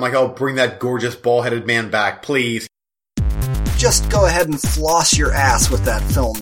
like, 0.00 0.14
oh, 0.14 0.28
bring 0.28 0.54
that 0.56 0.78
gorgeous 0.78 1.16
ball-headed 1.16 1.66
man 1.66 1.90
back, 1.90 2.22
please. 2.22 2.68
Just 3.76 4.08
go 4.10 4.26
ahead 4.26 4.46
and 4.46 4.60
floss 4.60 5.18
your 5.18 5.32
ass 5.32 5.70
with 5.70 5.84
that 5.86 6.02
film. 6.12 6.36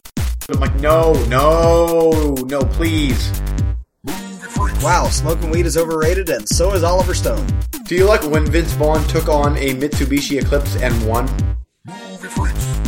I'm 0.50 0.60
like, 0.60 0.74
no, 0.76 1.14
no, 1.28 2.34
no, 2.46 2.60
please. 2.60 3.32
Wow, 4.82 5.08
smoking 5.10 5.50
weed 5.50 5.64
is 5.64 5.78
overrated, 5.78 6.28
and 6.28 6.46
so 6.46 6.74
is 6.74 6.84
Oliver 6.84 7.14
Stone. 7.14 7.46
Do 7.84 7.94
you 7.94 8.04
like 8.04 8.22
when 8.24 8.44
Vince 8.44 8.72
Vaughn 8.74 9.02
took 9.08 9.28
on 9.28 9.56
a 9.56 9.74
Mitsubishi 9.74 10.40
Eclipse 10.40 10.76
and 10.76 11.06
won? 11.08 11.26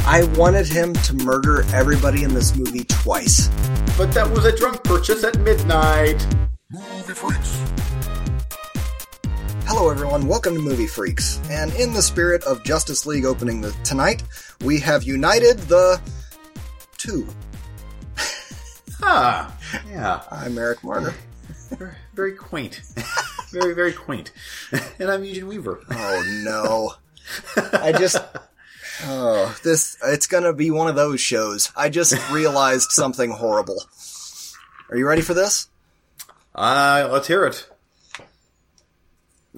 I 0.06 0.24
wanted 0.36 0.66
him 0.66 0.92
to 0.92 1.14
murder 1.14 1.64
everybody 1.74 2.24
in 2.24 2.34
this 2.34 2.54
movie 2.54 2.84
twice. 2.84 3.48
But 3.96 4.12
that 4.12 4.30
was 4.30 4.44
a 4.44 4.54
drunk 4.54 4.84
purchase 4.84 5.24
at 5.24 5.38
midnight. 5.40 6.26
Hello, 9.70 9.90
everyone. 9.90 10.26
Welcome 10.26 10.54
to 10.54 10.62
Movie 10.62 10.86
Freaks. 10.86 11.38
And 11.50 11.74
in 11.74 11.92
the 11.92 12.00
spirit 12.00 12.42
of 12.44 12.64
Justice 12.64 13.04
League 13.04 13.26
opening 13.26 13.60
the, 13.60 13.70
tonight, 13.84 14.22
we 14.62 14.80
have 14.80 15.02
united 15.02 15.58
the 15.58 16.00
two. 16.96 17.28
Ah, 19.02 19.54
yeah. 19.90 20.22
I'm 20.30 20.56
Eric 20.56 20.82
Marner. 20.82 21.12
Very, 21.68 21.94
very 22.14 22.32
quaint. 22.32 22.80
very, 23.52 23.74
very 23.74 23.92
quaint. 23.92 24.32
And 24.98 25.10
I'm 25.10 25.22
Eugene 25.22 25.46
Weaver. 25.46 25.80
Oh 25.90 26.42
no. 26.44 26.94
I 27.74 27.92
just 27.92 28.16
Oh, 29.04 29.54
this 29.64 29.98
it's 30.02 30.26
gonna 30.26 30.54
be 30.54 30.70
one 30.70 30.88
of 30.88 30.96
those 30.96 31.20
shows. 31.20 31.72
I 31.76 31.90
just 31.90 32.14
realized 32.32 32.90
something 32.90 33.32
horrible. 33.32 33.84
Are 34.88 34.96
you 34.96 35.06
ready 35.06 35.20
for 35.20 35.34
this? 35.34 35.68
Uh, 36.54 37.06
let's 37.12 37.28
hear 37.28 37.44
it. 37.44 37.68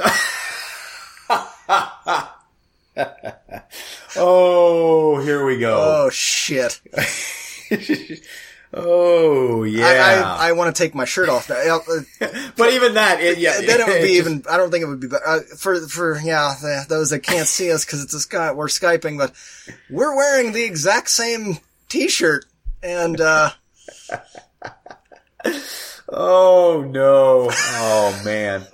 oh, 4.17 5.21
here 5.23 5.45
we 5.45 5.59
go. 5.59 5.77
Oh 5.79 6.11
shit. 6.11 6.81
oh, 8.75 9.65
yeah. 9.65 9.87
I, 9.87 10.47
I, 10.47 10.49
I 10.49 10.53
want 10.53 10.75
to 10.75 10.83
take 10.83 10.95
my 10.95 11.05
shirt 11.05 11.29
off 11.29 11.49
now. 11.49 11.81
Uh, 11.89 12.01
but 12.57 12.73
even 12.73 12.95
that, 12.95 13.21
it, 13.21 13.39
yeah. 13.39 13.61
then 13.61 13.81
it 13.81 13.87
would 13.87 14.03
be 14.03 14.15
even. 14.15 14.45
I 14.51 14.57
don't 14.57 14.71
think 14.71 14.83
it 14.83 14.89
would 14.89 15.01
be 15.01 15.09
better 15.09 15.27
uh, 15.27 15.41
for 15.57 15.81
for 15.87 16.19
yeah 16.21 16.55
the, 16.61 16.87
those 16.89 17.11
that 17.11 17.21
can't 17.21 17.49
see 17.49 17.73
us 17.73 17.85
because 17.85 18.03
it's 18.03 18.15
a 18.15 18.21
sky. 18.21 18.53
We're 18.53 18.67
skyping, 18.67 19.19
but 19.19 19.33
we're 19.89 20.17
wearing 20.17 20.53
the 20.53 20.65
exact 20.65 21.11
same 21.11 21.59
T-shirt, 21.89 22.45
and 22.83 23.21
uh, 23.21 23.51
Oh, 26.13 26.85
no. 26.89 27.49
Oh, 27.53 28.23
man. 28.25 28.67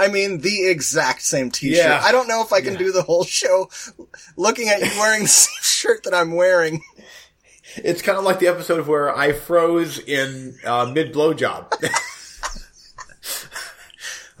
I 0.00 0.08
mean 0.08 0.40
the 0.40 0.66
exact 0.66 1.20
same 1.20 1.50
T-shirt. 1.50 1.76
Yeah. 1.76 2.00
I 2.02 2.10
don't 2.10 2.26
know 2.26 2.42
if 2.42 2.54
I 2.54 2.62
can 2.62 2.76
do 2.76 2.90
the 2.90 3.02
whole 3.02 3.24
show 3.24 3.68
looking 4.34 4.70
at 4.70 4.80
you 4.80 4.90
wearing 4.98 5.24
the 5.24 5.28
same 5.28 5.62
shirt 5.62 6.04
that 6.04 6.14
I'm 6.14 6.34
wearing. 6.34 6.82
It's 7.76 8.00
kind 8.00 8.16
of 8.16 8.24
like 8.24 8.38
the 8.38 8.48
episode 8.48 8.86
where 8.86 9.14
I 9.14 9.32
froze 9.32 9.98
in 9.98 10.56
uh, 10.64 10.86
mid 10.86 11.12
blowjob. 11.12 11.72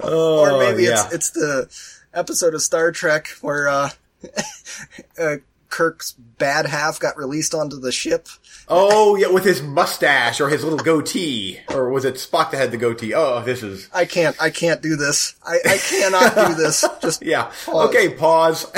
oh, 0.00 0.40
or 0.40 0.58
maybe 0.58 0.84
yeah. 0.84 1.04
it's 1.04 1.14
it's 1.14 1.30
the 1.32 1.68
episode 2.14 2.54
of 2.54 2.62
Star 2.62 2.90
Trek 2.90 3.28
where 3.42 3.68
uh, 3.68 3.90
uh, 5.20 5.36
Kirk's 5.68 6.12
bad 6.12 6.66
half 6.66 6.98
got 6.98 7.18
released 7.18 7.54
onto 7.54 7.78
the 7.78 7.92
ship. 7.92 8.28
Oh 8.70 9.16
yeah, 9.16 9.28
with 9.28 9.44
his 9.44 9.60
mustache 9.62 10.40
or 10.40 10.48
his 10.48 10.64
little 10.64 10.78
goatee, 10.78 11.60
or 11.68 11.90
was 11.90 12.04
it 12.04 12.14
Spock 12.14 12.52
that 12.52 12.58
had 12.58 12.70
the 12.70 12.76
goatee? 12.76 13.12
Oh, 13.12 13.42
this 13.42 13.62
is 13.62 13.88
I 13.92 14.04
can't 14.06 14.40
I 14.40 14.50
can't 14.50 14.80
do 14.80 14.96
this. 14.96 15.34
I, 15.44 15.58
I 15.66 15.76
cannot 15.76 16.34
do 16.34 16.54
this. 16.54 16.84
Just 17.02 17.22
yeah. 17.22 17.50
Pause. 17.66 17.88
Okay, 17.88 18.08
pause. 18.14 18.66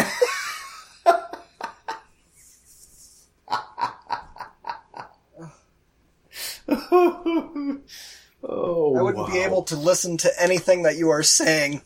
oh, 8.42 8.96
I 8.96 9.02
wouldn't 9.02 9.30
be 9.30 9.38
able 9.38 9.62
to 9.64 9.76
listen 9.76 10.16
to 10.18 10.30
anything 10.40 10.82
that 10.84 10.96
you 10.96 11.10
are 11.10 11.22
saying. 11.22 11.82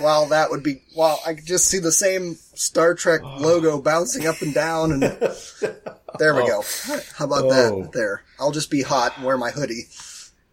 While 0.00 0.26
that 0.26 0.50
would 0.50 0.62
be 0.62 0.82
wow, 0.94 1.18
I 1.26 1.32
could 1.32 1.46
just 1.46 1.66
see 1.66 1.78
the 1.78 1.90
same 1.90 2.36
Star 2.54 2.94
Trek 2.94 3.22
oh. 3.24 3.38
logo 3.38 3.80
bouncing 3.80 4.26
up 4.26 4.42
and 4.42 4.52
down 4.52 4.92
and 4.92 5.02
there 6.18 6.34
we 6.34 6.46
go. 6.46 6.62
Oh. 6.88 7.00
How 7.16 7.24
about 7.26 7.44
Oh. 7.44 7.82
that? 7.82 7.92
There. 7.92 8.22
I'll 8.40 8.52
just 8.52 8.70
be 8.70 8.82
hot 8.82 9.16
and 9.16 9.26
wear 9.26 9.36
my 9.36 9.50
hoodie. 9.50 9.88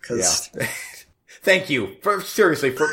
Cause 0.01 0.49
Yeah. 0.55 0.67
Thank 1.41 1.69
you. 1.69 1.95
For, 2.01 2.21
seriously, 2.21 2.71
for, 2.71 2.87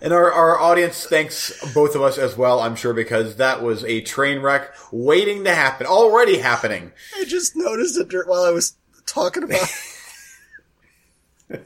and 0.00 0.12
our, 0.12 0.30
our 0.30 0.58
audience 0.58 1.04
thanks 1.06 1.52
both 1.74 1.96
of 1.96 2.02
us 2.02 2.18
as 2.18 2.36
well, 2.36 2.60
I'm 2.60 2.76
sure, 2.76 2.94
because 2.94 3.36
that 3.36 3.62
was 3.62 3.84
a 3.84 4.00
train 4.00 4.40
wreck 4.40 4.72
waiting 4.92 5.42
to 5.44 5.52
happen, 5.54 5.86
already 5.88 6.38
happening. 6.38 6.92
I 7.18 7.24
just 7.24 7.56
noticed 7.56 7.98
it 7.98 8.12
while 8.28 8.44
I 8.44 8.50
was 8.50 8.76
talking 9.06 9.42
about. 9.42 9.68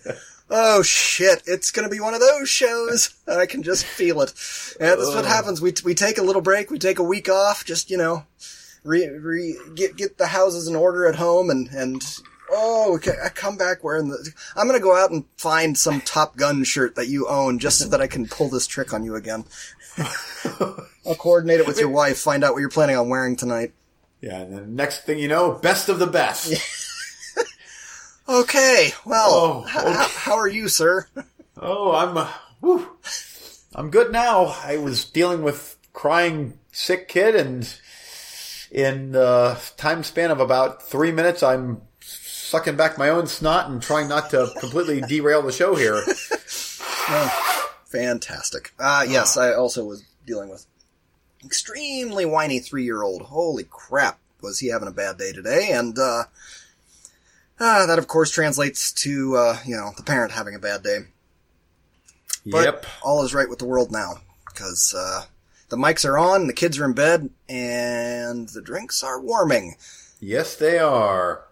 oh 0.51 0.83
shit! 0.83 1.43
It's 1.47 1.71
gonna 1.71 1.89
be 1.91 2.01
one 2.01 2.15
of 2.15 2.21
those 2.21 2.49
shows. 2.49 3.15
I 3.29 3.45
can 3.47 3.63
just 3.63 3.85
feel 3.85 4.23
it. 4.23 4.33
And 4.81 4.89
that's 4.99 5.15
what 5.15 5.27
happens. 5.27 5.61
We 5.61 5.75
we 5.85 5.95
take 5.95 6.17
a 6.19 6.23
little 6.23 6.43
break. 6.43 6.71
We 6.71 6.79
take 6.79 6.99
a 6.99 7.05
week 7.05 7.29
off. 7.29 7.65
Just 7.65 7.91
you 7.91 7.99
know, 7.99 8.25
re, 8.85 9.09
re 9.09 9.57
get 9.75 9.97
get 9.97 10.19
the 10.19 10.27
houses 10.29 10.69
in 10.69 10.77
order 10.77 11.07
at 11.09 11.17
home, 11.17 11.51
and 11.51 11.69
and 11.71 12.03
oh, 12.51 12.95
okay, 12.97 13.15
I 13.25 13.29
come 13.31 13.57
back 13.57 13.83
wearing 13.83 14.09
the. 14.09 14.33
I'm 14.57 14.67
gonna 14.67 14.81
go 14.81 14.97
out 14.97 15.11
and 15.11 15.25
find 15.37 15.77
some 15.77 16.01
Top 16.03 16.37
Gun 16.37 16.63
shirt 16.65 16.95
that 16.97 17.09
you 17.09 17.27
own, 17.29 17.59
just 17.59 17.79
so 17.81 17.89
that 17.89 18.01
I 18.01 18.07
can 18.07 18.27
pull 18.29 18.49
this 18.49 18.67
trick 18.67 18.93
on 18.95 19.05
you 19.05 19.15
again. 19.17 19.45
I'll 21.07 21.15
coordinate 21.17 21.61
it 21.61 21.67
with 21.67 21.79
your 21.81 21.89
wife. 21.91 22.19
Find 22.19 22.43
out 22.45 22.53
what 22.53 22.61
you're 22.61 22.69
planning 22.69 22.97
on 22.97 23.09
wearing 23.09 23.37
tonight. 23.37 23.73
Yeah, 24.21 24.39
and 24.41 24.57
the 24.57 24.61
next 24.67 25.05
thing 25.05 25.19
you 25.19 25.29
know, 25.29 25.53
best 25.53 25.89
of 25.89 25.99
the 25.99 26.07
best. 26.07 26.55
Okay, 28.27 28.93
well, 29.05 29.29
Oh, 29.31 29.67
h- 29.69 29.75
h- 30.07 30.15
how 30.15 30.37
are 30.37 30.49
you, 30.49 30.67
sir? 30.69 31.07
Oh, 31.61 31.93
I'm, 31.95 32.17
uh, 32.17 32.31
whew. 32.61 32.89
I'm 33.75 33.91
good 33.91 34.13
now. 34.13 34.47
I 34.65 34.79
was 34.79 35.05
dealing 35.05 35.43
with 35.43 35.77
crying 35.93 36.59
sick 36.73 37.07
kid, 37.09 37.37
and 37.37 37.79
in 38.75 39.13
the 39.13 39.59
time 39.77 40.03
span 40.03 40.33
of 40.33 40.41
about 40.41 40.83
three 40.83 41.13
minutes, 41.13 41.45
I'm 41.45 41.81
sucking 42.01 42.77
back 42.77 42.99
my 42.99 43.09
own 43.09 43.29
snot 43.29 43.71
and 43.71 43.81
trying 43.81 44.09
not 44.09 44.31
to 44.31 44.51
completely 44.59 45.01
derail 45.01 45.43
the 45.43 45.53
show 45.53 45.77
here. 45.77 46.03
Fantastic. 47.87 48.73
Uh, 48.79 49.07
yes, 49.09 49.37
I 49.37 49.55
also 49.55 49.85
was 49.85 50.05
dealing 50.27 50.51
with 50.51 50.67
extremely 51.45 52.25
whiny 52.25 52.59
three-year-old. 52.59 53.23
Holy 53.23 53.63
crap, 53.63 54.19
was 54.43 54.59
he 54.59 54.71
having 54.71 54.89
a 54.89 54.93
bad 54.93 55.19
day 55.19 55.33
today? 55.33 55.69
And, 55.71 55.97
uh, 55.97 56.25
uh, 57.61 57.87
that 57.87 58.01
of 58.01 58.09
course 58.09 58.33
translates 58.33 58.91
to, 58.93 59.37
uh, 59.37 59.59
you 59.65 59.77
know, 59.77 59.93
the 59.97 60.03
parent 60.03 60.33
having 60.33 60.57
a 60.57 60.59
bad 60.59 60.83
day. 60.83 60.99
But 62.45 62.65
yep. 62.65 62.87
all 63.05 63.25
is 63.25 63.35
right 63.35 63.49
with 63.49 63.61
the 63.61 63.67
world 63.67 63.93
now, 63.93 64.15
because, 64.47 64.93
uh, 64.97 65.27
the 65.69 65.77
mics 65.77 66.05
are 66.05 66.19
on, 66.19 66.47
the 66.47 66.53
kids 66.53 66.79
are 66.79 66.85
in 66.85 66.93
bed, 66.93 67.31
and 67.49 68.49
the 68.51 68.63
drinks 68.63 69.03
are 69.03 69.21
warming. 69.21 69.77
Yes, 70.21 70.57
they 70.57 70.79
are. 70.79 71.45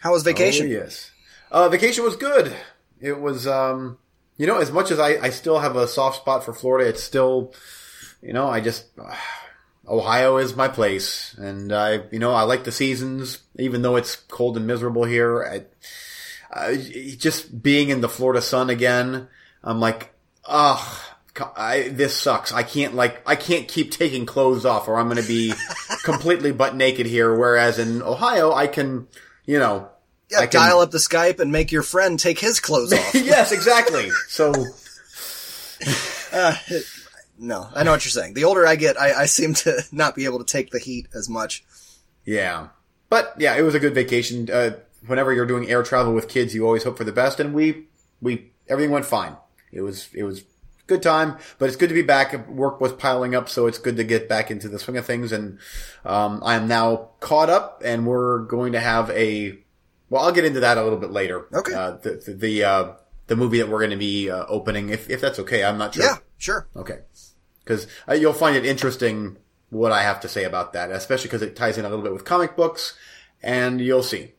How 0.00 0.12
was 0.12 0.22
vacation? 0.22 0.66
Oh, 0.66 0.70
yes. 0.70 1.10
Uh, 1.50 1.68
vacation 1.68 2.04
was 2.04 2.16
good. 2.16 2.54
It 3.00 3.20
was, 3.20 3.46
um, 3.46 3.98
you 4.36 4.46
know, 4.46 4.58
as 4.58 4.70
much 4.70 4.90
as 4.90 4.98
I, 4.98 5.18
I 5.18 5.30
still 5.30 5.58
have 5.58 5.76
a 5.76 5.88
soft 5.88 6.18
spot 6.18 6.44
for 6.44 6.52
Florida, 6.52 6.88
it's 6.88 7.02
still, 7.02 7.54
you 8.22 8.32
know, 8.32 8.48
I 8.48 8.60
just, 8.60 8.86
Ohio 9.86 10.36
is 10.36 10.56
my 10.56 10.68
place. 10.68 11.34
And 11.38 11.72
I, 11.72 12.02
you 12.10 12.18
know, 12.18 12.32
I 12.32 12.42
like 12.42 12.64
the 12.64 12.72
seasons, 12.72 13.38
even 13.58 13.82
though 13.82 13.96
it's 13.96 14.16
cold 14.16 14.56
and 14.56 14.66
miserable 14.66 15.04
here. 15.04 15.44
I, 15.44 15.64
I 16.52 16.76
just 17.18 17.62
being 17.62 17.88
in 17.88 18.00
the 18.00 18.08
Florida 18.08 18.40
sun 18.40 18.70
again, 18.70 19.28
I'm 19.62 19.80
like, 19.80 20.12
ugh. 20.44 21.00
I, 21.56 21.88
this 21.88 22.16
sucks. 22.16 22.52
I 22.52 22.62
can't 22.62 22.94
like, 22.94 23.22
I 23.26 23.36
can't 23.36 23.66
keep 23.68 23.90
taking 23.90 24.26
clothes 24.26 24.64
off 24.64 24.88
or 24.88 24.96
I'm 24.96 25.08
going 25.08 25.20
to 25.22 25.26
be 25.28 25.52
completely 26.04 26.52
butt 26.52 26.74
naked 26.76 27.06
here. 27.06 27.34
Whereas 27.36 27.78
in 27.78 28.02
Ohio, 28.02 28.52
I 28.52 28.66
can, 28.66 29.08
you 29.44 29.58
know, 29.58 29.88
Yeah, 30.30 30.40
I 30.40 30.46
can- 30.46 30.60
dial 30.60 30.80
up 30.80 30.90
the 30.90 30.98
Skype 30.98 31.38
and 31.40 31.52
make 31.52 31.70
your 31.72 31.82
friend 31.82 32.18
take 32.18 32.38
his 32.38 32.60
clothes 32.60 32.92
off. 32.92 33.10
yes, 33.14 33.52
exactly. 33.52 34.10
So 34.28 34.52
Uh, 36.32 36.54
no, 37.38 37.68
I 37.74 37.82
know 37.84 37.92
what 37.92 38.04
you're 38.04 38.10
saying. 38.10 38.34
The 38.34 38.44
older 38.44 38.66
I 38.66 38.76
get, 38.76 38.98
I, 39.00 39.22
I 39.22 39.26
seem 39.26 39.54
to 39.54 39.82
not 39.92 40.14
be 40.14 40.24
able 40.24 40.38
to 40.38 40.44
take 40.44 40.70
the 40.70 40.78
heat 40.78 41.06
as 41.14 41.28
much. 41.28 41.64
yeah, 42.24 42.68
but 43.08 43.34
yeah, 43.38 43.54
it 43.56 43.62
was 43.62 43.74
a 43.74 43.78
good 43.80 43.94
vacation. 43.94 44.50
Uh, 44.50 44.76
whenever 45.06 45.32
you're 45.32 45.46
doing 45.46 45.68
air 45.70 45.82
travel 45.82 46.12
with 46.12 46.28
kids, 46.28 46.54
you 46.54 46.64
always 46.66 46.82
hope 46.82 46.96
for 46.98 47.04
the 47.04 47.12
best, 47.12 47.40
and 47.40 47.54
we 47.54 47.86
we 48.20 48.50
everything 48.68 48.90
went 48.90 49.04
fine. 49.06 49.36
It 49.72 49.82
was 49.82 50.08
it 50.12 50.24
was 50.24 50.44
good 50.86 51.02
time, 51.02 51.36
but 51.58 51.66
it's 51.66 51.76
good 51.76 51.88
to 51.88 51.94
be 51.94 52.02
back. 52.02 52.48
Work 52.48 52.80
was 52.80 52.92
piling 52.92 53.34
up, 53.34 53.48
so 53.48 53.66
it's 53.66 53.78
good 53.78 53.96
to 53.96 54.04
get 54.04 54.28
back 54.28 54.50
into 54.50 54.68
the 54.68 54.78
swing 54.78 54.96
of 54.96 55.06
things. 55.06 55.32
And 55.32 55.58
um, 56.04 56.42
I 56.44 56.54
am 56.54 56.68
now 56.68 57.10
caught 57.20 57.50
up, 57.50 57.82
and 57.84 58.06
we're 58.06 58.40
going 58.40 58.72
to 58.72 58.80
have 58.80 59.10
a. 59.10 59.58
Well, 60.08 60.24
I'll 60.24 60.32
get 60.32 60.44
into 60.44 60.60
that 60.60 60.78
a 60.78 60.82
little 60.82 60.98
bit 60.98 61.10
later. 61.10 61.46
Okay. 61.52 61.74
Uh, 61.74 61.92
the 61.92 62.22
the 62.24 62.32
the, 62.34 62.64
uh, 62.64 62.92
the 63.26 63.36
movie 63.36 63.58
that 63.58 63.68
we're 63.68 63.80
going 63.80 63.90
to 63.90 63.96
be 63.96 64.30
uh, 64.30 64.46
opening, 64.48 64.90
if 64.90 65.10
if 65.10 65.20
that's 65.20 65.38
okay. 65.40 65.64
I'm 65.64 65.78
not 65.78 65.94
sure. 65.94 66.04
Yeah, 66.04 66.16
sure. 66.38 66.68
Okay. 66.76 67.00
because 67.64 67.86
uh, 68.08 68.14
you'll 68.14 68.32
find 68.32 68.56
it 68.56 68.64
interesting 68.64 69.38
what 69.70 69.90
I 69.90 70.02
have 70.02 70.20
to 70.20 70.28
say 70.28 70.44
about 70.44 70.72
that, 70.74 70.90
especially 70.92 71.26
because 71.26 71.42
it 71.42 71.56
ties 71.56 71.76
in 71.76 71.84
a 71.84 71.88
little 71.88 72.04
bit 72.04 72.12
with 72.12 72.24
comic 72.24 72.56
books, 72.56 72.96
and 73.42 73.80
you'll 73.80 74.04
see. 74.04 74.32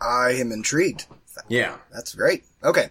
I 0.00 0.30
am 0.32 0.52
intrigued. 0.52 1.06
Yeah. 1.48 1.76
That's 1.92 2.14
great. 2.14 2.44
Okay. 2.64 2.90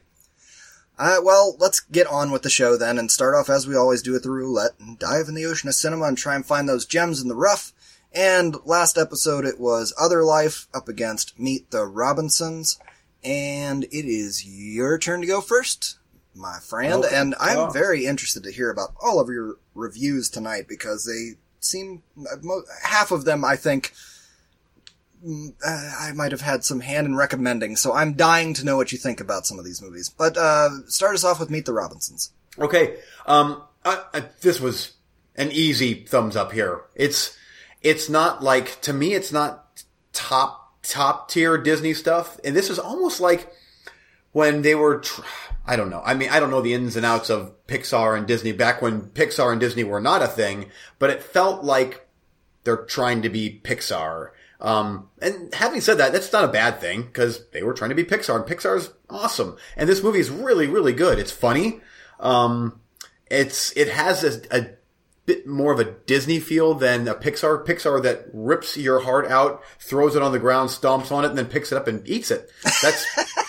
Uh, 0.99 1.17
well, 1.23 1.55
let's 1.59 1.79
get 1.79 2.07
on 2.07 2.31
with 2.31 2.41
the 2.41 2.49
show 2.49 2.75
then 2.75 2.97
and 2.97 3.11
start 3.11 3.35
off 3.35 3.49
as 3.49 3.67
we 3.67 3.75
always 3.75 4.01
do 4.01 4.11
with 4.13 4.23
the 4.23 4.31
roulette 4.31 4.71
and 4.79 4.97
dive 4.97 5.27
in 5.27 5.35
the 5.35 5.45
ocean 5.45 5.69
of 5.69 5.75
cinema 5.75 6.05
and 6.05 6.17
try 6.17 6.33
and 6.35 6.45
find 6.45 6.67
those 6.67 6.85
gems 6.85 7.21
in 7.21 7.27
the 7.27 7.35
rough. 7.35 7.71
And 8.13 8.55
last 8.65 8.97
episode 8.97 9.45
it 9.45 9.59
was 9.59 9.93
Other 9.99 10.23
Life 10.23 10.67
up 10.73 10.87
against 10.87 11.39
Meet 11.39 11.69
the 11.69 11.85
Robinsons. 11.85 12.79
And 13.23 13.83
it 13.85 14.05
is 14.05 14.45
your 14.45 14.97
turn 14.97 15.21
to 15.21 15.27
go 15.27 15.39
first, 15.41 15.97
my 16.33 16.57
friend. 16.59 17.05
Okay. 17.05 17.15
And 17.15 17.35
I'm 17.39 17.57
Oh. 17.57 17.69
very 17.69 18.05
interested 18.05 18.43
to 18.43 18.51
hear 18.51 18.71
about 18.71 18.93
all 18.99 19.19
of 19.19 19.29
your 19.29 19.57
reviews 19.75 20.29
tonight 20.29 20.67
because 20.67 21.05
they 21.05 21.37
seem, 21.59 22.01
half 22.83 23.11
of 23.11 23.25
them 23.25 23.43
I 23.45 23.55
think 23.55 23.93
I 25.65 26.11
might 26.13 26.31
have 26.31 26.41
had 26.41 26.63
some 26.63 26.79
hand 26.79 27.07
in 27.07 27.15
recommending, 27.15 27.75
so 27.75 27.93
I'm 27.93 28.13
dying 28.13 28.53
to 28.55 28.65
know 28.65 28.77
what 28.77 28.91
you 28.91 28.97
think 28.97 29.19
about 29.19 29.45
some 29.45 29.57
of 29.57 29.65
these 29.65 29.81
movies. 29.81 30.09
But 30.09 30.37
uh, 30.37 30.69
start 30.87 31.15
us 31.15 31.23
off 31.23 31.39
with 31.39 31.49
Meet 31.49 31.65
the 31.65 31.73
Robinsons. 31.73 32.31
Okay. 32.59 32.97
Um, 33.25 33.63
I, 33.83 34.03
I, 34.13 34.23
this 34.41 34.59
was 34.59 34.93
an 35.35 35.51
easy 35.51 36.05
thumbs 36.05 36.35
up 36.35 36.51
here. 36.51 36.81
It's, 36.95 37.37
it's 37.81 38.09
not 38.09 38.43
like, 38.43 38.79
to 38.81 38.93
me, 38.93 39.13
it's 39.13 39.31
not 39.31 39.83
top, 40.13 40.81
top 40.83 41.29
tier 41.29 41.57
Disney 41.57 41.93
stuff. 41.93 42.39
And 42.43 42.55
this 42.55 42.69
is 42.69 42.79
almost 42.79 43.19
like 43.19 43.51
when 44.31 44.61
they 44.61 44.75
were, 44.75 44.99
tr- 44.99 45.21
I 45.65 45.75
don't 45.75 45.89
know. 45.89 46.01
I 46.05 46.13
mean, 46.13 46.29
I 46.29 46.39
don't 46.39 46.51
know 46.51 46.61
the 46.61 46.73
ins 46.73 46.95
and 46.95 47.05
outs 47.05 47.29
of 47.29 47.53
Pixar 47.67 48.17
and 48.17 48.27
Disney 48.27 48.51
back 48.51 48.81
when 48.81 49.01
Pixar 49.01 49.51
and 49.51 49.59
Disney 49.59 49.83
were 49.83 50.01
not 50.01 50.21
a 50.21 50.27
thing, 50.27 50.69
but 50.99 51.09
it 51.09 51.23
felt 51.23 51.63
like 51.63 52.07
they're 52.63 52.77
trying 52.77 53.21
to 53.23 53.29
be 53.29 53.61
Pixar. 53.63 54.29
Um, 54.59 55.09
and 55.21 55.53
having 55.53 55.81
said 55.81 55.99
that, 55.99 56.13
that's 56.13 56.33
not 56.33 56.43
a 56.43 56.49
bad 56.49 56.79
thing 56.79 57.03
because 57.03 57.47
they 57.51 57.63
were 57.63 57.73
trying 57.73 57.89
to 57.89 57.95
be 57.95 58.03
Pixar 58.03 58.35
and 58.35 58.45
Pixar's 58.45 58.91
awesome. 59.09 59.57
And 59.75 59.87
this 59.87 60.01
movie 60.01 60.19
is 60.19 60.29
really, 60.29 60.67
really 60.67 60.93
good. 60.93 61.19
It's 61.19 61.31
funny. 61.31 61.81
Um, 62.19 62.79
it's, 63.29 63.75
it 63.77 63.89
has 63.89 64.23
a, 64.23 64.41
a 64.57 64.69
bit 65.25 65.45
more 65.45 65.73
of 65.73 65.79
a 65.79 65.91
Disney 65.91 66.39
feel 66.39 66.73
than 66.73 67.07
a 67.07 67.13
Pixar. 67.13 67.65
Pixar 67.65 68.01
that 68.03 68.25
rips 68.33 68.77
your 68.77 69.01
heart 69.01 69.27
out, 69.27 69.61
throws 69.79 70.15
it 70.15 70.23
on 70.23 70.31
the 70.31 70.39
ground, 70.39 70.69
stomps 70.69 71.11
on 71.11 71.23
it, 71.23 71.29
and 71.29 71.37
then 71.37 71.45
picks 71.45 71.71
it 71.71 71.77
up 71.77 71.87
and 71.87 72.07
eats 72.07 72.31
it. 72.31 72.49
That's, 72.81 73.05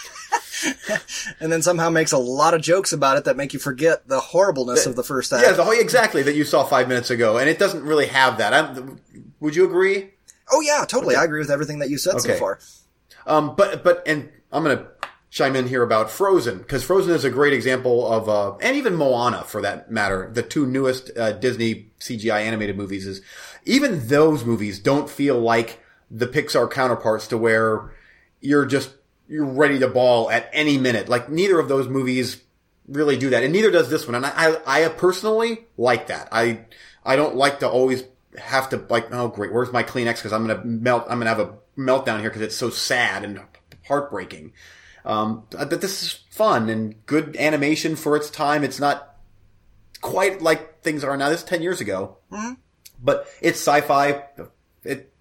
And 1.41 1.53
then 1.53 1.63
somehow 1.63 1.91
makes 1.91 2.13
a 2.13 2.19
lot 2.19 2.55
of 2.55 2.61
jokes 2.63 2.93
about 2.93 3.17
it 3.17 3.25
that 3.25 3.37
make 3.37 3.53
you 3.53 3.59
forget 3.59 4.09
the 4.09 4.19
horribleness 4.19 4.87
of 4.87 4.97
the 4.97 5.05
first 5.05 5.33
act. 5.33 5.45
yeah, 5.45 5.53
the 5.53 5.71
exactly 5.71 6.23
that 6.25 6.35
you 6.35 6.45
saw 6.45 6.65
five 6.65 6.89
minutes 6.89 7.11
ago. 7.11 7.39
And 7.39 7.49
it 7.49 7.59
doesn't 7.59 7.85
really 7.85 8.07
have 8.07 8.39
that. 8.39 8.53
I'm, 8.53 9.01
would 9.41 9.55
you 9.55 9.65
agree? 9.65 10.11
Oh 10.51 10.61
yeah, 10.61 10.85
totally. 10.87 11.17
I 11.17 11.25
agree 11.25 11.41
with 11.41 11.51
everything 11.51 11.81
that 11.81 11.91
you 11.91 11.99
said 11.99 12.21
so 12.21 12.35
far. 12.35 12.59
Um, 13.27 13.55
but 13.57 13.85
but 13.85 14.03
and 14.07 14.31
I'm 14.51 14.63
gonna 14.63 14.89
chime 15.31 15.57
in 15.57 15.67
here 15.67 15.83
about 15.83 16.11
Frozen 16.11 16.59
because 16.59 16.83
Frozen 16.83 17.15
is 17.15 17.25
a 17.25 17.31
great 17.31 17.53
example 17.53 18.11
of, 18.11 18.29
uh, 18.29 18.57
and 18.63 18.77
even 18.77 18.97
Moana 18.97 19.45
for 19.45 19.61
that 19.63 19.91
matter, 19.91 20.31
the 20.33 20.43
two 20.43 20.67
newest 20.67 21.11
uh, 21.17 21.33
Disney 21.33 21.91
CGI 22.01 22.43
animated 22.43 22.77
movies 22.77 23.07
is 23.07 23.21
even 23.65 24.09
those 24.09 24.45
movies 24.45 24.79
don't 24.79 25.11
feel 25.11 25.39
like 25.39 25.83
the 26.11 26.27
Pixar 26.27 26.71
counterparts 26.71 27.27
to 27.29 27.39
where 27.39 27.93
you're 28.41 28.65
just 28.65 28.91
you're 29.29 29.45
ready 29.45 29.79
to 29.79 29.89
bawl 29.89 30.31
at 30.31 30.49
any 30.53 30.79
minute. 30.79 31.09
Like 31.09 31.29
neither 31.29 31.59
of 31.59 31.69
those 31.69 31.89
movies 31.89 32.41
really 32.87 33.19
do 33.19 33.31
that, 33.31 33.43
and 33.43 33.53
neither 33.53 33.71
does 33.71 33.91
this 33.91 34.07
one. 34.07 34.15
And 34.15 34.25
I 34.25 34.33
I, 34.67 34.85
I 34.85 34.89
personally 34.89 35.67
like 35.77 36.07
that. 36.07 36.29
I 36.33 36.65
I 37.05 37.17
don't 37.17 37.37
like 37.37 37.61
to 37.61 37.69
always 37.69 38.05
have 38.39 38.71
to 38.71 38.85
like 38.89 39.09
oh 39.13 39.29
great 39.29 39.53
where's 39.53 39.73
my 39.73 39.83
Kleenex 39.83 40.17
because 40.17 40.33
I'm 40.33 40.47
gonna 40.47 40.65
melt 40.65 41.05
I'm 41.09 41.19
gonna 41.19 41.31
have 41.31 41.41
a 41.41 41.55
meltdown 41.77 42.21
here 42.21 42.31
because 42.31 42.43
it's 42.43 42.57
so 42.57 42.71
sad 42.71 43.25
and 43.25 43.41
heartbreaking. 43.87 44.53
Um, 45.05 45.45
but 45.51 45.81
this 45.81 46.03
is 46.03 46.13
fun 46.31 46.69
and 46.69 47.07
good 47.07 47.37
animation 47.37 47.97
for 47.97 48.17
its 48.17 48.29
time. 48.31 48.65
It's 48.65 48.81
not 48.81 49.17
quite 50.01 50.43
like 50.43 50.83
things 50.83 51.05
are 51.05 51.17
now. 51.17 51.29
This 51.31 51.41
is 51.41 51.47
ten 51.47 51.63
years 51.63 51.81
ago, 51.81 52.19
but 53.03 53.27
it's 53.41 53.59
sci-fi. 53.59 54.25
It 54.85 55.13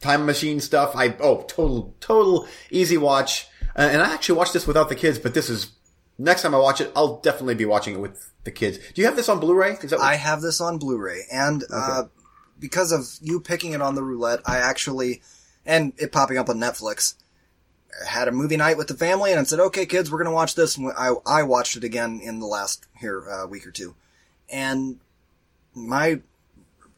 time 0.00 0.24
machine 0.26 0.60
stuff. 0.60 0.92
I 0.96 1.14
oh 1.20 1.42
total 1.42 1.94
total 2.00 2.46
easy 2.70 2.96
watch. 2.96 3.46
Uh, 3.76 3.82
and 3.92 4.02
I 4.02 4.12
actually 4.14 4.36
watched 4.36 4.52
this 4.52 4.66
without 4.66 4.88
the 4.88 4.96
kids, 4.96 5.18
but 5.18 5.32
this 5.34 5.48
is 5.48 5.70
next 6.18 6.42
time 6.42 6.54
I 6.54 6.58
watch 6.58 6.80
it, 6.80 6.90
I'll 6.96 7.20
definitely 7.20 7.54
be 7.54 7.64
watching 7.66 7.94
it 7.94 8.00
with 8.00 8.30
the 8.44 8.50
kids. 8.50 8.78
Do 8.78 9.00
you 9.00 9.06
have 9.06 9.16
this 9.16 9.28
on 9.28 9.38
Blu-ray? 9.38 9.72
Is 9.82 9.90
that 9.90 9.98
what- 10.00 10.06
I 10.06 10.16
have 10.16 10.40
this 10.42 10.60
on 10.60 10.78
Blu-ray, 10.78 11.22
and 11.32 11.64
uh, 11.72 12.04
because 12.60 12.92
of 12.92 13.16
you 13.20 13.40
picking 13.40 13.72
it 13.72 13.82
on 13.82 13.94
the 13.94 14.02
roulette, 14.02 14.40
I 14.46 14.58
actually, 14.58 15.22
and 15.64 15.92
it 15.96 16.12
popping 16.12 16.38
up 16.38 16.48
on 16.48 16.58
Netflix, 16.58 17.14
had 18.06 18.28
a 18.28 18.32
movie 18.32 18.56
night 18.56 18.76
with 18.76 18.88
the 18.88 18.94
family, 18.94 19.30
and 19.30 19.40
I 19.40 19.44
said, 19.44 19.60
"Okay, 19.60 19.86
kids, 19.86 20.10
we're 20.10 20.22
gonna 20.22 20.34
watch 20.34 20.54
this." 20.54 20.76
And 20.76 20.92
I 20.96 21.14
I 21.26 21.42
watched 21.42 21.76
it 21.76 21.84
again 21.84 22.20
in 22.22 22.38
the 22.38 22.46
last 22.46 22.86
here 22.98 23.28
uh, 23.28 23.46
week 23.46 23.66
or 23.66 23.70
two, 23.70 23.94
and 24.48 25.00
my 25.74 26.20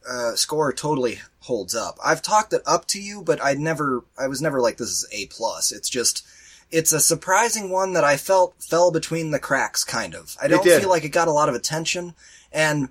uh, 0.09 0.35
score 0.35 0.73
totally 0.73 1.21
holds 1.41 1.75
up. 1.75 1.99
I've 2.05 2.23
talked 2.23 2.53
it 2.53 2.63
up 2.67 2.87
to 2.89 3.01
you, 3.01 3.23
but 3.23 3.43
I 3.43 3.55
never, 3.55 4.05
I 4.19 4.27
was 4.27 4.43
never 4.43 4.61
like 4.61 4.77
this 4.77 4.91
is 4.91 5.07
a 5.13 5.27
plus. 5.27 5.73
It's 5.73 5.89
just. 5.89 6.27
It's 6.71 6.95
a 6.95 7.01
surprising 7.01 7.69
one 7.69 7.93
that 7.93 8.03
I 8.03 8.17
felt 8.17 8.55
fell 8.59 8.91
between 8.91 9.31
the 9.31 9.39
cracks, 9.39 9.85
kind 9.85 10.15
of. 10.15 10.39
I 10.41 10.49
don't 10.49 10.65
feel 10.65 10.89
like 10.89 11.05
it 11.05 11.11
got 11.11 11.29
a 11.29 11.33
lot 11.33 11.51
of 11.51 11.55
attention, 11.55 12.15
and 12.51 12.89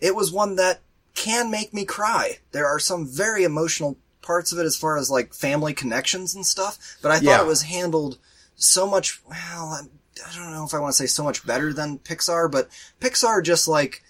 it 0.00 0.14
was 0.14 0.32
one 0.32 0.56
that 0.56 0.80
can 1.20 1.50
make 1.50 1.74
me 1.74 1.84
cry. 1.84 2.38
There 2.52 2.66
are 2.66 2.78
some 2.78 3.06
very 3.06 3.44
emotional 3.44 3.96
parts 4.22 4.52
of 4.52 4.58
it 4.58 4.64
as 4.66 4.76
far 4.76 4.96
as 4.96 5.10
like 5.10 5.34
family 5.34 5.74
connections 5.74 6.34
and 6.34 6.44
stuff, 6.46 6.78
but 7.02 7.10
I 7.10 7.16
thought 7.16 7.24
Yeah. 7.24 7.40
it 7.42 7.46
was 7.46 7.62
handled 7.62 8.18
so 8.56 8.86
much, 8.86 9.20
well, 9.28 9.68
I 9.68 9.80
I 10.28 10.36
don't 10.36 10.52
know 10.52 10.64
if 10.66 10.74
I 10.74 10.78
want 10.78 10.92
to 10.94 10.98
say 10.98 11.06
so 11.06 11.24
much 11.24 11.46
better 11.46 11.72
than 11.72 11.98
Pixar, 11.98 12.50
but 12.50 12.68
Pixar 13.00 13.42
just 13.42 13.66
like 13.66 14.02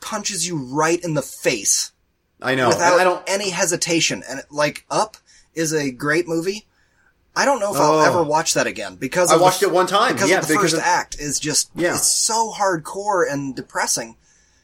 punches 0.00 0.46
you 0.46 0.56
right 0.56 1.02
in 1.02 1.14
the 1.14 1.22
face 1.22 1.90
I 2.40 2.54
know. 2.54 2.68
without 2.68 3.00
I 3.00 3.04
don't. 3.04 3.22
any 3.28 3.50
hesitation. 3.50 4.22
And 4.28 4.42
like 4.50 4.84
Up 4.90 5.16
is 5.54 5.72
a 5.72 5.90
great 5.90 6.28
movie. 6.28 6.66
I 7.34 7.44
don't 7.44 7.58
know 7.60 7.72
if 7.74 7.80
Oh. 7.80 7.98
I'll 7.98 8.06
ever 8.06 8.22
watch 8.22 8.54
that 8.54 8.66
again 8.68 8.94
because 8.96 9.30
I 9.30 9.34
of 9.34 9.40
the 9.40 9.44
watched 9.44 9.62
it 9.62 9.72
one 9.72 9.86
time. 9.88 10.14
because 10.14 10.30
yeah, 10.30 10.40
the 10.40 10.46
because 10.46 10.62
first 10.72 10.74
of- 10.74 10.80
act 10.80 11.16
is 11.18 11.38
just 11.40 11.70
Yeah. 11.74 11.94
it's 11.96 12.10
so 12.10 12.52
hardcore 12.52 13.28
and 13.30 13.54
depressing. 13.56 14.16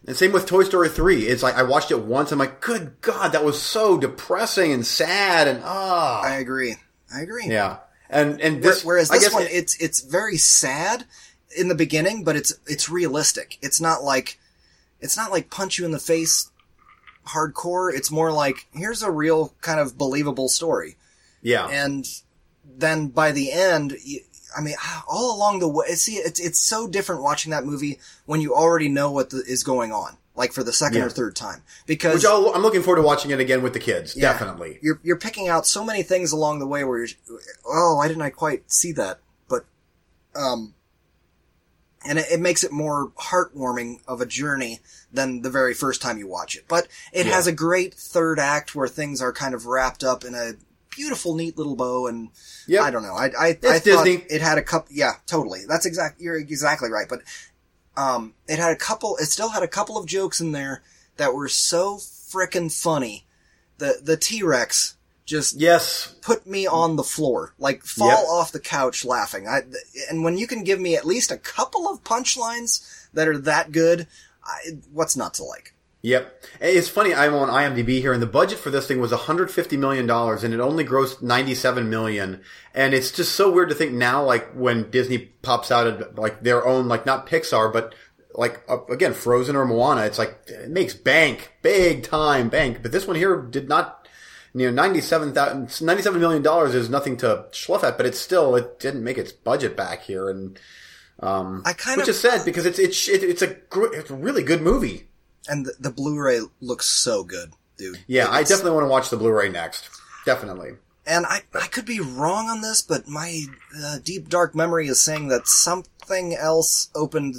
And 0.07 0.17
same 0.17 0.33
with 0.33 0.47
Toy 0.47 0.65
Story 0.65 0.89
3. 0.89 1.23
It's 1.27 1.43
like, 1.43 1.55
I 1.55 1.63
watched 1.63 1.91
it 1.91 2.01
once. 2.01 2.31
I'm 2.31 2.39
like, 2.39 2.61
good 2.61 3.01
God, 3.01 3.33
that 3.33 3.45
was 3.45 3.61
so 3.61 3.97
depressing 3.99 4.73
and 4.73 4.85
sad 4.87 5.49
and 5.49 5.63
ah. 5.65 6.21
I 6.23 6.37
agree. 6.37 6.77
I 7.15 7.21
agree. 7.21 7.47
yeah. 7.47 7.79
And, 8.11 8.41
and 8.41 8.63
this, 8.63 8.85
Whereas 8.85 9.09
this 9.09 9.33
one, 9.33 9.45
it- 9.45 9.53
it's 9.53 9.77
it's 9.81 10.01
very 10.03 10.37
sad 10.37 11.05
in 11.57 11.69
the 11.69 11.75
beginning, 11.75 12.23
but 12.23 12.37
it's 12.37 12.53
it's 12.67 12.89
realistic. 12.89 13.59
It's 13.63 13.81
not 13.81 14.05
like 14.05 14.39
it's 15.01 15.17
not 15.17 15.33
like 15.33 15.51
punch 15.51 15.79
you 15.79 15.85
in 15.85 15.91
the 15.91 15.99
face 15.99 16.51
hardcore. 17.29 17.93
It's 17.93 18.11
more 18.11 18.31
like 18.31 18.67
here's 18.73 19.03
a 19.03 19.11
real 19.11 19.55
kind 19.63 19.81
of 19.81 19.97
believable 19.97 20.49
story, 20.49 20.97
yeah. 21.43 21.67
and 21.69 22.07
then 22.65 23.09
by 23.09 23.33
the 23.33 23.51
end, 23.51 23.97
I 24.57 24.61
mean, 24.61 24.75
all 25.09 25.37
along 25.37 25.59
the 25.61 25.69
way, 25.69 25.87
see, 25.95 26.15
it's 26.17 26.41
it's 26.41 26.59
so 26.61 26.87
different 26.89 27.23
watching 27.23 27.51
that 27.51 27.65
movie 27.65 27.99
when 28.27 28.41
you 28.41 28.55
already 28.55 28.89
know 28.89 29.11
what 29.11 29.31
the, 29.31 29.39
is 29.47 29.63
going 29.63 29.93
on, 29.93 30.17
like 30.35 30.53
for 30.53 30.63
the 30.63 30.73
second 30.73 30.99
Yeah. 30.99 31.07
or 31.07 31.11
third 31.11 31.37
time, 31.37 31.63
because 31.87 32.17
Which 32.17 32.27
I'll, 32.27 32.49
I'm 32.55 32.63
looking 32.63 32.83
forward 32.83 33.01
to 33.03 33.07
watching 33.07 33.31
it 33.31 33.41
again 33.41 33.63
with 33.63 33.73
the 33.73 33.81
kids. 33.81 34.17
Yeah. 34.17 34.33
Definitely. 34.33 34.79
you're 34.83 35.01
you're 35.03 35.19
picking 35.19 35.49
out 35.49 35.67
so 35.67 35.85
many 35.85 36.03
things 36.03 36.33
along 36.33 36.59
the 36.59 36.67
way 36.67 36.85
where 36.85 36.99
you're, 36.99 37.09
oh, 37.67 37.97
why 37.97 38.09
didn't 38.09 38.23
I 38.23 38.31
quite 38.31 38.71
see 38.71 38.93
that? 38.93 39.19
But, 39.49 39.65
um, 40.35 40.75
and 42.07 42.19
it, 42.19 42.27
it 42.33 42.41
makes 42.41 42.63
it 42.65 42.71
more 42.73 43.13
heartwarming 43.19 44.01
of 44.07 44.21
a 44.21 44.27
journey 44.27 44.81
than 45.13 45.43
the 45.43 45.51
very 45.51 45.73
first 45.75 46.03
time 46.03 46.19
you 46.19 46.27
watch 46.29 46.55
it. 46.57 46.65
But 46.69 46.87
it 47.13 47.27
Yeah. 47.27 47.33
has 47.33 47.47
a 47.47 47.53
great 47.53 47.95
third 47.95 48.39
act 48.39 48.75
where 48.75 48.89
things 48.89 49.23
are 49.23 49.33
kind 49.33 49.55
of 49.55 49.67
wrapped 49.67 50.05
up 50.05 50.25
in 50.25 50.35
a 50.35 50.53
beautiful, 50.95 51.35
neat 51.35 51.57
little 51.59 51.77
bow. 51.77 52.07
And 52.07 52.31
Yep. 52.67 52.83
I 52.83 52.91
don't 52.91 53.03
know, 53.03 53.15
I 53.15 53.27
I, 53.39 53.49
It's 53.49 53.67
I 53.67 53.79
thought 53.79 54.05
Disney. 54.05 54.25
it 54.31 54.41
had 54.41 54.59
a 54.59 54.63
couple. 54.63 54.95
Yeah, 54.95 55.13
totally. 55.27 55.61
That's 55.69 55.87
exact. 55.87 56.21
You're 56.21 56.37
exactly 56.39 56.91
right. 56.91 57.07
But 57.09 57.21
um, 57.97 58.35
it 58.49 58.59
had 58.59 58.73
a 58.73 58.77
couple. 58.77 59.17
It 59.19 59.27
still 59.27 59.51
had 59.51 59.63
a 59.63 59.69
couple 59.69 59.97
of 59.99 60.07
jokes 60.07 60.41
in 60.41 60.53
there 60.53 60.83
that 61.17 61.35
were 61.35 61.49
so 61.49 61.97
frickin' 61.97 62.73
funny. 62.73 63.27
The 63.79 64.01
the 64.03 64.17
T 64.17 64.43
Rex 64.43 64.97
just 65.27 65.57
Yes. 65.57 66.15
put 66.21 66.47
me 66.47 66.67
on 66.67 66.97
the 66.97 67.03
floor, 67.03 67.55
like 67.59 67.83
fall 67.85 68.09
Yep. 68.09 68.19
off 68.29 68.53
the 68.53 68.61
couch 68.61 69.05
laughing. 69.05 69.49
I, 69.49 69.63
and 70.11 70.23
when 70.23 70.37
you 70.37 70.47
can 70.47 70.65
give 70.65 70.79
me 70.79 70.97
at 70.97 71.07
least 71.07 71.31
a 71.31 71.39
couple 71.39 71.89
of 71.89 72.05
punchlines 72.05 73.07
that 73.15 73.27
are 73.29 73.39
that 73.39 73.73
good, 73.73 74.07
I, 74.45 74.79
what's 74.93 75.17
not 75.17 75.33
to 75.35 75.45
like? 75.45 75.74
Yep. 76.05 76.45
It's 76.61 76.89
funny, 76.89 77.15
I'm 77.15 77.33
on 77.33 77.49
IMDb 77.49 77.99
here, 77.99 78.13
and 78.13 78.21
the 78.21 78.27
budget 78.27 78.59
for 78.59 78.69
this 78.69 78.87
thing 78.87 79.01
was 79.01 79.11
$150 79.11 79.79
million, 79.79 80.09
and 80.11 80.53
it 80.53 80.61
only 80.61 80.85
grossed 80.85 81.23
97 81.23 81.89
million. 81.89 82.43
And 82.75 82.93
it's 82.93 83.11
just 83.11 83.35
so 83.35 83.51
weird 83.51 83.71
to 83.71 83.75
think 83.75 83.93
now, 83.93 84.23
like, 84.23 84.53
when 84.53 84.91
Disney 84.91 85.17
pops 85.17 85.71
out 85.71 85.87
of, 85.87 86.19
like, 86.19 86.43
their 86.43 86.67
own, 86.67 86.89
like, 86.89 87.07
not 87.07 87.27
Pixar, 87.27 87.73
but 87.73 87.95
like 88.35 88.63
uh, 88.69 88.85
again, 88.87 89.15
Frozen 89.15 89.57
or 89.57 89.65
Moana, 89.65 90.03
it's 90.03 90.19
like 90.19 90.41
it 90.49 90.69
makes 90.69 90.93
bank, 90.93 91.53
big 91.63 92.03
time 92.03 92.49
bank. 92.49 92.83
But 92.83 92.91
this 92.93 93.07
one 93.07 93.17
here 93.17 93.41
did 93.41 93.69
not. 93.69 94.09
You 94.57 94.67
know, 94.71 94.83
97, 94.83 95.35
97 95.35 96.21
million 96.21 96.43
dollars 96.43 96.75
is 96.75 96.91
nothing 96.91 97.17
to 97.19 97.47
schluff 97.53 97.83
at, 97.85 97.97
but 97.97 98.07
it's 98.07 98.21
still 98.21 98.57
it 98.57 98.79
didn't 98.81 99.05
make 99.05 99.19
its 99.19 99.31
budget 99.33 99.77
back 99.77 100.03
here, 100.03 100.29
and 100.29 100.59
um, 101.21 101.63
I 101.65 101.73
kind 101.75 101.97
which 101.97 102.09
of- 102.09 102.15
is 102.17 102.21
sad 102.21 102.45
because 102.45 102.67
it's 102.67 102.79
it's 102.81 103.09
it's 103.09 103.43
a 103.43 103.55
gr- 103.71 103.95
it's 103.95 104.11
a 104.11 104.15
really 104.17 104.43
good 104.43 104.63
movie. 104.63 105.09
And 105.49 105.67
the, 105.67 105.75
the 105.79 105.91
Blu-ray 105.91 106.41
looks 106.61 106.87
so 106.89 107.23
good, 107.25 107.53
dude. 107.77 108.01
Yeah, 108.07 108.29
I 108.31 108.43
definitely 108.43 108.73
want 108.73 108.85
to 108.85 108.89
watch 108.89 109.11
the 109.11 109.17
Blu-ray 109.17 109.51
next. 109.51 109.91
Definitely. 110.25 110.73
And 111.07 111.27
I, 111.27 111.43
I 111.55 111.67
could 111.67 111.85
be 111.85 112.01
wrong 112.01 112.49
on 112.49 112.63
this, 112.63 112.81
but 112.81 113.07
my 113.07 113.45
uh, 113.79 113.99
deep 114.03 114.31
dark 114.31 114.55
memory 114.55 114.89
is 114.89 115.03
saying 115.03 115.29
that 115.29 115.47
something 115.47 116.35
else 116.35 116.89
opened 116.95 117.35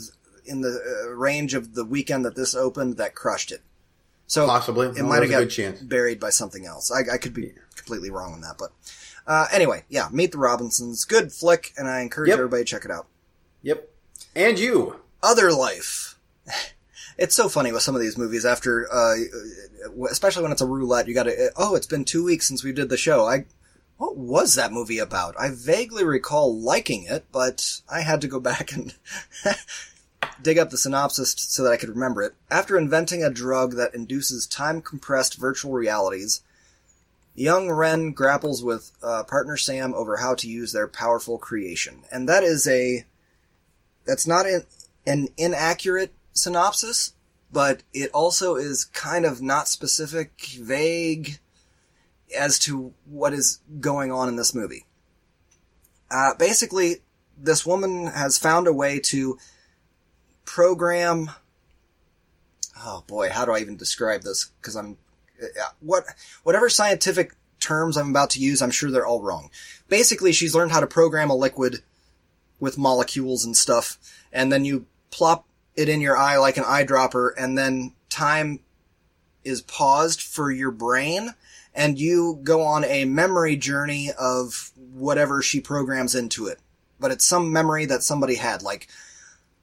in 0.46 0.62
the 0.62 0.80
uh, 1.08 1.10
range 1.16 1.56
of 1.56 1.74
the 1.74 1.84
weekend 1.84 2.24
that 2.26 2.36
this 2.36 2.54
opened 2.54 2.98
that 2.98 3.16
crushed 3.16 3.52
it. 3.52 3.62
So 4.28 4.46
Possibly. 4.46 4.88
it 4.90 4.96
Well, 4.98 5.06
might 5.08 5.24
have 5.24 5.32
got 5.32 5.50
chance. 5.50 5.82
buried 5.82 6.20
by 6.20 6.30
something 6.30 6.66
else. 6.68 6.92
I, 6.92 7.14
I 7.16 7.18
could 7.18 7.34
be 7.34 7.54
completely 7.76 8.12
wrong 8.12 8.34
on 8.34 8.42
that, 8.42 8.58
but 8.60 8.72
uh, 9.26 9.48
anyway, 9.52 9.84
yeah, 9.90 10.10
Meet 10.12 10.34
the 10.34 10.38
Robinsons, 10.38 11.04
good 11.04 11.32
flick, 11.32 11.74
and 11.76 11.88
I 11.88 12.02
encourage 12.02 12.30
Yep. 12.30 12.38
everybody 12.38 12.64
to 12.64 12.70
check 12.70 12.86
it 12.86 12.92
out. 12.92 13.08
Yep. 13.64 13.90
And 14.36 14.60
you. 14.60 15.00
Other 15.24 15.52
Life. 15.52 16.20
It's 17.18 17.36
so 17.36 17.48
funny 17.48 17.72
with 17.72 17.82
some 17.82 17.96
of 17.96 18.02
these 18.02 18.18
movies 18.18 18.46
after, 18.46 18.92
uh, 18.92 19.16
especially 20.10 20.44
when 20.44 20.52
it's 20.52 20.62
a 20.62 20.66
roulette, 20.66 21.08
you 21.08 21.14
gotta, 21.14 21.52
oh, 21.56 21.76
it's 21.76 21.88
been 21.88 22.04
two 22.04 22.24
weeks 22.24 22.48
since 22.48 22.64
we 22.64 22.74
did 22.74 22.90
the 22.90 22.98
show. 22.98 23.26
I, 23.26 23.46
what 23.98 24.18
was 24.18 24.56
that 24.56 24.74
movie 24.74 25.00
about? 25.00 25.36
I 25.40 25.50
vaguely 25.52 26.04
recall 26.04 26.60
liking 26.60 27.06
it, 27.10 27.26
but 27.32 27.82
I 27.90 28.02
had 28.02 28.22
to 28.22 28.28
go 28.28 28.40
back 28.42 28.74
and 28.74 28.94
dig 30.42 30.58
up 30.58 30.70
the 30.70 30.78
synopsis 30.78 31.34
so 31.38 31.64
that 31.64 31.72
I 31.72 31.78
could 31.78 31.90
remember 31.90 32.22
it. 32.22 32.34
After 32.52 32.78
inventing 32.78 33.24
a 33.24 33.30
drug 33.30 33.76
that 33.76 33.96
induces 33.96 34.46
time 34.46 34.82
compressed 34.82 35.36
virtual 35.36 35.72
realities, 35.72 36.42
young 37.34 37.72
Ren 37.72 38.12
grapples 38.12 38.64
with 38.64 38.92
uh, 39.02 39.24
partner 39.24 39.56
Sam 39.56 39.94
over 39.94 40.18
how 40.18 40.36
to 40.36 40.50
use 40.50 40.74
their 40.74 40.88
powerful 40.88 41.38
creation. 41.38 42.02
And 42.12 42.28
that 42.28 42.44
is 42.44 42.68
a, 42.68 43.06
that's 44.06 44.28
not 44.28 44.46
an, 44.46 44.64
an 45.08 45.30
inaccurate 45.38 46.12
synopsis, 46.36 47.14
but 47.52 47.82
it 47.94 48.12
also 48.12 48.56
is 48.56 48.86
kind 48.86 49.26
of 49.26 49.42
not 49.42 49.68
specific, 49.68 50.34
vague 50.60 51.40
as 52.38 52.60
to 52.60 52.94
what 53.06 53.34
is 53.34 53.60
going 53.80 54.12
on 54.12 54.28
in 54.28 54.36
this 54.36 54.54
movie. 54.54 54.86
Uh, 56.12 56.34
basically, 56.36 56.98
this 57.38 57.66
woman 57.66 58.08
has 58.08 58.38
found 58.38 58.68
a 58.68 58.74
way 58.74 59.00
to 59.00 59.38
program. 60.44 61.32
Oh 62.78 63.04
boy, 63.08 63.30
how 63.30 63.46
do 63.46 63.52
I 63.52 63.60
even 63.60 63.78
describe 63.78 64.22
this? 64.22 64.52
Because 64.62 64.76
I'm 64.76 64.98
uh, 65.42 65.48
what 65.80 66.06
whatever 66.44 66.70
scientific 66.70 67.34
terms 67.60 67.98
I'm 67.98 68.10
about 68.10 68.32
to 68.32 68.40
use, 68.40 68.62
I'm 68.62 68.72
sure 68.72 68.92
they're 68.92 69.06
all 69.06 69.22
wrong. 69.22 69.50
Basically, 69.88 70.32
she's 70.32 70.54
learned 70.54 70.72
how 70.72 70.82
to 70.82 70.88
program 70.88 71.30
a 71.30 71.36
liquid 71.36 71.82
with 72.60 72.78
molecules 72.78 73.44
and 73.46 73.56
stuff, 73.58 73.98
and 74.32 74.52
then 74.52 74.66
you 74.66 74.86
plop 75.10 75.46
it 75.76 75.90
in 75.90 76.02
your 76.02 76.18
eye 76.18 76.38
like 76.38 76.58
an 76.58 76.64
eyedropper, 76.64 77.32
and 77.38 77.58
then 77.58 77.94
time 78.10 78.60
is 79.44 79.62
paused 79.62 80.22
for 80.22 80.52
your 80.52 80.72
brain, 80.72 81.34
and 81.74 82.00
you 82.00 82.40
go 82.44 82.62
on 82.62 82.84
a 82.86 83.06
memory 83.06 83.56
journey 83.56 84.12
of 84.18 84.72
whatever 84.94 85.42
she 85.42 85.60
programs 85.60 86.16
into 86.16 86.48
it. 86.48 86.60
But 87.00 87.12
it's 87.12 87.26
some 87.26 87.52
memory 87.52 87.86
that 87.86 88.04
somebody 88.04 88.36
had, 88.36 88.62
like, 88.62 88.88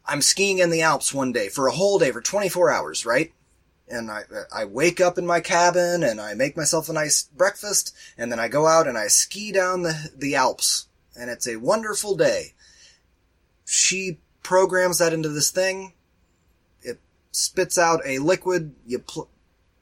I'm 0.04 0.22
skiing 0.22 0.58
in 0.58 0.70
the 0.70 0.82
Alps 0.82 1.14
one 1.14 1.32
day 1.32 1.48
for 1.48 1.66
a 1.66 1.72
whole 1.72 1.98
day 1.98 2.10
for 2.10 2.20
24 2.20 2.70
hours, 2.70 3.06
right? 3.06 3.32
And 3.88 4.10
I, 4.10 4.22
I 4.54 4.64
wake 4.64 5.00
up 5.00 5.18
in 5.18 5.26
my 5.26 5.40
cabin 5.40 6.02
and 6.02 6.20
I 6.20 6.34
make 6.34 6.56
myself 6.56 6.88
a 6.88 6.92
nice 6.92 7.24
breakfast 7.24 7.94
and 8.16 8.32
then 8.32 8.40
I 8.40 8.48
go 8.48 8.66
out 8.66 8.88
and 8.88 8.96
I 8.96 9.08
ski 9.08 9.52
down 9.52 9.82
the, 9.82 10.10
the 10.16 10.34
Alps 10.34 10.86
and 11.16 11.30
it's 11.30 11.46
a 11.46 11.56
wonderful 11.56 12.16
day. 12.16 12.54
She 13.64 14.18
programs 14.42 14.98
that 14.98 15.12
into 15.12 15.28
this 15.28 15.50
thing. 15.50 15.92
It 17.32 17.36
spits 17.36 17.78
out 17.78 18.02
a 18.04 18.18
liquid. 18.18 18.74
You 18.86 18.98
pl- 18.98 19.28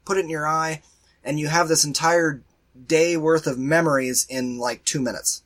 put 0.04 0.16
it 0.16 0.20
in 0.20 0.30
your 0.30 0.46
eye 0.46 0.82
and 1.24 1.40
you 1.40 1.48
have 1.48 1.68
this 1.68 1.84
entire 1.84 2.42
day 2.86 3.16
worth 3.16 3.46
of 3.46 3.58
memories 3.58 4.24
in 4.28 4.58
like 4.58 4.84
two 4.84 5.00
minutes. 5.00 5.42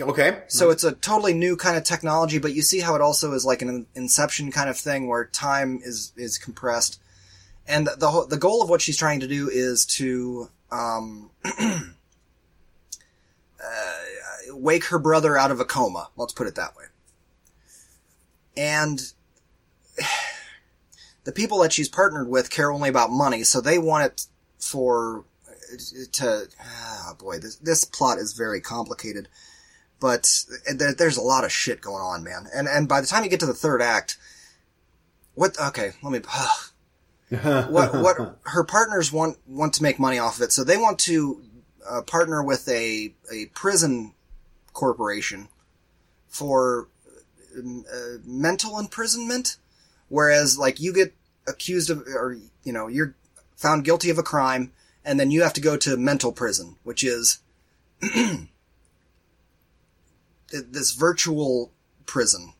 Okay. 0.00 0.42
So 0.48 0.70
it's 0.70 0.82
a 0.82 0.90
totally 0.92 1.34
new 1.34 1.56
kind 1.56 1.76
of 1.76 1.84
technology, 1.84 2.38
but 2.38 2.52
you 2.52 2.62
see 2.62 2.80
how 2.80 2.96
it 2.96 3.00
also 3.00 3.32
is 3.32 3.44
like 3.44 3.62
an 3.62 3.86
Inception 3.94 4.50
kind 4.50 4.68
of 4.68 4.76
thing 4.76 5.06
where 5.06 5.26
time 5.26 5.80
is 5.84 6.12
is 6.16 6.36
compressed, 6.36 7.00
and 7.68 7.88
the 7.98 8.10
whole, 8.10 8.26
the 8.26 8.36
goal 8.36 8.60
of 8.60 8.68
what 8.68 8.82
she's 8.82 8.96
trying 8.96 9.20
to 9.20 9.28
do 9.28 9.48
is 9.48 9.86
to 9.86 10.50
um, 10.72 11.30
uh, 11.44 11.84
wake 14.48 14.86
her 14.86 14.98
brother 14.98 15.38
out 15.38 15.52
of 15.52 15.60
a 15.60 15.64
coma. 15.64 16.08
Let's 16.16 16.32
put 16.32 16.48
it 16.48 16.56
that 16.56 16.76
way. 16.76 16.86
And 18.56 19.00
the 21.24 21.32
people 21.32 21.58
that 21.60 21.72
she's 21.72 21.88
partnered 21.88 22.28
with 22.28 22.50
care 22.50 22.70
only 22.70 22.88
about 22.88 23.10
money, 23.10 23.44
so 23.44 23.60
they 23.60 23.78
want 23.78 24.04
it 24.04 24.26
for 24.58 25.24
to. 26.12 26.48
Oh 26.62 27.14
boy, 27.18 27.38
this 27.38 27.56
this 27.56 27.84
plot 27.84 28.18
is 28.18 28.32
very 28.32 28.60
complicated 28.60 29.28
but 30.04 30.44
there, 30.70 30.92
there's 30.92 31.16
a 31.16 31.22
lot 31.22 31.44
of 31.44 31.50
shit 31.50 31.80
going 31.80 32.02
on, 32.02 32.22
man. 32.22 32.46
And 32.54 32.68
and 32.68 32.86
by 32.86 33.00
the 33.00 33.06
time 33.06 33.24
you 33.24 33.30
get 33.30 33.40
to 33.40 33.46
the 33.46 33.54
third 33.54 33.80
act, 33.80 34.18
what? 35.34 35.58
Okay, 35.58 35.92
let 36.02 36.12
me. 36.12 36.20
what 37.70 37.94
what 37.94 38.38
her 38.42 38.64
partners 38.64 39.10
want 39.10 39.38
want 39.46 39.72
to 39.72 39.82
make 39.82 39.98
money 39.98 40.18
off 40.18 40.36
of 40.36 40.42
it, 40.42 40.52
so 40.52 40.62
they 40.62 40.76
want 40.76 40.98
to 40.98 41.42
uh, 41.88 42.02
partner 42.02 42.42
with 42.42 42.68
a 42.68 43.14
a 43.32 43.46
prison 43.54 44.12
corporation 44.74 45.48
for 46.28 46.88
uh, 47.56 48.18
mental 48.26 48.78
imprisonment, 48.78 49.56
whereas 50.14 50.56
like 50.56 50.78
you 50.78 50.92
get 50.92 51.12
accused 51.48 51.90
of 51.90 52.06
or 52.06 52.38
you 52.62 52.72
know 52.72 52.86
you're 52.86 53.16
found 53.56 53.84
guilty 53.84 54.10
of 54.10 54.18
a 54.18 54.22
crime, 54.22 54.72
and 55.04 55.18
then 55.18 55.32
you 55.32 55.42
have 55.42 55.52
to 55.54 55.60
go 55.60 55.76
to 55.76 55.96
mental 55.96 56.30
prison, 56.30 56.76
which 56.84 57.02
is 57.02 57.40
this 60.50 60.92
virtual 60.92 61.72
prison. 62.06 62.52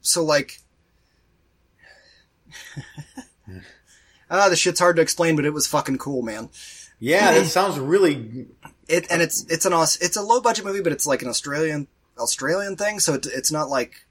So 0.00 0.24
like, 0.24 0.58
ah, 4.30 4.48
the 4.48 4.56
shit's 4.56 4.80
hard 4.80 4.96
to 4.96 5.02
explain, 5.02 5.36
but 5.36 5.44
it 5.44 5.54
was 5.54 5.68
fucking 5.68 5.98
cool, 5.98 6.22
man. 6.22 6.48
yeah, 6.98 7.32
that 7.32 7.46
sounds 7.58 7.78
really. 7.78 8.46
It 8.88 9.06
and 9.08 9.22
it's 9.22 9.44
it's 9.48 9.66
an 9.66 9.72
it's 9.72 10.16
a 10.16 10.22
low 10.22 10.40
budget 10.40 10.64
movie, 10.64 10.82
but 10.82 10.92
it's 10.92 11.06
like 11.06 11.22
an 11.22 11.28
Australian 11.28 11.86
Australian 12.18 12.76
thing, 12.76 12.98
so 12.98 13.14
it, 13.14 13.26
it's 13.26 13.52
not 13.52 13.68
like 13.68 14.05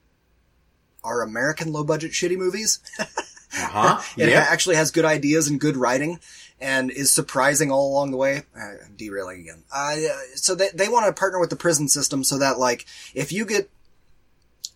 our 1.05 1.21
American 1.21 1.71
low 1.71 1.83
budget 1.83 2.11
shitty 2.11 2.37
movies. 2.37 2.79
Uh 3.57 3.67
huh. 3.67 4.01
It 4.17 4.27
yeah. 4.27 4.45
actually 4.49 4.75
has 4.75 4.91
good 4.91 5.05
ideas 5.05 5.47
and 5.47 5.61
good 5.61 5.77
writing, 5.77 6.19
and 6.59 6.91
is 6.91 7.09
surprising 7.09 7.71
all 7.71 7.89
along 7.89 8.11
the 8.11 8.17
way. 8.17 8.43
Uh, 8.53 8.73
I'm 8.85 8.95
derailing 8.97 9.41
again. 9.41 9.63
Uh, 9.73 9.95
so 10.35 10.55
they 10.55 10.69
they 10.73 10.89
want 10.89 11.05
to 11.05 11.17
partner 11.17 11.39
with 11.39 11.49
the 11.49 11.55
prison 11.55 11.87
system 11.87 12.25
so 12.25 12.37
that 12.37 12.59
like 12.59 12.85
if 13.13 13.31
you 13.31 13.45
get 13.45 13.69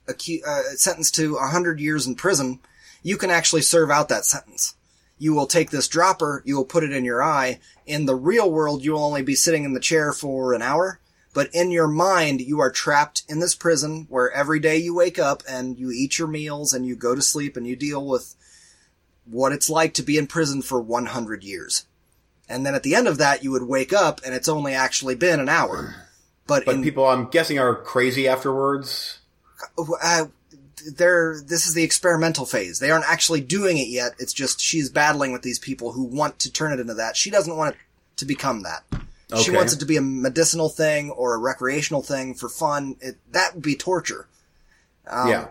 acu- 0.07 0.45
uh, 0.45 0.63
sentenced 0.75 1.15
to 1.15 1.37
hundred 1.37 1.79
years 1.79 2.07
in 2.07 2.15
prison, 2.15 2.59
you 3.03 3.17
can 3.17 3.29
actually 3.29 3.61
serve 3.61 3.91
out 3.91 4.09
that 4.09 4.25
sentence. 4.25 4.75
You 5.17 5.33
will 5.33 5.47
take 5.47 5.71
this 5.71 5.89
dropper, 5.89 6.41
you 6.45 6.55
will 6.55 6.65
put 6.65 6.83
it 6.83 6.93
in 6.93 7.03
your 7.03 7.21
eye. 7.21 7.59
In 7.85 8.05
the 8.05 8.15
real 8.15 8.49
world, 8.49 8.83
you 8.83 8.93
will 8.93 9.03
only 9.03 9.23
be 9.23 9.35
sitting 9.35 9.65
in 9.65 9.73
the 9.73 9.81
chair 9.81 10.13
for 10.13 10.53
an 10.53 10.61
hour. 10.61 10.99
But 11.39 11.55
in 11.55 11.71
your 11.71 11.87
mind, 11.87 12.41
you 12.41 12.59
are 12.59 12.69
trapped 12.69 13.23
in 13.29 13.39
this 13.39 13.55
prison 13.55 14.07
where 14.09 14.29
every 14.29 14.59
day 14.59 14.75
you 14.75 14.93
wake 14.93 15.17
up 15.17 15.41
and 15.47 15.79
you 15.79 15.89
eat 15.89 16.19
your 16.19 16.27
meals 16.27 16.73
and 16.73 16.85
you 16.85 16.97
go 16.97 17.15
to 17.15 17.21
sleep 17.21 17.55
and 17.55 17.65
you 17.65 17.77
deal 17.77 18.05
with 18.05 18.35
what 19.23 19.53
it's 19.53 19.69
like 19.69 19.93
to 19.93 20.03
be 20.03 20.17
in 20.17 20.27
prison 20.27 20.61
for 20.61 20.81
100 20.81 21.45
years. 21.45 21.85
And 22.49 22.65
then 22.65 22.75
at 22.75 22.83
the 22.83 22.93
end 22.93 23.07
of 23.07 23.19
that, 23.19 23.41
you 23.41 23.51
would 23.51 23.63
wake 23.63 23.93
up 23.93 24.19
and 24.25 24.35
it's 24.35 24.49
only 24.49 24.73
actually 24.73 25.15
been 25.15 25.39
an 25.39 25.47
hour. 25.47 25.95
But, 26.45 26.65
But 26.65 26.75
in, 26.75 26.83
people, 26.83 27.07
I'm 27.07 27.29
guessing, 27.29 27.57
are 27.57 27.73
crazy 27.73 28.27
afterwards. 28.27 29.19
uh, 30.03 30.25
they're, 30.93 31.39
this 31.39 31.65
is 31.67 31.73
the 31.73 31.83
experimental 31.83 32.45
phase. 32.45 32.79
They 32.79 32.91
aren't 32.91 33.09
actually 33.09 33.39
doing 33.39 33.77
it 33.77 33.87
yet. 33.87 34.11
It's 34.19 34.33
just 34.33 34.59
she's 34.59 34.89
battling 34.89 35.31
with 35.31 35.43
these 35.43 35.57
people 35.57 35.93
who 35.93 36.03
want 36.03 36.39
to 36.39 36.51
turn 36.51 36.73
it 36.73 36.81
into 36.81 36.95
that. 36.95 37.15
She 37.15 37.29
doesn't 37.29 37.55
want 37.55 37.75
it 37.75 37.81
to 38.17 38.25
become 38.25 38.63
that. 38.63 38.83
She 39.37 39.51
wants 39.51 39.73
it 39.73 39.79
to 39.79 39.85
be 39.85 39.97
a 39.97 40.01
medicinal 40.01 40.69
thing 40.69 41.11
or 41.11 41.35
a 41.35 41.37
recreational 41.37 42.01
thing 42.01 42.33
for 42.33 42.49
fun. 42.49 42.95
It, 42.99 43.17
that 43.31 43.53
would 43.53 43.63
be 43.63 43.75
torture. 43.75 44.27
Um, 45.07 45.29
yeah. 45.29 45.47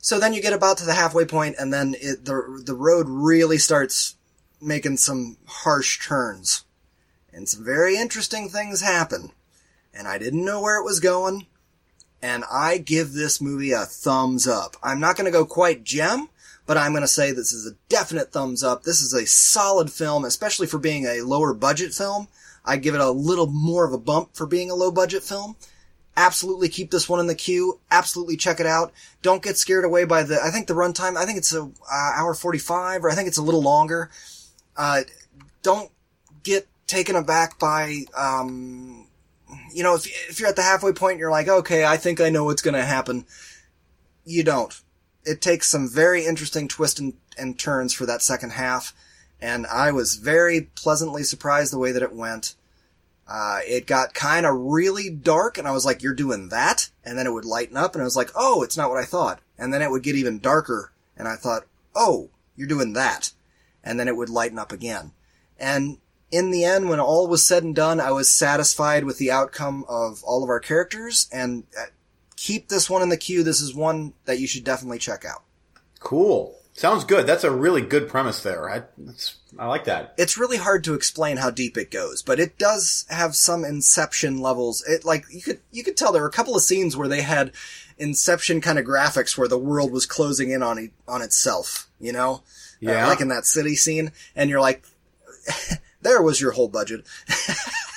So 0.00 0.18
then 0.18 0.32
you 0.34 0.42
get 0.42 0.52
about 0.52 0.78
to 0.78 0.84
the 0.84 0.94
halfway 0.94 1.24
point, 1.24 1.56
and 1.58 1.72
then 1.72 1.94
it, 2.00 2.24
the 2.24 2.62
the 2.64 2.74
road 2.74 3.06
really 3.08 3.58
starts 3.58 4.16
making 4.60 4.98
some 4.98 5.38
harsh 5.46 6.06
turns, 6.06 6.64
and 7.32 7.48
some 7.48 7.64
very 7.64 7.96
interesting 7.96 8.48
things 8.48 8.80
happen. 8.80 9.32
And 9.92 10.06
I 10.06 10.18
didn't 10.18 10.44
know 10.44 10.60
where 10.60 10.78
it 10.78 10.84
was 10.84 11.00
going, 11.00 11.46
and 12.22 12.44
I 12.50 12.78
give 12.78 13.12
this 13.12 13.40
movie 13.40 13.72
a 13.72 13.84
thumbs 13.84 14.46
up. 14.46 14.76
I'm 14.82 15.00
not 15.00 15.16
going 15.16 15.24
to 15.24 15.30
go 15.30 15.44
quite 15.44 15.84
gem, 15.84 16.28
but 16.68 16.76
I'm 16.76 16.92
going 16.92 17.00
to 17.00 17.08
say 17.08 17.32
this 17.32 17.54
is 17.54 17.66
a 17.66 17.74
definite 17.88 18.30
thumbs 18.30 18.62
up. 18.62 18.82
This 18.82 19.00
is 19.00 19.14
a 19.14 19.26
solid 19.26 19.90
film, 19.90 20.26
especially 20.26 20.66
for 20.66 20.76
being 20.76 21.06
a 21.06 21.22
lower 21.22 21.54
budget 21.54 21.94
film. 21.94 22.28
I 22.62 22.76
give 22.76 22.94
it 22.94 23.00
a 23.00 23.10
little 23.10 23.46
more 23.46 23.86
of 23.86 23.94
a 23.94 23.98
bump 23.98 24.36
for 24.36 24.46
being 24.46 24.70
a 24.70 24.74
low 24.74 24.90
budget 24.90 25.22
film. 25.22 25.56
Absolutely 26.14 26.68
keep 26.68 26.90
this 26.90 27.08
one 27.08 27.20
in 27.20 27.26
the 27.26 27.34
queue. 27.34 27.80
Absolutely 27.90 28.36
check 28.36 28.60
it 28.60 28.66
out. 28.66 28.92
Don't 29.22 29.42
get 29.42 29.56
scared 29.56 29.86
away 29.86 30.04
by 30.04 30.24
the, 30.24 30.42
I 30.42 30.50
think 30.50 30.66
the 30.66 30.74
runtime, 30.74 31.16
I 31.16 31.24
think 31.24 31.38
it's 31.38 31.54
a 31.54 31.62
uh, 31.62 32.12
hour 32.14 32.34
45 32.34 33.02
or 33.02 33.10
I 33.10 33.14
think 33.14 33.28
it's 33.28 33.38
a 33.38 33.42
little 33.42 33.62
longer. 33.62 34.10
Uh, 34.76 35.04
don't 35.62 35.90
get 36.42 36.68
taken 36.86 37.16
aback 37.16 37.58
by, 37.58 38.00
um, 38.14 39.06
you 39.72 39.82
know, 39.82 39.94
if, 39.94 40.06
if 40.28 40.38
you're 40.38 40.50
at 40.50 40.56
the 40.56 40.62
halfway 40.62 40.92
point 40.92 41.12
and 41.12 41.20
you're 41.20 41.30
like, 41.30 41.48
okay, 41.48 41.86
I 41.86 41.96
think 41.96 42.20
I 42.20 42.28
know 42.28 42.44
what's 42.44 42.60
going 42.60 42.74
to 42.74 42.84
happen. 42.84 43.24
You 44.26 44.44
don't. 44.44 44.78
It 45.28 45.40
takes 45.40 45.68
some 45.68 45.88
very 45.88 46.24
interesting 46.24 46.68
twists 46.68 46.98
and, 47.00 47.14
and 47.36 47.58
turns 47.58 47.92
for 47.92 48.06
that 48.06 48.22
second 48.22 48.52
half. 48.52 48.94
And 49.40 49.66
I 49.66 49.92
was 49.92 50.16
very 50.16 50.62
pleasantly 50.74 51.22
surprised 51.22 51.72
the 51.72 51.78
way 51.78 51.92
that 51.92 52.02
it 52.02 52.12
went. 52.12 52.54
Uh, 53.28 53.60
it 53.66 53.86
got 53.86 54.14
kind 54.14 54.46
of 54.46 54.56
really 54.56 55.10
dark 55.10 55.58
and 55.58 55.68
I 55.68 55.72
was 55.72 55.84
like, 55.84 56.02
you're 56.02 56.14
doing 56.14 56.48
that? 56.48 56.88
And 57.04 57.18
then 57.18 57.26
it 57.26 57.32
would 57.32 57.44
lighten 57.44 57.76
up 57.76 57.94
and 57.94 58.00
I 58.00 58.04
was 58.04 58.16
like, 58.16 58.30
oh, 58.34 58.62
it's 58.62 58.76
not 58.76 58.88
what 58.88 58.98
I 58.98 59.04
thought. 59.04 59.40
And 59.58 59.72
then 59.72 59.82
it 59.82 59.90
would 59.90 60.02
get 60.02 60.16
even 60.16 60.38
darker 60.38 60.92
and 61.16 61.28
I 61.28 61.36
thought, 61.36 61.64
oh, 61.94 62.30
you're 62.56 62.66
doing 62.66 62.94
that. 62.94 63.32
And 63.84 64.00
then 64.00 64.08
it 64.08 64.16
would 64.16 64.30
lighten 64.30 64.58
up 64.58 64.72
again. 64.72 65.12
And 65.58 65.98
in 66.30 66.50
the 66.50 66.64
end, 66.64 66.88
when 66.88 67.00
all 67.00 67.26
was 67.26 67.46
said 67.46 67.62
and 67.62 67.74
done, 67.74 68.00
I 68.00 68.12
was 68.12 68.32
satisfied 68.32 69.04
with 69.04 69.18
the 69.18 69.30
outcome 69.30 69.84
of 69.88 70.22
all 70.24 70.42
of 70.42 70.48
our 70.48 70.60
characters 70.60 71.28
and 71.32 71.64
uh, 71.78 71.86
keep 72.40 72.68
this 72.68 72.88
one 72.88 73.02
in 73.02 73.08
the 73.08 73.16
queue. 73.16 73.42
This 73.42 73.60
is 73.60 73.74
one 73.74 74.12
that 74.26 74.38
you 74.38 74.46
should 74.46 74.62
definitely 74.64 74.98
check 74.98 75.24
out. 75.24 75.42
Cool. 75.98 76.54
Sounds 76.74 77.02
good. 77.02 77.26
That's 77.26 77.42
a 77.42 77.50
really 77.50 77.82
good 77.82 78.08
premise 78.08 78.40
there. 78.44 78.70
I, 78.70 78.82
I 79.58 79.66
like 79.66 79.84
that. 79.86 80.14
It's 80.16 80.38
really 80.38 80.58
hard 80.58 80.84
to 80.84 80.94
explain 80.94 81.38
how 81.38 81.50
deep 81.50 81.76
it 81.76 81.90
goes, 81.90 82.22
but 82.22 82.38
it 82.38 82.56
does 82.56 83.04
have 83.10 83.34
some 83.34 83.64
Inception 83.64 84.38
levels. 84.38 84.84
It 84.88 85.04
like 85.04 85.24
you 85.28 85.42
could 85.42 85.58
you 85.72 85.82
could 85.82 85.96
tell 85.96 86.12
there 86.12 86.22
were 86.22 86.28
a 86.28 86.32
couple 86.32 86.54
of 86.54 86.62
scenes 86.62 86.96
where 86.96 87.08
they 87.08 87.22
had 87.22 87.50
Inception 87.98 88.60
kind 88.60 88.78
of 88.78 88.84
graphics 88.84 89.36
where 89.36 89.48
the 89.48 89.58
world 89.58 89.90
was 89.90 90.06
closing 90.06 90.52
in 90.52 90.62
on 90.62 90.92
on 91.08 91.20
itself. 91.20 91.88
You 91.98 92.12
know, 92.12 92.34
uh, 92.34 92.40
Yeah. 92.80 93.06
uh, 93.06 93.08
like 93.08 93.20
in 93.20 93.28
that 93.28 93.44
city 93.44 93.74
scene, 93.74 94.12
and 94.36 94.48
you're 94.48 94.60
like, 94.60 94.84
there 96.08 96.22
was 96.22 96.40
your 96.40 96.52
whole 96.52 96.68
budget. 96.68 97.04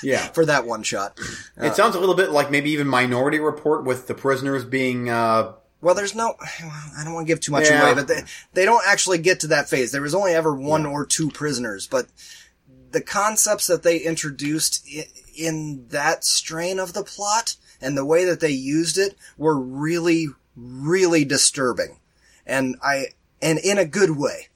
Yeah. 0.03 0.29
for 0.29 0.47
that 0.47 0.65
one 0.65 0.81
shot. 0.81 1.19
it 1.57 1.75
sounds 1.75 1.95
a 1.95 1.99
little 1.99 2.15
bit 2.15 2.31
like 2.31 2.49
maybe 2.49 2.71
even 2.71 2.87
Minority 2.87 3.39
Report 3.39 3.83
with 3.85 4.07
the 4.07 4.15
prisoners 4.15 4.65
being, 4.65 5.09
uh, 5.11 5.51
Well, 5.79 5.93
there's 5.93 6.15
no. 6.15 6.33
I 6.41 7.03
don't 7.03 7.13
want 7.13 7.27
to 7.27 7.31
give 7.31 7.39
too 7.39 7.51
much 7.51 7.69
Yeah. 7.69 7.83
away, 7.83 7.93
but 7.93 8.07
they 8.07 8.23
they 8.53 8.65
don't 8.65 8.83
actually 8.87 9.19
get 9.19 9.41
to 9.41 9.47
that 9.49 9.69
phase. 9.69 9.91
There 9.91 10.01
was 10.01 10.15
only 10.15 10.33
ever 10.33 10.55
one 10.55 10.87
or 10.87 11.05
two 11.05 11.29
prisoners, 11.29 11.85
but 11.85 12.07
the 12.89 13.01
concepts 13.01 13.67
that 13.67 13.83
they 13.83 13.99
introduced 13.99 14.83
in, 14.91 15.03
in 15.37 15.87
that 15.89 16.23
strain 16.25 16.79
of 16.79 16.93
the 16.93 17.03
plot 17.03 17.55
and 17.79 17.95
the 17.95 18.03
way 18.03 18.25
that 18.25 18.39
they 18.39 18.49
used 18.49 18.97
it 18.97 19.15
were 19.37 19.55
really, 19.59 20.29
really 20.55 21.23
disturbing, 21.25 21.99
and 22.43 22.75
I 22.83 23.09
and 23.39 23.59
in 23.59 23.77
a 23.77 23.85
good 23.85 24.17
way. 24.17 24.47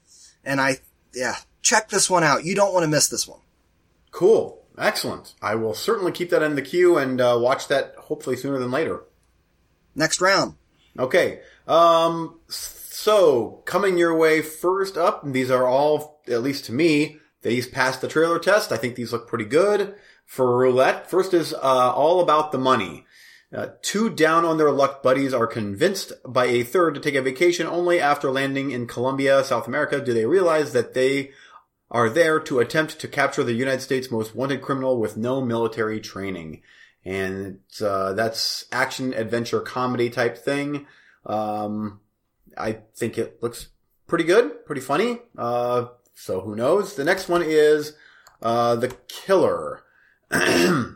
And 0.44 0.60
I, 0.60 0.78
yeah, 1.14 1.36
check 1.62 1.88
this 1.88 2.10
one 2.10 2.24
out. 2.24 2.44
You 2.44 2.56
don't 2.56 2.74
want 2.74 2.82
to 2.82 2.88
miss 2.90 3.06
this 3.06 3.28
one. 3.28 3.38
Cool. 4.16 4.64
Excellent. 4.78 5.34
I 5.42 5.56
will 5.56 5.74
certainly 5.74 6.10
keep 6.10 6.30
that 6.30 6.42
in 6.42 6.54
the 6.54 6.62
queue 6.62 6.96
and, 6.96 7.20
uh, 7.20 7.36
watch 7.38 7.68
that 7.68 7.94
hopefully 7.98 8.36
sooner 8.36 8.58
than 8.58 8.70
later. 8.70 9.02
Next 9.94 10.22
round. 10.22 10.54
Okay. 10.98 11.40
Um, 11.68 12.40
so 12.48 13.62
coming 13.66 13.98
your 13.98 14.16
way 14.16 14.40
first 14.40 14.96
up, 14.96 15.22
and 15.22 15.34
these 15.34 15.50
are 15.50 15.66
all, 15.66 16.22
at 16.28 16.42
least 16.42 16.64
to 16.66 16.72
me, 16.72 17.18
these 17.42 17.66
passed 17.66 18.00
the 18.00 18.08
trailer 18.08 18.38
test. 18.38 18.72
I 18.72 18.78
think 18.78 18.94
these 18.94 19.12
look 19.12 19.28
pretty 19.28 19.44
good 19.44 19.94
for 20.24 20.56
roulette. 20.56 21.10
First 21.10 21.34
is, 21.34 21.52
uh, 21.52 21.92
all 21.94 22.20
about 22.20 22.52
the 22.52 22.58
money. 22.58 23.04
Uh, 23.54 23.68
two 23.82 24.08
down 24.10 24.44
on 24.44 24.56
their 24.56 24.72
luck 24.72 25.02
buddies 25.02 25.34
are 25.34 25.46
convinced 25.46 26.12
by 26.26 26.46
a 26.46 26.62
third 26.62 26.94
to 26.94 27.00
take 27.00 27.14
a 27.14 27.22
vacation 27.22 27.66
only 27.66 28.00
after 28.00 28.30
landing 28.30 28.70
in 28.70 28.86
Colombia, 28.86 29.44
South 29.44 29.68
America. 29.68 30.00
Do 30.00 30.12
they 30.12 30.26
realize 30.26 30.72
that 30.72 30.94
they 30.94 31.32
are 31.90 32.08
there 32.08 32.40
to 32.40 32.58
attempt 32.58 32.98
to 33.00 33.08
capture 33.08 33.44
the 33.44 33.52
United 33.52 33.80
States' 33.80 34.10
most 34.10 34.34
wanted 34.34 34.62
criminal 34.62 34.98
with 34.98 35.16
no 35.16 35.40
military 35.40 36.00
training? 36.00 36.62
And 37.04 37.60
uh, 37.80 38.14
that's 38.14 38.64
action, 38.72 39.14
adventure, 39.14 39.60
comedy 39.60 40.10
type 40.10 40.36
thing. 40.36 40.86
Um, 41.24 42.00
I 42.56 42.78
think 42.94 43.18
it 43.18 43.42
looks 43.42 43.68
pretty 44.06 44.24
good, 44.24 44.66
pretty 44.66 44.80
funny. 44.80 45.20
Uh, 45.38 45.86
so 46.14 46.40
who 46.40 46.56
knows? 46.56 46.94
The 46.94 47.04
next 47.04 47.28
one 47.28 47.42
is 47.44 47.94
uh, 48.42 48.76
The 48.76 48.88
Killer. 49.06 49.84
uh, 50.30 50.94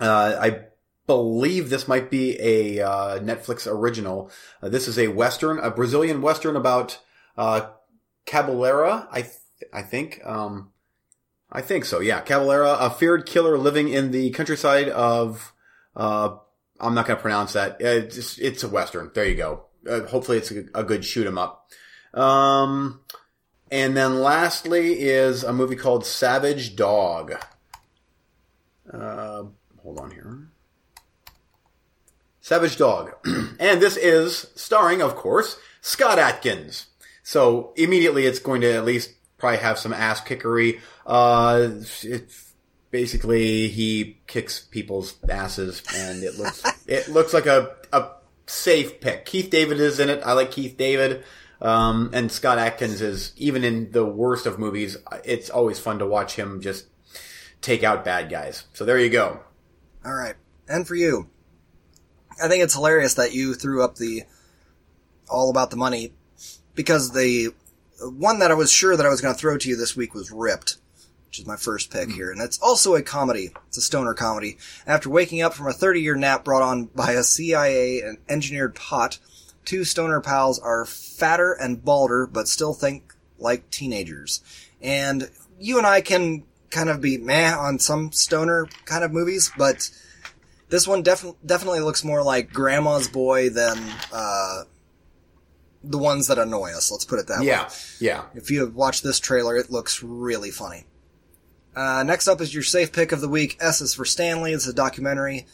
I 0.00 0.66
believe 1.06 1.70
this 1.70 1.88
might 1.88 2.10
be 2.10 2.38
a 2.40 2.80
uh, 2.80 3.18
Netflix 3.20 3.66
original. 3.70 4.30
Uh, 4.62 4.68
this 4.68 4.86
is 4.86 4.98
a 4.98 5.08
western, 5.08 5.58
a 5.58 5.70
Brazilian 5.70 6.20
western 6.22 6.56
about 6.56 7.00
uh, 7.36 7.68
Cabeleira. 8.26 9.08
I 9.10 9.28
I 9.72 9.82
think. 9.82 10.20
Um, 10.24 10.72
I 11.50 11.60
think 11.60 11.84
so. 11.84 12.00
Yeah, 12.00 12.22
Cabeleira, 12.22 12.76
a 12.80 12.90
feared 12.90 13.26
killer 13.26 13.56
living 13.56 13.88
in 13.88 14.10
the 14.10 14.30
countryside 14.30 14.88
of. 14.88 15.52
Uh, 15.94 16.36
I'm 16.78 16.94
not 16.94 17.06
to 17.06 17.16
pronounce 17.16 17.54
that. 17.54 17.78
It's, 17.80 18.38
it's 18.38 18.62
a 18.62 18.68
western. 18.68 19.10
There 19.14 19.24
you 19.24 19.34
go. 19.34 19.64
Uh, 19.88 20.02
hopefully, 20.02 20.38
it's 20.38 20.50
a, 20.50 20.64
a 20.74 20.84
good 20.84 21.04
shoot 21.04 21.26
'em 21.26 21.38
up. 21.38 21.70
Um, 22.12 23.00
and 23.70 23.96
then 23.96 24.20
lastly 24.20 25.00
is 25.00 25.42
a 25.42 25.52
movie 25.52 25.76
called 25.76 26.04
Savage 26.06 26.76
Dog. 26.76 27.34
Uh, 28.92 29.44
hold 29.82 29.98
on 29.98 30.10
here. 30.10 30.48
Savage 32.40 32.76
Dog. 32.76 33.12
and 33.58 33.80
this 33.80 33.96
is 33.96 34.52
starring, 34.54 35.02
of 35.02 35.16
course, 35.16 35.58
Scott 35.80 36.18
Adkins. 36.18 36.86
So 37.22 37.72
immediately 37.76 38.24
it's 38.24 38.38
going 38.38 38.60
to 38.60 38.72
at 38.72 38.84
least 38.84 39.14
probably 39.38 39.58
have 39.58 39.78
some 39.78 39.92
ass 39.92 40.20
kickery. 40.20 40.80
Uh, 41.06 41.68
it, 42.02 42.30
basically 42.90 43.68
he 43.68 44.18
kicks 44.26 44.60
people's 44.60 45.16
asses 45.28 45.82
and 45.94 46.22
it 46.22 46.38
looks, 46.38 46.62
it 46.86 47.08
looks 47.08 47.34
like 47.34 47.46
a, 47.46 47.74
a 47.92 48.10
safe 48.46 49.00
pick. 49.00 49.26
Keith 49.26 49.50
David 49.50 49.80
is 49.80 50.00
in 50.00 50.08
it. 50.08 50.22
I 50.24 50.32
like 50.32 50.50
Keith 50.50 50.76
David. 50.76 51.24
Um, 51.60 52.10
and 52.12 52.30
Scott 52.30 52.58
Adkins 52.58 53.00
is, 53.00 53.32
even 53.36 53.64
in 53.64 53.90
the 53.90 54.04
worst 54.04 54.46
of 54.46 54.58
movies, 54.58 54.98
it's 55.24 55.48
always 55.48 55.80
fun 55.80 56.00
to 56.00 56.06
watch 56.06 56.36
him 56.36 56.60
just 56.60 56.86
take 57.62 57.82
out 57.82 58.04
bad 58.04 58.30
guys. 58.30 58.64
So 58.74 58.84
there 58.84 58.98
you 58.98 59.08
go. 59.08 59.40
All 60.04 60.14
right. 60.14 60.34
And 60.68 60.86
for 60.86 60.94
you, 60.94 61.30
I 62.42 62.48
think 62.48 62.62
it's 62.62 62.74
hilarious 62.74 63.14
that 63.14 63.32
you 63.32 63.54
threw 63.54 63.82
up 63.82 63.96
the 63.96 64.24
all 65.28 65.50
about 65.50 65.70
the 65.70 65.76
money 65.76 66.12
because 66.74 67.12
the 67.12 67.52
one 68.00 68.38
that 68.40 68.50
I 68.50 68.54
was 68.54 68.70
sure 68.70 68.96
that 68.96 69.06
I 69.06 69.10
was 69.10 69.20
going 69.20 69.34
to 69.34 69.38
throw 69.40 69.56
to 69.58 69.68
you 69.68 69.76
this 69.76 69.96
week 69.96 70.14
was 70.14 70.30
Ripped, 70.30 70.76
which 71.26 71.38
is 71.38 71.46
my 71.46 71.56
first 71.56 71.90
pick 71.90 72.10
here. 72.10 72.30
And 72.30 72.40
it's 72.40 72.58
also 72.58 72.94
a 72.94 73.02
comedy. 73.02 73.50
It's 73.68 73.78
a 73.78 73.82
stoner 73.82 74.14
comedy. 74.14 74.58
After 74.86 75.10
waking 75.10 75.42
up 75.42 75.54
from 75.54 75.66
a 75.66 75.72
30 75.72 76.00
year 76.00 76.16
nap 76.16 76.44
brought 76.44 76.62
on 76.62 76.84
by 76.86 77.12
a 77.12 77.22
CIA 77.22 78.00
and 78.00 78.18
engineered 78.28 78.74
pot, 78.74 79.18
two 79.64 79.84
stoner 79.84 80.20
pals 80.20 80.58
are 80.58 80.84
fatter 80.84 81.52
and 81.52 81.84
balder, 81.84 82.26
but 82.26 82.48
still 82.48 82.74
think 82.74 83.14
like 83.38 83.70
teenagers. 83.70 84.42
And 84.80 85.30
you 85.58 85.78
and 85.78 85.86
I 85.86 86.00
can 86.00 86.44
kind 86.70 86.88
of 86.88 87.00
be 87.00 87.18
meh 87.18 87.54
on 87.54 87.78
some 87.78 88.12
stoner 88.12 88.68
kind 88.84 89.04
of 89.04 89.12
movies, 89.12 89.50
but 89.56 89.90
this 90.68 90.86
one 90.86 91.02
def- 91.02 91.34
definitely 91.44 91.80
looks 91.80 92.04
more 92.04 92.22
like 92.22 92.52
Grandma's 92.52 93.08
Boy 93.08 93.50
than 93.50 93.78
uh, 94.12 94.64
the 95.90 95.98
ones 95.98 96.26
that 96.28 96.38
annoy 96.38 96.72
us. 96.72 96.90
Let's 96.90 97.04
put 97.04 97.18
it 97.18 97.26
that 97.28 97.40
way. 97.40 97.46
Yeah. 97.46 97.68
Yeah. 98.00 98.24
If 98.34 98.50
you 98.50 98.60
have 98.60 98.74
watched 98.74 99.02
this 99.02 99.20
trailer, 99.20 99.56
it 99.56 99.70
looks 99.70 100.02
really 100.02 100.50
funny. 100.50 100.84
Uh, 101.74 102.02
next 102.02 102.26
up 102.26 102.40
is 102.40 102.54
your 102.54 102.62
safe 102.62 102.92
pick 102.92 103.12
of 103.12 103.20
the 103.20 103.28
week. 103.28 103.56
S 103.60 103.80
is 103.80 103.94
for 103.94 104.04
Stanley. 104.04 104.52
It's 104.52 104.66
a 104.66 104.72
documentary. 104.72 105.46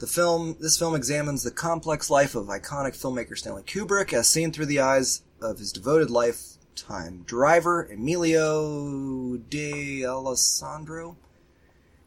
The 0.00 0.06
film, 0.06 0.56
this 0.60 0.78
film 0.78 0.94
examines 0.94 1.42
the 1.42 1.50
complex 1.50 2.08
life 2.10 2.34
of 2.34 2.46
iconic 2.46 2.96
filmmaker 2.96 3.36
Stanley 3.36 3.62
Kubrick 3.62 4.12
as 4.12 4.28
seen 4.28 4.52
through 4.52 4.66
the 4.66 4.80
eyes 4.80 5.22
of 5.40 5.58
his 5.58 5.72
devoted 5.72 6.10
lifetime 6.10 7.22
driver, 7.26 7.84
Emilio 7.84 9.36
D'Alessandro. 9.36 11.16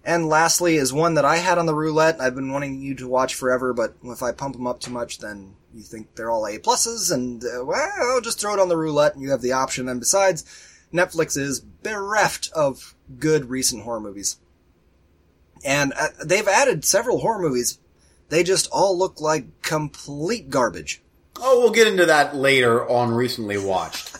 And 0.03 0.27
lastly 0.27 0.77
is 0.77 0.91
one 0.91 1.13
that 1.13 1.25
I 1.25 1.37
had 1.37 1.59
on 1.59 1.67
the 1.67 1.75
roulette. 1.75 2.19
I've 2.19 2.33
been 2.33 2.51
wanting 2.51 2.81
you 2.81 2.95
to 2.95 3.07
watch 3.07 3.35
forever, 3.35 3.71
but 3.71 3.95
if 4.03 4.23
I 4.23 4.31
pump 4.31 4.55
them 4.55 4.65
up 4.65 4.79
too 4.79 4.91
much, 4.91 5.19
then 5.19 5.55
you 5.73 5.83
think 5.83 6.15
they're 6.15 6.31
all 6.31 6.47
A 6.47 6.57
pluses, 6.57 7.13
and 7.13 7.43
uh, 7.43 7.63
well, 7.63 8.19
just 8.19 8.39
throw 8.39 8.53
it 8.53 8.59
on 8.59 8.67
the 8.67 8.77
roulette, 8.77 9.13
and 9.13 9.21
you 9.21 9.29
have 9.29 9.41
the 9.41 9.53
option. 9.53 9.87
And 9.87 9.99
besides, 9.99 10.43
Netflix 10.91 11.37
is 11.37 11.59
bereft 11.59 12.51
of 12.53 12.95
good 13.19 13.49
recent 13.49 13.83
horror 13.83 13.99
movies, 13.99 14.37
and 15.63 15.93
uh, 15.93 16.07
they've 16.25 16.47
added 16.47 16.83
several 16.83 17.19
horror 17.19 17.39
movies 17.39 17.77
They 18.31 18.43
just 18.43 18.69
all 18.71 18.97
look 18.97 19.19
like 19.19 19.61
complete 19.61 20.49
garbage. 20.49 21.01
Oh, 21.37 21.59
we'll 21.59 21.71
get 21.71 21.87
into 21.87 22.05
that 22.05 22.33
later 22.33 22.89
on 22.89 23.13
recently 23.13 23.57
watched. 23.57 24.15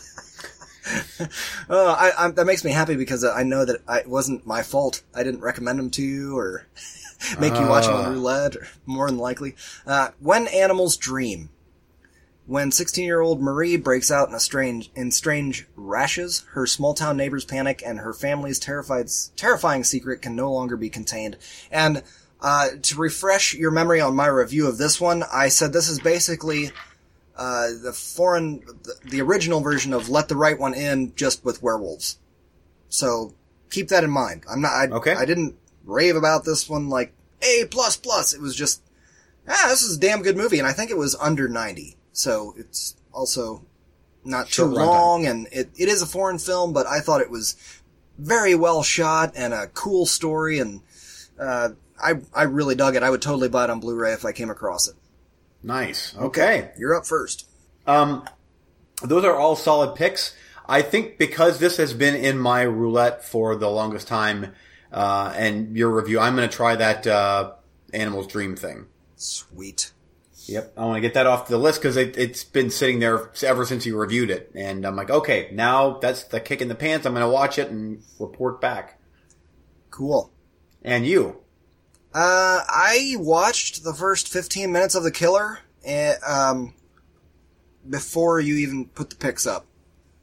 Uh, 1.70 1.96
I, 1.98 2.10
I, 2.18 2.30
that 2.32 2.44
makes 2.44 2.64
me 2.64 2.72
happy 2.72 2.96
because 2.96 3.24
I 3.24 3.42
know 3.44 3.64
that 3.64 3.80
I, 3.86 4.00
it 4.00 4.08
wasn't 4.08 4.46
my 4.46 4.62
fault. 4.62 5.02
I 5.14 5.22
didn't 5.22 5.40
recommend 5.40 5.78
them 5.78 5.90
to 5.90 6.02
you 6.02 6.36
or 6.36 6.66
make 7.40 7.54
you 7.54 7.66
watch 7.66 7.86
them 7.86 7.94
on 7.94 8.04
Ah. 8.06 8.10
roulette, 8.10 8.56
or 8.56 8.66
more 8.84 9.08
than 9.08 9.18
likely. 9.18 9.54
Uh, 9.86 10.08
when 10.20 10.48
animals 10.48 10.96
dream. 10.96 11.50
When 12.44 12.70
16-year-old 12.70 13.40
Marie 13.40 13.76
breaks 13.76 14.10
out 14.10 14.28
in 14.28 14.34
a 14.34 14.40
strange, 14.40 14.90
in 14.96 15.12
strange 15.12 15.68
rashes, 15.76 16.44
her 16.54 16.66
small-town 16.66 17.16
neighbors 17.16 17.44
panic, 17.44 17.84
and 17.86 18.00
her 18.00 18.12
family's 18.12 18.58
terrified, 18.58 19.06
terrifying 19.36 19.84
secret 19.84 20.20
can 20.22 20.34
no 20.34 20.52
longer 20.52 20.76
be 20.76 20.90
contained. 20.90 21.36
And 21.70 22.02
uh, 22.40 22.70
to 22.82 22.96
refresh 22.98 23.54
your 23.54 23.70
memory 23.70 24.00
on 24.00 24.16
my 24.16 24.26
review 24.26 24.66
of 24.66 24.76
this 24.76 25.00
one, 25.00 25.22
I 25.32 25.48
said 25.48 25.72
this 25.72 25.88
is 25.88 26.00
basically 26.00 26.72
uh, 27.42 27.70
the 27.82 27.92
foreign, 27.92 28.60
the, 28.84 28.94
the 29.04 29.20
original 29.20 29.60
version 29.60 29.92
of 29.92 30.08
Let 30.08 30.28
the 30.28 30.36
Right 30.36 30.56
One 30.56 30.74
In, 30.74 31.12
just 31.16 31.44
with 31.44 31.60
werewolves. 31.60 32.18
So 32.88 33.34
keep 33.68 33.88
that 33.88 34.04
in 34.04 34.10
mind. 34.10 34.44
I'm 34.48 34.60
not. 34.60 34.70
I, 34.70 34.86
Okay. 34.86 35.14
I 35.14 35.24
didn't 35.24 35.56
rave 35.84 36.14
about 36.14 36.44
this 36.44 36.68
one 36.68 36.88
like 36.88 37.12
A 37.42 37.64
plus 37.68 37.96
plus. 37.96 38.32
It 38.32 38.40
was 38.40 38.54
just 38.54 38.80
ah, 39.48 39.66
this 39.68 39.82
is 39.82 39.96
a 39.96 40.00
damn 40.00 40.22
good 40.22 40.36
movie, 40.36 40.60
and 40.60 40.68
I 40.68 40.72
think 40.72 40.92
it 40.92 40.96
was 40.96 41.16
under 41.16 41.48
90, 41.48 41.96
so 42.12 42.54
it's 42.56 42.94
also 43.12 43.64
not 44.24 44.46
too 44.46 44.66
runtime. 44.66 44.86
long, 44.86 45.26
and 45.26 45.48
it, 45.50 45.70
it 45.76 45.88
is 45.88 46.00
a 46.00 46.06
foreign 46.06 46.38
film, 46.38 46.72
but 46.72 46.86
I 46.86 47.00
thought 47.00 47.22
it 47.22 47.30
was 47.30 47.56
very 48.18 48.54
well 48.54 48.84
shot 48.84 49.32
and 49.34 49.52
a 49.52 49.66
cool 49.66 50.06
story, 50.06 50.60
and 50.60 50.82
uh, 51.40 51.70
I 52.00 52.20
I 52.32 52.44
really 52.44 52.76
dug 52.76 52.94
it. 52.94 53.02
I 53.02 53.10
would 53.10 53.22
totally 53.22 53.48
buy 53.48 53.64
it 53.64 53.70
on 53.70 53.80
Blu-ray 53.80 54.12
if 54.12 54.24
I 54.24 54.30
came 54.30 54.50
across 54.50 54.86
it. 54.86 54.94
Nice. 55.62 56.16
Okay. 56.16 56.70
You're 56.76 56.94
up 56.94 57.06
first. 57.06 57.48
Um, 57.86 58.24
those 59.02 59.24
are 59.24 59.34
all 59.34 59.56
solid 59.56 59.94
picks. 59.94 60.34
I 60.66 60.82
think 60.82 61.18
because 61.18 61.58
this 61.58 61.76
has 61.76 61.92
been 61.92 62.14
in 62.14 62.38
my 62.38 62.62
roulette 62.62 63.24
for 63.24 63.56
the 63.56 63.68
longest 63.68 64.08
time, 64.08 64.54
uh, 64.92 65.32
and 65.36 65.76
your 65.76 65.90
review, 65.90 66.20
I'm 66.20 66.36
going 66.36 66.48
to 66.48 66.54
try 66.54 66.76
that 66.76 67.06
uh, 67.06 67.52
Animals 67.92 68.26
Dream 68.26 68.56
thing. 68.56 68.86
Sweet. 69.16 69.92
Yep, 70.46 70.72
I 70.76 70.84
want 70.84 70.96
to 70.96 71.00
get 71.00 71.14
that 71.14 71.26
off 71.26 71.46
the 71.46 71.56
list 71.56 71.80
because 71.80 71.96
it, 71.96 72.18
it's 72.18 72.42
been 72.42 72.70
sitting 72.70 72.98
there 72.98 73.30
ever 73.44 73.64
since 73.64 73.86
you 73.86 73.96
reviewed 73.96 74.30
it, 74.30 74.50
and 74.54 74.84
I'm 74.84 74.96
like, 74.96 75.10
okay, 75.10 75.48
now 75.52 75.98
that's 75.98 76.24
the 76.24 76.40
kick 76.40 76.60
in 76.60 76.68
the 76.68 76.74
pants. 76.74 77.06
I'm 77.06 77.14
going 77.14 77.24
to 77.24 77.32
watch 77.32 77.58
it 77.58 77.70
and 77.70 78.02
report 78.18 78.60
back. 78.60 79.00
Cool. 79.90 80.32
And 80.82 81.06
you, 81.06 81.41
Uh, 82.14 82.60
I 82.68 83.16
watched 83.18 83.84
the 83.84 83.94
first 83.94 84.28
15 84.28 84.70
minutes 84.70 84.94
of 84.94 85.02
The 85.02 85.10
Killer, 85.10 85.60
eh, 85.84 86.14
um, 86.26 86.74
before 87.88 88.38
you 88.40 88.56
even 88.56 88.86
put 88.86 89.10
the 89.10 89.16
picks 89.16 89.46
up. 89.46 89.64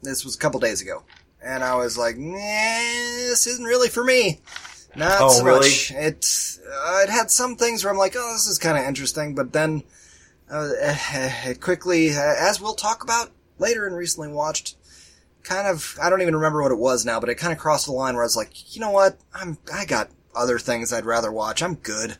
This 0.03 0.23
was 0.23 0.35
a 0.35 0.37
couple 0.37 0.59
days 0.59 0.81
ago. 0.81 1.03
And 1.43 1.63
I 1.63 1.75
was 1.75 1.97
like, 1.97 2.17
nah, 2.17 2.37
this 2.37 3.47
isn't 3.47 3.65
really 3.65 3.89
for 3.89 4.03
me. 4.03 4.39
Not 4.95 5.17
Oh, 5.21 5.29
so 5.29 5.43
really? 5.43 5.59
much. 5.69 5.91
It, 5.91 6.59
uh, 6.67 7.01
it 7.03 7.09
had 7.09 7.31
some 7.31 7.55
things 7.55 7.83
where 7.83 7.91
I'm 7.91 7.97
like, 7.99 8.15
oh, 8.15 8.33
this 8.33 8.47
is 8.47 8.57
kind 8.59 8.77
of 8.77 8.83
interesting, 8.85 9.33
but 9.35 9.51
then, 9.53 9.83
uh, 10.51 10.69
it 10.75 11.61
quickly, 11.61 12.11
uh, 12.11 12.21
as 12.39 12.61
we'll 12.61 12.75
talk 12.75 13.03
about 13.03 13.31
later 13.57 13.87
and 13.87 13.95
recently 13.95 14.29
watched, 14.29 14.75
kind 15.43 15.67
of, 15.67 15.97
I 16.01 16.09
don't 16.09 16.21
even 16.21 16.35
remember 16.35 16.61
what 16.61 16.71
it 16.71 16.77
was 16.77 17.05
now, 17.05 17.19
but 17.19 17.29
it 17.29 17.35
kind 17.35 17.51
of 17.53 17.57
crossed 17.59 17.87
the 17.87 17.93
line 17.93 18.13
where 18.13 18.23
I 18.23 18.25
was 18.25 18.35
like, 18.35 18.75
you 18.75 18.81
know 18.81 18.91
what? 18.91 19.17
I'm, 19.33 19.57
I 19.73 19.85
got 19.85 20.09
other 20.39 20.57
things 20.59 20.91
I'd 20.93 21.05
rather 21.05 21.31
watch. 21.31 21.61
I'm 21.61 21.75
good. 21.75 22.17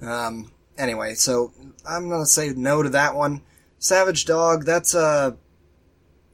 Um, 0.00 0.50
anyway, 0.78 1.14
so 1.14 1.52
I'm 1.88 2.08
gonna 2.08 2.26
say 2.26 2.50
no 2.56 2.82
to 2.82 2.88
that 2.90 3.14
one. 3.14 3.42
Savage 3.78 4.24
Dog, 4.24 4.64
that's, 4.64 4.94
uh, 4.94 5.32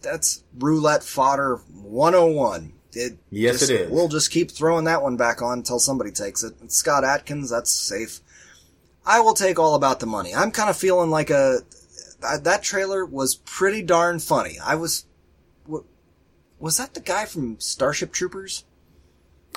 that's 0.01 0.45
roulette 0.59 1.03
fodder 1.03 1.57
101. 1.75 2.73
It 2.93 3.19
Yes, 3.31 3.59
just- 3.61 3.71
it 3.71 3.81
is. 3.83 3.91
We'll 3.91 4.09
just 4.09 4.31
keep 4.31 4.51
throwing 4.51 4.85
that 4.85 5.03
one 5.03 5.17
back 5.17 5.43
on 5.43 5.59
until 5.59 5.79
somebody 5.79 6.11
takes 6.11 6.43
it. 6.43 6.55
It's 6.63 6.77
Scott 6.77 7.05
Adkins, 7.05 7.51
that's 7.51 7.71
safe. 7.71 8.21
I 9.05 9.21
will 9.21 9.35
take 9.35 9.59
all 9.59 9.75
about 9.75 10.01
the 10.01 10.07
money. 10.07 10.35
I'm 10.35 10.51
kind 10.51 10.69
of 10.71 10.77
feeling 10.77 11.11
like 11.11 11.31
a, 11.31 11.61
that 12.21 12.63
trailer 12.63 13.05
was 13.07 13.37
pretty 13.37 13.83
darn 13.83 14.19
funny. 14.21 14.59
I 14.63 14.75
was, 14.75 15.05
was 16.59 16.77
that 16.77 16.95
the 16.95 17.01
guy 17.01 17.25
from 17.25 17.59
Starship 17.61 18.13
Troopers? 18.13 18.65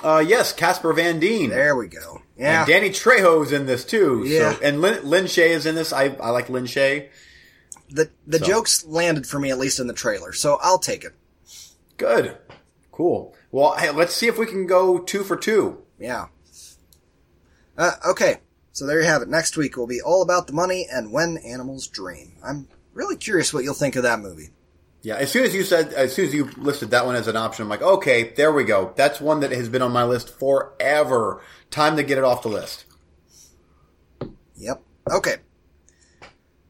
Uh, 0.02 0.18
yes, 0.26 0.52
Casper 0.52 0.92
Van 0.92 1.20
Dien. 1.20 1.50
There 1.50 1.76
we 1.76 1.86
go. 1.88 2.22
Yeah. 2.36 2.60
And 2.60 2.68
Danny 2.68 2.90
Trejo's 2.90 3.52
in 3.52 3.66
this 3.66 3.84
too. 3.84 4.24
Yeah. 4.26 4.52
So, 4.54 4.58
and 4.62 4.80
Lin, 4.80 5.08
Lin 5.08 5.24
Shaye 5.24 5.50
is 5.50 5.66
in 5.66 5.74
this. 5.74 5.92
I, 5.92 6.06
I 6.06 6.30
like 6.30 6.48
Lin 6.48 6.64
Shaye. 6.64 7.08
the 7.90 8.10
the 8.26 8.38
So- 8.38 8.46
jokes 8.46 8.84
landed 8.84 9.26
for 9.26 9.38
me 9.38 9.50
at 9.50 9.58
least 9.58 9.78
in 9.80 9.86
the 9.86 9.92
trailer, 9.94 10.32
so 10.32 10.58
I'll 10.60 10.78
take 10.78 11.04
it. 11.04 11.12
Good. 11.96 12.36
Cool. 12.90 13.34
Well, 13.50 13.74
hey, 13.76 13.90
let's 13.90 14.14
see 14.14 14.26
if 14.26 14.38
we 14.38 14.46
can 14.46 14.66
go 14.66 14.98
two 14.98 15.22
for 15.22 15.36
two. 15.36 15.82
Yeah. 15.98 16.26
Uh, 17.78 17.92
okay, 18.10 18.38
so 18.72 18.86
there 18.86 19.00
you 19.00 19.06
have 19.06 19.22
it. 19.22 19.28
Next 19.28 19.56
week 19.56 19.76
will 19.76 19.86
be 19.86 20.00
all 20.00 20.22
about 20.22 20.46
the 20.46 20.52
money 20.52 20.86
and 20.92 21.12
when 21.12 21.36
animals 21.38 21.86
dream. 21.86 22.32
I'm 22.44 22.68
really 22.92 23.16
curious 23.16 23.52
what 23.54 23.64
you'll 23.64 23.72
think 23.74 23.96
of 23.96 24.02
that 24.02 24.20
movie. 24.20 24.50
Yeah, 25.02 25.16
as 25.16 25.32
soon 25.32 25.44
as 25.44 25.52
you 25.52 25.64
said, 25.64 25.92
as 25.94 26.14
soon 26.14 26.26
as 26.26 26.34
you 26.34 26.48
listed 26.56 26.90
that 26.92 27.06
one 27.06 27.16
as 27.16 27.26
an 27.26 27.36
option, 27.36 27.64
I'm 27.64 27.68
like, 27.68 27.82
okay, 27.82 28.32
there 28.36 28.52
we 28.52 28.62
go. 28.62 28.92
That's 28.96 29.20
one 29.20 29.40
that 29.40 29.50
has 29.50 29.68
been 29.68 29.82
on 29.82 29.92
my 29.92 30.04
list 30.04 30.38
forever. 30.38 31.42
Time 31.70 31.96
to 31.96 32.04
get 32.04 32.18
it 32.18 32.24
off 32.24 32.42
the 32.42 32.48
list. 32.48 32.84
Yep. 34.56 34.80
Okay. 35.10 35.36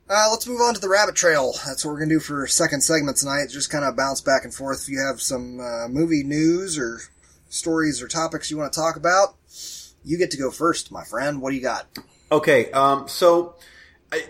Uh, 0.09 0.29
let's 0.31 0.47
move 0.47 0.61
on 0.61 0.75
to 0.75 0.81
the 0.81 0.89
rabbit 0.89 1.15
trail. 1.15 1.53
That's 1.67 1.85
what 1.85 1.93
we're 1.93 2.01
gonna 2.01 2.15
do 2.15 2.21
for 2.21 2.47
second 2.47 2.83
segment 2.83 3.19
tonight. 3.19 3.49
Just 3.51 3.71
kind 3.71 3.85
of 3.85 3.97
bounce 3.97 4.21
back 4.23 4.45
and 4.45 4.55
forth. 4.55 4.85
If 4.85 4.89
you 4.89 5.01
have 5.01 5.21
some 5.21 5.61
uh, 5.61 5.89
movie 5.89 6.25
news 6.25 6.79
or 6.79 7.01
stories 7.51 8.03
or 8.03 8.09
topics 8.09 8.51
you 8.51 8.57
want 8.57 8.73
to 8.73 8.79
talk 8.79 8.97
about, 8.97 9.37
you 10.05 10.17
get 10.19 10.31
to 10.31 10.39
go 10.39 10.51
first, 10.51 10.91
my 10.91 11.05
friend. 11.05 11.41
What 11.43 11.51
do 11.51 11.57
you 11.57 11.63
got? 11.63 11.87
Okay, 12.31 12.71
um, 12.73 13.09
so 13.09 13.57
I, 14.11 14.25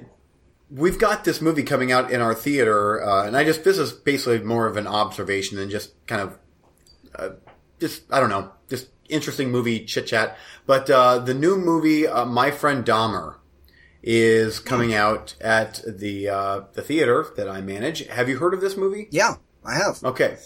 we've 0.72 0.98
got 0.98 1.24
this 1.24 1.40
movie 1.40 1.62
coming 1.62 1.92
out 1.92 2.10
in 2.10 2.20
our 2.20 2.34
theater, 2.34 3.02
uh, 3.02 3.26
and 3.26 3.36
I 3.36 3.44
just 3.44 3.64
this 3.64 3.78
is 3.78 3.92
basically 3.92 4.40
more 4.40 4.66
of 4.66 4.76
an 4.76 4.86
observation 4.86 5.56
than 5.58 5.70
just 5.70 5.92
kind 6.06 6.22
of 6.22 6.38
uh, 7.14 7.30
just 7.78 8.02
I 8.10 8.20
don't 8.20 8.30
know, 8.30 8.52
just 8.68 8.88
interesting 9.08 9.50
movie 9.50 9.84
chit 9.84 10.06
chat. 10.06 10.36
But 10.66 10.88
uh, 10.88 11.18
the 11.18 11.34
new 11.34 11.56
movie, 11.56 12.06
uh, 12.06 12.24
My 12.24 12.50
Friend 12.50 12.84
Dahmer, 12.84 13.36
is 14.02 14.58
coming 14.58 14.94
out 14.94 15.36
at 15.40 15.82
the 15.86 16.28
uh, 16.28 16.60
the 16.72 16.82
theater 16.82 17.26
that 17.36 17.48
I 17.48 17.60
manage. 17.60 18.06
Have 18.06 18.28
you 18.28 18.38
heard 18.38 18.54
of 18.54 18.60
this 18.60 18.76
movie? 18.76 19.08
Yeah, 19.10 19.34
I 19.64 19.74
have. 19.74 20.02
Okay. 20.02 20.38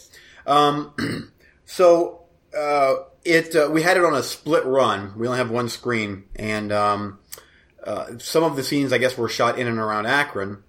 Um, 0.47 1.33
so 1.65 2.25
uh, 2.57 2.95
it 3.25 3.55
uh, 3.55 3.69
we 3.71 3.83
had 3.83 3.97
it 3.97 4.05
on 4.05 4.15
a 4.15 4.23
split 4.23 4.65
run. 4.65 5.13
We 5.17 5.27
only 5.27 5.39
have 5.39 5.51
one 5.51 5.69
screen, 5.69 6.25
and 6.35 6.73
um, 6.73 7.19
uh, 7.87 8.19
some 8.19 8.45
of 8.45 8.57
the 8.57 8.65
scenes, 8.65 8.93
I 8.93 8.99
guess, 8.99 9.17
were 9.17 9.29
shot 9.29 9.59
in 9.59 9.67
and 9.67 9.79
around 9.79 10.07
Akron. 10.07 10.63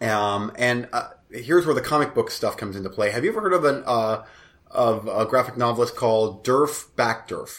Um, 0.00 0.52
and 0.56 0.88
uh, 0.92 1.08
here's 1.30 1.66
where 1.66 1.74
the 1.74 1.80
comic 1.80 2.14
book 2.14 2.30
stuff 2.30 2.56
comes 2.56 2.76
into 2.76 2.90
play. 2.90 3.10
Have 3.10 3.24
you 3.24 3.30
ever 3.30 3.40
heard 3.40 3.52
of 3.52 3.64
an 3.64 3.82
uh, 3.86 4.24
of 4.70 5.06
a 5.06 5.24
graphic 5.24 5.56
novelist 5.56 5.96
called 5.96 6.44
Derf 6.44 6.90
Backderf? 6.96 7.58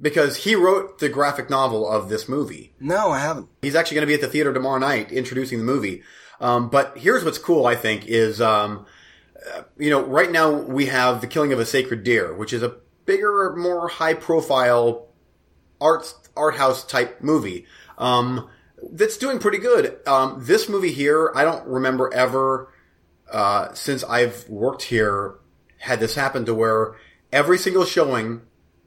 Because 0.00 0.38
he 0.38 0.54
wrote 0.54 0.98
the 0.98 1.08
graphic 1.08 1.50
novel 1.50 1.88
of 1.88 2.08
this 2.08 2.28
movie. 2.28 2.74
No, 2.80 3.10
I 3.10 3.20
haven't. 3.20 3.48
He's 3.62 3.74
actually 3.74 3.96
going 3.96 4.06
to 4.06 4.10
be 4.10 4.14
at 4.14 4.20
the 4.20 4.28
theater 4.28 4.52
tomorrow 4.52 4.78
night 4.78 5.12
introducing 5.12 5.58
the 5.58 5.64
movie. 5.64 6.02
Um, 6.40 6.68
but 6.70 6.98
here's 6.98 7.24
what's 7.24 7.38
cool, 7.38 7.66
I 7.66 7.76
think, 7.76 8.06
is, 8.06 8.40
um, 8.40 8.86
uh, 9.54 9.62
you 9.78 9.90
know, 9.90 10.02
right 10.02 10.30
now 10.30 10.50
we 10.50 10.86
have 10.86 11.20
The 11.20 11.26
Killing 11.26 11.52
of 11.52 11.60
a 11.60 11.66
Sacred 11.66 12.02
Deer, 12.02 12.34
which 12.34 12.52
is 12.52 12.62
a 12.62 12.76
bigger, 13.06 13.54
more 13.56 13.88
high 13.88 14.14
profile 14.14 15.08
art, 15.80 16.12
art 16.36 16.56
house 16.56 16.84
type 16.84 17.22
movie. 17.22 17.66
Um, 17.98 18.48
that's 18.92 19.16
doing 19.16 19.38
pretty 19.38 19.58
good. 19.58 19.98
Um, 20.06 20.42
this 20.42 20.68
movie 20.68 20.92
here, 20.92 21.32
I 21.34 21.44
don't 21.44 21.66
remember 21.66 22.12
ever, 22.12 22.72
uh, 23.30 23.72
since 23.74 24.04
I've 24.04 24.48
worked 24.48 24.82
here, 24.82 25.36
had 25.78 26.00
this 26.00 26.14
happen 26.14 26.44
to 26.46 26.54
where 26.54 26.96
every 27.32 27.58
single 27.58 27.84
showing 27.84 28.42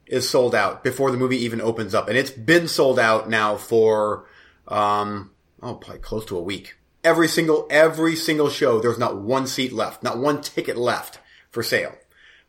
is 0.06 0.28
sold 0.28 0.54
out 0.54 0.82
before 0.82 1.10
the 1.10 1.16
movie 1.16 1.38
even 1.38 1.60
opens 1.60 1.94
up. 1.94 2.08
And 2.08 2.16
it's 2.16 2.30
been 2.30 2.68
sold 2.68 2.98
out 2.98 3.28
now 3.28 3.56
for, 3.56 4.26
um, 4.66 5.32
oh, 5.62 5.74
probably 5.74 6.00
close 6.00 6.24
to 6.26 6.38
a 6.38 6.42
week. 6.42 6.76
Every 7.04 7.28
single, 7.28 7.66
every 7.70 8.16
single 8.16 8.50
show, 8.50 8.80
there's 8.80 8.98
not 8.98 9.20
one 9.20 9.46
seat 9.46 9.72
left, 9.72 10.02
not 10.02 10.18
one 10.18 10.40
ticket 10.40 10.76
left 10.76 11.20
for 11.50 11.62
sale 11.62 11.94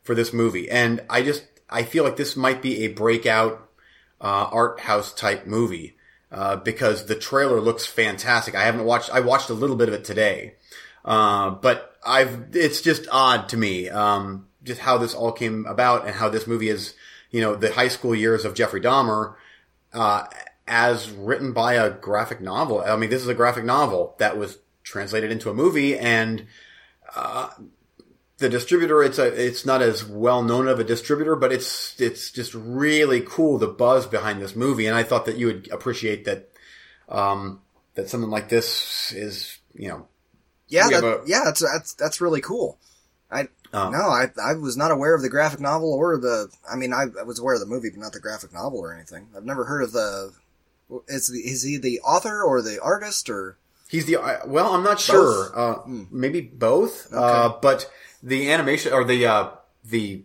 for 0.01 0.15
this 0.15 0.33
movie. 0.33 0.69
And 0.69 1.03
I 1.09 1.21
just, 1.21 1.45
I 1.69 1.83
feel 1.83 2.03
like 2.03 2.15
this 2.15 2.35
might 2.35 2.61
be 2.61 2.83
a 2.83 2.87
breakout, 2.87 3.68
uh, 4.21 4.49
art 4.51 4.81
house 4.81 5.13
type 5.13 5.45
movie, 5.45 5.97
uh, 6.31 6.57
because 6.57 7.05
the 7.05 7.15
trailer 7.15 7.61
looks 7.61 7.85
fantastic. 7.85 8.55
I 8.55 8.63
haven't 8.63 8.85
watched, 8.85 9.09
I 9.13 9.19
watched 9.19 9.49
a 9.49 9.53
little 9.53 9.75
bit 9.75 9.87
of 9.87 9.93
it 9.93 10.03
today. 10.03 10.55
Uh, 11.05 11.51
but 11.51 11.95
I've, 12.05 12.47
it's 12.53 12.81
just 12.81 13.07
odd 13.11 13.49
to 13.49 13.57
me, 13.57 13.89
um, 13.89 14.47
just 14.63 14.81
how 14.81 14.97
this 14.97 15.15
all 15.15 15.31
came 15.31 15.65
about 15.65 16.05
and 16.05 16.15
how 16.15 16.29
this 16.29 16.45
movie 16.45 16.69
is, 16.69 16.93
you 17.31 17.41
know, 17.41 17.55
the 17.55 17.71
high 17.73 17.87
school 17.87 18.13
years 18.13 18.45
of 18.45 18.53
Jeffrey 18.53 18.81
Dahmer, 18.81 19.35
uh, 19.93 20.25
as 20.67 21.09
written 21.09 21.51
by 21.51 21.73
a 21.73 21.89
graphic 21.89 22.41
novel. 22.41 22.83
I 22.85 22.95
mean, 22.95 23.09
this 23.09 23.21
is 23.21 23.27
a 23.27 23.33
graphic 23.33 23.63
novel 23.63 24.15
that 24.19 24.37
was 24.37 24.59
translated 24.83 25.31
into 25.31 25.49
a 25.49 25.53
movie, 25.53 25.97
and 25.97 26.45
uh, 27.15 27.49
the 28.39 28.49
distributor 28.49 29.03
it's 29.03 29.19
a 29.19 29.27
it's 29.27 29.65
not 29.65 29.81
as 29.81 30.05
well 30.05 30.43
known 30.43 30.67
of 30.67 30.79
a 30.79 30.83
distributor, 30.83 31.35
but 31.35 31.51
it's 31.51 31.99
it's 31.99 32.31
just 32.31 32.53
really 32.53 33.21
cool 33.21 33.57
the 33.57 33.67
buzz 33.67 34.07
behind 34.07 34.41
this 34.41 34.55
movie, 34.55 34.87
and 34.87 34.95
I 34.95 35.03
thought 35.03 35.25
that 35.25 35.37
you 35.37 35.47
would 35.47 35.69
appreciate 35.71 36.25
that 36.25 36.49
um, 37.09 37.61
that 37.95 38.09
something 38.09 38.29
like 38.29 38.49
this 38.49 39.11
is 39.13 39.59
you 39.73 39.89
know 39.89 40.07
Yeah, 40.67 40.89
that, 40.89 41.03
a- 41.03 41.21
yeah, 41.25 41.41
that's 41.45 41.61
that's 41.61 41.93
that's 41.93 42.21
really 42.21 42.41
cool. 42.41 42.77
I 43.31 43.47
uh, 43.73 43.89
no, 43.89 43.97
I 44.09 44.27
I 44.41 44.53
was 44.53 44.77
not 44.77 44.91
aware 44.91 45.15
of 45.15 45.21
the 45.21 45.29
graphic 45.29 45.59
novel 45.59 45.93
or 45.93 46.17
the. 46.17 46.49
I 46.69 46.75
mean, 46.75 46.93
I, 46.93 47.05
I 47.19 47.23
was 47.23 47.39
aware 47.39 47.55
of 47.55 47.59
the 47.59 47.65
movie, 47.67 47.89
but 47.89 47.99
not 47.99 48.13
the 48.13 48.19
graphic 48.19 48.53
novel 48.53 48.79
or 48.79 48.93
anything. 48.93 49.29
I've 49.35 49.45
never 49.45 49.65
heard 49.65 49.83
of 49.83 49.91
the. 49.91 50.33
Is 51.07 51.27
the 51.27 51.39
is 51.39 51.63
he 51.63 51.77
the 51.77 51.99
author 52.01 52.43
or 52.43 52.61
the 52.61 52.79
artist 52.81 53.29
or? 53.29 53.57
He's 53.89 54.05
the 54.05 54.17
uh, 54.17 54.45
well. 54.45 54.75
I'm 54.75 54.83
not 54.83 54.99
sure. 54.99 55.51
Uh, 55.53 55.79
Maybe 56.11 56.41
both. 56.41 57.11
Uh, 57.11 57.55
but 57.59 57.91
the 58.21 58.51
animation 58.51 58.93
or 58.93 59.03
the 59.03 59.25
uh, 59.25 59.49
the 59.83 60.23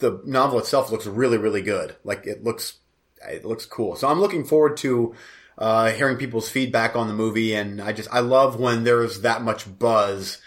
the 0.00 0.20
novel 0.24 0.58
itself 0.58 0.90
looks 0.90 1.06
really 1.06 1.38
really 1.38 1.62
good. 1.62 1.94
Like 2.02 2.26
it 2.26 2.42
looks 2.42 2.78
it 3.28 3.44
looks 3.44 3.64
cool. 3.64 3.94
So 3.94 4.08
I'm 4.08 4.20
looking 4.20 4.44
forward 4.44 4.76
to 4.78 5.14
uh, 5.56 5.92
hearing 5.92 6.16
people's 6.16 6.48
feedback 6.48 6.96
on 6.96 7.06
the 7.06 7.14
movie. 7.14 7.54
And 7.54 7.80
I 7.80 7.92
just 7.92 8.08
I 8.12 8.20
love 8.20 8.58
when 8.58 8.82
there's 8.82 9.20
that 9.20 9.42
much 9.42 9.78
buzz 9.78 10.38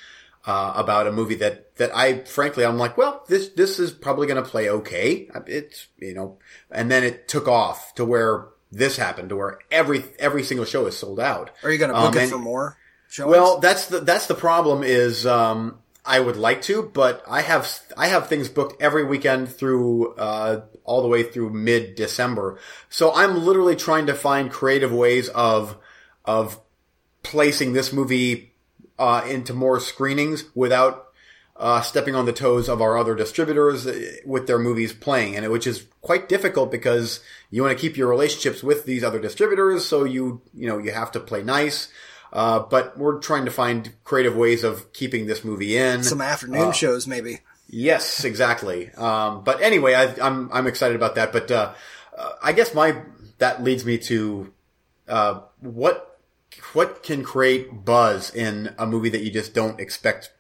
uh, 0.46 0.74
about 0.76 1.08
a 1.08 1.12
movie 1.12 1.36
that 1.36 1.76
that 1.78 1.96
I 1.96 2.26
frankly 2.26 2.66
I'm 2.66 2.78
like, 2.78 2.98
well, 2.98 3.24
this 3.30 3.50
this 3.50 3.80
is 3.80 3.92
probably 3.92 4.28
going 4.28 4.44
to 4.44 4.50
play 4.50 4.70
okay. 4.70 5.30
It's 5.48 5.88
you 5.98 6.14
know, 6.14 6.40
and 6.70 6.92
then 6.92 7.04
it 7.04 7.28
took 7.30 7.48
off 7.48 7.96
to 7.96 8.04
where 8.04 8.48
this 8.74 8.98
happened 8.98 9.30
to 9.30 9.36
where 9.36 9.60
every 9.72 10.04
every 10.20 10.44
single 10.44 10.66
show 10.66 10.86
is 10.88 10.98
sold 10.98 11.20
out. 11.20 11.52
Are 11.64 11.72
you 11.72 11.78
going 11.78 11.92
to 11.92 11.98
Um, 11.98 12.12
book 12.12 12.22
it 12.22 12.30
for 12.30 12.38
more? 12.38 12.78
Showings? 13.08 13.32
Well, 13.32 13.60
that's 13.60 13.86
the 13.88 14.00
that's 14.00 14.28
the 14.28 14.34
problem 14.36 14.84
is 14.84 15.26
um, 15.26 15.80
I 16.06 16.20
would 16.20 16.36
like 16.36 16.64
to, 16.64 16.82
but 16.84 17.24
I 17.28 17.42
have 17.42 17.70
I 17.96 18.08
have 18.08 18.28
things 18.28 18.50
booked 18.50 18.82
every 18.82 19.04
weekend 19.04 19.50
through 19.50 20.16
uh, 20.16 20.62
all 20.84 21.02
the 21.02 21.08
way 21.08 21.24
through 21.24 21.52
mid 21.52 21.96
December. 21.96 22.60
So 22.90 23.14
I'm 23.14 23.46
literally 23.46 23.76
trying 23.76 24.08
to 24.08 24.14
find 24.16 24.52
creative 24.52 24.92
ways 24.92 25.30
of 25.30 25.78
of 26.26 26.60
placing 27.22 27.74
this 27.74 27.94
movie 27.94 28.54
uh, 28.98 29.24
into 29.28 29.54
more 29.54 29.80
screenings 29.80 30.46
without 30.56 31.13
uh, 31.56 31.82
stepping 31.82 32.16
on 32.16 32.26
the 32.26 32.34
toes 32.34 32.68
of 32.68 32.82
our 32.82 32.98
other 32.98 33.16
distributors 33.16 33.88
with 34.26 34.48
their 34.48 34.60
movies 34.60 34.92
playing, 34.92 35.36
and 35.36 35.46
it, 35.46 35.52
which 35.52 35.68
is 35.68 35.86
quite 36.02 36.28
difficult 36.28 36.72
because 36.72 37.20
you 37.52 37.62
want 37.62 37.78
to 37.78 37.82
keep 37.82 37.96
your 37.96 38.10
relationships 38.10 38.64
with 38.64 38.86
these 38.86 39.04
other 39.04 39.20
distributors, 39.20 39.86
so 39.86 40.04
you 40.04 40.42
you 40.54 40.68
know 40.68 40.78
you 40.78 40.92
have 40.92 41.12
to 41.12 41.20
play 41.20 41.44
nice. 41.44 41.90
Uh, 42.32 42.60
but 42.60 42.98
we're 42.98 43.20
trying 43.20 43.46
to 43.46 43.52
find 43.52 43.94
creative 44.04 44.36
ways 44.36 44.64
of 44.64 44.92
keeping 44.92 45.28
this 45.28 45.44
movie 45.44 45.78
in. 45.78 46.02
some 46.02 46.20
afternoon 46.20 46.70
uh, 46.70 46.72
shows 46.72 47.06
maybe. 47.06 47.40
Yes, 47.68 48.26
exactly. 48.26 48.92
Um, 48.92 49.44
but 49.44 49.62
anyway, 49.62 49.94
I, 49.94 50.16
I'm 50.20 50.52
I'm 50.52 50.66
excited 50.66 50.96
about 50.96 51.16
that. 51.16 51.32
But 51.32 51.52
uh, 51.52 51.74
uh, 52.18 52.32
I 52.42 52.54
guess 52.54 52.74
my 52.74 53.02
that 53.38 53.64
leads 53.64 53.86
me 53.86 54.00
to 54.00 54.52
uh, 55.08 55.42
what 55.60 56.20
what 56.74 57.04
can 57.04 57.24
create 57.24 57.86
buzz 57.86 58.34
in 58.34 58.74
a 58.80 58.88
movie 58.88 59.10
that 59.10 59.22
you 59.22 59.32
just 59.32 59.54
don't 59.54 59.80
expect 59.80 60.32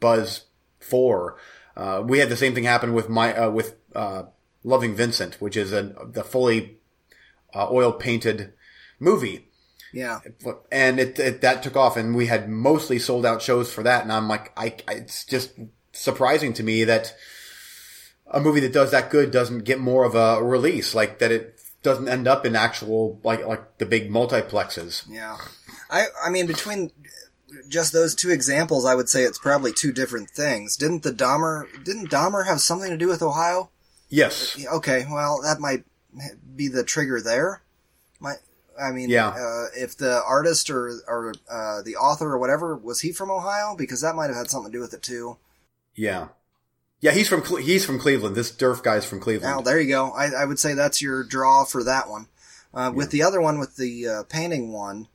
buzz 0.00 0.44
for. 0.84 1.36
Uh, 1.76 2.02
we 2.06 2.18
had 2.18 2.28
the 2.28 2.36
same 2.36 2.54
thing 2.54 2.64
happen 2.64 2.94
with 2.94 3.08
my 3.08 3.34
uh, 3.36 3.50
with 3.50 3.76
uh, 3.94 4.24
Loving 4.62 4.94
Vincent, 4.94 5.40
which 5.40 5.56
is 5.56 5.72
a 5.72 5.94
the 6.12 6.22
fully 6.22 6.78
uh, 7.54 7.68
oil 7.70 7.92
painted 7.92 8.52
movie 9.00 9.48
Yeah, 9.92 10.20
and 10.70 11.00
it, 11.00 11.18
it 11.18 11.40
that 11.40 11.62
took 11.62 11.76
off, 11.76 11.96
and 11.96 12.14
we 12.14 12.26
had 12.26 12.48
mostly 12.48 12.98
sold 12.98 13.26
out 13.26 13.42
shows 13.42 13.72
for 13.72 13.82
that. 13.82 14.02
And 14.02 14.12
I'm 14.12 14.28
like, 14.28 14.52
I, 14.56 14.76
I 14.88 14.94
it's 14.94 15.24
just 15.24 15.52
surprising 15.92 16.52
to 16.54 16.62
me 16.62 16.84
that 16.84 17.14
a 18.26 18.40
movie 18.40 18.60
that 18.60 18.72
does 18.72 18.90
that 18.90 19.10
good 19.10 19.30
doesn't 19.30 19.64
get 19.64 19.78
more 19.78 20.04
of 20.04 20.14
a 20.14 20.42
release, 20.42 20.94
like 20.94 21.18
that 21.18 21.30
it 21.30 21.60
doesn't 21.82 22.08
end 22.08 22.26
up 22.26 22.46
in 22.46 22.56
actual 22.56 23.20
like 23.22 23.46
like 23.46 23.78
the 23.78 23.86
big 23.86 24.10
multiplexes. 24.10 25.04
yeah. 25.08 25.36
I 25.90 26.06
I 26.24 26.30
mean 26.30 26.46
between 26.46 26.90
just 27.68 27.92
those 27.92 28.14
two 28.14 28.30
examples, 28.30 28.84
I 28.84 28.94
would 28.94 29.08
say 29.08 29.22
it's 29.24 29.38
probably 29.38 29.72
two 29.72 29.92
different 29.92 30.30
things. 30.30 30.76
Didn't 30.76 31.02
the 31.02 31.12
Dahmer 31.12 31.66
didn't 31.84 32.10
Dahmer 32.10 32.46
have 32.46 32.60
something 32.60 32.90
to 32.90 32.96
do 32.96 33.08
with 33.08 33.22
Ohio? 33.22 33.70
Yes, 34.08 34.56
Okay, 34.72 35.06
well 35.10 35.40
that 35.42 35.60
might 35.60 35.84
be 36.54 36.68
the 36.68 36.84
trigger 36.84 37.20
there. 37.20 37.62
Might 38.20 38.38
I 38.80 38.90
mean, 38.92 39.08
Yeah. 39.10 39.28
uh, 39.28 39.66
if 39.76 39.96
the 39.96 40.22
artist 40.24 40.70
or 40.70 41.00
or 41.06 41.34
uh, 41.50 41.82
the 41.82 41.96
author 41.96 42.32
or 42.32 42.38
whatever 42.38 42.76
was 42.76 43.00
he 43.00 43.12
from 43.12 43.30
Ohio? 43.30 43.74
Because 43.76 44.00
that 44.02 44.14
might 44.16 44.28
have 44.28 44.36
had 44.36 44.50
something 44.50 44.70
to 44.72 44.78
do 44.78 44.82
with 44.82 44.94
it 44.94 45.02
too. 45.02 45.38
yeah, 45.94 46.28
yeah. 47.00 47.12
He's 47.12 47.28
from 47.28 47.42
Cle- 47.42 47.56
he's 47.58 47.84
from 47.84 47.98
Cleveland. 47.98 48.34
This 48.36 48.50
Derf 48.52 48.82
guy's 48.82 49.04
from 49.04 49.20
Cleveland. 49.20 49.54
Now 49.56 49.60
there 49.62 49.80
you 49.80 49.88
go. 49.88 50.10
I, 50.10 50.26
I 50.30 50.44
would 50.44 50.58
say 50.58 50.74
that's 50.74 51.00
your 51.02 51.22
draw 51.24 51.64
for 51.64 51.82
that 51.84 52.08
one. 52.08 52.26
Uh, 52.72 52.90
With 52.92 53.10
the 53.12 53.22
other 53.22 53.40
one, 53.40 53.60
with 53.60 53.76
the 53.76 54.08
uh, 54.08 54.22
painting 54.24 54.72
one, 54.72 55.06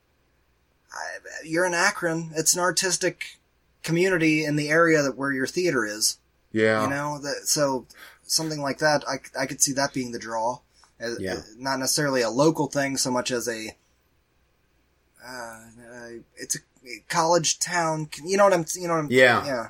you're 1.44 1.66
in 1.66 1.74
Akron. 1.74 2.30
It's 2.34 2.54
an 2.54 2.60
artistic 2.60 3.38
community 3.82 4.44
in 4.44 4.56
the 4.56 4.68
area 4.68 5.02
that 5.02 5.16
where 5.16 5.32
your 5.32 5.46
theater 5.46 5.84
is. 5.84 6.18
yeah, 6.52 6.82
You 6.84 6.90
know, 6.90 7.18
that, 7.18 7.42
so 7.46 7.86
something 8.22 8.60
like 8.60 8.78
that, 8.78 9.04
I, 9.08 9.20
I 9.38 9.46
could 9.46 9.62
see 9.62 9.72
that 9.72 9.94
being 9.94 10.12
the 10.12 10.18
draw. 10.18 10.60
Uh, 11.02 11.14
Yeah. 11.18 11.40
Not 11.56 11.78
necessarily 11.78 12.22
a 12.22 12.30
local 12.30 12.66
thing 12.66 12.96
so 12.96 13.10
much 13.10 13.30
as 13.30 13.48
a, 13.48 13.76
uh, 15.26 15.60
uh, 15.92 16.08
it's 16.36 16.56
a 16.56 16.58
college 17.08 17.58
town. 17.58 18.08
You 18.24 18.36
know 18.36 18.44
what 18.44 18.52
I'm, 18.52 18.64
you 18.74 18.88
know 18.88 18.94
what 18.94 19.04
I'm, 19.04 19.10
Yeah. 19.10 19.44
yeah. 19.46 19.66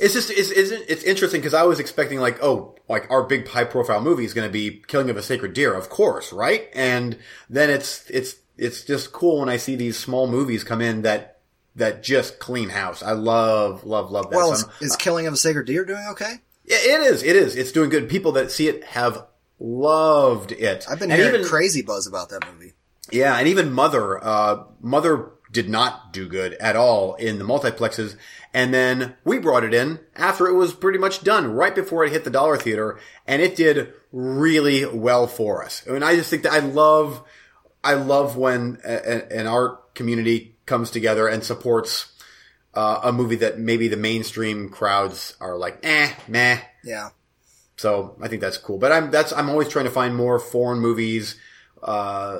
It's 0.00 0.14
just 0.14 0.30
it's 0.30 0.50
it's, 0.50 0.70
it's 0.70 1.02
interesting 1.02 1.40
because 1.40 1.54
I 1.54 1.64
was 1.64 1.80
expecting 1.80 2.20
like 2.20 2.40
oh 2.40 2.76
like 2.88 3.10
our 3.10 3.24
big 3.24 3.48
high 3.48 3.64
profile 3.64 4.00
movie 4.00 4.24
is 4.24 4.32
going 4.32 4.46
to 4.46 4.52
be 4.52 4.80
Killing 4.86 5.10
of 5.10 5.16
a 5.16 5.22
Sacred 5.22 5.54
Deer, 5.54 5.74
of 5.74 5.88
course, 5.88 6.32
right? 6.32 6.68
And 6.72 7.18
then 7.50 7.68
it's 7.68 8.08
it's 8.08 8.36
it's 8.58 8.82
just 8.84 9.12
cool 9.12 9.40
when 9.40 9.48
I 9.48 9.56
see 9.56 9.76
these 9.76 9.96
small 9.98 10.26
movies 10.26 10.64
come 10.64 10.80
in 10.82 11.02
that 11.02 11.40
that 11.76 12.02
just 12.02 12.38
clean 12.40 12.68
house. 12.70 13.02
I 13.02 13.12
love 13.12 13.84
love 13.84 14.10
love 14.10 14.30
that. 14.30 14.36
Well, 14.36 14.54
So 14.54 14.68
is, 14.80 14.90
is 14.90 14.96
Killing 14.96 15.26
of 15.26 15.34
a 15.34 15.36
Sacred 15.36 15.66
Deer 15.66 15.84
doing 15.84 16.04
okay? 16.10 16.34
yeah, 16.64 16.76
it 16.76 17.00
is 17.02 17.22
it 17.22 17.36
is 17.36 17.56
it's 17.56 17.72
doing 17.72 17.88
good. 17.90 18.08
People 18.08 18.32
that 18.32 18.50
see 18.50 18.68
it 18.68 18.84
have 18.84 19.24
loved 19.60 20.52
it. 20.52 20.86
I've 20.88 20.98
been 20.98 21.10
And 21.10 21.20
hearing 21.20 21.36
even- 21.40 21.46
crazy 21.48 21.82
buzz 21.82 22.06
about 22.06 22.28
that 22.30 22.40
movie. 22.52 22.74
yeah, 23.10 23.36
and 23.38 23.48
even 23.48 23.72
Mother, 23.72 24.22
uh, 24.24 24.64
Mother 24.80 25.30
did 25.50 25.68
not 25.68 26.12
do 26.12 26.28
good 26.28 26.52
at 26.54 26.76
all 26.76 27.14
in 27.14 27.38
the 27.38 27.44
multiplexes. 27.44 28.16
And 28.52 28.72
then 28.74 29.14
we 29.24 29.38
brought 29.38 29.64
it 29.64 29.72
in 29.74 29.98
after 30.14 30.46
it 30.46 30.54
was 30.54 30.72
pretty 30.74 30.98
much 30.98 31.22
done, 31.24 31.52
right 31.52 31.74
before 31.74 32.04
it 32.04 32.12
hit 32.12 32.24
the 32.24 32.30
dollar 32.30 32.56
theater, 32.58 32.98
and 33.26 33.40
it 33.42 33.56
did 33.56 33.92
really 34.12 34.84
well 34.84 35.26
for 35.26 35.64
us. 35.64 35.82
I 35.88 35.92
mean, 35.92 36.02
I 36.02 36.16
just 36.16 36.28
think 36.30 36.42
that 36.42 36.52
I 36.52 36.58
love, 36.60 37.22
I 37.82 37.94
love 37.94 38.36
when 38.36 38.78
a, 38.84 38.92
a- 38.94 39.38
an 39.40 39.46
art 39.46 39.94
community 39.94 40.56
comes 40.66 40.90
together 40.90 41.28
and 41.28 41.42
supports 41.42 42.12
uh, 42.74 43.00
a 43.04 43.12
movie 43.12 43.36
that 43.36 43.58
maybe 43.58 43.88
the 43.88 43.96
mainstream 43.96 44.68
crowds 44.68 45.34
are 45.40 45.56
like, 45.56 45.78
eh, 45.82 46.12
meh. 46.28 46.60
Yeah. 46.84 47.10
So 47.76 48.16
I 48.20 48.28
think 48.28 48.40
that's 48.40 48.58
cool. 48.58 48.78
But 48.78 48.92
I'm 48.92 49.10
that's 49.10 49.32
I'm 49.32 49.48
always 49.48 49.68
trying 49.68 49.84
to 49.86 49.90
find 49.90 50.14
more 50.16 50.38
foreign 50.38 50.80
movies, 50.80 51.36
uh, 51.82 52.38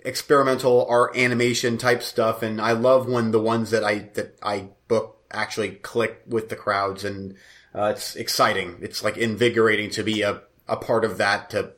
experimental 0.00 0.86
art 0.88 1.16
animation 1.16 1.78
type 1.78 2.02
stuff, 2.02 2.42
and 2.42 2.60
I 2.60 2.72
love 2.72 3.06
when 3.08 3.30
the 3.32 3.40
ones 3.40 3.70
that 3.70 3.84
I 3.84 4.10
that 4.14 4.36
I 4.42 4.68
book 4.88 5.18
actually 5.30 5.70
click 5.72 6.22
with 6.26 6.48
the 6.48 6.56
crowds, 6.56 7.04
and 7.04 7.34
uh, 7.74 7.92
it's 7.94 8.16
exciting. 8.16 8.78
It's 8.80 9.02
like 9.04 9.16
invigorating 9.16 9.90
to 9.90 10.02
be 10.02 10.22
a 10.22 10.42
a 10.68 10.76
part 10.76 11.04
of 11.04 11.18
that 11.18 11.50
to 11.50 11.72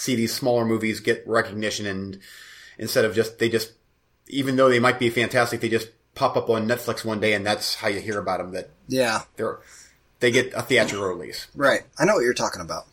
see 0.00 0.16
these 0.16 0.32
smaller 0.34 0.64
movies 0.64 1.00
get 1.00 1.22
recognition, 1.26 1.84
and 1.86 2.18
instead 2.78 3.04
of 3.04 3.14
just 3.14 3.38
they 3.38 3.48
just 3.48 3.72
even 4.28 4.56
though 4.56 4.68
they 4.68 4.80
might 4.80 4.98
be 4.98 5.10
fantastic, 5.10 5.60
they 5.60 5.68
just 5.68 5.90
pop 6.14 6.36
up 6.36 6.48
on 6.48 6.66
Netflix 6.66 7.04
one 7.04 7.20
day, 7.20 7.34
and 7.34 7.44
that's 7.46 7.76
how 7.76 7.88
you 7.88 8.00
hear 8.00 8.18
about 8.18 8.38
them. 8.38 8.52
That 8.52 8.70
Yeah. 8.88 9.22
they're 9.36 9.58
they 10.20 10.30
get 10.30 10.52
a 10.54 10.62
theatrical 10.62 11.06
release. 11.06 11.46
Right. 11.54 11.82
I 11.98 12.04
know 12.04 12.14
what 12.14 12.24
you're 12.24 12.34
talking 12.34 12.60
about. 12.60 12.84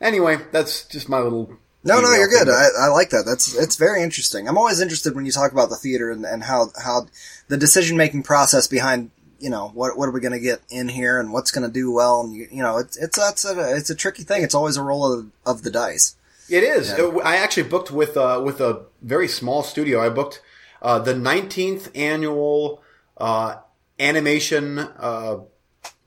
Anyway, 0.00 0.38
that's 0.52 0.84
just 0.86 1.08
my 1.08 1.18
little. 1.20 1.56
No, 1.86 2.00
no, 2.00 2.14
you're 2.14 2.28
good. 2.28 2.48
I, 2.48 2.68
I 2.80 2.86
like 2.88 3.10
that. 3.10 3.24
That's 3.26 3.54
it's 3.54 3.76
very 3.76 4.02
interesting. 4.02 4.48
I'm 4.48 4.56
always 4.56 4.80
interested 4.80 5.14
when 5.14 5.26
you 5.26 5.32
talk 5.32 5.52
about 5.52 5.68
the 5.68 5.76
theater 5.76 6.10
and, 6.10 6.24
and 6.24 6.42
how 6.44 6.70
how 6.82 7.06
the 7.48 7.56
decision 7.58 7.96
making 7.96 8.22
process 8.22 8.66
behind 8.66 9.10
you 9.38 9.50
know 9.50 9.68
what 9.68 9.96
what 9.96 10.08
are 10.08 10.12
we 10.12 10.20
going 10.20 10.32
to 10.32 10.40
get 10.40 10.60
in 10.70 10.88
here 10.88 11.18
and 11.18 11.32
what's 11.32 11.50
going 11.50 11.66
to 11.66 11.72
do 11.72 11.92
well 11.92 12.20
and 12.20 12.34
you, 12.34 12.48
you 12.50 12.62
know 12.62 12.78
it's 12.78 12.96
it's 12.96 13.18
that's 13.18 13.44
a 13.44 13.76
it's 13.76 13.90
a 13.90 13.94
tricky 13.94 14.22
thing. 14.22 14.42
It's 14.42 14.54
always 14.54 14.76
a 14.76 14.82
roll 14.82 15.12
of, 15.12 15.26
of 15.46 15.62
the 15.62 15.70
dice. 15.70 16.16
It 16.48 16.62
is. 16.62 16.90
Yeah. 16.90 17.18
I 17.24 17.36
actually 17.36 17.64
booked 17.64 17.90
with 17.90 18.16
uh, 18.16 18.40
with 18.44 18.60
a 18.60 18.84
very 19.02 19.28
small 19.28 19.62
studio. 19.62 20.04
I 20.04 20.10
booked 20.10 20.42
uh, 20.82 20.98
the 20.98 21.14
19th 21.14 21.90
annual 21.94 22.82
uh, 23.16 23.56
animation 23.98 24.78
uh, 24.78 25.38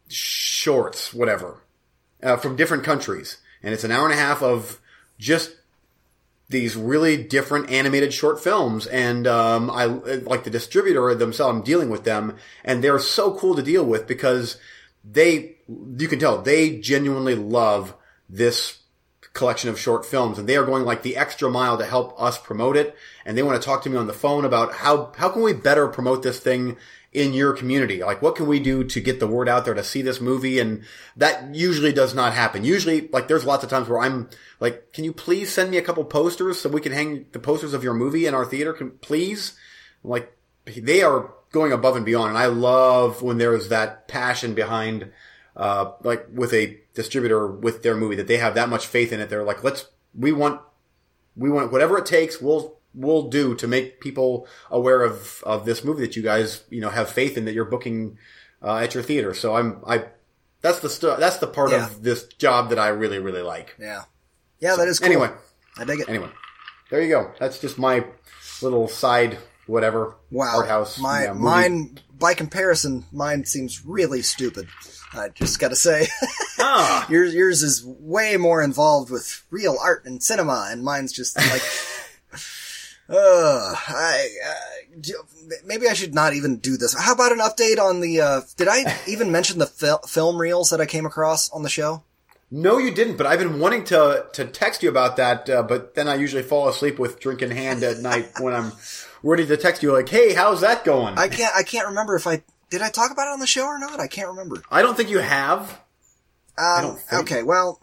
shorts, 0.08 1.14
whatever, 1.14 1.64
uh, 2.22 2.38
from 2.38 2.56
different 2.56 2.84
countries, 2.84 3.38
and 3.64 3.74
it's 3.74 3.84
an 3.84 3.92
hour 3.92 4.06
and 4.06 4.14
a 4.14 4.22
half 4.22 4.44
of 4.44 4.80
just 5.18 5.57
these 6.50 6.76
really 6.76 7.18
different 7.22 7.70
animated 7.70 8.14
short 8.14 8.42
films, 8.42 8.88
and 8.88 9.28
um, 9.28 9.70
I 9.70 9.86
like 9.86 10.44
the 10.44 10.50
distributor 10.50 11.14
themselves. 11.14 11.58
I'm 11.58 11.64
dealing 11.64 11.90
with 11.90 12.06
them, 12.06 12.38
and 12.64 12.84
they're 12.84 13.00
so 13.00 13.34
cool 13.38 13.56
to 13.56 13.62
deal 13.62 13.84
with 13.84 14.08
because 14.08 14.58
they, 15.04 15.58
you 15.68 16.08
can 16.08 16.20
tell, 16.20 16.42
they 16.42 16.78
genuinely 16.80 17.36
love 17.36 17.96
this 18.30 18.80
collection 19.34 19.70
of 19.70 19.80
short 19.80 20.06
films, 20.06 20.40
and 20.40 20.48
they 20.48 20.56
are 20.58 20.66
going 20.66 20.84
like 20.84 21.04
the 21.04 21.18
extra 21.18 21.50
mile 21.50 21.78
to 21.78 21.86
help 21.86 22.20
us 22.20 22.38
promote 22.38 22.78
it. 22.78 22.96
And 23.26 23.38
they 23.38 23.44
want 23.44 23.62
to 23.62 23.66
talk 23.66 23.84
to 23.84 23.90
me 23.90 23.98
on 23.98 24.08
the 24.08 24.14
phone 24.14 24.46
about 24.46 24.74
how 24.74 25.12
how 25.18 25.30
can 25.30 25.44
we 25.44 25.54
better 25.54 25.88
promote 25.88 26.24
this 26.24 26.40
thing 26.40 26.78
in 27.18 27.34
your 27.34 27.54
community? 27.54 28.04
Like, 28.04 28.22
what 28.22 28.36
can 28.36 28.46
we 28.46 28.60
do 28.60 28.84
to 28.84 29.02
get 29.02 29.20
the 29.20 29.28
word 29.28 29.50
out 29.50 29.66
there 29.66 29.74
to 29.74 29.84
see 29.84 30.04
this 30.04 30.22
movie? 30.22 30.60
And 30.60 30.84
that 31.16 31.56
usually 31.56 31.92
does 31.92 32.14
not 32.14 32.34
happen. 32.34 32.64
Usually, 32.64 33.08
like, 33.08 33.28
there's 33.28 33.44
lots 33.44 33.64
of 33.64 33.70
times 33.72 33.90
where 33.90 34.00
I'm 34.00 34.30
like, 34.60 34.94
can 34.94 35.04
you 35.04 35.12
please 35.12 35.52
send 35.52 35.72
me 35.72 35.78
a 35.78 35.82
couple 35.82 36.06
posters 36.06 36.62
so 36.62 36.70
we 36.70 36.80
can 36.80 36.92
hang 36.92 37.26
the 37.32 37.40
posters 37.40 37.74
of 37.74 37.84
your 37.84 37.96
movie 37.96 38.28
in 38.28 38.36
our 38.36 38.46
theater? 38.46 38.72
Can, 38.72 38.92
please? 38.92 39.58
Like, 40.04 40.38
they 40.66 41.02
are 41.02 41.34
going 41.52 41.72
above 41.72 41.96
and 41.96 42.06
beyond. 42.06 42.30
And 42.30 42.38
I 42.38 42.46
love 42.46 43.24
when 43.24 43.40
there 43.40 43.56
is 43.56 43.70
that 43.70 44.08
passion 44.08 44.54
behind, 44.54 45.12
uh, 45.56 45.94
like 46.04 46.28
with 46.32 46.54
a 46.54 46.80
distributor 46.94 47.48
with 47.48 47.82
their 47.82 47.96
movie 47.96 48.16
that 48.16 48.28
they 48.28 48.38
have 48.38 48.54
that 48.56 48.70
much 48.70 48.86
faith 48.86 49.12
in 49.12 49.20
it. 49.20 49.30
They're 49.30 49.44
like, 49.44 49.64
let's, 49.64 49.88
we 50.14 50.32
want, 50.32 50.62
we 51.36 51.50
want 51.50 51.72
whatever 51.72 51.98
it 51.98 52.06
takes. 52.06 52.40
We'll 52.40 52.77
will 52.94 53.30
do 53.30 53.54
to 53.56 53.68
make 53.68 54.00
people 54.02 54.48
aware 54.72 55.02
of, 55.04 55.44
of 55.46 55.66
this 55.66 55.84
movie 55.84 56.02
that 56.02 56.16
you 56.16 56.24
guys, 56.24 56.64
you 56.70 56.82
know, 56.82 56.90
have 56.90 57.10
faith 57.10 57.38
in 57.38 57.46
that 57.46 57.54
you're 57.54 57.66
booking, 57.66 58.18
uh, 58.64 58.78
at 58.78 58.94
your 58.94 59.04
theater. 59.04 59.34
So 59.34 59.56
I'm, 59.56 59.82
I, 59.86 60.06
that's 60.62 60.80
the 60.80 61.16
that's 61.20 61.38
the 61.38 61.48
part 61.48 61.72
Yeah. 61.72 61.86
of 61.86 62.02
this 62.04 62.24
job 62.26 62.70
that 62.70 62.80
I 62.80 62.88
really, 62.88 63.20
really 63.20 63.44
like. 63.44 63.76
Yeah. 63.80 64.04
Yeah, 64.60 64.76
that 64.76 64.88
is 64.88 65.00
cool. 65.00 65.06
Anyway, 65.08 65.30
I 65.78 65.84
dig 65.84 66.00
it. 66.00 66.10
anyway, 66.10 66.30
there 66.90 67.02
you 67.02 67.10
go. 67.10 67.32
That's 67.40 67.60
just 67.60 67.78
my 67.78 68.06
little 68.64 68.88
side, 68.88 69.38
whatever. 69.68 70.16
Wow. 70.32 70.58
Art 70.58 70.68
house. 70.68 70.98
My 70.98 71.26
yeah, 71.26 71.34
mine 71.34 72.00
by 72.18 72.34
comparison, 72.34 73.06
mine 73.12 73.46
seems 73.46 73.86
really 73.86 74.24
stupid. 74.24 74.68
I 75.14 75.30
just 75.30 75.60
got 75.60 75.70
to 75.70 75.76
say, 75.76 76.08
Ah, 76.60 77.06
yours 77.10 77.36
yours 77.36 77.62
is 77.62 77.86
way 77.86 78.36
more 78.38 78.64
involved 78.64 79.12
with 79.12 79.44
real 79.52 79.78
art 79.82 80.06
and 80.06 80.22
cinema, 80.24 80.68
and 80.72 80.84
mine's 80.84 81.14
just 81.14 81.38
like, 81.38 81.62
uh, 83.10 83.76
I 83.88 84.28
uh, 84.46 85.12
maybe 85.66 85.88
I 85.88 85.94
should 85.94 86.14
not 86.14 86.34
even 86.34 86.58
do 86.58 86.78
this. 86.78 86.98
How 86.98 87.14
about 87.14 87.32
an 87.32 87.40
update 87.40 87.80
on 87.80 88.02
the? 88.02 88.22
Uh, 88.22 88.42
did 88.58 88.68
I 88.68 88.98
even 89.08 89.32
mention 89.32 89.60
the 89.60 89.66
fil- 89.66 90.00
film 90.00 90.38
reels 90.40 90.70
that 90.72 90.82
I 90.82 90.86
came 90.86 91.06
across 91.06 91.50
on 91.52 91.64
the 91.64 91.70
show? 91.70 92.04
no, 92.50 92.78
you 92.78 92.92
didn't. 92.92 93.18
But 93.18 93.28
I've 93.28 93.40
been 93.40 93.60
wanting 93.60 93.84
to 93.86 94.26
to 94.34 94.46
text 94.46 94.84
you 94.84 94.90
about 94.90 95.18
that. 95.18 95.50
Uh, 95.50 95.64
but 95.64 95.96
then 95.96 96.08
I 96.08 96.16
usually 96.16 96.44
fall 96.44 96.68
asleep 96.70 97.00
with 97.00 97.20
drink 97.20 97.42
in 97.42 97.52
hand 97.52 97.84
at 97.84 98.00
night 98.00 98.30
when 98.40 98.54
I'm 98.54 98.72
ready 99.24 99.46
to 99.46 99.58
text 99.58 99.84
you. 99.84 99.92
Like, 99.94 100.10
hey, 100.10 100.34
how's 100.34 100.62
that 100.62 100.84
going? 100.84 101.18
I 101.18 101.28
can't. 101.28 101.54
I 101.56 101.64
can't 101.64 101.88
remember 101.88 102.16
if 102.16 102.28
I 102.28 102.44
did. 102.70 102.82
I 102.82 102.90
talk 102.90 103.12
about 103.12 103.28
it 103.28 103.34
on 103.34 103.40
the 103.40 103.48
show 103.48 103.66
or 103.66 103.80
not. 103.80 104.00
I 104.00 104.08
can't 104.08 104.30
remember. 104.30 104.62
I 104.72 104.82
don't 104.82 104.96
think 104.98 105.10
you 105.10 105.20
have. 105.20 105.80
Um, 106.58 106.82
don't 106.84 107.00
think- 107.00 107.22
okay, 107.22 107.44
well, 107.44 107.80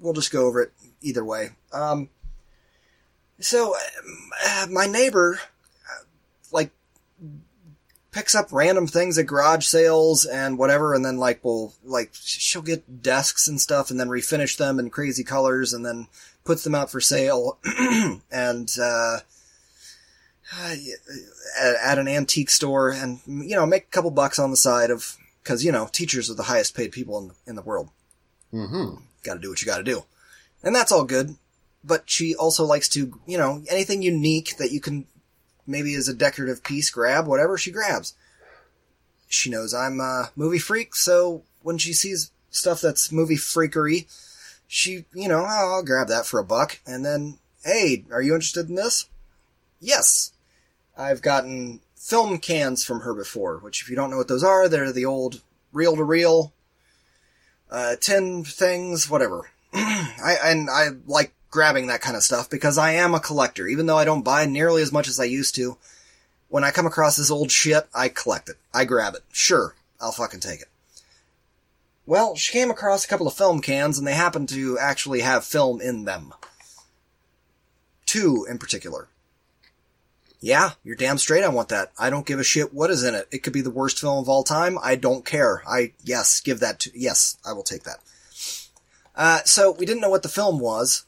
we'll 0.00 0.12
just 0.12 0.30
go 0.30 0.46
over 0.46 0.60
it 0.62 0.72
either 1.00 1.24
way. 1.24 1.50
Um, 1.72 2.10
so, 3.40 3.74
uh, 4.46 4.66
my 4.70 4.86
neighbor, 4.86 5.40
uh, 5.88 6.04
like, 6.52 6.70
picks 8.12 8.34
up 8.34 8.52
random 8.52 8.86
things 8.86 9.18
at 9.18 9.26
garage 9.26 9.66
sales 9.66 10.24
and 10.24 10.58
whatever, 10.58 10.94
and 10.94 11.04
then, 11.04 11.18
like, 11.18 11.44
will, 11.44 11.74
like, 11.84 12.10
she'll 12.14 12.62
get 12.62 13.02
desks 13.02 13.46
and 13.46 13.60
stuff 13.60 13.90
and 13.90 14.00
then 14.00 14.08
refinish 14.08 14.56
them 14.56 14.78
in 14.78 14.90
crazy 14.90 15.24
colors 15.24 15.72
and 15.72 15.84
then 15.84 16.08
puts 16.44 16.64
them 16.64 16.74
out 16.74 16.90
for 16.90 17.00
sale. 17.00 17.58
and, 18.30 18.70
uh, 18.80 19.18
uh, 20.56 20.74
at, 21.60 21.74
at 21.82 21.98
an 21.98 22.08
antique 22.08 22.50
store 22.50 22.90
and, 22.90 23.20
you 23.26 23.56
know, 23.56 23.66
make 23.66 23.82
a 23.84 23.90
couple 23.90 24.10
bucks 24.10 24.38
on 24.38 24.50
the 24.50 24.56
side 24.56 24.90
of, 24.90 25.16
cause, 25.44 25.64
you 25.64 25.72
know, 25.72 25.88
teachers 25.90 26.30
are 26.30 26.34
the 26.34 26.44
highest 26.44 26.76
paid 26.76 26.92
people 26.92 27.18
in, 27.18 27.30
in 27.46 27.56
the 27.56 27.62
world 27.62 27.90
Mm-hmm. 28.52 29.02
got 29.24 29.34
to 29.34 29.40
do 29.40 29.50
what 29.50 29.60
you 29.60 29.66
got 29.66 29.78
to 29.78 29.84
do. 29.84 30.04
And 30.62 30.74
that's 30.74 30.92
all 30.92 31.04
good. 31.04 31.36
But 31.86 32.10
she 32.10 32.34
also 32.34 32.64
likes 32.64 32.88
to, 32.90 33.18
you 33.26 33.38
know, 33.38 33.62
anything 33.70 34.02
unique 34.02 34.56
that 34.58 34.72
you 34.72 34.80
can 34.80 35.06
maybe 35.66 35.94
as 35.94 36.08
a 36.08 36.14
decorative 36.14 36.62
piece 36.62 36.90
grab, 36.90 37.26
whatever 37.26 37.56
she 37.56 37.70
grabs. 37.70 38.14
She 39.28 39.50
knows 39.50 39.74
I'm 39.74 40.00
a 40.00 40.30
movie 40.36 40.58
freak, 40.58 40.94
so 40.94 41.42
when 41.62 41.78
she 41.78 41.92
sees 41.92 42.30
stuff 42.50 42.80
that's 42.80 43.12
movie 43.12 43.36
freakery, 43.36 44.06
she, 44.68 45.04
you 45.14 45.28
know, 45.28 45.40
oh, 45.40 45.74
I'll 45.74 45.82
grab 45.82 46.08
that 46.08 46.26
for 46.26 46.38
a 46.40 46.44
buck. 46.44 46.80
And 46.86 47.04
then, 47.04 47.38
hey, 47.64 48.04
are 48.12 48.22
you 48.22 48.34
interested 48.34 48.68
in 48.68 48.74
this? 48.74 49.06
Yes. 49.80 50.32
I've 50.96 51.22
gotten 51.22 51.80
film 51.96 52.38
cans 52.38 52.84
from 52.84 53.00
her 53.00 53.14
before, 53.14 53.58
which 53.58 53.82
if 53.82 53.90
you 53.90 53.96
don't 53.96 54.10
know 54.10 54.16
what 54.16 54.28
those 54.28 54.44
are, 54.44 54.68
they're 54.68 54.92
the 54.92 55.04
old 55.04 55.42
reel 55.72 55.96
to 55.96 56.04
reel 56.04 56.52
uh, 57.70 57.96
10 58.00 58.44
things, 58.44 59.10
whatever. 59.10 59.50
I, 59.72 60.36
and 60.44 60.70
I 60.70 60.90
like 61.06 61.32
grabbing 61.56 61.86
that 61.86 62.02
kind 62.02 62.18
of 62.18 62.22
stuff 62.22 62.50
because 62.50 62.76
I 62.76 62.92
am 62.92 63.14
a 63.14 63.18
collector. 63.18 63.66
Even 63.66 63.86
though 63.86 63.96
I 63.96 64.04
don't 64.04 64.20
buy 64.20 64.44
nearly 64.44 64.82
as 64.82 64.92
much 64.92 65.08
as 65.08 65.18
I 65.18 65.24
used 65.24 65.54
to, 65.54 65.78
when 66.48 66.64
I 66.64 66.70
come 66.70 66.86
across 66.86 67.16
this 67.16 67.30
old 67.30 67.50
shit, 67.50 67.88
I 67.94 68.10
collect 68.10 68.50
it. 68.50 68.56
I 68.74 68.84
grab 68.84 69.14
it. 69.14 69.22
Sure, 69.32 69.74
I'll 69.98 70.12
fucking 70.12 70.40
take 70.40 70.60
it. 70.60 70.68
Well, 72.04 72.36
she 72.36 72.52
came 72.52 72.70
across 72.70 73.06
a 73.06 73.08
couple 73.08 73.26
of 73.26 73.32
film 73.32 73.62
cans 73.62 73.96
and 73.96 74.06
they 74.06 74.12
happen 74.12 74.46
to 74.48 74.78
actually 74.78 75.22
have 75.22 75.46
film 75.46 75.80
in 75.80 76.04
them. 76.04 76.34
Two 78.04 78.46
in 78.46 78.58
particular. 78.58 79.08
Yeah, 80.38 80.72
you're 80.84 80.94
damn 80.94 81.16
straight 81.16 81.42
I 81.42 81.48
want 81.48 81.70
that. 81.70 81.90
I 81.98 82.10
don't 82.10 82.26
give 82.26 82.38
a 82.38 82.44
shit 82.44 82.74
what 82.74 82.90
is 82.90 83.02
in 83.02 83.14
it. 83.14 83.28
It 83.30 83.38
could 83.38 83.54
be 83.54 83.62
the 83.62 83.70
worst 83.70 83.98
film 83.98 84.18
of 84.18 84.28
all 84.28 84.44
time. 84.44 84.76
I 84.82 84.94
don't 84.94 85.24
care. 85.24 85.62
I, 85.66 85.94
yes, 86.04 86.38
give 86.40 86.60
that 86.60 86.80
to, 86.80 86.90
yes, 86.94 87.38
I 87.46 87.54
will 87.54 87.62
take 87.62 87.84
that. 87.84 88.00
Uh, 89.14 89.40
so 89.46 89.70
we 89.70 89.86
didn't 89.86 90.02
know 90.02 90.10
what 90.10 90.22
the 90.22 90.28
film 90.28 90.60
was. 90.60 91.06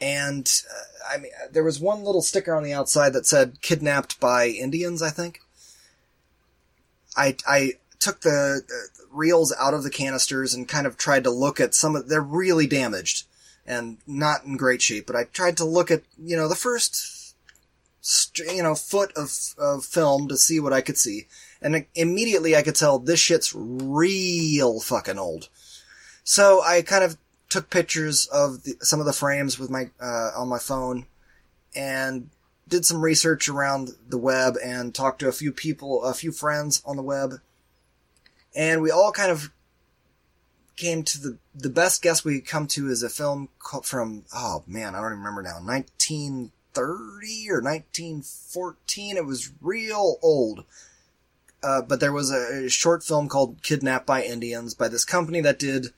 And, 0.00 0.50
uh, 0.70 1.14
I 1.14 1.18
mean, 1.18 1.32
there 1.52 1.64
was 1.64 1.80
one 1.80 2.04
little 2.04 2.22
sticker 2.22 2.54
on 2.54 2.62
the 2.62 2.72
outside 2.72 3.12
that 3.12 3.26
said 3.26 3.62
kidnapped 3.62 4.20
by 4.20 4.48
Indians, 4.48 5.02
I 5.02 5.10
think. 5.10 5.40
I, 7.16 7.36
I 7.46 7.74
took 8.00 8.20
the, 8.20 8.62
the 8.66 8.88
reels 9.10 9.54
out 9.58 9.74
of 9.74 9.82
the 9.82 9.90
canisters 9.90 10.52
and 10.52 10.68
kind 10.68 10.86
of 10.86 10.96
tried 10.96 11.24
to 11.24 11.30
look 11.30 11.60
at 11.60 11.74
some 11.74 11.94
of, 11.96 12.08
they're 12.08 12.20
really 12.20 12.66
damaged 12.66 13.24
and 13.66 13.98
not 14.06 14.44
in 14.44 14.56
great 14.56 14.82
shape, 14.82 15.06
but 15.06 15.16
I 15.16 15.24
tried 15.24 15.56
to 15.58 15.64
look 15.64 15.90
at, 15.90 16.02
you 16.18 16.36
know, 16.36 16.48
the 16.48 16.54
first 16.54 17.24
you 18.36 18.62
know, 18.62 18.74
foot 18.74 19.12
of, 19.16 19.54
of 19.58 19.84
film 19.84 20.28
to 20.28 20.36
see 20.36 20.60
what 20.60 20.72
I 20.72 20.82
could 20.82 20.98
see. 20.98 21.26
And 21.62 21.86
immediately 21.94 22.54
I 22.54 22.62
could 22.62 22.74
tell 22.74 22.98
this 22.98 23.20
shit's 23.20 23.54
real 23.54 24.80
fucking 24.80 25.18
old. 25.18 25.48
So 26.22 26.62
I 26.62 26.82
kind 26.82 27.04
of 27.04 27.16
took 27.54 27.70
pictures 27.70 28.26
of 28.32 28.64
the, 28.64 28.74
some 28.80 28.98
of 28.98 29.06
the 29.06 29.12
frames 29.12 29.60
with 29.60 29.70
my, 29.70 29.88
uh, 30.00 30.32
on 30.36 30.48
my 30.48 30.58
phone 30.58 31.06
and 31.76 32.28
did 32.66 32.84
some 32.84 33.00
research 33.00 33.48
around 33.48 33.90
the 34.08 34.18
web 34.18 34.56
and 34.64 34.92
talked 34.92 35.20
to 35.20 35.28
a 35.28 35.32
few 35.32 35.52
people, 35.52 36.02
a 36.02 36.12
few 36.12 36.32
friends 36.32 36.82
on 36.84 36.96
the 36.96 37.02
web. 37.02 37.34
And 38.56 38.82
we 38.82 38.90
all 38.90 39.12
kind 39.12 39.30
of 39.30 39.52
came 40.74 41.04
to 41.04 41.20
the, 41.20 41.38
the 41.54 41.70
best 41.70 42.02
guess 42.02 42.24
we 42.24 42.40
could 42.40 42.48
come 42.50 42.66
to 42.66 42.88
is 42.88 43.04
a 43.04 43.08
film 43.08 43.48
from, 43.84 44.24
oh 44.34 44.64
man, 44.66 44.96
I 44.96 45.00
don't 45.00 45.12
even 45.12 45.18
remember 45.18 45.42
now, 45.42 45.60
1930 45.60 47.50
or 47.50 47.62
1914. 47.62 49.16
It 49.16 49.26
was 49.26 49.52
real 49.60 50.16
old. 50.24 50.64
Uh, 51.62 51.82
but 51.82 52.00
there 52.00 52.12
was 52.12 52.32
a, 52.32 52.64
a 52.64 52.68
short 52.68 53.04
film 53.04 53.28
called 53.28 53.62
Kidnapped 53.62 54.06
by 54.06 54.24
Indians 54.24 54.74
by 54.74 54.88
this 54.88 55.04
company 55.04 55.40
that 55.42 55.60
did 55.60 55.92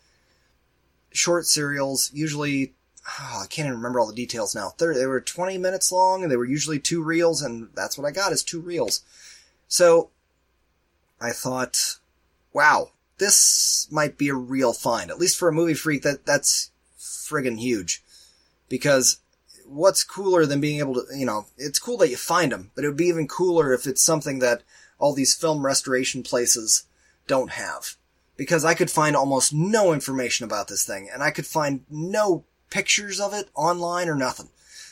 short 1.17 1.47
serials, 1.47 2.11
usually, 2.13 2.73
oh, 3.21 3.41
I 3.43 3.47
can't 3.47 3.67
even 3.67 3.79
remember 3.79 4.01
all 4.01 4.07
the 4.07 4.15
details 4.15 4.55
now. 4.55 4.75
They 4.79 5.07
were 5.07 5.21
20 5.21 5.59
minutes 5.59 5.91
long 5.91 6.23
and 6.23 6.31
they 6.31 6.37
were 6.37 6.45
usually 6.45 6.79
two 6.79 7.03
reels 7.03 7.43
and 7.43 7.69
that's 7.75 7.97
what 7.97 8.07
I 8.07 8.11
got 8.11 8.33
is 8.33 8.43
two 8.43 8.61
reels. 8.61 9.03
So 9.69 10.11
I 11.21 11.31
thought, 11.31 11.99
wow, 12.53 12.91
this 13.19 13.89
might 13.91 14.19
be 14.19 14.29
a 14.29 14.35
real 14.35 14.73
find. 14.73 15.11
At 15.11 15.19
least 15.19 15.39
for 15.39 15.49
a 15.49 15.53
movie 15.53 15.75
freak, 15.75 16.03
that, 16.03 16.27
that's 16.27 16.71
friggin' 16.99 17.59
huge. 17.59 18.03
Because 18.69 19.19
what's 19.67 20.05
cooler 20.05 20.47
than 20.47 20.61
being 20.61 20.79
able 20.79 20.95
to, 20.95 21.07
you 21.17 21.27
know, 21.27 21.47
it's 21.57 21.79
cool 21.79 21.97
that 21.99 22.11
you 22.11 22.17
find 22.17 22.53
them, 22.53 22.71
but 22.75 22.85
it 22.85 22.89
would 22.89 22.97
be 22.97 23.07
even 23.07 23.29
cooler 23.29 23.73
if 23.73 23.87
it's 23.87 24.03
something 24.03 24.39
that 24.41 24.63
all 24.99 25.13
these 25.13 25.35
film 25.35 25.65
restoration 25.65 26.23
places 26.23 26.85
don't 27.27 27.53
have. 27.53 27.97
Because 28.37 28.65
I 28.65 28.75
could 28.75 28.91
find 28.91 29.17
almost 29.17 29.55
no 29.55 29.93
information 29.93 30.45
about 30.45 30.69
this 30.69 30.85
thing, 30.85 31.09
and 31.13 31.23
I 31.23 31.31
could 31.31 31.47
find 31.47 31.85
no 31.89 32.45
pictures 32.71 33.21
of 33.21 33.33
it 33.33 33.49
online 33.55 34.09
or 34.09 34.15
nothing. 34.15 34.49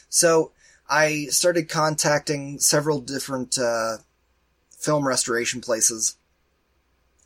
So 0.09 0.53
I 0.89 1.27
started 1.31 1.69
contacting 1.69 2.59
several 2.59 3.01
different 3.01 3.59
uh, 3.59 3.99
film 4.79 5.07
restoration 5.07 5.61
places, 5.61 6.17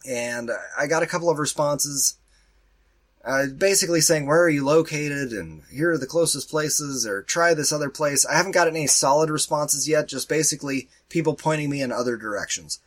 and 0.08 0.50
I 0.78 0.86
got 0.86 1.02
a 1.02 1.06
couple 1.06 1.30
of 1.30 1.38
responses. 1.38 2.16
Uh, 3.24 3.46
basically 3.46 4.00
saying 4.00 4.26
where 4.26 4.42
are 4.42 4.48
you 4.48 4.64
located 4.64 5.32
and 5.32 5.62
here 5.70 5.90
are 5.90 5.98
the 5.98 6.06
closest 6.06 6.48
places 6.48 7.04
or 7.06 7.20
try 7.20 7.52
this 7.52 7.72
other 7.72 7.90
place. 7.90 8.24
I 8.24 8.36
haven't 8.36 8.52
gotten 8.52 8.76
any 8.76 8.86
solid 8.86 9.28
responses 9.28 9.88
yet, 9.88 10.08
just 10.08 10.28
basically 10.28 10.88
people 11.10 11.34
pointing 11.34 11.68
me 11.68 11.82
in 11.82 11.92
other 11.92 12.16
directions. 12.16 12.78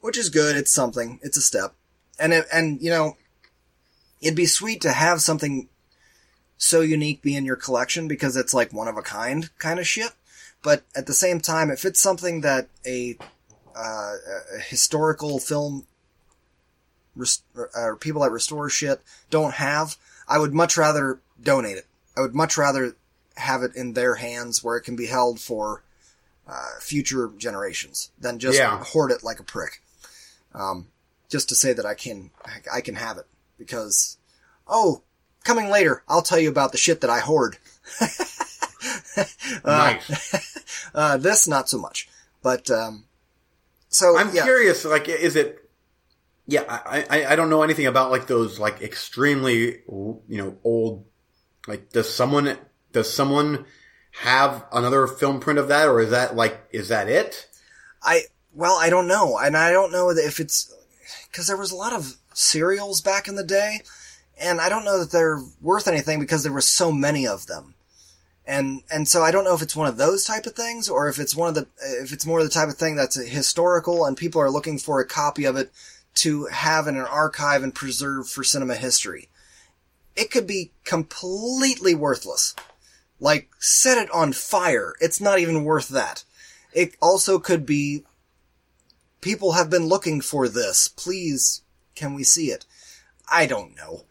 Which 0.00 0.18
is 0.18 0.30
good, 0.30 0.56
it's 0.56 0.72
something, 0.72 1.20
it's 1.22 1.36
a 1.36 1.42
step. 1.42 1.74
And 2.20 2.32
it, 2.32 2.46
and 2.52 2.80
you 2.82 2.90
know, 2.90 3.16
it'd 4.20 4.36
be 4.36 4.46
sweet 4.46 4.80
to 4.82 4.92
have 4.92 5.20
something 5.22 5.68
so 6.58 6.82
unique 6.82 7.22
be 7.22 7.34
in 7.34 7.46
your 7.46 7.56
collection 7.56 8.06
because 8.06 8.36
it's 8.36 8.52
like 8.52 8.72
one 8.72 8.86
of 8.86 8.96
a 8.98 9.02
kind 9.02 9.50
kind 9.58 9.80
of 9.80 9.86
shit. 9.86 10.12
But 10.62 10.82
at 10.94 11.06
the 11.06 11.14
same 11.14 11.40
time, 11.40 11.70
if 11.70 11.84
it's 11.86 12.00
something 12.00 12.42
that 12.42 12.68
a, 12.86 13.16
uh, 13.74 14.14
a 14.56 14.60
historical 14.60 15.38
film 15.38 15.86
rest- 17.16 17.44
or 17.74 17.96
people 17.96 18.20
that 18.22 18.30
restore 18.30 18.68
shit 18.68 19.00
don't 19.30 19.54
have, 19.54 19.96
I 20.28 20.38
would 20.38 20.52
much 20.52 20.76
rather 20.76 21.18
donate 21.42 21.78
it. 21.78 21.86
I 22.16 22.20
would 22.20 22.34
much 22.34 22.58
rather 22.58 22.94
have 23.36 23.62
it 23.62 23.74
in 23.74 23.94
their 23.94 24.16
hands 24.16 24.62
where 24.62 24.76
it 24.76 24.82
can 24.82 24.96
be 24.96 25.06
held 25.06 25.40
for 25.40 25.82
uh, 26.46 26.78
future 26.80 27.30
generations 27.38 28.10
than 28.20 28.38
just 28.38 28.58
Yeah. 28.58 28.84
hoard 28.84 29.12
it 29.12 29.22
like 29.24 29.40
a 29.40 29.44
prick. 29.44 29.80
Um, 30.54 30.88
just 31.30 31.48
to 31.48 31.54
say 31.54 31.72
that 31.72 31.86
I 31.86 31.94
can, 31.94 32.30
I 32.72 32.82
can 32.82 32.96
have 32.96 33.16
it 33.16 33.26
because, 33.56 34.18
oh, 34.66 35.02
coming 35.44 35.70
later, 35.70 36.02
I'll 36.08 36.22
tell 36.22 36.38
you 36.38 36.50
about 36.50 36.72
the 36.72 36.78
shit 36.78 37.00
that 37.00 37.10
I 37.10 37.20
hoard. 37.20 37.56
nice. 39.64 40.56
Uh, 40.92 41.16
this 41.16 41.46
not 41.46 41.68
so 41.68 41.78
much, 41.78 42.08
but 42.42 42.68
um, 42.68 43.04
so 43.88 44.18
I'm 44.18 44.34
yeah. 44.34 44.42
curious. 44.42 44.84
Like, 44.84 45.08
is 45.08 45.36
it? 45.36 45.70
Yeah, 46.46 46.64
I, 46.68 47.04
I 47.08 47.26
I 47.32 47.36
don't 47.36 47.48
know 47.48 47.62
anything 47.62 47.86
about 47.86 48.10
like 48.10 48.26
those 48.26 48.58
like 48.58 48.82
extremely 48.82 49.82
you 49.86 50.22
know 50.28 50.56
old. 50.64 51.04
Like, 51.68 51.90
does 51.90 52.12
someone 52.12 52.58
does 52.92 53.12
someone 53.12 53.66
have 54.22 54.66
another 54.72 55.06
film 55.06 55.38
print 55.38 55.60
of 55.60 55.68
that, 55.68 55.86
or 55.86 56.00
is 56.00 56.10
that 56.10 56.34
like 56.34 56.60
is 56.72 56.88
that 56.88 57.08
it? 57.08 57.46
I 58.02 58.22
well, 58.52 58.76
I 58.80 58.90
don't 58.90 59.06
know, 59.06 59.38
and 59.38 59.56
I 59.56 59.70
don't 59.70 59.92
know 59.92 60.10
if 60.10 60.40
it's 60.40 60.74
because 61.30 61.46
there 61.46 61.56
was 61.56 61.72
a 61.72 61.76
lot 61.76 61.92
of 61.92 62.16
serials 62.34 63.00
back 63.00 63.28
in 63.28 63.36
the 63.36 63.44
day, 63.44 63.82
and 64.38 64.60
I 64.60 64.68
don't 64.68 64.84
know 64.84 64.98
that 64.98 65.12
they're 65.12 65.40
worth 65.60 65.88
anything 65.88 66.20
because 66.20 66.42
there 66.42 66.52
were 66.52 66.60
so 66.60 66.90
many 66.92 67.26
of 67.26 67.46
them, 67.46 67.74
and 68.46 68.82
and 68.90 69.06
so 69.08 69.22
I 69.22 69.30
don't 69.30 69.44
know 69.44 69.54
if 69.54 69.62
it's 69.62 69.76
one 69.76 69.88
of 69.88 69.96
those 69.96 70.24
type 70.24 70.46
of 70.46 70.54
things 70.54 70.88
or 70.88 71.08
if 71.08 71.18
it's 71.18 71.36
one 71.36 71.48
of 71.48 71.54
the 71.54 71.66
if 72.02 72.12
it's 72.12 72.26
more 72.26 72.42
the 72.42 72.48
type 72.48 72.68
of 72.68 72.76
thing 72.76 72.96
that's 72.96 73.16
historical 73.16 74.04
and 74.04 74.16
people 74.16 74.40
are 74.40 74.50
looking 74.50 74.78
for 74.78 75.00
a 75.00 75.06
copy 75.06 75.44
of 75.44 75.56
it 75.56 75.70
to 76.14 76.46
have 76.46 76.86
in 76.86 76.96
an 76.96 77.06
archive 77.06 77.62
and 77.62 77.74
preserve 77.74 78.28
for 78.28 78.44
cinema 78.44 78.74
history. 78.74 79.28
It 80.16 80.30
could 80.30 80.46
be 80.46 80.72
completely 80.84 81.94
worthless. 81.94 82.54
Like 83.20 83.48
set 83.58 83.98
it 83.98 84.10
on 84.10 84.32
fire. 84.32 84.94
It's 85.00 85.20
not 85.20 85.38
even 85.38 85.64
worth 85.64 85.88
that. 85.88 86.24
It 86.72 86.94
also 87.00 87.38
could 87.38 87.64
be 87.66 88.04
people 89.20 89.52
have 89.52 89.70
been 89.70 89.86
looking 89.86 90.20
for 90.20 90.48
this. 90.48 90.88
Please, 90.88 91.62
can 91.94 92.14
we 92.14 92.24
see 92.24 92.46
it? 92.46 92.66
I 93.30 93.46
don't 93.46 93.76
know. 93.76 94.04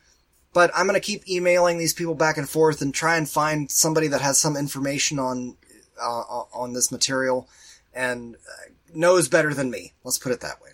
But 0.53 0.72
I'm 0.76 0.88
gonna 0.88 0.99
keep 0.99 1.28
emailing 1.30 1.78
these 1.78 1.93
people 1.93 2.16
back 2.16 2.38
and 2.38 2.49
forth 2.49 2.82
and 2.82 2.93
try 2.93 3.18
and 3.18 3.30
find 3.30 3.70
somebody 3.70 4.07
that 4.07 4.22
has 4.22 4.38
some 4.38 4.57
information 4.57 5.20
on, 5.20 5.55
uh, 6.01 6.43
on 6.53 6.74
this 6.74 6.91
material 6.91 7.47
and 7.93 8.36
uh, 8.36 8.72
knows 8.93 9.28
better 9.28 9.53
than 9.53 9.70
me. 9.70 9.93
Let's 10.03 10.18
put 10.18 10.32
it 10.32 10.41
that 10.41 10.62
way. 10.62 10.72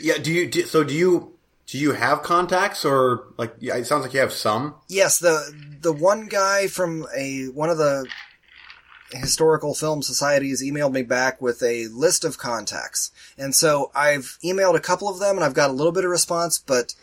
Yeah. 0.00 0.18
Do 0.18 0.32
you? 0.32 0.48
Do, 0.48 0.62
so 0.62 0.84
do 0.84 0.94
you? 0.94 1.34
Do 1.66 1.76
you 1.76 1.92
have 1.92 2.22
contacts, 2.22 2.84
or 2.84 3.24
like? 3.36 3.54
Yeah, 3.58 3.76
it 3.76 3.84
sounds 3.84 4.02
like 4.02 4.14
you 4.14 4.20
have 4.20 4.32
some. 4.32 4.76
Yes, 4.88 5.18
the, 5.18 5.52
the 5.82 5.92
one 5.92 6.26
guy 6.26 6.66
from 6.66 7.06
a, 7.14 7.48
one 7.48 7.68
of 7.68 7.76
the 7.76 8.06
historical 9.10 9.74
film 9.74 10.02
societies 10.02 10.62
emailed 10.62 10.92
me 10.92 11.02
back 11.02 11.40
with 11.40 11.62
a 11.62 11.86
list 11.88 12.24
of 12.24 12.38
contacts. 12.38 13.10
And 13.36 13.54
so 13.54 13.90
I've 13.94 14.38
emailed 14.44 14.76
a 14.76 14.80
couple 14.80 15.08
of 15.08 15.18
them 15.18 15.36
and 15.36 15.44
I've 15.44 15.54
got 15.54 15.70
a 15.70 15.74
little 15.74 15.92
bit 15.92 16.04
of 16.04 16.10
response, 16.10 16.58
but 16.58 16.94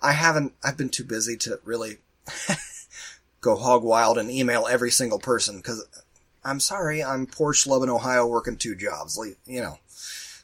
I 0.00 0.12
haven't, 0.12 0.54
I've 0.64 0.76
been 0.76 0.88
too 0.88 1.04
busy 1.04 1.36
to 1.38 1.60
really 1.64 1.98
go 3.40 3.56
hog 3.56 3.82
wild 3.82 4.18
and 4.18 4.30
email 4.30 4.66
every 4.66 4.90
single 4.90 5.18
person 5.18 5.58
because 5.58 5.84
I'm 6.44 6.60
sorry, 6.60 7.02
I'm 7.02 7.26
poor 7.26 7.52
schlub 7.52 7.82
in 7.82 7.90
Ohio 7.90 8.26
working 8.26 8.56
two 8.56 8.74
jobs, 8.74 9.18
you 9.46 9.60
know, 9.60 9.78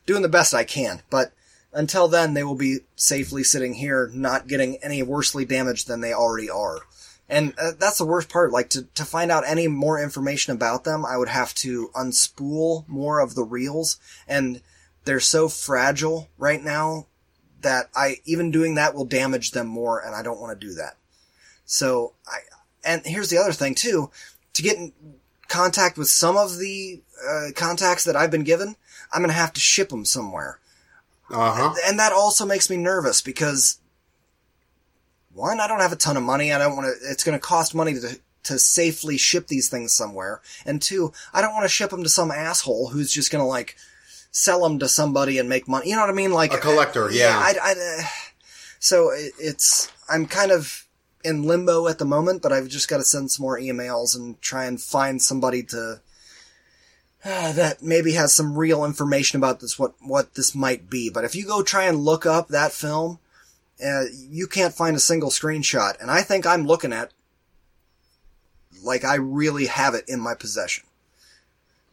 doing 0.06 0.22
the 0.22 0.28
best 0.28 0.54
I 0.54 0.64
can. 0.64 1.02
But 1.10 1.32
until 1.72 2.08
then, 2.08 2.34
they 2.34 2.44
will 2.44 2.54
be 2.54 2.80
safely 2.96 3.44
sitting 3.44 3.74
here, 3.74 4.10
not 4.14 4.46
getting 4.46 4.76
any 4.82 5.02
worsely 5.02 5.44
damaged 5.44 5.88
than 5.88 6.00
they 6.00 6.12
already 6.12 6.48
are. 6.48 6.80
And 7.28 7.54
uh, 7.58 7.72
that's 7.78 7.98
the 7.98 8.06
worst 8.06 8.28
part. 8.28 8.52
Like 8.52 8.70
to, 8.70 8.84
to 8.94 9.04
find 9.04 9.30
out 9.30 9.44
any 9.46 9.68
more 9.68 10.02
information 10.02 10.54
about 10.54 10.84
them, 10.84 11.04
I 11.04 11.16
would 11.16 11.28
have 11.28 11.54
to 11.56 11.90
unspool 11.94 12.88
more 12.88 13.20
of 13.20 13.34
the 13.34 13.44
reels 13.44 13.98
and 14.26 14.62
they're 15.04 15.20
so 15.20 15.48
fragile 15.48 16.28
right 16.38 16.62
now 16.62 17.06
that 17.60 17.90
I, 17.94 18.16
even 18.24 18.50
doing 18.50 18.74
that 18.74 18.94
will 18.94 19.04
damage 19.04 19.50
them 19.50 19.66
more 19.66 20.00
and 20.00 20.14
I 20.14 20.22
don't 20.22 20.40
want 20.40 20.58
to 20.58 20.66
do 20.66 20.74
that. 20.74 20.96
So 21.64 22.14
I, 22.26 22.38
and 22.84 23.02
here's 23.04 23.30
the 23.30 23.38
other 23.38 23.52
thing 23.52 23.74
too, 23.74 24.10
to 24.54 24.62
get 24.62 24.76
in 24.76 24.92
contact 25.48 25.98
with 25.98 26.08
some 26.08 26.36
of 26.36 26.58
the 26.58 27.00
uh, 27.28 27.48
contacts 27.54 28.04
that 28.04 28.16
I've 28.16 28.30
been 28.30 28.44
given, 28.44 28.76
I'm 29.12 29.20
going 29.20 29.30
to 29.30 29.34
have 29.34 29.52
to 29.54 29.60
ship 29.60 29.88
them 29.88 30.04
somewhere. 30.04 30.60
Uh 31.30 31.52
huh. 31.52 31.74
And 31.86 31.98
that 31.98 32.12
also 32.12 32.46
makes 32.46 32.70
me 32.70 32.76
nervous 32.76 33.20
because 33.20 33.80
one, 35.38 35.60
I 35.60 35.68
don't 35.68 35.80
have 35.80 35.92
a 35.92 35.96
ton 35.96 36.16
of 36.16 36.22
money. 36.22 36.52
I 36.52 36.58
don't 36.58 36.76
want 36.76 36.86
to, 36.86 37.10
it's 37.10 37.24
going 37.24 37.38
to 37.38 37.40
cost 37.40 37.74
money 37.74 37.94
to, 37.94 38.18
to 38.44 38.58
safely 38.58 39.16
ship 39.16 39.46
these 39.46 39.68
things 39.68 39.92
somewhere. 39.92 40.42
And 40.66 40.82
two, 40.82 41.12
I 41.32 41.40
don't 41.40 41.54
want 41.54 41.64
to 41.64 41.68
ship 41.68 41.90
them 41.90 42.02
to 42.02 42.08
some 42.08 42.30
asshole 42.30 42.88
who's 42.88 43.12
just 43.12 43.30
going 43.30 43.42
to 43.42 43.48
like 43.48 43.76
sell 44.30 44.62
them 44.62 44.78
to 44.80 44.88
somebody 44.88 45.38
and 45.38 45.48
make 45.48 45.68
money. 45.68 45.88
You 45.88 45.96
know 45.96 46.02
what 46.02 46.10
I 46.10 46.14
mean? 46.14 46.32
Like 46.32 46.52
A 46.52 46.58
collector, 46.58 47.10
yeah. 47.10 47.38
I, 47.38 47.54
I, 47.62 47.72
uh, 47.72 48.02
so 48.78 49.10
it, 49.10 49.32
it's, 49.38 49.90
I'm 50.08 50.26
kind 50.26 50.50
of 50.50 50.86
in 51.24 51.44
limbo 51.44 51.88
at 51.88 51.98
the 51.98 52.04
moment, 52.04 52.42
but 52.42 52.52
I've 52.52 52.68
just 52.68 52.88
got 52.88 52.98
to 52.98 53.04
send 53.04 53.30
some 53.30 53.44
more 53.44 53.58
emails 53.58 54.16
and 54.16 54.40
try 54.40 54.66
and 54.66 54.80
find 54.80 55.22
somebody 55.22 55.62
to, 55.64 56.00
uh, 57.24 57.52
that 57.52 57.82
maybe 57.82 58.12
has 58.12 58.32
some 58.34 58.56
real 58.56 58.84
information 58.84 59.36
about 59.38 59.60
this, 59.60 59.78
what, 59.78 59.94
what 60.00 60.34
this 60.34 60.54
might 60.54 60.90
be. 60.90 61.10
But 61.10 61.24
if 61.24 61.34
you 61.34 61.46
go 61.46 61.62
try 61.62 61.84
and 61.84 61.98
look 61.98 62.26
up 62.26 62.48
that 62.48 62.72
film, 62.72 63.18
uh, 63.84 64.04
you 64.12 64.46
can't 64.46 64.74
find 64.74 64.96
a 64.96 65.00
single 65.00 65.30
screenshot. 65.30 66.00
And 66.00 66.10
I 66.10 66.22
think 66.22 66.46
I'm 66.46 66.66
looking 66.66 66.92
at, 66.92 67.12
like 68.82 69.04
I 69.04 69.16
really 69.16 69.66
have 69.66 69.94
it 69.94 70.04
in 70.08 70.20
my 70.20 70.34
possession. 70.34 70.84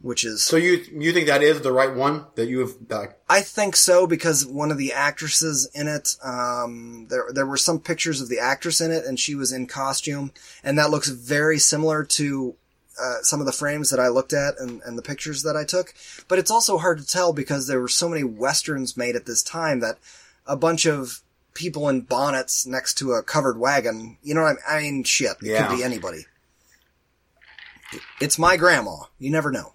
Which 0.02 0.24
is, 0.24 0.42
So 0.42 0.56
you 0.56 0.84
you 0.92 1.12
think 1.12 1.26
that 1.26 1.42
is 1.42 1.62
the 1.62 1.72
right 1.72 1.92
one 1.92 2.26
that 2.34 2.48
you 2.48 2.60
have? 2.60 2.74
Uh, 2.90 3.06
I 3.30 3.40
think 3.40 3.74
so 3.74 4.06
because 4.06 4.44
one 4.44 4.70
of 4.70 4.76
the 4.76 4.92
actresses 4.92 5.70
in 5.74 5.88
it, 5.88 6.16
um, 6.22 7.06
there 7.08 7.24
there 7.32 7.46
were 7.46 7.56
some 7.56 7.80
pictures 7.80 8.20
of 8.20 8.28
the 8.28 8.38
actress 8.38 8.82
in 8.82 8.92
it, 8.92 9.06
and 9.06 9.18
she 9.18 9.34
was 9.34 9.52
in 9.52 9.66
costume, 9.66 10.32
and 10.62 10.78
that 10.78 10.90
looks 10.90 11.08
very 11.08 11.58
similar 11.58 12.04
to 12.04 12.56
uh, 13.00 13.22
some 13.22 13.40
of 13.40 13.46
the 13.46 13.52
frames 13.52 13.88
that 13.88 13.98
I 13.98 14.08
looked 14.08 14.34
at 14.34 14.58
and, 14.58 14.82
and 14.82 14.98
the 14.98 15.02
pictures 15.02 15.42
that 15.42 15.56
I 15.56 15.64
took. 15.64 15.94
But 16.28 16.38
it's 16.38 16.50
also 16.50 16.76
hard 16.76 16.98
to 16.98 17.06
tell 17.06 17.32
because 17.32 17.66
there 17.66 17.80
were 17.80 17.88
so 17.88 18.08
many 18.08 18.22
westerns 18.22 18.96
made 18.96 19.16
at 19.16 19.26
this 19.26 19.42
time 19.42 19.80
that 19.80 19.98
a 20.46 20.56
bunch 20.56 20.86
of 20.86 21.22
people 21.56 21.88
in 21.88 22.02
bonnets 22.02 22.66
next 22.66 22.94
to 22.98 23.12
a 23.12 23.22
covered 23.22 23.58
wagon, 23.58 24.18
you 24.22 24.34
know 24.34 24.42
what 24.42 24.58
I 24.68 24.78
mean? 24.78 24.88
I 24.88 24.90
mean, 24.92 25.04
shit, 25.04 25.30
it 25.42 25.48
Yeah. 25.48 25.66
could 25.66 25.76
be 25.78 25.82
anybody. 25.82 26.26
It's 28.20 28.38
my 28.38 28.56
grandma. 28.56 28.96
You 29.18 29.30
never 29.30 29.50
know. 29.50 29.72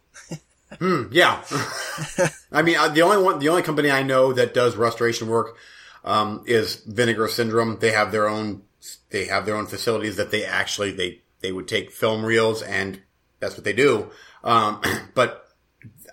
hmm, 0.79 1.03
yeah. 1.11 1.43
I 2.51 2.61
mean, 2.61 2.77
uh, 2.77 2.89
the 2.89 3.01
only 3.01 3.21
one, 3.21 3.39
the 3.39 3.49
only 3.49 3.63
company 3.63 3.89
I 3.91 4.03
know 4.03 4.33
that 4.33 4.53
does 4.53 4.75
restoration 4.75 5.27
work 5.27 5.57
um, 6.03 6.43
is 6.45 6.75
Vinegar 6.87 7.27
Syndrome. 7.27 7.79
They 7.79 7.91
have 7.91 8.11
their 8.11 8.27
own, 8.27 8.63
they 9.09 9.25
have 9.25 9.45
their 9.45 9.55
own 9.55 9.67
facilities 9.67 10.15
that 10.17 10.31
they 10.31 10.45
actually 10.45 10.91
they 10.91 11.21
they 11.41 11.51
would 11.51 11.67
take 11.67 11.91
film 11.91 12.23
reels 12.25 12.61
and 12.61 13.01
that's 13.39 13.55
what 13.55 13.63
they 13.63 13.73
do. 13.73 14.11
Um, 14.43 14.81
but 15.15 15.47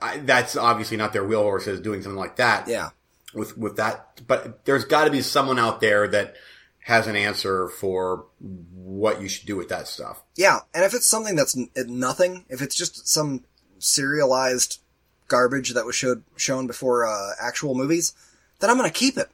I, 0.01 0.19
that's 0.19 0.57
obviously 0.57 0.97
not 0.97 1.12
their 1.12 1.25
wheel 1.25 1.43
horses 1.43 1.81
doing 1.81 2.03
something 2.03 2.19
like 2.19 2.37
that. 2.37 2.69
Yeah. 2.69 2.91
With 3.39 3.57
with 3.57 3.76
that. 3.76 4.20
But 4.26 4.64
there's 4.64 4.84
got 4.84 5.05
to 5.05 5.11
be 5.11 5.22
someone 5.22 5.59
out 5.59 5.80
there 5.80 6.09
that 6.09 6.34
has 6.80 7.07
an 7.07 7.16
answer 7.16 7.68
for 7.68 8.26
what 8.39 9.20
you 9.20 9.28
should 9.28 9.47
do 9.47 9.57
with 9.57 9.68
that 9.68 9.86
stuff. 9.86 10.22
Yeah, 10.36 10.61
and 10.74 10.84
if 10.84 10.95
it's 10.95 11.07
something 11.07 11.36
that's 11.36 11.57
nothing, 11.86 12.45
if 12.49 12.62
it's 12.62 12.74
just 12.74 13.09
some 13.09 13.45
serialized 13.78 14.80
garbage 15.28 15.74
that 15.74 15.86
was 15.86 15.95
showed 15.95 16.24
shown 16.36 16.66
before 16.66 17.07
uh, 17.07 17.32
actual 17.41 17.74
movies, 17.74 18.14
then 18.59 18.70
I'm 18.70 18.76
gonna 18.76 18.91
keep 18.91 19.16
it 19.16 19.28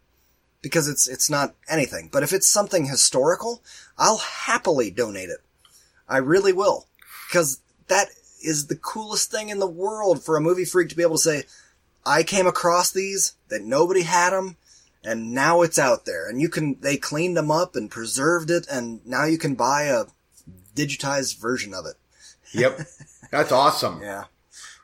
because 0.62 0.88
it's 0.88 1.06
it's 1.06 1.30
not 1.30 1.54
anything. 1.68 2.08
But 2.12 2.22
if 2.22 2.32
it's 2.32 2.48
something 2.48 2.86
historical, 2.86 3.62
I'll 3.96 4.18
happily 4.18 4.90
donate 4.90 5.28
it. 5.28 5.38
I 6.08 6.18
really 6.18 6.52
will, 6.52 6.86
because 7.28 7.60
that 7.88 8.08
is 8.42 8.66
the 8.66 8.76
coolest 8.76 9.30
thing 9.30 9.48
in 9.48 9.58
the 9.58 9.66
world 9.66 10.22
for 10.22 10.36
a 10.36 10.40
movie 10.40 10.64
freak 10.64 10.88
to 10.90 10.96
be 10.96 11.02
able 11.02 11.16
to 11.16 11.22
say, 11.22 11.44
"I 12.06 12.22
came 12.22 12.46
across 12.46 12.90
these 12.90 13.34
that 13.48 13.62
nobody 13.62 14.02
had 14.02 14.30
them." 14.30 14.56
And 15.06 15.32
now 15.32 15.60
it's 15.60 15.78
out 15.78 16.06
there 16.06 16.30
and 16.30 16.40
you 16.40 16.48
can, 16.48 16.80
they 16.80 16.96
cleaned 16.96 17.36
them 17.36 17.50
up 17.50 17.76
and 17.76 17.90
preserved 17.90 18.50
it 18.50 18.66
and 18.70 19.04
now 19.04 19.26
you 19.26 19.36
can 19.36 19.54
buy 19.54 19.82
a 19.82 20.06
digitized 20.74 21.38
version 21.38 21.74
of 21.74 21.84
it. 21.84 21.96
Yep. 22.52 22.80
That's 23.30 23.52
awesome. 23.52 24.00
Yeah. 24.00 24.24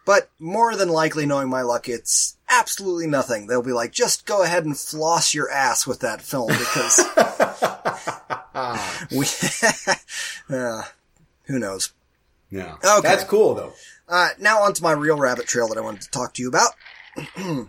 But 0.04 0.30
more 0.38 0.74
than 0.76 0.88
likely, 0.88 1.24
knowing 1.26 1.48
my 1.48 1.62
luck, 1.62 1.88
it's 1.88 2.36
absolutely 2.48 3.06
nothing. 3.06 3.46
They'll 3.46 3.62
be 3.62 3.72
like, 3.72 3.92
just 3.92 4.26
go 4.26 4.42
ahead 4.42 4.64
and 4.64 4.76
floss 4.76 5.34
your 5.34 5.50
ass 5.50 5.86
with 5.86 6.00
that 6.00 6.20
film 6.22 6.48
because 6.48 6.98
we, 10.50 10.56
uh, 10.56 10.82
who 11.44 11.58
knows? 11.58 11.92
Yeah. 12.50 12.76
Okay. 12.84 13.08
That's 13.08 13.24
cool 13.24 13.54
though. 13.54 13.72
Uh, 14.08 14.30
now 14.40 14.62
onto 14.62 14.82
my 14.82 14.92
real 14.92 15.16
rabbit 15.16 15.46
trail 15.46 15.68
that 15.68 15.78
I 15.78 15.82
wanted 15.82 16.00
to 16.02 16.10
talk 16.10 16.34
to 16.34 16.42
you 16.42 16.48
about. 16.48 16.70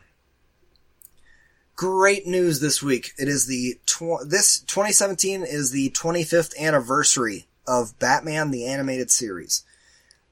Great 1.75 2.27
news 2.27 2.59
this 2.59 2.83
week. 2.83 3.11
It 3.17 3.27
is 3.27 3.47
the, 3.47 3.79
tw- 3.85 4.27
this 4.27 4.59
2017 4.59 5.43
is 5.43 5.71
the 5.71 5.89
25th 5.91 6.55
anniversary 6.57 7.47
of 7.67 7.97
Batman 7.97 8.51
the 8.51 8.65
Animated 8.65 9.09
Series. 9.09 9.63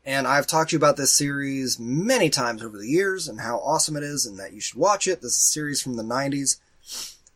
And 0.05 0.27
I've 0.27 0.47
talked 0.47 0.69
to 0.71 0.75
you 0.75 0.77
about 0.77 0.97
this 0.97 1.13
series 1.13 1.79
many 1.79 2.29
times 2.29 2.63
over 2.63 2.77
the 2.77 2.87
years 2.87 3.27
and 3.27 3.41
how 3.41 3.57
awesome 3.57 3.95
it 3.97 4.03
is 4.03 4.25
and 4.25 4.37
that 4.39 4.53
you 4.53 4.61
should 4.61 4.77
watch 4.79 5.07
it. 5.07 5.21
This 5.21 5.33
is 5.33 5.39
a 5.39 5.41
series 5.41 5.81
from 5.81 5.95
the 5.97 6.03
90s. 6.03 6.57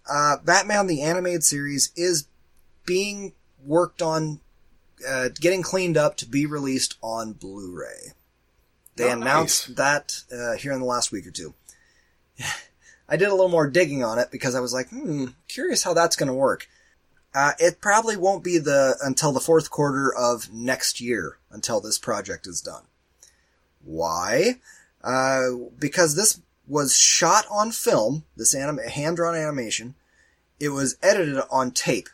Uh, 0.09 0.37
Batman 0.43 0.87
the 0.87 1.01
Animated 1.01 1.43
Series 1.43 1.91
is 1.95 2.27
being 2.85 3.33
worked 3.63 4.01
on, 4.01 4.39
uh, 5.07 5.29
getting 5.39 5.61
cleaned 5.63 5.97
up 5.97 6.17
to 6.17 6.25
be 6.25 6.45
released 6.45 6.97
on 7.01 7.33
Blu-ray. 7.33 8.13
They 8.95 9.09
Oh, 9.09 9.13
announced 9.13 9.69
nice. 9.69 9.77
that, 9.77 10.21
uh, 10.31 10.53
here 10.57 10.71
in 10.71 10.79
the 10.79 10.85
last 10.85 11.11
week 11.11 11.25
or 11.25 11.31
two. 11.31 11.53
I 13.09 13.17
did 13.17 13.27
a 13.27 13.31
little 13.31 13.49
more 13.49 13.69
digging 13.69 14.03
on 14.03 14.17
it 14.17 14.29
because 14.31 14.55
I 14.55 14.59
was 14.59 14.73
like, 14.73 14.89
hmm, 14.89 15.27
curious 15.47 15.83
how 15.83 15.93
that's 15.93 16.15
going 16.15 16.27
to 16.27 16.33
work. 16.33 16.67
Uh, 17.35 17.53
it 17.59 17.81
probably 17.81 18.15
won't 18.15 18.43
be 18.43 18.57
the 18.57 18.97
until 19.03 19.31
the 19.31 19.39
fourth 19.39 19.69
quarter 19.71 20.13
of 20.13 20.53
next 20.53 21.01
year 21.01 21.37
until 21.51 21.81
this 21.81 21.97
project 21.97 22.45
is 22.45 22.61
done. 22.61 22.83
Why? 23.83 24.59
Uh, 25.03 25.49
because 25.77 26.15
this 26.15 26.41
was 26.67 26.97
shot 26.97 27.45
on 27.51 27.71
film, 27.71 28.23
this 28.37 28.55
anim- 28.55 28.77
hand-drawn 28.77 29.35
animation. 29.35 29.95
It 30.59 30.69
was 30.69 30.95
edited 31.01 31.41
on 31.51 31.71
tape. 31.71 32.07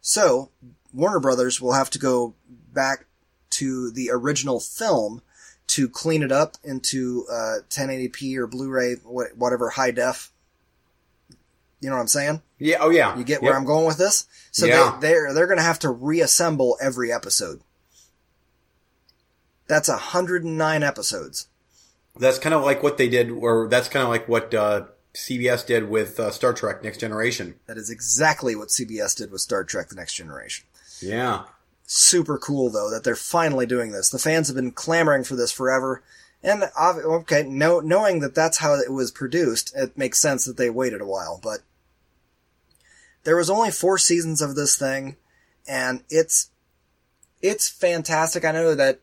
So, 0.00 0.50
Warner 0.92 1.20
Brothers 1.20 1.60
will 1.60 1.72
have 1.72 1.90
to 1.90 1.98
go 1.98 2.34
back 2.72 3.06
to 3.50 3.90
the 3.90 4.10
original 4.10 4.58
film 4.58 5.22
to 5.68 5.88
clean 5.88 6.22
it 6.22 6.30
up 6.32 6.56
into 6.62 7.26
uh, 7.30 7.56
1080p 7.70 8.36
or 8.36 8.46
Blu-ray, 8.46 8.94
whatever 9.04 9.70
high 9.70 9.90
def. 9.90 10.30
You 11.80 11.90
know 11.90 11.96
what 11.96 12.02
I'm 12.02 12.08
saying? 12.08 12.42
Yeah. 12.58 12.76
Oh 12.80 12.88
yeah. 12.90 13.16
You 13.18 13.24
get 13.24 13.42
where 13.42 13.52
Yep. 13.52 13.60
I'm 13.60 13.66
going 13.66 13.86
with 13.86 13.98
this? 13.98 14.26
So 14.52 14.64
Yeah. 14.66 14.96
they, 15.00 15.08
they're, 15.08 15.34
they're 15.34 15.46
gonna 15.46 15.62
have 15.62 15.78
to 15.80 15.90
reassemble 15.90 16.78
every 16.80 17.12
episode. 17.12 17.60
That's 19.66 19.88
109 19.88 20.82
episodes. 20.82 21.48
That's 22.18 22.38
kind 22.38 22.54
of 22.54 22.62
like 22.62 22.82
what 22.82 22.96
they 22.96 23.08
did, 23.08 23.30
or 23.30 23.66
that's 23.68 23.88
kind 23.88 24.02
of 24.02 24.08
like 24.08 24.28
what 24.28 24.54
uh, 24.54 24.86
CBS 25.14 25.66
did 25.66 25.88
with 25.88 26.20
uh, 26.20 26.30
Star 26.30 26.52
Trek: 26.52 26.82
Next 26.84 26.98
Generation. 26.98 27.56
That 27.66 27.76
is 27.76 27.90
exactly 27.90 28.54
what 28.54 28.68
CBS 28.68 29.16
did 29.16 29.32
with 29.32 29.40
Star 29.40 29.64
Trek 29.64 29.88
The 29.88 29.96
Next 29.96 30.14
Generation. 30.14 30.66
Yeah. 31.00 31.44
Super 31.86 32.38
cool 32.38 32.70
though 32.70 32.90
that 32.90 33.04
they're 33.04 33.16
finally 33.16 33.66
doing 33.66 33.92
this. 33.92 34.08
The 34.08 34.18
fans 34.18 34.48
have 34.48 34.56
been 34.56 34.72
clamoring 34.72 35.24
for 35.24 35.36
this 35.36 35.52
forever. 35.52 36.02
And 36.42 36.64
okay, 36.76 37.42
no, 37.42 37.80
knowing 37.80 38.20
that 38.20 38.34
that's 38.34 38.58
how 38.58 38.74
it 38.74 38.92
was 38.92 39.10
produced, 39.10 39.74
it 39.74 39.96
makes 39.96 40.18
sense 40.18 40.44
that 40.44 40.58
they 40.58 40.68
waited 40.68 41.00
a 41.00 41.06
while, 41.06 41.40
but 41.42 41.60
there 43.24 43.36
was 43.36 43.48
only 43.48 43.70
four 43.70 43.96
seasons 43.96 44.42
of 44.42 44.54
this 44.54 44.76
thing 44.76 45.16
and 45.66 46.02
it's, 46.10 46.50
it's 47.40 47.70
fantastic. 47.70 48.44
I 48.44 48.52
know 48.52 48.74
that, 48.74 49.00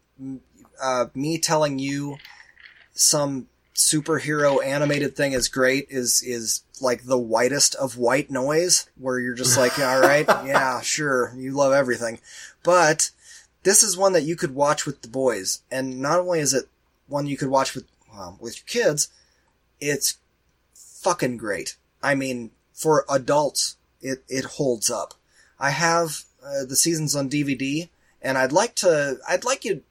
uh, 0.81 1.07
me 1.15 1.39
telling 1.39 1.79
you 1.79 2.17
some 2.93 3.47
superhero 3.75 4.63
animated 4.63 5.15
thing 5.15 5.31
is 5.33 5.47
great 5.47 5.87
is, 5.89 6.21
is 6.23 6.61
like 6.79 7.05
the 7.05 7.17
whitest 7.17 7.73
of 7.75 7.97
white 7.97 8.29
noise 8.29 8.89
where 8.97 9.19
you're 9.19 9.35
just 9.35 9.57
like, 9.57 9.77
all 9.79 9.99
right, 9.99 10.25
yeah, 10.45 10.81
sure, 10.81 11.33
you 11.35 11.53
love 11.53 11.73
everything. 11.73 12.19
But 12.63 13.11
this 13.63 13.83
is 13.83 13.97
one 13.97 14.13
that 14.13 14.23
you 14.23 14.35
could 14.35 14.53
watch 14.55 14.85
with 14.85 15.01
the 15.01 15.07
boys. 15.07 15.61
And 15.71 15.99
not 15.99 16.19
only 16.19 16.39
is 16.39 16.53
it 16.53 16.65
one 17.07 17.27
you 17.27 17.37
could 17.37 17.49
watch 17.49 17.75
with, 17.75 17.85
um, 18.15 18.37
with 18.39 18.57
your 18.57 18.83
kids, 18.85 19.09
it's 19.79 20.17
fucking 20.73 21.37
great. 21.37 21.75
I 22.03 22.15
mean, 22.15 22.51
for 22.73 23.05
adults, 23.09 23.77
it, 24.01 24.23
it 24.27 24.45
holds 24.45 24.89
up. 24.89 25.13
I 25.59 25.71
have 25.71 26.23
uh, 26.43 26.65
the 26.67 26.75
seasons 26.75 27.15
on 27.15 27.29
DVD 27.29 27.89
and 28.21 28.37
I'd 28.37 28.51
like 28.51 28.75
to, 28.75 29.17
I'd 29.27 29.43
like 29.45 29.63
you 29.65 29.83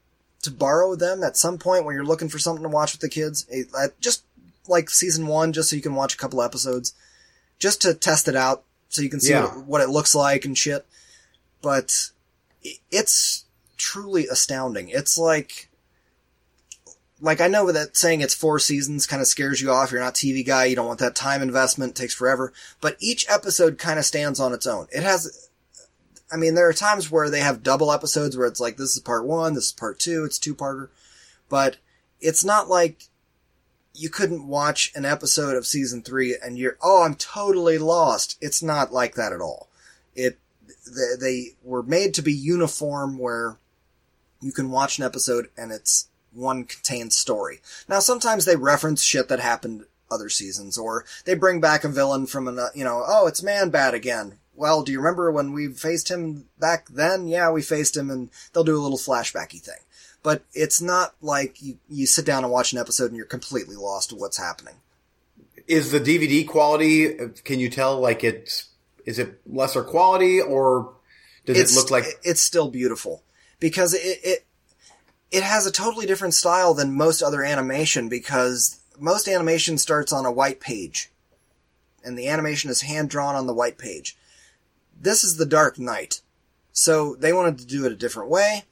to 0.43 0.51
borrow 0.51 0.95
them 0.95 1.23
at 1.23 1.37
some 1.37 1.59
point 1.59 1.85
when 1.85 1.95
you're 1.95 2.05
looking 2.05 2.29
for 2.29 2.39
something 2.39 2.63
to 2.63 2.69
watch 2.69 2.93
with 2.93 3.01
the 3.01 3.09
kids. 3.09 3.47
Eh, 3.51 3.65
uh, 3.77 3.89
Just 4.01 4.25
like 4.69 4.89
season 4.91 5.27
one, 5.27 5.53
just 5.53 5.71
so 5.71 5.77
you 5.77 5.83
can 5.83 5.95
watch 5.95 6.15
a 6.15 6.17
couple 6.17 6.41
episodes, 6.43 6.95
just 7.59 7.83
to 7.83 7.93
test 7.95 8.27
it 8.29 8.37
out, 8.37 8.63
so 8.89 9.03
you 9.03 9.11
can 9.11 9.21
see 9.21 9.33
Yeah. 9.33 9.43
what, 9.55 9.67
what 9.67 9.81
it 9.81 9.91
looks 9.91 10.15
like 10.15 10.45
and 10.45 10.57
shit. 10.57 10.87
But 11.61 12.11
it's 12.91 13.45
truly 13.77 14.27
astounding. 14.27 14.89
It's 14.89 15.17
like, 15.17 15.69
like 17.21 17.41
I 17.41 17.49
know 17.49 17.71
that 17.73 17.97
saying 17.97 18.21
it's 18.21 18.35
four 18.35 18.59
seasons 18.59 19.07
kind 19.07 19.21
of 19.21 19.29
scares 19.29 19.61
you 19.61 19.71
off. 19.71 19.93
You're 19.93 20.01
not 20.01 20.15
TV 20.15 20.47
guy. 20.47 20.67
You 20.67 20.77
don't 20.77 20.87
want 20.87 21.01
that 21.01 21.15
time 21.15 21.43
investment. 21.43 21.91
It 21.91 21.97
takes 21.97 22.15
forever. 22.15 22.53
But 22.81 22.97
each 23.01 23.27
episode 23.29 23.79
kind 23.79 23.99
of 23.99 24.05
stands 24.05 24.41
on 24.41 24.53
its 24.53 24.67
own. 24.67 24.87
It 24.93 25.03
has, 25.03 25.49
I 26.33 26.37
mean, 26.37 26.55
there 26.55 26.69
are 26.69 26.75
times 26.75 27.11
where 27.11 27.31
they 27.31 27.41
have 27.41 27.63
double 27.63 27.93
episodes 27.93 28.37
where 28.37 28.47
it's 28.47 28.61
like, 28.61 28.77
this 28.77 28.97
is 28.97 29.03
part 29.03 29.27
one, 29.27 29.55
this 29.55 29.67
is 29.67 29.73
part 29.73 29.99
two, 29.99 30.25
it's 30.25 30.39
two 30.39 30.55
parter. 30.55 30.89
But 31.49 31.77
it's 32.21 32.45
not 32.45 32.69
like 32.69 33.05
you 33.95 34.09
couldn't 34.09 34.47
watch 34.47 34.93
an 34.95 35.05
episode 35.05 35.57
of 35.57 35.67
season 35.67 36.03
three 36.03 36.37
and 36.43 36.59
you're, 36.59 36.79
oh, 36.83 37.03
I'm 37.03 37.17
totally 37.17 37.77
lost. 37.79 38.39
It's 38.41 38.63
not 38.63 38.93
like 38.93 39.15
that 39.17 39.33
at 39.33 39.41
all. 39.41 39.69
It, 40.15 40.39
they, 40.91 41.17
they 41.19 41.47
were 41.63 41.83
made 41.83 42.15
to 42.15 42.23
be 42.23 42.33
uniform 42.33 43.19
where 43.19 43.59
you 44.41 44.53
can 44.53 44.71
watch 44.71 44.99
an 44.99 45.05
episode 45.05 45.49
and 45.57 45.73
it's 45.73 46.09
one 46.33 46.65
contained 46.65 47.13
story. 47.13 47.61
Now 47.89 48.01
sometimes 48.01 48.45
they 48.45 48.57
reference 48.57 49.03
shit 49.03 49.29
that 49.29 49.41
happened 49.41 49.85
other 50.11 50.29
seasons 50.29 50.77
or 50.77 51.05
they 51.25 51.35
bring 51.35 51.61
back 51.61 51.85
a 51.85 51.89
villain 51.89 52.27
from 52.27 52.49
an, 52.49 52.59
you 52.75 52.85
know, 52.85 53.05
oh, 53.07 53.27
it's 53.27 53.43
Man 53.43 53.71
Bat 53.71 53.95
again. 53.95 54.39
Well, 54.55 54.83
do 54.83 54.93
you 54.93 54.99
remember 54.99 55.31
when 55.31 55.53
we 55.53 55.69
faced 55.69 56.11
him 56.11 56.47
back 56.59 56.89
then? 56.89 57.27
Yeah, 57.27 57.51
we 57.51 57.63
faced 57.63 57.97
him 57.97 58.11
and 58.11 58.31
they'll 58.53 58.65
do 58.65 58.77
a 58.77 58.83
little 58.83 58.99
flashbacky 58.99 59.61
thing. 59.61 59.79
But 60.23 60.43
it's 60.53 60.83
not 60.83 61.15
like 61.23 61.63
you, 61.63 61.79
you 61.89 62.07
sit 62.07 62.27
down 62.27 62.45
and 62.45 62.53
watch 62.53 62.73
an 62.73 62.79
episode 62.79 63.07
and 63.07 63.17
you're 63.17 63.25
completely 63.25 63.77
lost 63.77 64.11
to 64.11 64.17
what's 64.17 64.37
happening. 64.37 64.75
Is 65.67 65.93
the 65.93 66.01
DVD 66.01 66.47
quality? 66.47 67.19
Uh, 67.19 67.29
can 67.45 67.61
you 67.61 67.71
tell? 67.71 67.99
Like 67.99 68.23
it's 68.23 68.70
is 69.07 69.19
it 69.19 69.41
lesser 69.47 69.83
quality 69.83 70.41
or 70.41 70.93
does 71.47 71.59
it's, 71.59 71.73
it 71.73 71.79
look 71.81 71.91
like? 71.91 72.05
it's 72.23 72.41
still 72.41 72.71
beautiful 72.71 73.23
because 73.59 73.95
it, 73.95 74.19
it 74.23 74.47
it 75.31 75.43
has 75.43 75.67
a 75.67 75.73
totally 75.73 76.07
different 76.07 76.35
style 76.35 76.75
than 76.75 76.97
most 76.97 77.23
other 77.23 77.43
animation 77.43 78.09
because 78.09 78.81
most 78.99 79.29
animation 79.29 79.79
starts 79.79 80.13
on 80.13 80.27
a 80.27 80.33
white 80.33 80.61
page 80.61 81.11
and 82.05 82.19
the 82.19 82.29
animation 82.29 82.71
is 82.71 82.83
hand 82.83 83.11
drawn 83.11 83.35
on 83.35 83.47
the 83.47 83.55
white 83.55 83.79
page. 83.79 84.17
This 84.99 85.23
is 85.25 85.37
the 85.37 85.47
Dark 85.47 85.79
Knight. 85.79 86.21
So 86.73 87.15
they 87.17 87.33
wanted 87.33 87.59
to 87.59 87.67
do 87.67 87.85
it 87.87 87.93
a 87.93 87.97
different 87.97 88.31
way. 88.31 88.65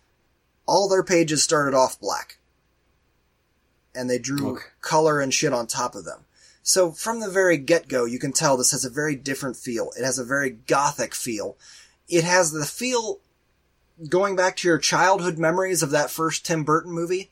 All 0.67 0.89
their 0.89 1.03
pages 1.03 1.43
started 1.43 1.75
off 1.77 2.01
black. 2.01 2.39
And 3.95 4.09
they 4.09 4.19
drew 4.19 4.53
Okay. 4.53 4.65
color 4.81 5.21
and 5.21 5.33
shit 5.33 5.53
on 5.53 5.67
top 5.67 5.95
of 5.95 6.05
them. 6.05 6.25
So 6.69 6.93
from 6.93 7.21
the 7.21 7.31
very 7.31 7.57
get-go, 7.57 8.05
you 8.05 8.19
can 8.19 8.31
tell 8.31 8.59
this 8.59 8.73
has 8.73 8.85
a 8.85 8.91
very 8.91 9.17
different 9.17 9.57
feel. 9.57 9.91
It 9.99 10.05
has 10.05 10.19
a 10.19 10.25
very 10.25 10.51
gothic 10.51 11.15
feel. 11.15 11.57
It 12.11 12.25
has 12.25 12.53
the 12.53 12.67
feel 12.67 13.21
going 14.07 14.37
back 14.37 14.55
to 14.59 14.69
your 14.69 14.77
childhood 14.77 15.39
memories 15.39 15.83
of 15.83 15.89
that 15.93 16.11
first 16.11 16.45
Tim 16.45 16.65
Burton 16.65 16.93
movie. 16.93 17.31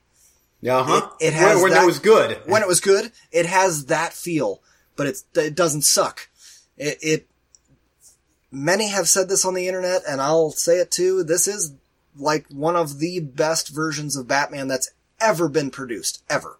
Yeah, 0.62 0.82
huh? 0.82 1.10
it- 1.20 1.26
it 1.26 1.32
has 1.34 1.56
when, 1.56 1.64
when 1.64 1.72
that- 1.72 1.82
it 1.82 1.86
was 1.86 1.98
good. 1.98 2.40
When 2.46 2.62
it 2.62 2.68
was 2.68 2.80
good, 2.80 3.12
it 3.30 3.44
has 3.44 3.84
that 3.86 4.14
feel, 4.14 4.62
but 4.96 5.06
it's, 5.06 5.26
it 5.34 5.54
doesn't 5.54 5.82
suck. 5.82 6.30
It, 6.78 6.96
it, 7.02 7.26
many 8.50 8.88
have 8.88 9.06
said 9.06 9.28
this 9.28 9.44
on 9.44 9.52
the 9.52 9.68
internet 9.68 10.00
and 10.08 10.22
I'll 10.22 10.50
say 10.50 10.78
it 10.78 10.90
too. 10.90 11.22
This 11.22 11.46
is 11.46 11.74
like 12.18 12.46
one 12.48 12.74
of 12.74 13.00
the 13.00 13.20
best 13.20 13.68
versions 13.68 14.16
of 14.16 14.26
Batman 14.26 14.66
that's 14.68 14.92
ever 15.20 15.50
been 15.50 15.70
produced, 15.70 16.22
ever. 16.30 16.58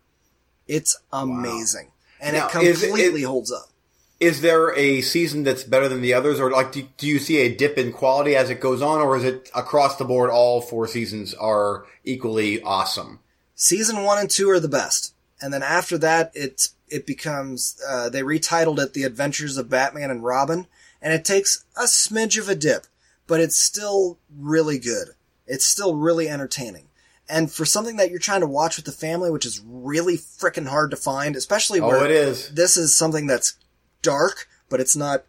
It's 0.69 0.99
amazing. 1.11 1.93
And 2.21 2.37
Now, 2.37 2.47
it- 2.47 2.53
completely 2.53 3.23
holds 3.23 3.53
up. 3.53 3.71
Is 4.19 4.41
there 4.41 4.75
a 4.75 5.03
season 5.03 5.43
that's 5.43 5.63
better 5.63 5.89
than 5.91 6.01
the 6.01 6.15
others, 6.15 6.41
or 6.41 6.51
like 6.51 6.73
do, 6.73 6.89
do 6.97 7.07
you 7.07 7.19
see 7.19 7.37
a 7.39 7.55
dip 7.55 7.77
in 7.77 7.93
quality 7.93 8.35
as 8.35 8.49
it 8.49 8.61
goes 8.63 8.81
on, 8.81 9.03
or 9.03 9.15
is 9.17 9.25
it 9.25 9.51
across 9.55 9.97
the 9.97 10.07
board 10.07 10.31
all 10.31 10.63
four 10.63 10.87
seasons 10.87 11.35
are 11.35 11.85
equally 12.03 12.63
awesome? 12.63 13.21
Season 13.55 14.03
one 14.05 14.19
and 14.19 14.31
two 14.31 14.49
are 14.49 14.61
the 14.61 14.69
best. 14.69 15.13
And 15.43 15.53
then 15.53 15.63
after 15.63 15.99
that, 15.99 16.33
it's 16.35 16.71
it 16.89 17.07
becomes 17.07 17.79
uh, 17.87 18.09
they 18.09 18.23
retitled 18.23 18.79
it 18.79 18.95
The 18.95 19.03
Adventures 19.03 19.59
of 19.59 19.69
Batman 19.69 20.11
and 20.11 20.25
Robin, 20.25 20.67
and 21.03 21.13
it 21.13 21.25
takes 21.25 21.65
a 21.77 21.83
smidge 21.83 22.39
of 22.41 22.49
a 22.49 22.55
dip, 22.55 22.87
but 23.27 23.41
it's 23.41 23.59
still 23.61 24.19
really 24.35 24.79
good. 24.79 25.09
It's 25.47 25.67
still 25.67 25.95
really 25.95 26.27
entertaining. 26.29 26.86
And 27.29 27.51
for 27.51 27.65
something 27.65 27.97
that 27.97 28.11
you're 28.11 28.21
trying 28.21 28.41
to 28.43 28.47
watch 28.47 28.77
with 28.77 28.85
the 28.85 28.93
family, 28.93 29.31
which 29.31 29.45
is 29.45 29.61
really 29.67 30.17
freaking 30.17 30.69
hard 30.69 30.91
to 30.93 30.97
find, 30.97 31.35
especially 31.35 31.81
Oh, 31.81 31.89
where 31.89 32.05
it 32.05 32.11
is. 32.13 32.51
this 32.55 32.77
is 32.77 32.95
something 32.97 33.27
that's 33.27 33.57
dark, 34.03 34.49
but 34.69 34.81
it's 34.81 34.95
not 34.95 35.25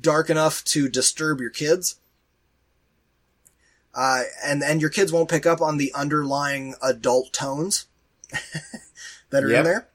dark 0.00 0.30
enough 0.30 0.64
to 0.64 0.88
disturb 0.88 1.40
your 1.40 1.50
kids. 1.50 1.96
Uh, 3.94 4.22
and, 4.42 4.62
and 4.62 4.80
your 4.80 4.88
kids 4.88 5.12
won't 5.12 5.28
pick 5.28 5.44
up 5.44 5.60
on 5.60 5.76
the 5.76 5.92
underlying 5.94 6.74
adult 6.82 7.30
tones 7.32 7.86
that 9.30 9.44
are 9.44 9.48
in 9.58 9.64
there. 9.64 9.88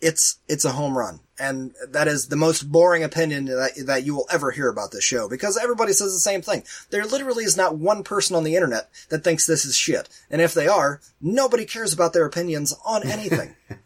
It's, 0.00 0.38
it's 0.48 0.64
a 0.64 0.72
home 0.72 0.98
run. 0.98 1.20
And 1.40 1.74
that 1.88 2.06
is 2.06 2.28
the 2.28 2.36
most 2.36 2.70
boring 2.70 3.02
opinion 3.02 3.46
that, 3.46 3.72
that 3.86 4.04
you 4.04 4.14
will 4.14 4.26
ever 4.30 4.50
hear 4.50 4.68
about 4.68 4.92
this 4.92 5.04
show 5.04 5.28
because 5.28 5.56
everybody 5.56 5.92
says 5.94 6.12
the 6.12 6.20
same 6.20 6.42
thing. 6.42 6.64
There 6.90 7.04
literally 7.06 7.44
is 7.44 7.56
not 7.56 7.78
one 7.78 8.04
person 8.04 8.36
on 8.36 8.44
the 8.44 8.54
internet 8.56 8.90
that 9.08 9.24
thinks 9.24 9.46
this 9.46 9.64
is 9.64 9.74
shit. 9.74 10.08
And 10.30 10.42
if 10.42 10.52
they 10.52 10.68
are, 10.68 11.00
nobody 11.20 11.64
cares 11.64 11.94
about 11.94 12.12
their 12.12 12.26
opinions 12.26 12.74
on 12.84 13.08
anything. 13.08 13.56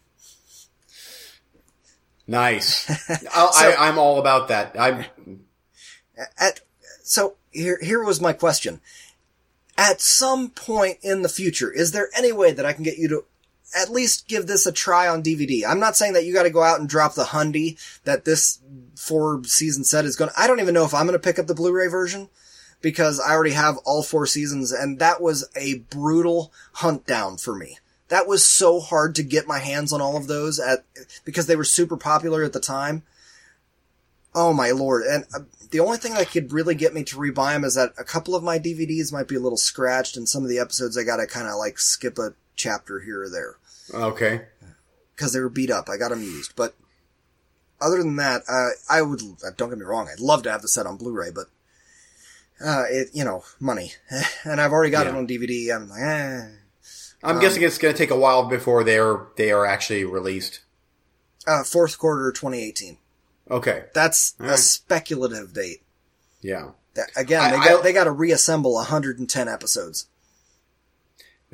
Nice. 2.26 2.86
So- 2.86 3.28
I, 3.34 3.74
I'm 3.78 3.98
all 3.98 4.18
about 4.18 4.48
that. 4.48 4.78
I 4.78 5.08
at 6.38 6.60
so 7.02 7.34
here 7.50 7.78
here 7.82 8.02
was 8.02 8.20
my 8.20 8.32
question. 8.32 8.80
At 9.76 10.00
some 10.00 10.50
point 10.50 10.98
in 11.02 11.22
the 11.22 11.28
future, 11.28 11.70
is 11.70 11.92
there 11.92 12.08
any 12.16 12.32
way 12.32 12.52
that 12.52 12.64
I 12.64 12.72
can 12.72 12.84
get 12.84 12.96
you 12.96 13.08
to 13.08 13.24
at 13.74 13.90
least 13.90 14.28
give 14.28 14.46
this 14.46 14.66
a 14.66 14.72
try 14.72 15.08
on 15.08 15.22
DVD? 15.22 15.62
I'm 15.66 15.80
not 15.80 15.96
saying 15.96 16.12
that 16.14 16.24
you 16.24 16.32
got 16.32 16.44
to 16.44 16.50
go 16.50 16.62
out 16.62 16.80
and 16.80 16.88
drop 16.88 17.14
the 17.14 17.24
hundy 17.24 17.78
that 18.04 18.24
this 18.24 18.60
four 18.96 19.42
season 19.44 19.84
set 19.84 20.04
is 20.04 20.16
going 20.16 20.30
to. 20.30 20.40
I 20.40 20.46
don't 20.46 20.60
even 20.60 20.74
know 20.74 20.84
if 20.84 20.94
I'm 20.94 21.06
going 21.06 21.18
to 21.18 21.24
pick 21.24 21.38
up 21.38 21.46
the 21.46 21.54
Blu-ray 21.54 21.88
version 21.88 22.28
because 22.80 23.18
I 23.18 23.32
already 23.32 23.52
have 23.52 23.78
all 23.78 24.02
four 24.02 24.26
seasons 24.26 24.70
and 24.70 24.98
that 24.98 25.20
was 25.20 25.48
a 25.56 25.78
brutal 25.78 26.52
hunt 26.74 27.06
down 27.06 27.38
for 27.38 27.54
me. 27.54 27.78
That 28.08 28.26
was 28.28 28.44
so 28.44 28.80
hard 28.80 29.14
to 29.16 29.22
get 29.22 29.48
my 29.48 29.58
hands 29.58 29.92
on 29.92 30.00
all 30.00 30.16
of 30.16 30.26
those 30.26 30.60
at 30.60 30.84
because 31.24 31.46
they 31.46 31.56
were 31.56 31.64
super 31.64 31.96
popular 31.96 32.44
at 32.44 32.52
the 32.52 32.60
time. 32.60 33.02
Oh 34.34 34.52
my 34.52 34.72
lord! 34.72 35.04
And 35.04 35.24
uh, 35.34 35.40
the 35.70 35.80
only 35.80 35.96
thing 35.96 36.14
that 36.14 36.30
could 36.30 36.52
really 36.52 36.74
get 36.74 36.92
me 36.92 37.04
to 37.04 37.16
rebuy 37.16 37.54
them 37.54 37.64
is 37.64 37.76
that 37.76 37.92
a 37.96 38.04
couple 38.04 38.34
of 38.34 38.42
my 38.42 38.58
DVDs 38.58 39.12
might 39.12 39.28
be 39.28 39.36
a 39.36 39.40
little 39.40 39.56
scratched, 39.56 40.16
and 40.16 40.28
some 40.28 40.42
of 40.42 40.48
the 40.48 40.58
episodes 40.58 40.98
I 40.98 41.04
gotta 41.04 41.26
kind 41.26 41.48
of 41.48 41.56
like 41.56 41.78
skip 41.78 42.18
a 42.18 42.34
chapter 42.56 43.00
here 43.00 43.22
or 43.22 43.30
there 43.30 43.56
okay. 43.92 44.46
because 45.14 45.32
they 45.32 45.40
were 45.40 45.48
beat 45.48 45.70
up. 45.70 45.88
I 45.88 45.96
got 45.96 46.10
them 46.10 46.22
used, 46.22 46.54
but 46.56 46.74
other 47.80 47.98
than 47.98 48.16
that, 48.16 48.42
uh, 48.48 48.68
I 48.88 49.02
would. 49.02 49.20
uh, 49.22 49.50
Don't 49.56 49.68
get 49.68 49.78
me 49.78 49.84
wrong. 49.84 50.08
I'd 50.10 50.20
love 50.20 50.42
to 50.44 50.50
have 50.50 50.62
the 50.62 50.68
set 50.68 50.86
on 50.86 50.96
Blu-ray, 50.96 51.30
but 51.32 51.46
uh, 52.64 52.84
it 52.88 53.08
you 53.12 53.24
know 53.24 53.44
money, 53.60 53.92
and 54.44 54.60
I've 54.60 54.72
already 54.72 54.90
got 54.90 55.06
it 55.06 55.14
on 55.14 55.26
DVD. 55.26 55.74
I'm 55.74 55.88
like, 55.88 56.00
eh. 56.00 56.48
I'm 57.22 57.40
guessing 57.40 57.62
it's 57.62 57.78
going 57.78 57.92
to 57.94 57.98
take 57.98 58.10
a 58.10 58.16
while 58.18 58.44
before 58.48 58.84
they're 58.84 59.26
they 59.36 59.50
are 59.50 59.64
actually 59.66 60.04
released. 60.04 60.60
Uh, 61.46 61.64
fourth 61.64 61.98
quarter 61.98 62.30
2018. 62.32 62.98
Okay. 63.50 63.84
That's 63.94 64.34
a 64.40 64.42
Alright. 64.44 64.58
speculative 64.58 65.52
date. 65.52 65.82
Yeah. 66.40 66.70
That, 66.94 67.10
again, 67.16 67.40
I- 67.42 67.50
they 67.50 67.56
got 67.56 67.80
I- 67.80 67.82
they 67.82 67.92
got 67.92 68.04
to 68.04 68.10
reassemble 68.12 68.74
110 68.74 69.48
episodes. 69.48 70.06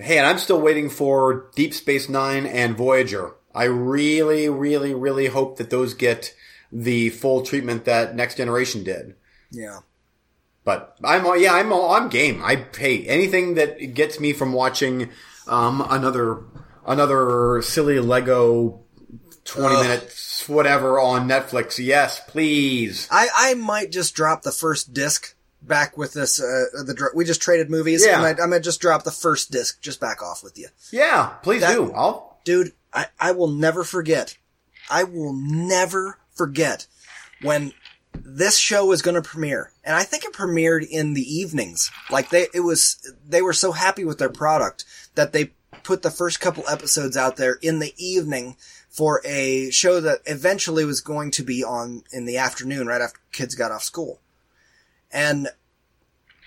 Hey, 0.01 0.19
and 0.19 0.27
I'm 0.27 0.39
still 0.39 0.61
waiting 0.61 0.91
for 0.91 1.51
Deep 1.55 1.75
Space 1.75 2.09
Nine 2.09 2.47
and 2.47 2.77
Voyager. 2.77 3.35
I 3.55 3.65
really, 3.65 4.49
really, 4.49 4.95
really 4.95 5.27
hope 5.27 5.59
that 5.59 5.71
those 5.71 5.95
get 5.95 6.35
the 6.73 7.11
full 7.11 7.43
treatment 7.43 7.85
that 7.85 8.15
Next 8.15 8.37
Generation 8.37 8.85
did. 8.85 9.17
Yeah. 9.51 9.81
But 10.65 10.97
I'm 11.03 11.27
all- 11.27 11.37
yeah, 11.37 11.55
I'm 11.55 11.73
all, 11.73 11.91
I'm 11.91 12.09
game. 12.09 12.43
I 12.45 12.67
hey 12.77 13.05
anything 13.07 13.55
that 13.55 13.95
gets 13.95 14.21
me 14.21 14.33
from 14.33 14.53
watching 14.53 15.11
um, 15.49 15.85
another 15.89 16.45
another 16.87 17.61
silly 17.63 17.99
Lego 17.99 18.83
twenty 19.45 19.75
Ugh. 19.77 19.83
minutes 19.83 20.49
whatever 20.49 21.01
on 21.01 21.27
Netflix. 21.29 21.85
Yes, 21.85 22.21
please. 22.29 23.09
I, 23.11 23.29
I 23.35 23.55
might 23.55 23.91
just 23.91 24.15
drop 24.15 24.43
the 24.43 24.53
first 24.53 24.93
disc 24.93 25.35
back 25.63 25.97
with 25.97 26.13
this. 26.13 26.41
Uh, 26.41 26.65
the 26.85 26.95
dr- 26.95 27.13
we 27.15 27.25
just 27.25 27.43
traded 27.43 27.71
movies. 27.71 28.05
Yeah. 28.07 28.25
and 28.25 28.41
I, 28.41 28.45
I 28.45 28.47
might 28.47 28.63
just 28.63 28.81
drop 28.81 29.05
the 29.05 29.11
first 29.11 29.51
disc 29.51 29.81
just 29.81 30.01
back 30.01 30.23
off 30.23 30.43
with 30.43 30.57
you, 30.59 30.69
Yeah, 30.91 31.35
please 31.43 31.61
That- 31.63 31.75
do. 31.75 31.93
I'll 31.93 32.39
dude. 32.45 32.73
I, 32.93 33.07
I 33.21 33.33
will 33.33 33.49
never 33.49 33.85
forget. 33.85 34.37
I 34.91 35.05
will 35.05 35.33
never 35.35 36.19
forget 36.35 36.87
when 37.43 37.73
this 38.13 38.57
show 38.59 38.85
was 38.87 39.03
going 39.03 39.15
to 39.15 39.23
premiere, 39.23 39.71
and 39.85 39.95
I 39.95 40.03
think 40.03 40.25
it 40.25 40.33
premiered 40.33 40.85
in 40.89 41.15
the 41.15 41.23
evenings. 41.23 41.91
Like 42.11 42.31
they, 42.31 42.49
it 42.53 42.61
was 42.61 43.15
they 43.29 43.43
were 43.43 43.53
so 43.53 43.73
happy 43.73 44.05
with 44.05 44.19
their 44.19 44.29
product 44.31 44.85
that 45.15 45.33
they 45.33 45.53
put 45.85 46.03
the 46.03 46.11
first 46.11 46.41
couple 46.41 46.65
episodes 46.69 47.17
out 47.17 47.37
there 47.37 47.59
in 47.63 47.79
the 47.79 47.95
evening 47.97 48.57
for 48.89 49.23
a 49.25 49.71
show 49.71 50.01
that 50.01 50.19
eventually 50.27 50.85
was 50.85 51.01
going 51.01 51.31
to 51.31 51.45
be 51.45 51.63
on 51.63 52.03
in 52.13 52.25
the 52.25 52.37
afternoon 52.37 52.89
right 52.89 53.01
after 53.01 53.21
kids 53.31 53.55
got 53.55 53.71
off 53.71 53.83
school. 53.85 54.21
And 55.13 55.49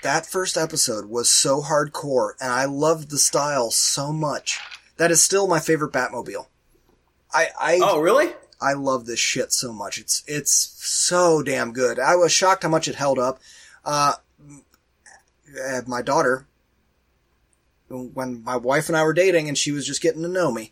that 0.01 0.25
first 0.25 0.57
episode 0.57 1.05
was 1.05 1.29
so 1.29 1.61
hardcore 1.61 2.31
and 2.39 2.51
I 2.51 2.65
loved 2.65 3.09
the 3.09 3.17
style 3.17 3.71
so 3.71 4.11
much. 4.11 4.59
That 4.97 5.11
is 5.11 5.21
still 5.21 5.47
my 5.47 5.59
favorite 5.59 5.93
Batmobile. 5.93 6.47
I, 7.33 7.47
I, 7.59 7.79
Oh, 7.81 7.99
really? 7.99 8.33
I 8.61 8.73
love 8.73 9.05
this 9.05 9.19
shit 9.19 9.51
so 9.51 9.73
much. 9.73 9.97
It's, 9.97 10.23
it's 10.27 10.51
so 10.51 11.41
damn 11.41 11.73
good. 11.73 11.99
I 11.99 12.15
was 12.15 12.31
shocked 12.31 12.63
how 12.63 12.69
much 12.69 12.87
it 12.87 12.95
held 12.95 13.19
up. 13.19 13.39
Uh, 13.83 14.13
uh, 15.67 15.81
my 15.87 16.01
daughter, 16.01 16.45
when 17.89 18.43
my 18.43 18.55
wife 18.55 18.87
and 18.87 18.97
I 18.97 19.03
were 19.03 19.13
dating 19.13 19.47
and 19.47 19.57
she 19.57 19.71
was 19.71 19.85
just 19.85 20.01
getting 20.01 20.21
to 20.21 20.27
know 20.27 20.51
me, 20.51 20.71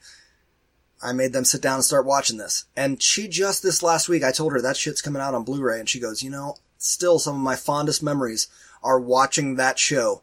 I 1.04 1.14
made 1.14 1.34
them 1.34 1.46
sit 1.46 1.62
down 1.62 1.76
and 1.76 1.84
start 1.84 2.06
watching 2.06 2.38
this. 2.38 2.66
And 2.76 3.02
she 3.02 3.28
just 3.28 3.64
this 3.64 3.82
last 3.84 4.08
week, 4.08 4.24
I 4.24 4.32
told 4.32 4.54
her 4.54 4.62
that 4.62 4.78
shit's 4.78 5.02
coming 5.02 5.22
out 5.22 5.34
on 5.34 5.44
Blu-ray 5.44 5.80
and 5.80 5.90
she 5.90 6.00
goes, 6.00 6.22
you 6.24 6.30
know, 6.30 6.58
still 6.82 7.20
some 7.20 7.36
of 7.36 7.42
my 7.42 7.56
fondest 7.56 8.02
memories 8.02 8.48
are 8.84 9.00
watching 9.00 9.56
that 9.56 9.78
show 9.78 10.22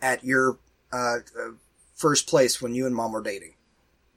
at 0.00 0.24
your, 0.24 0.58
uh, 0.92 1.18
uh 1.38 1.50
first 1.94 2.26
place 2.26 2.60
when 2.60 2.74
you 2.74 2.84
and 2.84 2.94
mom 2.94 3.12
were 3.12 3.22
dating. 3.22 3.54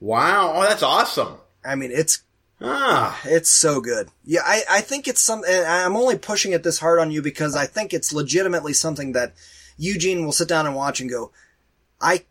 Wow. 0.00 0.54
Oh, 0.56 0.62
that's 0.62 0.82
awesome. 0.82 1.36
I 1.64 1.76
mean, 1.76 1.92
it's 1.92 2.22
Ah, 2.60 3.20
it's 3.24 3.50
so 3.50 3.80
good. 3.80 4.08
Yeah, 4.24 4.40
I, 4.44 4.62
I 4.70 4.80
think 4.80 5.06
it's 5.06 5.20
some, 5.20 5.42
I'm 5.46 5.96
only 5.96 6.16
pushing 6.16 6.52
it 6.52 6.62
this 6.62 6.78
hard 6.78 6.98
on 6.98 7.10
you 7.10 7.20
because 7.20 7.54
I 7.54 7.66
think 7.66 7.92
it's 7.92 8.14
legitimately 8.14 8.72
something 8.72 9.12
that 9.12 9.34
Eugene 9.76 10.24
will 10.24 10.32
sit 10.32 10.48
down 10.48 10.66
and 10.66 10.74
watch 10.74 11.00
and 11.00 11.10
go, 11.10 11.32
I, 12.00 12.24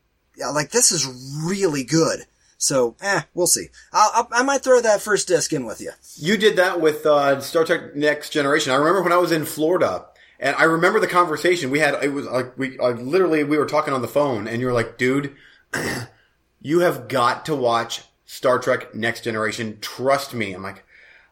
like, 0.54 0.72
this 0.72 0.92
is 0.92 1.06
really 1.44 1.84
good. 1.84 2.26
So, 2.58 2.96
eh, 3.02 3.22
we'll 3.34 3.48
see. 3.48 3.68
I'll, 3.92 4.28
I 4.32 4.44
might 4.44 4.64
throw 4.64 4.82
that 4.82 5.02
first 5.02 5.28
disc 5.28 5.52
in 5.54 5.66
with 5.66 5.82
you. 5.82 5.92
you 6.16 6.38
did 6.38 6.56
that 6.56 6.80
with 6.82 7.06
uh, 7.06 7.42
Star 7.42 7.66
Trek 7.66 7.96
Next 7.96 8.30
Generation. 8.30 8.72
I 8.72 8.76
remember 8.76 9.04
when 9.04 9.12
I 9.12 9.18
was 9.18 9.32
in 9.32 9.46
Florida, 9.46 10.06
and 10.40 10.56
I 10.56 10.64
remember 10.64 11.00
the 11.00 11.08
conversation 11.08 11.70
we 11.70 11.80
had. 11.80 12.02
It 12.04 12.14
was 12.14 12.26
like 12.26 12.58
we 12.58 12.78
uh, 12.80 12.92
literally 12.92 13.44
we 13.44 13.58
were 13.58 13.66
talking 13.66 13.94
on 13.94 14.02
the 14.02 14.08
phone, 14.08 14.48
and 14.48 14.60
you 14.62 14.68
were 14.68 14.74
like, 14.74 14.98
"Dude, 14.98 15.36
you 16.62 16.80
have 16.80 17.08
got 17.08 17.46
to 17.46 17.56
watch 17.56 18.04
Star 18.26 18.60
Trek 18.60 18.96
Next 18.96 19.24
Generation. 19.24 19.78
Trust 19.82 20.34
me." 20.34 20.54
I'm 20.54 20.64
like, 20.64 20.84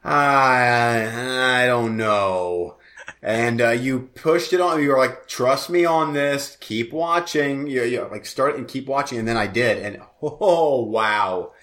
I 0.03 1.63
I 1.63 1.65
don't 1.65 1.97
know. 1.97 2.77
And 3.25 3.61
uh, 3.61 3.69
you 3.69 4.09
pushed 4.15 4.51
it 4.51 4.59
on. 4.59 4.83
You 4.83 4.89
were 4.89 4.97
like, 4.97 5.27
"Trust 5.27 5.69
me 5.69 5.85
on 5.85 6.11
this. 6.11 6.57
Keep 6.59 6.91
watching." 6.91 7.67
You, 7.67 7.83
you 7.83 8.05
like 8.11 8.25
start 8.25 8.57
and 8.57 8.67
keep 8.67 8.85
watching, 8.85 9.17
and 9.17 9.27
then 9.27 9.37
I 9.37 9.47
did, 9.47 9.77
and 9.77 10.01
oh 10.21 10.83
wow, 10.83 11.53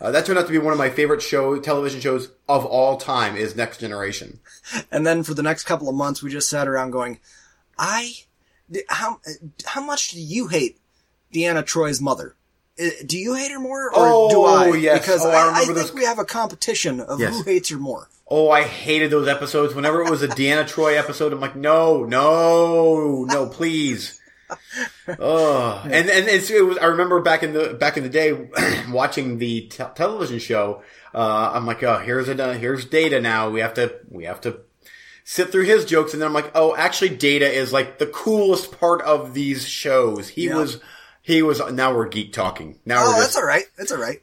uh, 0.00 0.10
that 0.10 0.26
turned 0.26 0.38
out 0.38 0.46
to 0.46 0.52
be 0.52 0.58
one 0.58 0.72
of 0.72 0.78
my 0.78 0.90
favorite 0.90 1.22
show 1.22 1.58
television 1.58 2.00
shows 2.00 2.30
of 2.48 2.64
all 2.64 2.96
time. 2.96 3.36
Is 3.36 3.56
Next 3.56 3.78
Generation? 3.78 4.40
And 4.90 5.06
then 5.06 5.22
for 5.22 5.34
the 5.34 5.42
next 5.42 5.64
couple 5.64 5.88
of 5.88 5.94
months, 5.94 6.22
we 6.22 6.30
just 6.30 6.48
sat 6.48 6.68
around 6.68 6.90
going, 6.90 7.20
I, 7.78 8.12
how, 8.88 9.20
how 9.64 9.82
much 9.82 10.10
do 10.10 10.20
you 10.20 10.48
hate 10.48 10.78
Deanna 11.32 11.62
Troi's 11.62 12.00
mother? 12.00 12.35
Uh, 12.78 12.88
Do 13.06 13.18
you 13.18 13.34
hate 13.34 13.50
her 13.52 13.58
more, 13.60 13.86
or 13.86 13.92
Oh, 13.94 14.30
do 14.30 14.42
I? 14.44 14.76
yes. 14.76 15.00
Because 15.00 15.24
Oh, 15.24 15.30
I 15.30 15.34
I, 15.34 15.52
I, 15.52 15.64
think 15.64 15.74
those- 15.76 15.92
we 15.94 16.04
have 16.04 16.18
a 16.18 16.24
competition 16.24 17.00
of 17.00 17.18
Yes. 17.20 17.36
who 17.38 17.42
hates 17.44 17.68
her 17.70 17.78
more. 17.78 18.08
Oh, 18.28 18.50
I 18.50 18.64
hated 18.64 19.10
those 19.10 19.28
episodes. 19.28 19.74
Whenever 19.74 20.02
it 20.02 20.10
was 20.10 20.22
a 20.22 20.28
Deanna 20.28 20.64
Troi 20.68 20.96
episode, 20.98 21.32
I'm 21.32 21.40
like, 21.40 21.54
no, 21.56 22.04
no, 22.04 23.24
no, 23.24 23.46
please. 23.48 24.20
Oh, 25.18 25.80
and 25.84 26.08
and 26.10 26.28
it's, 26.28 26.50
it 26.50 26.64
was. 26.64 26.78
I 26.78 26.86
remember 26.86 27.20
back 27.20 27.42
in 27.42 27.52
the 27.52 27.74
back 27.74 27.96
in 27.96 28.02
the 28.02 28.08
day 28.08 28.48
watching 28.90 29.38
the 29.38 29.62
te- 29.62 29.84
television 29.94 30.38
show. 30.38 30.82
Uh, 31.14 31.52
I'm 31.54 31.64
like, 31.66 31.82
oh, 31.82 31.98
here's 31.98 32.28
a 32.28 32.54
here's 32.54 32.84
Data 32.84 33.20
now. 33.20 33.50
We 33.50 33.60
have 33.60 33.74
to 33.74 33.94
we 34.10 34.24
have 34.24 34.40
to 34.42 34.60
sit 35.24 35.50
through 35.50 35.64
his 35.64 35.84
jokes, 35.84 36.12
and 36.12 36.20
then 36.22 36.26
I'm 36.28 36.34
like, 36.34 36.50
oh, 36.54 36.74
actually, 36.76 37.10
Data 37.10 37.48
is 37.50 37.72
like 37.72 37.98
the 37.98 38.06
coolest 38.06 38.78
part 38.78 39.02
of 39.02 39.32
these 39.34 39.66
shows. 39.66 40.28
He 40.28 40.46
Yeah. 40.46 40.56
was 40.56 40.80
he 41.26 41.42
was. 41.42 41.60
Now 41.72 41.92
we're 41.92 42.06
geek 42.08 42.32
talking. 42.32 42.78
Now 42.86 43.02
Oh, 43.04 43.14
we're 43.14 43.20
that's 43.22 43.36
all 43.36 43.44
right. 43.44 43.64
That's 43.76 43.90
all 43.90 43.98
right. 43.98 44.20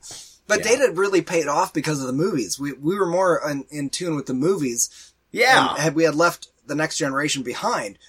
But 0.47 0.59
Yeah. 0.59 0.77
Data 0.77 0.91
really 0.93 1.21
paid 1.21 1.47
off 1.47 1.73
because 1.73 1.99
of 1.99 2.07
the 2.07 2.13
movies. 2.13 2.57
We 2.57 2.71
we 2.71 2.95
were 2.95 3.05
more 3.05 3.41
in, 3.49 3.65
in 3.69 3.89
tune 3.89 4.15
with 4.15 4.25
the 4.25 4.33
movies. 4.33 5.13
Yeah. 5.29 5.71
And 5.71 5.79
had 5.79 5.95
we 5.95 6.05
had 6.05 6.15
left 6.15 6.47
the 6.65 6.75
next 6.75 6.97
generation 6.97 7.43
behind, 7.43 7.99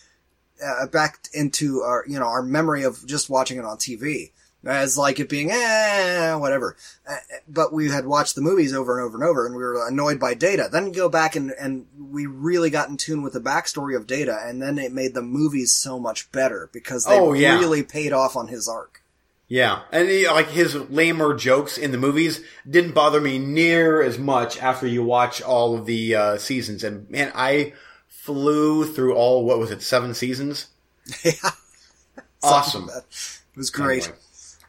uh, 0.64 0.86
back 0.86 1.26
into 1.32 1.80
our 1.82 2.04
you 2.06 2.20
know 2.20 2.26
our 2.26 2.42
memory 2.42 2.84
of 2.84 3.04
just 3.04 3.28
watching 3.28 3.58
it 3.58 3.64
on 3.64 3.78
TV 3.78 4.30
as 4.66 4.96
like 4.98 5.20
it 5.20 5.28
being 5.28 5.50
eh 5.50 6.34
whatever. 6.34 6.76
Uh, 7.08 7.16
but 7.48 7.72
we 7.72 7.90
had 7.90 8.06
watched 8.06 8.34
the 8.34 8.40
movies 8.40 8.72
over 8.74 8.98
and 8.98 9.06
over 9.06 9.16
and 9.16 9.24
over, 9.24 9.46
and 9.46 9.54
we 9.54 9.62
were 9.62 9.86
annoyed 9.86 10.18
by 10.18 10.34
Data. 10.34 10.68
Then 10.70 10.86
you 10.86 10.92
go 10.92 11.08
back 11.08 11.36
and 11.36 11.52
and 11.60 11.86
we 11.98 12.26
really 12.26 12.70
got 12.70 12.88
in 12.88 12.96
tune 12.96 13.22
with 13.22 13.32
the 13.34 13.40
backstory 13.40 13.96
of 13.96 14.06
Data, 14.06 14.38
and 14.44 14.60
then 14.62 14.78
it 14.78 14.92
made 14.92 15.14
the 15.14 15.22
movies 15.22 15.72
so 15.72 15.98
much 15.98 16.30
better 16.32 16.70
because 16.72 17.04
they 17.04 17.18
Oh, 17.18 17.32
yeah. 17.32 17.58
really 17.58 17.82
paid 17.82 18.12
off 18.12 18.36
on 18.36 18.48
his 18.48 18.68
arc. 18.68 19.02
Yeah, 19.46 19.82
and 19.92 20.08
he, 20.08 20.26
like 20.26 20.48
his 20.48 20.74
lamer 20.74 21.34
jokes 21.34 21.76
in 21.76 21.92
the 21.92 21.98
movies 21.98 22.40
didn't 22.68 22.92
bother 22.92 23.20
me 23.20 23.38
near 23.38 24.02
as 24.02 24.18
much 24.18 24.58
after 24.60 24.86
you 24.86 25.04
watch 25.04 25.42
all 25.42 25.76
of 25.76 25.84
the 25.84 26.14
uh, 26.14 26.38
seasons. 26.38 26.82
And 26.82 27.08
man, 27.10 27.30
I 27.34 27.74
flew 28.08 28.86
through 28.86 29.14
all 29.14 29.44
what 29.44 29.58
was 29.58 29.70
it, 29.70 29.82
seven 29.82 30.14
seasons? 30.14 30.68
yeah. 31.24 31.32
Awesome. 32.42 32.90
It 33.54 33.58
was 33.58 33.70
great. 33.70 34.02
Anyway. 34.02 34.18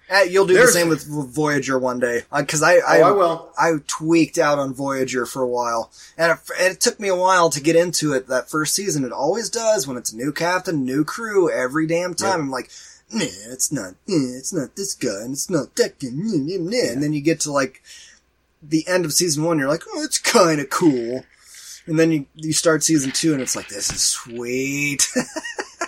Uh, 0.10 0.20
you'll 0.20 0.45
do 0.45 0.53
There's- 0.53 0.74
the 0.74 0.80
same 0.80 0.89
with 0.89 1.03
Voyager 1.34 1.80
one 1.80 1.99
day, 1.99 2.24
because 2.36 2.62
I 2.62 2.76
I, 2.76 3.01
Oh, 3.01 3.03
I 3.08 3.12
will. 3.12 3.49
I 3.58 3.72
tweaked 3.88 4.38
out 4.38 4.60
on 4.60 4.74
Voyager 4.74 5.26
for 5.26 5.41
a 5.41 5.47
while, 5.47 5.91
and 6.18 6.32
it, 6.32 6.38
and 6.60 6.74
it 6.74 6.80
took 6.82 6.99
me 6.99 7.08
a 7.08 7.16
while 7.16 7.49
to 7.49 7.60
get 7.60 7.76
into 7.76 8.14
it. 8.14 8.28
That 8.28 8.49
first 8.49 8.76
season, 8.76 9.03
it 9.03 9.12
always 9.12 9.49
does 9.49 9.88
when 9.88 9.97
it's 9.97 10.14
new 10.14 10.32
captain, 10.32 10.86
new 10.86 11.03
crew 11.03 11.51
every 11.51 11.88
damn 11.88 12.14
time. 12.14 12.30
Yep. 12.34 12.39
I'm 12.39 12.51
like, 12.51 12.70
nah, 13.12 13.26
it's 13.51 13.72
not, 13.72 13.95
nah, 14.08 14.38
it's 14.38 14.53
not 14.53 14.76
this 14.76 14.93
guy, 14.93 15.22
and 15.24 15.34
it's 15.34 15.49
not 15.49 15.76
that 15.78 15.97
guy, 15.99 16.10
nah, 16.12 16.38
nah, 16.38 16.70
nah. 16.70 16.91
and 16.91 17.01
then 17.01 17.14
you 17.14 17.22
get 17.22 17.39
to 17.41 17.51
like 17.51 17.82
the 18.62 18.88
end 18.88 19.06
of 19.06 19.14
season 19.14 19.43
one, 19.43 19.58
you're 19.60 19.68
like, 19.68 19.84
oh, 19.95 20.03
it's 20.03 20.18
kind 20.20 20.60
of 20.62 20.70
cool. 20.70 21.24
And 21.88 21.99
then 21.99 22.12
you, 22.12 22.26
you 22.34 22.51
start 22.51 22.84
season 22.84 23.12
two 23.12 23.34
and 23.34 23.41
it's 23.43 23.56
like, 23.56 23.68
this 23.68 23.91
is 23.91 24.01
sweet. 24.01 25.08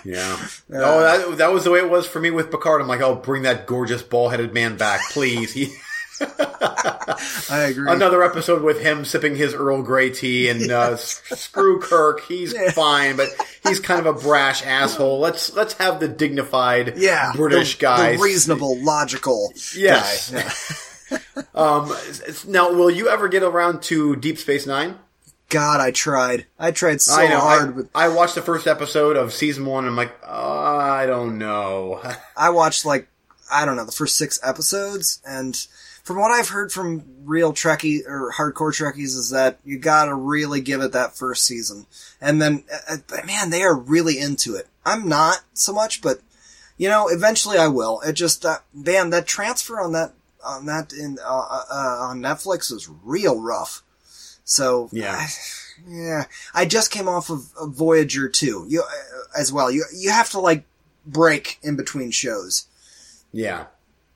Yeah. 0.04 0.36
oh, 0.72 1.00
that, 1.00 1.38
that 1.38 1.52
was 1.52 1.64
the 1.64 1.70
way 1.70 1.78
it 1.80 1.90
was 1.90 2.06
for 2.06 2.20
me 2.20 2.30
with 2.30 2.50
Picard. 2.50 2.80
I'm 2.80 2.88
like, 2.88 3.00
oh, 3.00 3.14
bring 3.14 3.42
that 3.42 3.66
gorgeous 3.66 4.02
ball-headed 4.02 4.52
man 4.54 4.76
back, 4.76 5.00
please. 5.10 5.52
He, 5.52 5.74
I 6.20 7.68
agree. 7.70 7.90
another 7.90 8.22
episode 8.22 8.62
with 8.62 8.80
him 8.80 9.04
sipping 9.04 9.36
his 9.36 9.54
Earl 9.54 9.82
Grey 9.82 10.10
tea 10.10 10.48
and 10.48 10.70
uh, 10.70 10.96
screw 10.96 11.80
Kirk. 11.80 12.22
He's 12.26 12.52
Yeah. 12.52 12.70
fine, 12.72 13.16
but 13.16 13.28
he's 13.66 13.78
kind 13.80 14.04
of 14.04 14.06
a 14.16 14.20
brash 14.20 14.64
asshole. 14.64 15.20
Let's 15.20 15.54
let's 15.54 15.74
have 15.74 16.00
the 16.00 16.08
dignified 16.08 16.94
yeah. 16.96 17.32
British 17.36 17.76
the, 17.78 17.82
guy. 17.82 18.12
The 18.16 18.22
reasonable, 18.22 18.82
logical 18.82 19.52
Yes. 19.76 20.30
guy. 20.30 20.38
Yeah. 20.38 21.18
Um, 21.54 21.90
now, 22.46 22.70
will 22.72 22.90
you 22.90 23.08
ever 23.08 23.28
get 23.28 23.42
around 23.42 23.82
to 23.84 24.14
Deep 24.16 24.36
Space 24.36 24.66
Nine? 24.66 24.96
God, 25.48 25.80
I 25.80 25.90
tried. 25.90 26.46
I 26.58 26.70
tried 26.72 27.00
so 27.00 27.20
I 27.20 27.28
know. 27.28 27.40
hard 27.40 27.68
I, 27.68 27.70
with, 27.70 27.90
I 27.94 28.08
watched 28.08 28.34
the 28.34 28.42
first 28.42 28.66
episode 28.66 29.16
of 29.16 29.32
season 29.32 29.64
one. 29.64 29.84
And 29.84 29.90
I'm 29.90 29.96
like, 29.96 30.14
oh, 30.26 30.76
I 30.78 31.06
don't 31.06 31.38
know. 31.38 32.02
I 32.36 32.50
watched 32.50 32.84
like, 32.84 33.08
I 33.50 33.64
don't 33.64 33.76
know, 33.76 33.86
the 33.86 33.92
first 33.92 34.16
six 34.16 34.38
episodes 34.42 35.22
and 35.26 35.56
from 36.08 36.18
what 36.18 36.30
I've 36.30 36.48
heard 36.48 36.72
from 36.72 37.04
real 37.24 37.52
Trekkie 37.52 38.00
or 38.06 38.32
hardcore 38.32 38.72
Trekkies 38.72 39.14
is 39.14 39.28
that 39.28 39.58
you 39.62 39.78
gotta 39.78 40.14
really 40.14 40.62
give 40.62 40.80
it 40.80 40.92
that 40.92 41.14
first 41.14 41.44
season. 41.44 41.84
And 42.18 42.40
then, 42.40 42.64
uh, 42.88 42.96
but 43.06 43.26
man, 43.26 43.50
they 43.50 43.62
are 43.62 43.76
really 43.76 44.18
into 44.18 44.54
it. 44.54 44.68
I'm 44.86 45.06
not 45.06 45.42
so 45.52 45.74
much, 45.74 46.00
but 46.00 46.20
you 46.78 46.88
know, 46.88 47.08
eventually 47.08 47.58
I 47.58 47.68
will. 47.68 48.00
It 48.00 48.14
just, 48.14 48.46
uh, 48.46 48.60
man, 48.72 49.10
that 49.10 49.26
transfer 49.26 49.78
on 49.78 49.92
that, 49.92 50.14
on 50.42 50.64
that 50.64 50.94
in, 50.94 51.18
uh, 51.22 51.28
uh, 51.28 51.64
uh, 51.70 51.98
on 52.08 52.20
Netflix 52.20 52.72
is 52.72 52.88
real 53.04 53.38
rough. 53.38 53.82
So, 54.50 54.88
Yeah. 54.92 55.26
yeah, 55.86 56.24
I 56.54 56.64
just 56.64 56.90
came 56.90 57.06
off 57.06 57.28
of, 57.28 57.52
of 57.60 57.72
Voyager 57.74 58.30
2, 58.30 58.64
you, 58.66 58.80
uh, 58.82 59.38
as 59.38 59.52
well. 59.52 59.70
You, 59.70 59.84
you 59.94 60.10
have 60.10 60.30
to 60.30 60.40
like 60.40 60.64
break 61.06 61.58
in 61.62 61.76
between 61.76 62.10
shows. 62.10 62.66
yeah. 63.30 63.66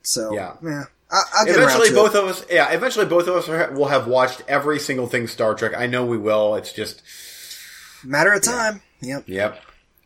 So, 0.01 0.33
Yeah. 0.33 0.55
yeah. 0.63 0.83
I, 1.11 1.21
I'll 1.35 1.45
get 1.45 1.55
Eventually, 1.55 1.91
both 1.91 2.15
of 2.15 2.25
us, 2.25 2.43
yeah, 2.49 2.71
eventually 2.71 3.05
both 3.05 3.27
of 3.27 3.35
us 3.35 3.47
are, 3.47 3.71
will 3.73 3.85
have 3.89 4.07
watched 4.07 4.41
every 4.47 4.79
single 4.79 5.05
thing 5.05 5.27
Star 5.27 5.53
Trek. 5.53 5.73
I 5.77 5.85
know 5.85 6.03
we 6.03 6.17
will. 6.17 6.55
It's 6.55 6.73
just. 6.73 7.03
Matter 8.03 8.33
of 8.33 8.41
time. 8.41 8.81
Yep. 9.01 9.25
yep. 9.27 9.61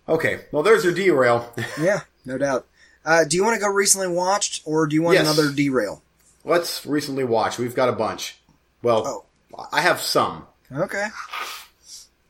Okay. 0.09 0.41
Well, 0.51 0.61
there's 0.63 0.83
your 0.83 0.93
derail. 0.93 1.51
Yeah, 1.81 2.01
no 2.25 2.37
doubt. 2.37 2.67
Uh, 3.05 3.23
do 3.23 3.37
you 3.37 3.43
want 3.45 3.55
to 3.55 3.61
go 3.61 3.69
recently 3.69 4.09
watched, 4.09 4.61
or 4.65 4.85
do 4.87 4.95
you 4.95 5.01
want 5.01 5.15
Yes. 5.17 5.25
another 5.25 5.53
derail? 5.55 6.03
Let's 6.43 6.85
recently 6.85 7.23
watch. 7.23 7.57
We've 7.57 7.73
got 7.75 7.87
a 7.87 7.93
bunch. 7.93 8.37
Well, 8.83 9.25
I 9.71 9.81
have 9.81 10.01
some. 10.01 10.45
Okay. 10.71 11.07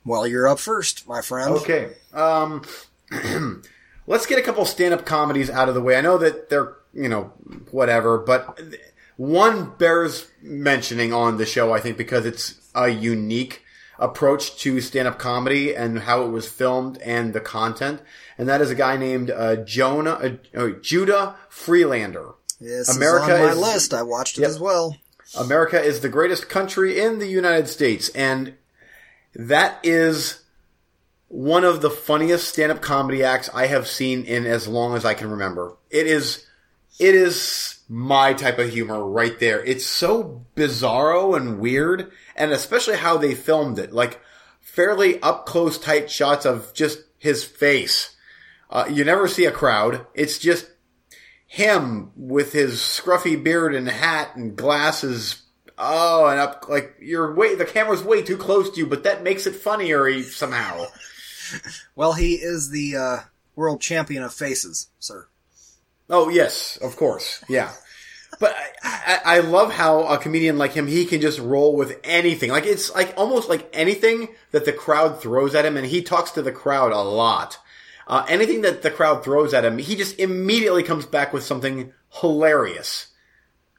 Well, 0.05 0.25
you're 0.27 0.47
up 0.47 0.59
first, 0.59 1.07
my 1.07 1.21
friend. 1.21 1.51
Okay. 1.55 1.93
Um, 2.13 2.63
let's 4.07 4.25
get 4.25 4.39
a 4.39 4.41
couple 4.41 4.63
stand-up 4.65 5.05
comedies 5.05 5.49
out 5.49 5.67
of 5.69 5.75
the 5.75 5.81
way. 5.81 5.97
I 5.97 6.01
know 6.01 6.17
that 6.17 6.49
they're, 6.49 6.73
you 6.93 7.09
know, 7.09 7.33
whatever, 7.71 8.17
but 8.17 8.59
one 9.17 9.71
bears 9.77 10.27
mentioning 10.41 11.11
on 11.13 11.37
the 11.37 11.45
show, 11.45 11.73
I 11.73 11.79
think, 11.79 11.97
because 11.97 12.25
it's 12.25 12.55
a 12.75 12.89
unique 12.89 13.63
approach 13.99 14.57
to 14.59 14.79
stand-up 14.79 15.17
comedy 15.17 15.75
and 15.75 15.99
how 15.99 16.23
it 16.23 16.29
was 16.29 16.47
filmed 16.47 16.99
and 16.99 17.33
the 17.33 17.41
content. 17.41 17.99
And 18.37 18.47
that 18.47 18.61
is 18.61 18.69
a 18.69 18.75
guy 18.75 18.95
named 18.95 19.31
uh, 19.31 19.57
Jonah, 19.57 20.11
uh, 20.11 20.29
uh, 20.57 20.69
Judah 20.81 21.35
Friedlander. 21.49 22.33
Yes, 22.59 22.95
America 22.95 23.25
America 23.25 23.41
on 23.41 23.47
my 23.47 23.51
is- 23.67 23.73
list. 23.73 23.93
I 23.93 24.03
watched 24.03 24.37
it 24.37 24.41
Yep. 24.41 24.49
as 24.51 24.59
well. 24.59 24.95
America 25.35 25.81
is 25.81 25.99
the 25.99 26.09
greatest 26.09 26.49
country 26.49 26.99
in 26.99 27.19
the 27.19 27.27
United 27.27 27.67
States, 27.67 28.09
and 28.09 28.55
that 29.35 29.79
is 29.83 30.43
one 31.27 31.63
of 31.63 31.81
the 31.81 31.89
funniest 31.89 32.47
stand-up 32.47 32.81
comedy 32.81 33.23
acts 33.23 33.49
I 33.53 33.67
have 33.67 33.87
seen 33.87 34.23
in 34.23 34.45
as 34.45 34.67
long 34.67 34.95
as 34.95 35.03
I 35.03 35.13
can 35.13 35.29
remember. 35.29 35.75
It 35.89 36.07
is, 36.07 36.45
it 36.99 37.13
is 37.13 37.79
my 37.89 38.33
type 38.33 38.59
of 38.59 38.69
humor 38.69 39.05
right 39.05 39.37
there. 39.39 39.63
It's 39.63 39.85
so 39.85 40.45
bizarro 40.55 41.35
and 41.35 41.59
weird, 41.59 42.11
and 42.35 42.51
especially 42.51 42.97
how 42.97 43.17
they 43.17 43.35
filmed 43.35 43.79
it, 43.79 43.91
like 43.91 44.21
fairly 44.61 45.21
up 45.21 45.45
close, 45.45 45.77
tight 45.77 46.09
shots 46.09 46.45
of 46.45 46.73
just 46.73 46.99
his 47.17 47.43
face. 47.43 48.15
Uh, 48.69 48.85
you 48.89 49.03
never 49.03 49.27
see 49.27 49.45
a 49.45 49.51
crowd. 49.51 50.05
It's 50.13 50.37
just 50.39 50.67
him 51.47 52.11
with 52.15 52.51
his 52.53 52.75
scruffy 52.75 53.41
beard 53.41 53.73
and 53.73 53.87
hat 53.87 54.35
and 54.35 54.55
glasses. 54.55 55.41
Oh, 55.77 56.27
and 56.27 56.39
up 56.39 56.65
like 56.69 56.95
you're 56.99 57.33
way 57.33 57.55
the 57.55 57.65
camera's 57.65 58.03
way 58.03 58.21
too 58.21 58.37
close 58.37 58.69
to 58.71 58.77
you, 58.77 58.85
but 58.85 59.03
that 59.03 59.23
makes 59.23 59.47
it 59.47 59.55
funnier 59.55 60.21
somehow. 60.23 60.85
Well, 61.95 62.11
he 62.11 62.33
is 62.33 62.71
the 62.71 62.97
uh, 62.97 63.19
world 63.55 63.79
champion 63.79 64.21
of 64.21 64.33
faces, 64.33 64.89
sir. 64.99 65.27
Oh 66.09 66.27
yes, 66.27 66.75
of 66.75 66.97
course, 66.97 67.41
yeah. 67.47 67.71
But 68.37 68.53
I, 68.83 69.21
I, 69.23 69.37
I 69.37 69.39
love 69.39 69.71
how 69.71 70.03
a 70.03 70.17
comedian 70.17 70.57
like 70.57 70.73
him 70.73 70.87
he 70.87 71.05
can 71.05 71.21
just 71.21 71.39
roll 71.39 71.73
with 71.73 72.01
anything. 72.03 72.51
Like 72.51 72.65
it's 72.65 72.93
like 72.93 73.13
almost 73.15 73.47
like 73.47 73.69
anything 73.71 74.27
that 74.51 74.65
the 74.65 74.73
crowd 74.73 75.21
throws 75.21 75.55
at 75.55 75.65
him, 75.65 75.77
and 75.77 75.87
he 75.87 76.01
talks 76.01 76.31
to 76.31 76.41
the 76.41 76.51
crowd 76.51 76.91
a 76.91 76.99
lot. 76.99 77.57
Uh, 78.07 78.25
anything 78.29 78.61
that 78.61 78.81
the 78.81 78.91
crowd 78.91 79.23
throws 79.23 79.53
at 79.53 79.65
him, 79.65 79.77
he 79.77 79.95
just 79.95 80.17
immediately 80.17 80.81
comes 80.81 81.05
back 81.05 81.33
with 81.33 81.43
something 81.43 81.93
hilarious. 82.21 83.07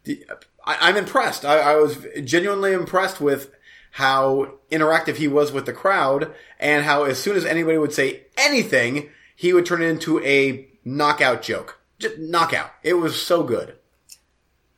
The- 0.04 0.24
I, 0.64 0.76
I'm 0.88 0.96
impressed. 0.96 1.44
I, 1.44 1.58
I 1.58 1.76
was 1.76 2.06
genuinely 2.24 2.72
impressed 2.72 3.20
with 3.20 3.50
how 3.92 4.58
interactive 4.70 5.16
he 5.16 5.26
was 5.28 5.50
with 5.50 5.64
the 5.64 5.72
crowd, 5.72 6.32
and 6.60 6.84
how 6.84 7.04
as 7.04 7.18
soon 7.18 7.36
as 7.36 7.46
anybody 7.46 7.78
would 7.78 7.92
say 7.94 8.26
anything, 8.36 9.08
he 9.34 9.54
would 9.54 9.64
turn 9.64 9.82
it 9.82 9.86
into 9.86 10.22
a 10.22 10.68
knockout 10.84 11.40
joke. 11.40 11.80
Just 11.98 12.18
knockout. 12.18 12.70
It 12.82 12.94
was 12.94 13.20
so 13.20 13.42
good. 13.42 13.77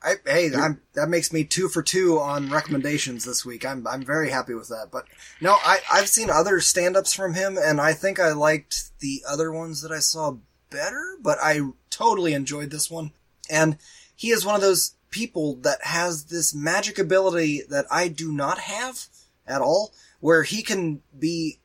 I, 0.02 0.14
hey, 0.24 0.50
I'm, 0.54 0.80
that 0.94 1.08
makes 1.08 1.32
me 1.32 1.44
two 1.44 1.68
for 1.68 1.82
two 1.82 2.18
on 2.18 2.48
recommendations 2.48 3.24
this 3.24 3.44
week. 3.44 3.66
I'm 3.66 3.86
I'm 3.86 4.02
very 4.02 4.30
happy 4.30 4.54
with 4.54 4.68
that. 4.68 4.88
But 4.90 5.06
no, 5.40 5.56
I 5.62 5.80
I've 5.92 6.08
seen 6.08 6.30
other 6.30 6.60
stand-ups 6.60 7.12
from 7.12 7.34
him, 7.34 7.58
and 7.60 7.80
I 7.80 7.92
think 7.92 8.18
I 8.18 8.32
liked 8.32 8.98
the 9.00 9.22
other 9.28 9.52
ones 9.52 9.82
that 9.82 9.92
I 9.92 9.98
saw 9.98 10.36
better. 10.70 11.16
But 11.20 11.38
I 11.42 11.60
totally 11.90 12.32
enjoyed 12.32 12.70
this 12.70 12.90
one, 12.90 13.12
and 13.50 13.76
he 14.16 14.30
is 14.30 14.44
one 14.44 14.54
of 14.54 14.62
those 14.62 14.94
people 15.10 15.56
that 15.56 15.84
has 15.84 16.24
this 16.24 16.54
magic 16.54 16.98
ability 16.98 17.62
that 17.68 17.86
I 17.90 18.08
do 18.08 18.32
not 18.32 18.58
have 18.58 19.06
at 19.46 19.60
all, 19.60 19.92
where 20.20 20.44
he 20.44 20.62
can 20.62 21.02
be 21.18 21.58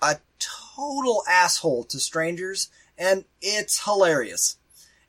a 0.00 0.18
total 0.38 1.24
asshole 1.28 1.84
to 1.84 1.98
strangers, 1.98 2.68
and 2.96 3.24
it's 3.40 3.84
hilarious. 3.84 4.58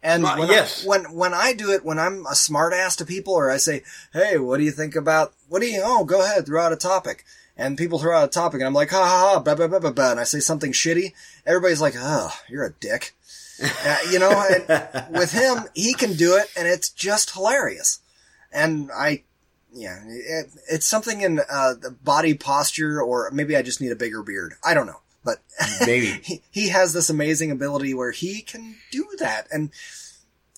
And 0.05 0.23
when, 0.23 0.49
yes. 0.49 0.85
I, 0.85 0.87
when 0.87 1.03
when 1.13 1.33
I 1.33 1.53
do 1.53 1.71
it, 1.71 1.83
when 1.83 1.97
I'm 1.97 2.27
a 2.27 2.35
smart 2.35 2.73
ass 2.73 2.95
to 2.97 3.05
people, 3.05 3.33
or 3.33 3.49
I 3.49 3.57
say, 3.57 3.81
"Hey, 4.13 4.37
what 4.37 4.57
do 4.57 4.63
you 4.63 4.71
think 4.71 4.95
about? 4.95 5.33
What 5.49 5.61
do 5.61 5.67
you? 5.67 5.81
Oh, 5.83 6.05
go 6.05 6.23
ahead, 6.23 6.45
throw 6.45 6.61
out 6.61 6.71
a 6.71 6.77
topic." 6.77 7.25
And 7.57 7.77
people 7.77 7.97
throw 7.97 8.15
out 8.15 8.25
a 8.25 8.31
topic, 8.31 8.59
and 8.59 8.67
I'm 8.67 8.73
like, 8.73 8.91
"Ha 8.91 8.97
ha 8.97 9.33
ha!" 9.33 9.39
Blah 9.39 9.55
blah 9.55 9.67
blah 9.67 9.79
blah 9.79 9.91
blah. 9.91 10.11
And 10.11 10.19
I 10.19 10.23
say 10.23 10.39
something 10.39 10.73
shitty. 10.73 11.13
Everybody's 11.45 11.81
like, 11.81 11.95
"Oh, 11.97 12.31
you're 12.47 12.65
a 12.65 12.73
dick." 12.73 13.15
uh, 13.63 13.97
you 14.11 14.19
know, 14.19 14.29
and 14.29 15.17
with 15.17 15.31
him, 15.31 15.63
he 15.73 15.93
can 15.93 16.13
do 16.13 16.35
it, 16.35 16.51
and 16.55 16.67
it's 16.67 16.89
just 16.89 17.31
hilarious. 17.31 17.99
and 18.51 18.91
I, 18.95 19.23
yeah, 19.73 19.99
it, 20.05 20.51
it's 20.69 20.85
something 20.85 21.21
in 21.21 21.39
uh, 21.49 21.73
the 21.73 21.91
body 21.91 22.33
posture, 22.33 23.01
or 23.01 23.31
maybe 23.31 23.55
I 23.55 23.61
just 23.61 23.81
need 23.81 23.91
a 23.91 23.95
bigger 23.95 24.21
beard. 24.21 24.53
I 24.63 24.73
don't 24.73 24.85
know, 24.85 25.01
but 25.25 25.39
Maybe. 25.85 26.05
he, 26.23 26.41
he 26.51 26.69
has 26.69 26.93
this 26.93 27.09
amazing 27.09 27.51
ability 27.51 27.93
where 27.93 28.11
he 28.11 28.41
can 28.41 28.75
do 28.91 29.05
that 29.19 29.47
and 29.51 29.71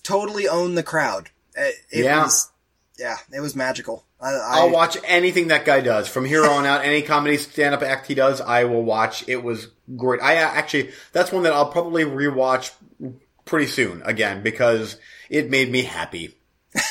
totally 0.04 0.46
own 0.46 0.74
the 0.76 0.82
crowd. 0.84 1.30
It, 1.56 1.74
it 1.90 2.04
Yeah. 2.04 2.22
was, 2.24 2.50
yeah, 2.98 3.16
it 3.32 3.40
was 3.40 3.56
magical. 3.56 4.04
I, 4.20 4.30
I, 4.30 4.58
I'll 4.60 4.70
watch 4.70 4.96
anything 5.04 5.48
that 5.48 5.64
guy 5.64 5.80
does 5.80 6.08
from 6.08 6.24
here 6.24 6.44
on 6.44 6.66
out. 6.66 6.84
Any 6.84 7.02
comedy 7.02 7.36
stand-up 7.38 7.82
act 7.82 8.06
he 8.08 8.14
does, 8.14 8.40
I 8.40 8.64
will 8.64 8.82
watch. 8.84 9.24
It 9.28 9.42
was 9.42 9.68
great. 9.96 10.20
I 10.20 10.36
uh, 10.38 10.48
actually, 10.48 10.90
that's 11.12 11.32
one 11.32 11.44
that 11.44 11.52
I'll 11.52 11.70
probably 11.70 12.04
rewatch 12.04 12.72
pretty 13.44 13.66
soon 13.66 14.02
again 14.04 14.42
because 14.42 14.96
it 15.30 15.48
made 15.50 15.70
me 15.70 15.82
happy. 15.82 16.34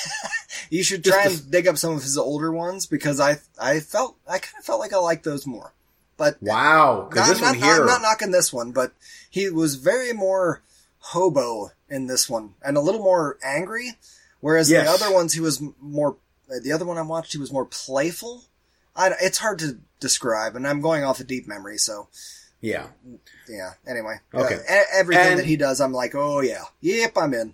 You 0.70 0.84
should 0.84 1.02
Just 1.02 1.16
try 1.16 1.30
the- 1.30 1.36
and 1.42 1.50
dig 1.52 1.66
up 1.68 1.78
some 1.78 1.94
of 1.96 2.04
his 2.04 2.18
older 2.18 2.52
ones 2.52 2.88
because 2.88 3.22
I 3.22 3.38
I 3.58 3.80
felt 3.80 4.18
I 4.28 4.38
kind 4.40 4.56
of 4.60 4.66
felt 4.66 4.82
like 4.82 4.92
I 4.92 4.98
liked 4.98 5.24
those 5.24 5.48
more. 5.48 5.74
But 6.18 6.38
Wow, 6.42 7.10
not, 7.14 7.28
this 7.28 7.40
not, 7.42 7.56
one 7.56 7.64
here, 7.64 7.82
I'm 7.82 7.86
not 7.86 8.02
knocking 8.02 8.32
this 8.32 8.52
one, 8.52 8.72
but 8.72 8.92
he 9.30 9.50
was 9.50 9.76
very 9.76 10.14
more 10.14 10.62
hobo 11.00 11.72
in 11.90 12.08
this 12.08 12.28
one 12.30 12.56
and 12.64 12.76
a 12.76 12.82
little 12.82 13.02
more 13.02 13.38
angry. 13.44 13.94
Whereas 14.40 14.70
Yes. 14.70 14.86
the 15.00 15.06
other 15.06 15.14
ones, 15.14 15.34
he 15.34 15.40
was 15.40 15.62
more. 15.80 16.18
uh, 16.50 16.56
The 16.62 16.72
other 16.72 16.86
one 16.86 16.98
I 16.98 17.02
watched, 17.04 17.34
he 17.34 17.38
was 17.40 17.52
more 17.54 17.66
playful. 17.66 18.44
I, 18.96 19.12
it's 19.22 19.38
hard 19.38 19.60
to 19.60 19.78
describe, 20.00 20.56
and 20.56 20.68
I'm 20.68 20.82
going 20.82 21.04
off 21.04 21.20
a 21.20 21.24
deep 21.24 21.48
memory, 21.48 21.78
so 21.78 22.08
yeah, 22.62 22.88
yeah. 23.48 23.74
Anyway, 23.88 24.16
Okay. 24.34 24.56
uh, 24.68 24.82
everything 24.92 25.28
And- 25.32 25.40
that 25.40 25.46
he 25.46 25.56
does, 25.56 25.80
I'm 25.80 25.94
like, 25.94 26.16
oh 26.16 26.42
yeah, 26.42 26.64
yep, 26.82 27.16
I'm 27.16 27.34
in. 27.36 27.54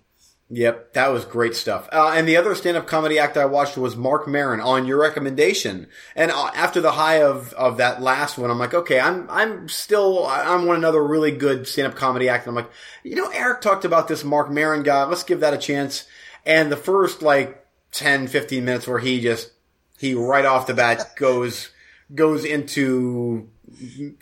Yep, 0.50 0.92
that 0.92 1.08
was 1.08 1.24
great 1.24 1.56
stuff. 1.56 1.88
Uh, 1.90 2.12
and 2.14 2.28
the 2.28 2.36
other 2.36 2.54
stand-up 2.54 2.86
comedy 2.86 3.18
act 3.18 3.38
I 3.38 3.46
watched 3.46 3.78
was 3.78 3.96
Marc 3.96 4.28
Maron 4.28 4.60
on 4.60 4.86
your 4.86 5.00
recommendation. 5.00 5.86
And 6.14 6.30
uh, 6.30 6.50
after 6.54 6.82
the 6.82 6.92
high 6.92 7.22
of 7.22 7.54
of 7.54 7.78
that 7.78 8.02
last 8.02 8.36
one, 8.36 8.50
I'm 8.50 8.58
like, 8.58 8.74
okay, 8.74 9.00
I'm 9.00 9.28
I'm 9.30 9.68
still 9.68 10.26
I'm 10.26 10.68
on 10.68 10.76
another 10.76 11.02
really 11.02 11.30
good 11.30 11.66
stand-up 11.66 11.96
comedy 11.96 12.28
act. 12.28 12.46
And 12.46 12.56
I'm 12.56 12.62
like, 12.62 12.72
you 13.02 13.16
know, 13.16 13.30
Eric 13.30 13.62
talked 13.62 13.86
about 13.86 14.06
this 14.06 14.22
Marc 14.22 14.50
Maron 14.50 14.82
guy. 14.82 15.04
Let's 15.04 15.24
give 15.24 15.40
that 15.40 15.54
a 15.54 15.58
chance. 15.58 16.06
And 16.44 16.70
the 16.70 16.76
first 16.76 17.22
like 17.22 17.66
10, 17.92 18.28
15 18.28 18.64
minutes 18.64 18.86
where 18.86 18.98
he 18.98 19.20
just 19.20 19.50
he 19.98 20.14
right 20.14 20.44
off 20.44 20.66
the 20.66 20.74
bat 20.74 21.12
goes 21.16 21.70
goes 22.14 22.44
into 22.44 23.48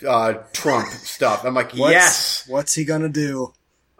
uh, 0.06 0.34
Trump 0.52 0.88
stuff. 0.88 1.44
I'm 1.44 1.54
like, 1.54 1.72
What's, 1.72 1.92
yes. 1.92 2.44
what's 2.48 2.74
he 2.74 2.84
gonna 2.84 3.08
do? 3.08 3.52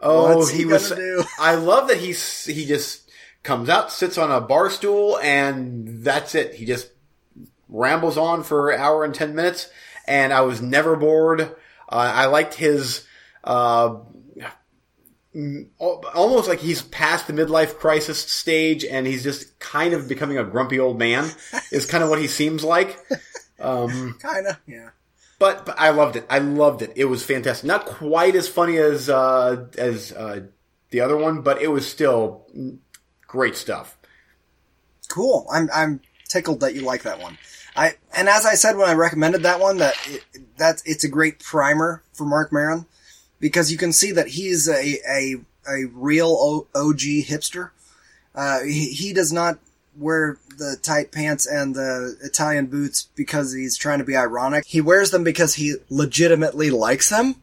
Oh, 0.03 0.37
What's 0.37 0.49
he 0.51 0.59
he 0.59 0.65
was. 0.65 0.89
do? 0.91 1.23
I 1.39 1.55
love 1.55 1.87
that 1.87 1.97
he's 1.97 2.45
he 2.45 2.65
just 2.65 3.09
comes 3.41 3.69
out, 3.69 3.91
sits 3.91 4.17
on 4.17 4.31
a 4.31 4.41
bar 4.41 4.69
stool, 4.69 5.17
and 5.19 6.03
that's 6.03 6.35
it. 6.35 6.55
He 6.55 6.65
just 6.65 6.89
rambles 7.69 8.17
on 8.17 8.43
for 8.43 8.69
an 8.71 8.79
hour 8.79 9.03
and 9.03 9.13
ten 9.15 9.33
minutes, 9.35 9.69
and 10.07 10.33
I 10.33 10.41
was 10.41 10.61
never 10.61 10.95
bored. 10.95 11.41
Uh, 11.41 11.47
I 11.89 12.25
liked 12.25 12.53
his. 12.55 13.05
Uh, 13.43 13.95
Almost 15.79 16.47
like 16.47 16.59
he's 16.59 16.83
past 16.83 17.25
the 17.25 17.33
midlife 17.33 17.79
crisis 17.79 18.19
stage, 18.19 18.85
and 18.85 19.07
he's 19.07 19.23
just 19.23 19.57
kind 19.59 19.95
of 19.95 20.07
becoming 20.07 20.37
a 20.37 20.43
grumpy 20.43 20.79
old 20.79 20.99
man. 20.99 21.27
is 21.71 21.87
kind 21.87 22.03
of 22.03 22.09
what 22.11 22.19
he 22.19 22.27
seems 22.27 22.63
like. 22.63 22.97
Um, 23.59 24.17
Kinda, 24.21 24.59
yeah. 24.67 24.89
But, 25.43 25.65
but 25.65 25.77
I 25.77 25.89
loved 25.89 26.15
it. 26.15 26.25
I 26.29 26.39
loved 26.39 26.81
it. 26.83 26.93
It 26.95 27.03
was 27.03 27.21
fantastic. 27.21 27.67
Not 27.67 27.85
quite 27.85 28.33
as 28.33 28.47
funny 28.47 28.77
as 28.77 29.09
uh, 29.09 29.65
as 29.77 30.13
uh, 30.13 30.43
the 30.91 31.01
other 31.01 31.17
one, 31.17 31.41
but 31.41 31.61
it 31.61 31.67
was 31.67 31.85
still 31.85 32.45
great 33.27 33.57
stuff. 33.57 33.97
Cool. 35.09 35.45
I'm 35.51 35.69
I'm 35.73 35.99
tickled 36.29 36.61
that 36.61 36.75
you 36.75 36.83
like 36.83 37.03
that 37.03 37.19
one. 37.19 37.37
I 37.75 37.95
and 38.15 38.29
as 38.29 38.45
I 38.45 38.53
said 38.53 38.77
when 38.77 38.87
I 38.87 38.93
recommended 38.93 39.43
that 39.43 39.59
one, 39.59 39.79
that 39.79 39.95
it, 40.07 40.23
that 40.59 40.81
it's 40.85 41.03
a 41.03 41.09
great 41.09 41.39
primer 41.39 42.03
for 42.13 42.23
Marc 42.23 42.53
Maron 42.53 42.85
because 43.41 43.69
you 43.69 43.77
can 43.77 43.91
see 43.91 44.13
that 44.13 44.29
he's 44.29 44.69
a 44.69 44.97
a 45.05 45.35
a 45.67 45.87
real 45.91 46.67
OG 46.73 47.01
hipster. 47.27 47.71
Uh, 48.33 48.61
he, 48.61 48.93
he 48.93 49.11
does 49.11 49.33
not 49.33 49.59
wear 49.97 50.37
the 50.57 50.77
tight 50.81 51.11
pants 51.11 51.45
and 51.45 51.75
the 51.75 52.17
Italian 52.23 52.67
boots 52.67 53.07
because 53.15 53.53
he's 53.53 53.77
trying 53.77 53.99
to 53.99 54.05
be 54.05 54.15
ironic. 54.15 54.65
He 54.65 54.81
wears 54.81 55.11
them 55.11 55.23
because 55.23 55.55
he 55.55 55.75
legitimately 55.89 56.69
likes 56.71 57.09
them. 57.09 57.35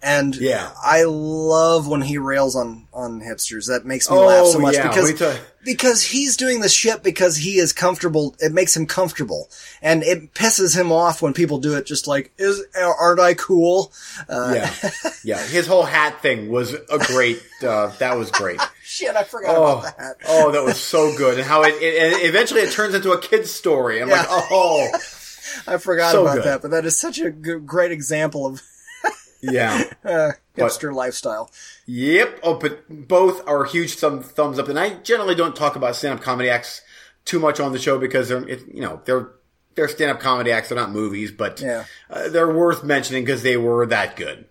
And 0.00 0.36
Yeah. 0.36 0.70
I 0.80 1.02
love 1.02 1.88
when 1.88 2.02
he 2.02 2.18
rails 2.18 2.54
on, 2.54 2.86
on 2.94 3.20
hipsters. 3.20 3.66
That 3.66 3.84
makes 3.84 4.08
me 4.08 4.16
laugh 4.16 4.46
so 4.46 4.60
much 4.60 4.76
Oh, 4.76 4.78
yeah. 4.78 4.88
because 4.88 5.04
Let 5.06 5.12
me 5.12 5.18
tell 5.18 5.32
you- 5.34 5.40
because 5.64 6.02
he's 6.04 6.36
doing 6.36 6.60
this 6.60 6.72
shit 6.72 7.02
because 7.02 7.38
he 7.38 7.58
is 7.58 7.72
comfortable. 7.72 8.36
It 8.38 8.52
makes 8.52 8.76
him 8.76 8.86
comfortable, 8.86 9.50
and 9.82 10.02
it 10.04 10.32
pisses 10.34 10.74
him 10.74 10.92
off 10.92 11.20
when 11.20 11.34
people 11.34 11.58
do 11.58 11.74
it. 11.76 11.84
Just 11.84 12.06
like, 12.06 12.30
is 12.38 12.62
aren't 12.76 13.18
I 13.20 13.34
cool? 13.34 13.92
Uh, 14.28 14.52
yeah, 14.54 14.90
yeah. 15.24 15.42
His 15.46 15.66
whole 15.66 15.82
hat 15.82 16.22
thing 16.22 16.48
was 16.48 16.72
a 16.74 16.98
great. 16.98 17.42
Uh, 17.60 17.88
that 17.98 18.16
was 18.16 18.30
great. 18.30 18.60
Shit, 18.90 19.14
I 19.16 19.22
forgot 19.22 19.54
Oh, 19.54 19.78
about 19.80 19.98
that. 19.98 20.16
oh, 20.26 20.50
that 20.50 20.64
was 20.64 20.80
so 20.80 21.14
good, 21.18 21.38
and 21.38 21.46
how 21.46 21.62
it, 21.62 21.74
it, 21.74 22.24
eventually 22.26 22.62
it 22.62 22.72
turns 22.72 22.94
into 22.94 23.12
a 23.12 23.20
kid's 23.20 23.50
story. 23.50 24.00
I'm 24.00 24.08
like, 24.08 24.24
oh, 24.30 24.88
I 25.66 25.76
forgot 25.76 26.12
so 26.12 26.22
about 26.22 26.36
good. 26.36 26.44
that, 26.44 26.62
but 26.62 26.70
that 26.70 26.86
is 26.86 26.98
such 26.98 27.18
a 27.18 27.30
great 27.30 27.92
example 27.92 28.46
of 28.46 28.62
yeah. 29.42 29.84
uh, 30.04 30.30
But- 30.56 30.82
lifestyle. 30.84 31.50
Yep. 31.84 32.40
Oh, 32.42 32.54
but 32.54 32.84
both 33.08 33.46
are 33.46 33.64
huge 33.64 33.94
thumb, 33.96 34.22
thumbs 34.22 34.58
up. 34.58 34.68
And 34.68 34.78
I 34.78 34.94
generally 35.00 35.34
don't 35.34 35.54
talk 35.54 35.76
about 35.76 35.94
stand-up 35.94 36.22
comedy 36.22 36.48
acts 36.48 36.80
too 37.26 37.38
much 37.38 37.60
on 37.60 37.72
the 37.72 37.78
show 37.78 37.98
because 37.98 38.28
they're, 38.30 38.46
it, 38.48 38.62
you 38.72 38.80
know, 38.80 39.02
they're, 39.04 39.32
they're 39.74 39.88
stand-up 39.88 40.18
comedy 40.20 40.50
acts. 40.50 40.70
They're 40.70 40.76
not 40.78 40.90
movies, 40.92 41.30
but 41.30 41.60
Yeah. 41.60 41.84
uh, 42.08 42.28
they're 42.30 42.50
worth 42.52 42.84
mentioning 42.84 43.24
because 43.24 43.42
they 43.42 43.56
were 43.58 43.84
that 43.86 44.16
good. 44.16 44.46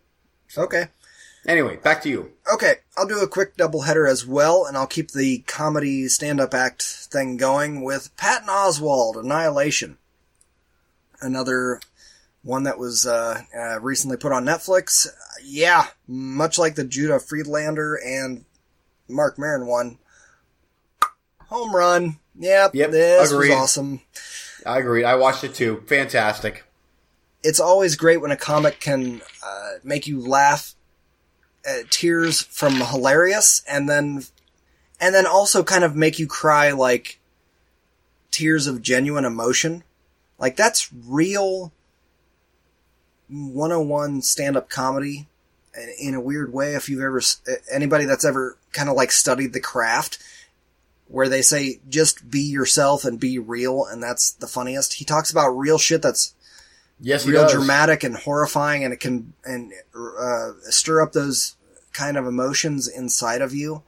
Okay. 0.57 0.89
Anyway, 1.47 1.77
back 1.77 2.01
to 2.01 2.09
you. 2.09 2.33
Okay, 2.53 2.75
I'll 2.97 3.07
do 3.07 3.21
a 3.21 3.27
quick 3.27 3.55
double 3.55 3.83
header 3.83 4.05
as 4.05 4.25
well, 4.25 4.65
and 4.65 4.75
I'll 4.75 4.85
keep 4.87 5.11
the 5.11 5.39
comedy 5.47 6.09
stand-up 6.09 6.53
act 6.53 6.81
thing 6.83 7.37
going 7.37 7.81
with 7.83 8.15
Patton 8.17 8.49
Oswalt, 8.49 9.15
Annihilation. 9.17 9.97
Another 11.21 11.79
one 12.43 12.63
that 12.63 12.77
was 12.77 13.07
uh, 13.07 13.41
uh, 13.57 13.79
recently 13.79 14.17
put 14.17 14.33
on 14.33 14.43
Netflix. 14.45 15.07
Yeah, 15.41 15.87
much 16.05 16.59
like 16.59 16.75
the 16.75 16.83
Judah 16.83 17.19
Friedlander 17.19 17.95
and 18.05 18.43
Marc 19.07 19.39
Maron 19.39 19.67
one. 19.67 19.99
Home 21.47 21.73
run. 21.73 22.19
Yep, 22.37 22.75
Yep, 22.75 22.91
this 22.91 23.31
agreed. 23.31 23.49
was 23.51 23.57
awesome. 23.57 24.01
I 24.65 24.79
agree. 24.79 25.05
I 25.05 25.15
watched 25.15 25.45
it 25.45 25.55
too. 25.55 25.81
Fantastic. 25.87 26.65
It's 27.41 27.59
always 27.61 27.95
great 27.95 28.19
when 28.19 28.31
a 28.31 28.37
comic 28.37 28.81
can 28.81 29.21
uh, 29.43 29.71
make 29.83 30.07
you 30.07 30.19
laugh 30.19 30.75
uh, 31.68 31.80
tears 31.89 32.41
from 32.41 32.76
hilarious 32.76 33.61
and 33.68 33.89
then 33.89 34.24
and 34.99 35.13
then 35.13 35.26
also 35.28 35.63
kind 35.63 35.84
of 35.84 35.95
make 35.95 36.18
you 36.18 36.28
cry 36.28 36.72
like 36.72 37.20
tears 38.32 38.68
of 38.68 38.82
genuine 38.82 39.26
emotion 39.26 39.84
like 40.39 40.55
that's 40.55 40.89
real 41.07 41.72
101 43.30 44.22
stand-up 44.22 44.70
comedy 44.70 45.28
in 45.99 46.13
a 46.15 46.22
weird 46.22 46.53
way 46.53 46.74
if 46.76 46.88
you've 46.89 47.01
ever 47.01 47.22
anybody 47.72 48.05
that's 48.05 48.26
ever 48.26 48.57
kind 48.72 48.89
of 48.89 48.95
like 48.95 49.11
studied 49.11 49.53
the 49.53 49.59
craft 49.59 50.18
where 51.07 51.30
they 51.30 51.41
say 51.41 51.80
just 51.89 52.30
be 52.32 52.39
yourself 52.41 53.03
and 53.05 53.20
be 53.20 53.38
real 53.38 53.86
and 53.86 54.01
that's 54.01 54.32
the 54.32 54.47
funniest 54.47 54.93
he 54.93 55.05
talks 55.05 55.30
about 55.30 55.49
real 55.49 55.78
shit 55.78 56.01
that's 56.01 56.34
Yes, 56.99 57.28
real 57.28 57.43
does. 57.43 57.51
dramatic 57.53 58.03
and 58.03 58.15
horrifying 58.15 58.84
and 58.84 58.91
it 58.91 58.99
can 58.99 59.34
and 59.45 59.72
uh, 59.95 60.53
stir 60.61 60.99
up 60.99 61.11
those 61.13 61.55
kind 61.97 62.17
of 62.17 62.25
emotions 62.25 62.87
inside 62.87 63.41
of 63.41 63.53
you 63.53 63.81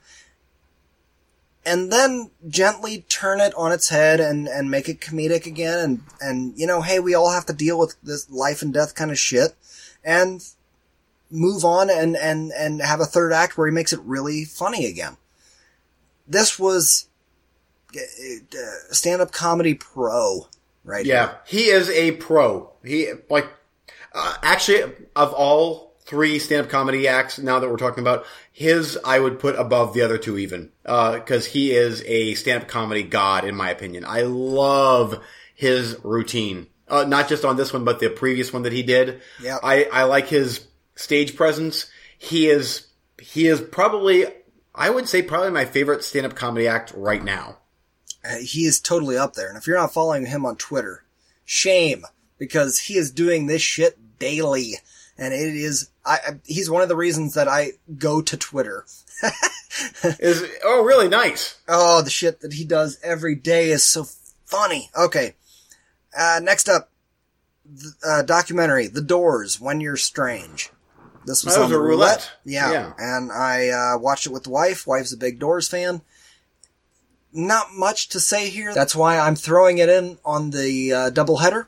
and 1.66 1.92
then 1.92 2.32
gently 2.48 3.06
turn 3.10 3.40
it 3.40 3.54
on 3.56 3.72
its 3.72 3.90
head 3.90 4.20
and 4.20 4.48
and 4.48 4.72
make 4.72 4.90
it 4.90 5.00
comedic 5.00 5.46
again 5.46 5.80
and 5.80 6.02
and 6.20 6.58
you 6.58 6.66
know 6.66 6.82
hey 6.82 7.00
we 7.00 7.14
all 7.14 7.32
have 7.32 7.46
to 7.46 7.54
deal 7.54 7.78
with 7.78 7.96
this 8.02 8.30
life 8.30 8.62
and 8.62 8.74
death 8.74 8.96
kind 8.96 9.12
of 9.12 9.20
shit 9.20 9.56
and 10.04 10.54
move 11.30 11.64
on 11.64 11.90
and 11.90 12.16
and 12.18 12.52
and 12.54 12.82
have 12.82 13.00
a 13.00 13.06
third 13.06 13.32
act 13.32 13.58
where 13.58 13.68
he 13.68 13.74
makes 13.74 13.94
it 13.94 14.00
really 14.02 14.44
funny 14.44 14.86
again 14.86 15.16
this 16.28 16.58
was 16.58 17.08
uh, 17.96 18.92
stand-up 18.92 19.32
comedy 19.32 19.74
pro 19.74 20.48
right 20.84 21.06
here. 21.06 21.16
Yeah, 21.16 21.36
he 21.46 21.70
is 21.70 21.90
a 21.90 22.12
pro. 22.14 22.72
He 22.84 23.12
like 23.30 23.48
uh, 24.14 24.36
actually 24.42 24.94
of 25.16 25.34
all 25.34 25.89
three 26.10 26.40
stand-up 26.40 26.70
comedy 26.70 27.08
acts 27.08 27.38
now 27.40 27.60
that 27.60 27.70
we're 27.70 27.78
talking 27.78 28.02
about, 28.02 28.26
his 28.52 28.98
I 29.06 29.20
would 29.20 29.40
put 29.40 29.56
above 29.56 29.94
the 29.94 30.02
other 30.02 30.18
two 30.18 30.38
even 30.38 30.72
because 30.84 31.46
he 31.46 31.72
is 31.72 32.04
a 32.06 32.34
stand-up 32.34 32.68
comedy 32.68 33.04
god 33.04 33.46
in 33.46 33.56
my 33.56 33.70
opinion. 33.70 34.04
I 34.06 34.24
love 34.24 35.24
his 35.56 35.98
routine, 36.04 36.68
uh, 36.88 37.06
not 37.06 37.30
just 37.30 37.46
on 37.46 37.56
this 37.56 37.72
one 37.72 37.86
but 37.86 38.00
the 38.00 38.10
previous 38.10 38.52
one 38.52 38.64
that 38.64 38.74
he 38.74 38.84
did. 38.84 39.22
Yeah. 39.42 39.60
I 39.64 39.86
I 39.86 40.04
like 40.04 40.28
his 40.28 40.68
stage 40.96 41.36
presence. 41.36 41.90
He 42.18 42.48
is 42.48 42.88
he 43.22 43.48
is 43.48 43.62
probably 43.62 44.26
I 44.74 44.90
would 44.90 45.08
say 45.08 45.22
probably 45.22 45.52
my 45.52 45.66
favorite 45.66 46.04
stand-up 46.04 46.36
comedy 46.36 46.68
act 46.68 46.92
right 46.96 47.24
now. 47.24 47.58
Uh, 48.24 48.38
he 48.38 48.66
is 48.66 48.80
totally 48.80 49.18
up 49.18 49.34
there. 49.34 49.48
And 49.48 49.58
if 49.58 49.68
you're 49.68 49.78
not 49.78 49.94
following 49.94 50.26
him 50.26 50.46
on 50.46 50.56
Twitter, 50.58 51.04
shame 51.46 52.06
because 52.38 52.80
he 52.80 52.96
is 52.96 53.12
doing 53.12 53.48
this 53.48 53.62
shit 53.62 53.98
daily. 54.20 54.76
And 55.22 55.34
it 55.34 55.56
is, 55.56 55.90
I, 56.06 56.14
I- 56.28 56.40
he's 56.46 56.70
one 56.70 56.82
of 56.82 56.90
the 56.90 56.96
reasons 56.96 57.34
that 57.34 57.48
I 57.48 57.74
go 57.98 58.22
to 58.22 58.38
Twitter. 58.38 58.86
Is 60.04 60.44
oh 60.64 60.84
really 60.84 61.08
nice. 61.10 61.60
Oh, 61.68 62.02
the 62.02 62.10
shit 62.10 62.42
that 62.42 62.54
he 62.54 62.64
does 62.66 62.98
every 63.04 63.36
day 63.36 63.70
is 63.70 63.84
so 63.84 64.06
funny. 64.46 64.90
Okay. 64.98 65.36
Uh, 66.18 66.40
next 66.42 66.68
up, 66.70 66.90
the, 67.66 67.92
uh, 68.06 68.22
documentary, 68.24 68.88
The 68.88 69.02
Doors, 69.02 69.60
When 69.62 69.80
You're 69.82 69.96
Strange. 69.98 70.72
This 71.26 71.44
was 71.46 71.54
That 71.56 71.62
on 71.64 71.70
was 71.70 71.78
a 71.78 71.82
roulette. 71.82 72.32
Yeah. 72.46 72.72
Yeah. 72.72 72.94
And 72.98 73.32
I, 73.32 73.70
uh, 73.70 73.98
watched 74.00 74.26
it 74.26 74.32
with 74.34 74.44
the 74.44 74.50
wife. 74.50 74.88
Wife's 74.88 75.14
a 75.14 75.18
big 75.18 75.38
Doors 75.40 75.68
fan. 75.68 76.02
Not 77.32 77.74
much 77.74 78.10
to 78.10 78.20
say 78.20 78.50
here. 78.50 78.74
That's 78.74 78.96
why 78.96 79.20
I'm 79.20 79.36
throwing 79.36 79.78
it 79.78 79.90
in 79.90 80.18
on 80.26 80.50
the, 80.50 80.94
uh, 80.94 81.10
doubleheader. 81.12 81.68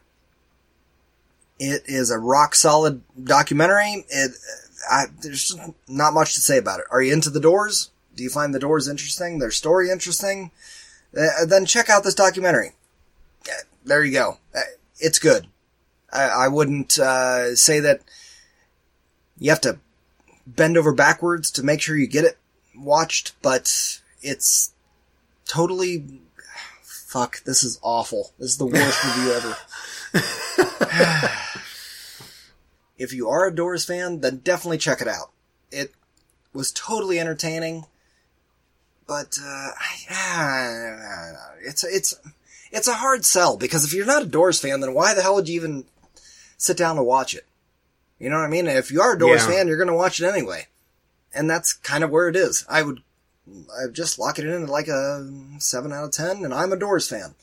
It 1.64 1.84
is 1.86 2.10
a 2.10 2.18
rock 2.18 2.56
solid 2.56 3.02
documentary. 3.24 4.04
It, 4.10 4.32
I, 4.90 5.06
there's 5.22 5.56
not 5.88 6.12
much 6.16 6.34
to 6.34 6.42
say 6.42 6.58
about 6.58 6.80
it. 6.80 6.88
Are 6.90 7.04
you 7.04 7.14
into 7.14 7.30
the 7.30 7.40
Doors? 7.40 7.92
Do 8.16 8.24
you 8.24 8.32
find 8.32 8.52
the 8.52 8.58
Doors 8.60 8.88
interesting? 8.88 9.38
Their 9.38 9.52
story 9.52 9.92
interesting? 9.92 10.50
Uh, 11.16 11.46
then 11.46 11.68
check 11.68 11.88
out 11.88 12.04
this 12.04 12.16
documentary. 12.16 12.72
Uh, 13.48 13.64
There 13.86 14.04
you 14.04 14.12
go. 14.12 14.38
Uh, 14.56 14.62
It's 15.00 15.20
good. 15.20 15.46
I, 16.12 16.24
I 16.24 16.48
wouldn't 16.48 16.98
uh, 16.98 17.56
say 17.56 17.80
that 17.80 18.02
you 19.38 19.52
have 19.52 19.62
to 19.62 19.78
bend 20.48 20.78
over 20.78 20.92
backwards 20.94 21.52
to 21.52 21.64
make 21.64 21.80
sure 21.80 21.96
you 21.96 22.08
get 22.08 22.26
it 22.26 22.40
watched, 22.76 23.34
but 23.44 24.00
it's 24.24 24.72
totally. 25.46 26.06
Fuck, 26.84 27.44
this 27.44 27.62
is 27.64 27.78
awful. 27.84 28.32
This 28.40 28.50
is 28.52 28.58
the 28.58 28.66
worst 28.66 29.04
review 29.16 29.34
ever. 29.34 29.58
if 33.02 33.14
you 33.14 33.30
are 33.30 33.46
a 33.48 33.56
Doors 33.56 33.84
fan, 33.86 34.22
then 34.22 34.38
definitely 34.38 34.78
check 34.78 35.02
it 35.02 35.08
out. 35.08 35.32
It 35.72 35.94
was 36.54 36.72
totally 36.72 37.20
entertaining, 37.20 37.86
but 39.08 39.38
uh, 39.44 39.70
I, 39.80 41.32
it's 41.64 41.84
it's 41.84 42.14
it's 42.72 42.88
a 42.88 42.94
hard 42.96 43.26
sell 43.26 43.58
because 43.58 43.84
if 43.86 43.94
you're 43.94 44.06
not 44.06 44.24
a 44.24 44.28
Doors 44.28 44.60
fan, 44.60 44.80
then 44.80 44.94
why 44.94 45.14
the 45.14 45.22
hell 45.22 45.36
would 45.36 45.50
you 45.50 45.56
even 45.56 45.86
sit 46.58 46.78
down 46.78 46.96
to 46.98 47.04
watch 47.04 47.34
it? 47.34 47.46
You 48.20 48.30
know 48.30 48.38
what 48.38 48.46
I 48.46 48.50
mean? 48.50 48.68
If 48.68 48.92
you 48.92 49.02
are 49.02 49.14
a 49.14 49.20
Doors 49.20 49.42
Yeah. 49.42 49.48
fan, 49.56 49.68
you're 49.68 49.78
going 49.78 49.88
to 49.88 49.94
watch 49.96 50.22
it 50.22 50.28
anyway, 50.28 50.68
and 51.34 51.50
that's 51.50 51.74
kind 51.74 52.04
of 52.04 52.10
where 52.12 52.30
it 52.30 52.36
is. 52.36 52.66
I 52.70 52.84
would 52.84 53.02
I 53.50 53.90
just 53.92 54.20
lock 54.20 54.38
it 54.40 54.46
in 54.46 54.64
at 54.64 54.70
like 54.70 54.88
a 54.88 55.28
seven 55.60 55.92
out 55.92 56.06
of 56.06 56.12
ten, 56.12 56.46
and 56.46 56.54
I'm 56.54 56.72
a 56.72 56.78
Doors 56.78 57.08
fan. 57.10 57.34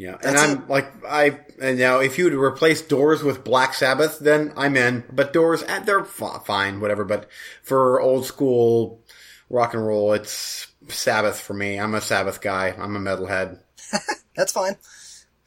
Yeah, 0.00 0.16
and 0.22 0.34
That's 0.34 0.40
I'm 0.40 0.66
like 0.66 0.90
I 1.04 1.40
and 1.60 1.78
now 1.78 1.98
if 1.98 2.16
you 2.16 2.24
would 2.24 2.32
replace 2.32 2.80
Doors 2.80 3.22
with 3.22 3.44
Black 3.44 3.74
Sabbath, 3.74 4.18
then 4.18 4.50
I'm 4.56 4.74
in. 4.74 5.04
But 5.12 5.34
Doors, 5.34 5.62
eh, 5.64 5.80
they're 5.80 6.04
fi- 6.04 6.38
fine, 6.38 6.80
whatever. 6.80 7.04
But 7.04 7.28
for 7.62 8.00
old 8.00 8.24
school 8.24 9.04
rock 9.50 9.74
and 9.74 9.86
roll, 9.86 10.14
it's 10.14 10.68
Sabbath 10.88 11.38
for 11.38 11.52
me. 11.52 11.78
I'm 11.78 11.94
a 11.94 12.00
Sabbath 12.00 12.40
guy. 12.40 12.74
I'm 12.78 12.96
a 12.96 12.98
metalhead. 12.98 13.60
That's 14.34 14.52
fine. 14.52 14.76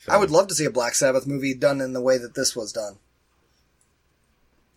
I 0.07 0.17
would 0.17 0.29
love 0.29 0.49
to 0.49 0.55
see 0.55 0.65
a 0.65 0.69
Black 0.69 0.93
Sabbath 0.93 1.25
movie 1.25 1.55
done 1.55 1.81
in 1.81 1.93
the 1.93 2.01
way 2.01 2.19
that 2.19 2.35
this 2.35 2.55
was 2.55 2.71
done. 2.71 2.99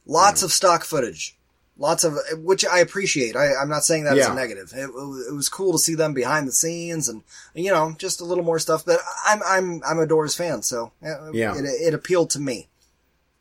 Lots 0.07 0.43
of 0.43 0.53
stock 0.53 0.85
footage. 0.85 1.37
Lots 1.79 2.05
of, 2.05 2.14
which 2.39 2.64
I 2.64 2.79
appreciate. 2.79 3.37
I, 3.37 3.55
I'm 3.55 3.68
not 3.68 3.85
saying 3.85 4.05
that 4.05 4.16
as 4.16 4.29
a 4.29 4.35
negative. 4.35 4.72
It, 4.74 4.89
it 4.89 5.35
was 5.35 5.49
cool 5.51 5.72
to 5.72 5.79
see 5.79 5.95
them 5.95 6.14
behind 6.14 6.49
the 6.49 6.53
scenes 6.53 7.07
and, 7.09 7.22
you 7.55 7.70
know, 7.70 7.95
just 7.99 8.20
a 8.22 8.24
little 8.24 8.45
more 8.45 8.59
stuff. 8.59 8.85
But 8.87 8.99
I'm, 9.27 9.41
I'm, 9.45 9.83
I'm 9.87 9.99
a 9.99 10.07
Doors 10.07 10.35
fan, 10.35 10.62
so 10.62 10.93
Yeah. 11.03 11.55
it, 11.55 11.64
it 11.64 11.93
appealed 11.95 12.31
to 12.31 12.41
me. 12.41 12.68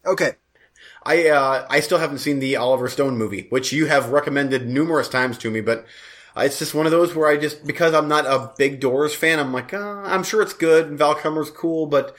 Okay. 0.05 0.33
I 1.03 1.27
uh, 1.29 1.67
I 1.69 1.79
still 1.81 1.99
haven't 1.99 2.17
seen 2.17 2.39
the 2.39 2.55
Oliver 2.57 2.89
Stone 2.89 3.17
movie, 3.17 3.45
which 3.51 3.71
you 3.71 3.85
have 3.85 4.09
recommended 4.09 4.67
numerous 4.67 5.07
times 5.07 5.37
to 5.39 5.51
me, 5.51 5.61
but 5.61 5.85
it's 6.35 6.57
just 6.59 6.73
one 6.73 6.85
of 6.87 6.91
those 6.91 7.13
where 7.15 7.27
I 7.29 7.37
just 7.37 7.65
because 7.65 7.93
I'm 7.93 8.07
not 8.07 8.25
a 8.25 8.51
big 8.57 8.79
Doors 8.79 9.13
fan, 9.15 9.39
I'm 9.39 9.53
like, 9.53 9.71
uh, 9.73 9.79
I'm 9.79 10.23
sure 10.23 10.41
it's 10.41 10.53
good. 10.53 10.87
and 10.87 10.97
Val 10.97 11.13
Kilmer's 11.15 11.51
cool, 11.51 11.85
but 11.85 12.15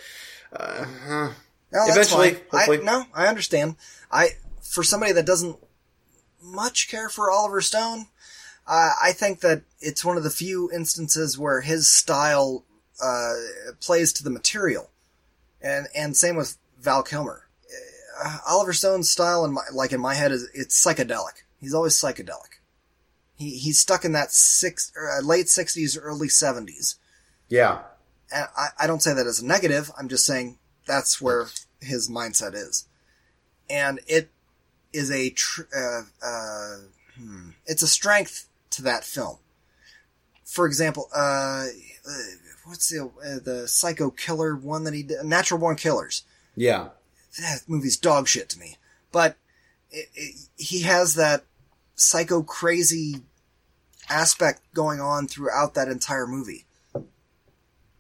uh, 0.53 0.85
uh, 1.09 1.33
No, 1.73 1.81
Eventually. 1.89 2.37
I, 2.53 2.57
hopefully. 2.59 2.79
no, 2.85 3.05
I 3.13 3.27
understand. 3.27 3.75
I 4.11 4.31
for 4.63 4.85
somebody 4.85 5.13
that 5.13 5.27
doesn't 5.27 5.57
much 6.47 6.89
care 6.89 7.09
for 7.09 7.31
Oliver 7.31 7.61
Stone, 7.61 8.07
uh, 8.67 8.93
I 9.03 9.13
think 9.13 9.41
that 9.41 9.63
it's 9.81 10.05
one 10.05 10.17
of 10.17 10.23
the 10.23 10.31
few 10.31 10.71
instances 10.73 11.39
where 11.39 11.61
his 11.61 11.89
style 11.89 12.65
uh, 13.03 13.35
plays 13.81 14.13
to 14.15 14.25
the 14.25 14.31
material, 14.31 14.91
and 15.61 15.87
and 15.95 16.17
same 16.17 16.37
with 16.37 16.57
Val 16.81 17.03
Kilmer. 17.03 17.49
Uh, 18.25 18.39
Oliver 18.49 18.73
Stone's 18.73 19.11
style, 19.11 19.45
in 19.45 19.53
my, 19.53 19.63
like 19.73 19.93
in 19.93 20.01
my 20.01 20.15
head, 20.15 20.33
is 20.33 20.49
it's 20.55 20.83
psychedelic. 20.83 21.43
He's 21.61 21.75
always 21.75 21.95
psychedelic. 21.95 22.61
He 23.37 23.59
he's 23.59 23.79
stuck 23.79 24.05
in 24.05 24.13
that 24.13 24.33
six 24.33 24.93
uh, 24.97 25.21
late 25.23 25.49
sixties, 25.49 25.99
early 25.99 26.29
seventies 26.29 26.97
yeah, 27.49 27.83
and 28.33 28.49
I, 28.57 28.69
I 28.81 28.87
don't 28.87 29.03
say 29.03 29.15
that 29.15 29.27
as 29.27 29.41
a 29.41 29.47
negative. 29.47 29.91
I'm 29.99 30.09
just 30.09 30.27
saying 30.27 30.59
that's 30.87 31.21
where 31.21 31.47
his 31.81 32.11
mindset 32.11 32.55
is, 32.55 32.87
and 33.71 34.01
it 34.07 34.31
is 34.97 35.11
a 35.11 35.31
tr- 35.31 35.63
uh, 35.77 36.03
uh, 36.23 36.77
hmm, 37.19 37.51
it's 37.67 37.83
a 37.83 37.89
strength 37.89 38.49
to 38.71 38.83
that 38.83 39.05
film. 39.05 39.39
For 40.45 40.67
example, 40.67 41.09
uh, 41.15 41.67
uh, 42.09 42.13
what's 42.65 42.89
the 42.89 43.05
uh, 43.05 43.39
the 43.45 43.69
Psycho 43.69 44.11
Killer 44.11 44.57
one 44.57 44.85
that 44.85 44.95
he 44.95 45.03
did? 45.03 45.25
Natural 45.25 45.61
Born 45.61 45.77
Killers. 45.77 46.23
yeah, 46.55 46.89
That 47.39 47.63
movie's 47.67 47.97
dog 47.97 48.29
shit 48.29 48.49
to 48.51 48.59
me, 48.59 48.77
but 49.13 49.37
it, 49.91 50.09
it, 50.15 50.35
he 50.57 50.83
has 50.83 51.15
that 51.15 51.45
psycho 51.95 52.43
crazy 52.43 53.23
aspect 54.09 54.61
going 54.75 55.01
on 55.01 55.27
throughout 55.27 55.75
that 55.75 55.89
entire 55.89 56.27
movie 56.27 56.67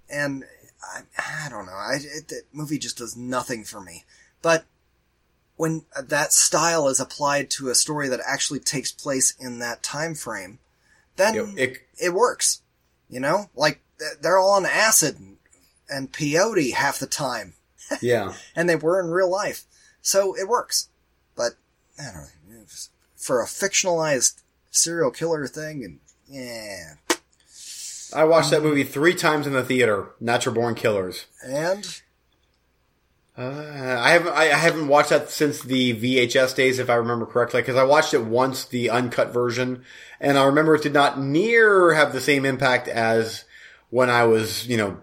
and 0.08 0.44
I, 0.82 1.46
I 1.46 1.48
don't 1.48 1.66
know. 1.66 1.72
I, 1.72 1.96
it, 2.00 2.28
that 2.28 2.42
movie 2.52 2.78
just 2.78 2.98
does 2.98 3.16
nothing 3.16 3.64
for 3.64 3.80
me. 3.80 4.04
But 4.42 4.64
when 5.56 5.84
that 6.00 6.32
style 6.32 6.88
is 6.88 7.00
applied 7.00 7.50
to 7.50 7.68
a 7.68 7.74
story 7.74 8.08
that 8.08 8.20
actually 8.26 8.60
takes 8.60 8.92
place 8.92 9.34
in 9.38 9.58
that 9.60 9.82
time 9.82 10.14
frame, 10.14 10.58
then 11.16 11.34
You 11.34 11.46
know, 11.46 11.52
it, 11.56 11.78
it- 11.98 12.14
works. 12.14 12.62
You 13.08 13.20
know, 13.20 13.50
like 13.54 13.80
they're 14.20 14.38
all 14.38 14.50
on 14.54 14.66
acid 14.66 15.18
and, 15.20 15.36
and 15.88 16.12
peyote 16.12 16.72
half 16.74 16.98
the 16.98 17.06
time, 17.06 17.54
yeah. 18.02 18.34
and 18.56 18.68
they 18.68 18.74
were 18.76 18.98
in 19.00 19.06
real 19.10 19.30
life, 19.30 19.62
so 20.02 20.34
it 20.36 20.48
works. 20.48 20.88
But 21.36 21.52
I 21.98 22.06
don't 22.12 22.14
know 22.48 22.64
for 23.16 23.40
a 23.40 23.46
fictionalized 23.46 24.42
serial 24.72 25.12
killer 25.12 25.46
thing, 25.46 25.84
and 25.84 26.00
yeah, 26.28 26.94
I 28.14 28.24
watched 28.24 28.50
that 28.50 28.58
um, 28.58 28.64
movie 28.64 28.82
three 28.84 29.14
times 29.14 29.46
in 29.46 29.52
the 29.52 29.62
theater. 29.64 30.08
Natural 30.20 30.54
Born 30.54 30.74
Killers. 30.74 31.26
and 31.44 32.02
Uh, 33.38 33.98
I 34.00 34.10
haven't 34.12 34.32
I 34.32 34.44
haven't 34.46 34.88
watched 34.88 35.10
that 35.10 35.28
since 35.28 35.60
the 35.60 35.94
VHS 35.94 36.54
days, 36.56 36.78
if 36.78 36.88
I 36.88 36.94
remember 36.94 37.26
correctly, 37.26 37.60
because 37.60 37.76
I 37.76 37.84
watched 37.84 38.14
it 38.14 38.24
once, 38.24 38.64
the 38.64 38.88
uncut 38.88 39.30
version, 39.30 39.84
and 40.20 40.38
I 40.38 40.44
remember 40.44 40.74
it 40.74 40.82
did 40.82 40.94
not 40.94 41.20
near 41.20 41.92
have 41.92 42.14
the 42.14 42.20
same 42.20 42.46
impact 42.46 42.88
as 42.88 43.44
when 43.90 44.08
I 44.08 44.24
was, 44.24 44.66
you 44.66 44.78
know, 44.78 44.98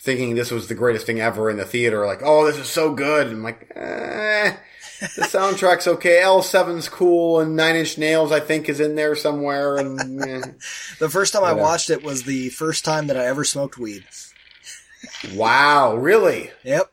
thinking 0.00 0.36
this 0.36 0.52
was 0.52 0.68
the 0.68 0.76
greatest 0.76 1.04
thing 1.04 1.20
ever 1.20 1.50
in 1.50 1.56
the 1.56 1.64
theater. 1.64 2.06
Like, 2.06 2.20
oh, 2.22 2.46
this 2.46 2.58
is 2.58 2.68
so 2.68 2.94
good. 2.94 3.26
And 3.26 3.36
I'm 3.38 3.42
like, 3.42 3.72
eh, 3.74 4.56
the 5.00 5.22
soundtrack's 5.22 5.88
okay. 5.88 6.20
L7's 6.22 6.88
cool, 6.88 7.40
and 7.40 7.56
Nine 7.56 7.74
Inch 7.74 7.98
Nails 7.98 8.30
I 8.30 8.38
think 8.38 8.68
is 8.68 8.78
in 8.78 8.94
there 8.94 9.16
somewhere. 9.16 9.78
And 9.78 10.22
eh. 10.22 10.42
The 11.00 11.08
first 11.10 11.32
time 11.32 11.42
I 11.42 11.54
watched 11.54 11.90
it 11.90 12.04
was 12.04 12.22
the 12.22 12.50
first 12.50 12.84
time 12.84 13.08
that 13.08 13.16
I 13.16 13.26
ever 13.26 13.42
smoked 13.42 13.78
weed. 13.78 14.04
wow, 15.34 15.96
really? 15.96 16.52
Yep. 16.62 16.92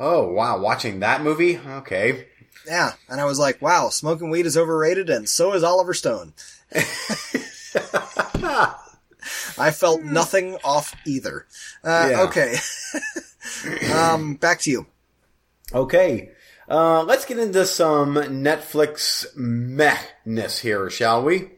Oh 0.00 0.28
wow, 0.32 0.58
watching 0.60 1.00
that 1.00 1.22
movie? 1.22 1.58
Okay. 1.58 2.26
Yeah. 2.66 2.92
And 3.08 3.20
I 3.20 3.24
was 3.24 3.38
like, 3.38 3.60
wow, 3.62 3.88
smoking 3.88 4.30
weed 4.30 4.46
is 4.46 4.56
overrated 4.56 5.08
and 5.10 5.28
so 5.28 5.54
is 5.54 5.62
Oliver 5.64 5.94
Stone. 5.94 6.34
I 9.58 9.70
felt 9.72 10.02
nothing 10.02 10.56
off 10.64 10.94
either. 11.06 11.46
Uh, 11.82 12.08
Yeah. 12.10 12.20
okay. 12.22 12.54
um, 13.92 14.34
back 14.36 14.60
to 14.60 14.70
you. 14.70 14.86
Okay. 15.74 16.30
Uh, 16.68 17.02
let's 17.04 17.24
get 17.24 17.38
into 17.38 17.64
some 17.66 18.14
Netflix 18.14 19.26
mehness 19.36 20.60
here, 20.60 20.90
shall 20.90 21.22
we? 21.22 21.50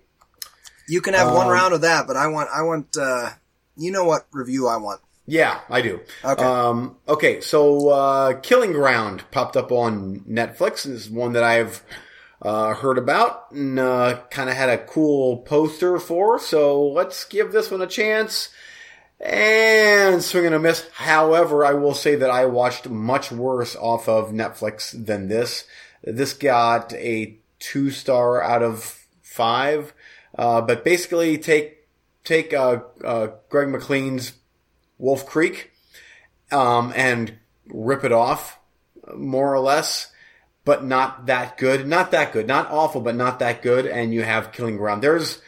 You 0.89 1.01
can 1.01 1.15
have 1.15 1.33
one 1.35 1.47
Um, 1.47 1.53
round 1.53 1.75
of 1.75 1.81
that, 1.83 2.07
but 2.07 2.17
I 2.17 2.29
want, 2.29 2.49
I 2.53 2.63
want, 2.63 2.97
uh, 2.97 3.31
you 3.77 3.91
know 3.93 4.05
what 4.05 4.27
review 4.33 4.67
I 4.69 4.77
want. 4.77 5.01
Yeah, 5.27 5.61
I 5.69 5.81
do. 5.83 6.01
Okay. 6.25 6.45
Um, 6.45 6.97
okay, 7.07 7.41
so 7.41 7.89
uh, 7.89 8.41
Killing 8.41 8.73
Ground 8.73 9.25
popped 9.31 9.57
up 9.57 9.71
on 9.71 10.21
Netflix. 10.21 10.83
This 10.83 10.87
is 10.87 11.11
one 11.11 11.33
that 11.35 11.45
I've 11.45 11.85
uh, 12.43 12.75
heard 12.75 12.99
about 12.99 13.53
and 13.53 13.79
uh, 13.79 14.23
kind 14.31 14.51
of 14.51 14.57
had 14.57 14.71
a 14.71 14.79
cool 14.79 15.39
poster 15.39 15.99
for. 15.99 16.39
So 16.39 16.85
let's 16.89 17.25
give 17.25 17.53
this 17.53 17.71
one 17.71 17.83
a 17.83 17.87
chance. 17.87 18.49
And 19.21 20.23
swing 20.23 20.47
and 20.47 20.55
a 20.55 20.59
miss. 20.59 20.89
However, 20.95 21.65
I 21.65 21.75
will 21.75 21.95
say 21.95 22.15
that 22.17 22.31
I 22.31 22.47
watched 22.47 22.89
much 22.89 23.31
worse 23.31 23.77
off 23.77 24.09
of 24.09 24.31
Netflix 24.31 24.93
than 25.05 25.29
this. 25.29 25.67
This 26.03 26.33
got 26.33 26.95
a 26.95 27.37
two 27.59 27.91
star 27.91 28.43
out 28.43 28.63
of 28.63 29.07
five. 29.21 29.93
Uh, 30.37 30.63
but 30.63 30.85
basically, 30.85 31.37
take 31.37 31.87
take 32.25 32.55
uh, 32.55 32.81
uh, 33.05 33.29
Greg 33.51 33.69
McLean's 33.69 34.33
Wolf 35.01 35.27
Creek 35.27 35.73
um, 36.53 36.93
and 36.95 37.39
rip 37.67 38.05
it 38.05 38.13
off, 38.13 38.59
more 39.17 39.53
or 39.53 39.59
less, 39.59 40.13
but 40.65 40.85
not 40.85 41.27
that 41.27 41.57
good. 41.57 41.89
Not 41.89 42.11
that 42.11 42.33
good. 42.33 42.47
Not 42.47 42.71
awful, 42.71 43.01
but 43.01 43.17
not 43.17 43.39
that 43.39 43.63
good. 43.63 43.87
And 43.87 44.13
you 44.13 44.23
have 44.23 44.53
Killing 44.53 44.77
Ground. 44.77 45.03
There's, 45.03 45.41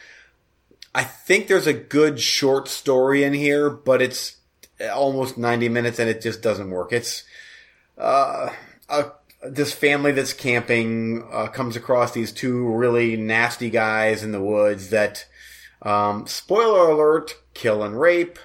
I 0.93 1.03
think 1.03 1.47
there's 1.47 1.67
a 1.67 1.73
good 1.73 2.19
short 2.19 2.67
story 2.67 3.23
in 3.23 3.33
here, 3.33 3.69
but 3.69 4.01
it's 4.01 4.37
almost 4.93 5.37
90 5.37 5.69
minutes 5.69 5.99
and 5.99 6.09
it 6.09 6.21
just 6.21 6.41
doesn't 6.41 6.71
work. 6.71 6.91
It's, 6.91 7.23
uh, 7.97 8.49
a, 8.89 9.11
this 9.43 9.71
family 9.71 10.13
that's 10.13 10.33
camping, 10.33 11.27
uh, 11.31 11.47
comes 11.47 11.75
across 11.75 12.11
these 12.11 12.31
two 12.31 12.67
really 12.73 13.15
nasty 13.17 13.69
guys 13.69 14.23
in 14.23 14.31
the 14.31 14.41
woods 14.41 14.89
that, 14.89 15.25
um, 15.83 16.25
spoiler 16.27 16.89
alert, 16.89 17.35
kill 17.53 17.83
and 17.83 17.99
rape. 17.99 18.39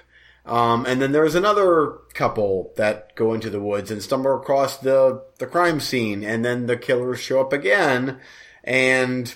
Um, 0.49 0.87
and 0.87 0.99
then 0.99 1.11
there's 1.11 1.35
another 1.35 1.99
couple 2.15 2.73
that 2.75 3.15
go 3.15 3.35
into 3.35 3.51
the 3.51 3.61
woods 3.61 3.91
and 3.91 4.01
stumble 4.01 4.35
across 4.35 4.77
the, 4.77 5.23
the 5.37 5.45
crime 5.45 5.79
scene, 5.79 6.23
and 6.23 6.43
then 6.43 6.65
the 6.65 6.75
killers 6.75 7.19
show 7.19 7.39
up 7.39 7.53
again, 7.53 8.19
and 8.63 9.31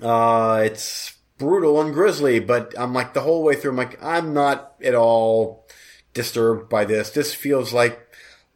uh, 0.00 0.62
it's 0.64 1.16
brutal 1.36 1.80
and 1.80 1.92
grisly. 1.92 2.38
But 2.38 2.74
I'm 2.78 2.94
like 2.94 3.12
the 3.12 3.22
whole 3.22 3.42
way 3.42 3.56
through, 3.56 3.72
I'm 3.72 3.76
like 3.76 4.00
I'm 4.00 4.32
not 4.32 4.74
at 4.84 4.94
all 4.94 5.66
disturbed 6.14 6.68
by 6.68 6.84
this. 6.84 7.10
This 7.10 7.34
feels 7.34 7.72
like 7.72 8.00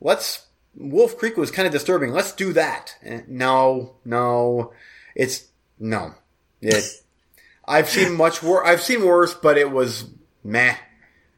let's 0.01 0.47
Wolf 0.77 1.19
Creek 1.19 1.37
was 1.37 1.51
kind 1.51 1.67
of 1.67 1.73
disturbing. 1.73 2.13
Let's 2.13 2.33
do 2.33 2.53
that. 2.53 2.95
And 3.03 3.29
no, 3.29 3.97
no, 4.05 4.73
it's 5.17 5.49
no. 5.81 6.15
It. 6.61 6.85
I've 7.67 7.89
seen 7.89 8.17
much 8.17 8.45
worse. 8.45 8.63
I've 8.65 8.83
seen 8.83 9.05
worse, 9.05 9.35
but 9.35 9.59
it 9.59 9.73
was 9.73 10.05
meh 10.45 10.77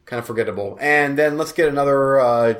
kind 0.05 0.19
of 0.19 0.25
forgettable. 0.25 0.77
And 0.79 1.17
then 1.17 1.37
let's 1.37 1.51
get 1.51 1.67
another 1.67 2.19
uh, 2.19 2.53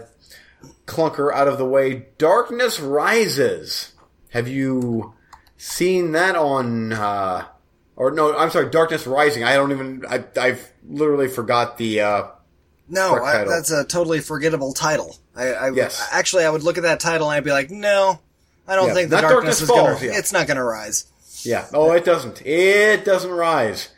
clunker 0.86 1.34
out 1.34 1.48
of 1.48 1.58
the 1.58 1.66
way. 1.66 2.08
Darkness 2.18 2.80
Rises. 2.80 3.94
Have 4.30 4.48
you 4.48 5.14
seen 5.58 6.12
that 6.14 6.36
on? 6.36 6.94
Uh, 6.94 7.46
or 7.96 8.12
no, 8.12 8.36
I'm 8.38 8.50
sorry, 8.50 8.70
Darkness 8.70 9.08
Rising. 9.08 9.44
I 9.44 9.56
don't 9.56 9.72
even. 9.72 10.04
I, 10.08 10.24
I've 10.40 10.72
literally 10.88 11.28
forgot 11.28 11.78
the. 11.78 12.02
Uh, 12.02 12.24
no, 12.90 13.16
I, 13.16 13.46
that's 13.46 13.72
a 13.72 13.84
totally 13.84 14.20
forgettable 14.20 14.74
title. 14.74 15.16
I, 15.36 15.48
I 15.54 15.70
yes. 15.72 16.08
actually 16.12 16.46
I 16.46 16.50
would 16.50 16.64
look 16.64 16.78
at 16.78 16.84
that 16.84 17.00
title 17.00 17.30
and 17.30 17.38
I'd 17.38 17.44
be 17.44 17.52
like, 17.52 17.72
no, 17.72 18.20
I 18.68 18.76
don't 18.76 18.90
yeah, 18.90 18.94
think 18.94 19.10
the 19.10 19.22
darkness, 19.22 19.60
darkness, 19.60 19.62
is 19.62 19.70
falls, 19.70 20.00
gonna. 20.00 20.12
Yeah. 20.12 20.18
It's 20.20 20.34
not 20.34 20.48
gonna 20.48 20.64
rise. 20.64 21.12
Yeah. 21.44 21.68
Oh, 21.74 21.92
it 21.92 22.06
doesn't. 22.06 22.46
It 22.46 23.06
doesn't 23.06 23.32
rise. 23.32 23.90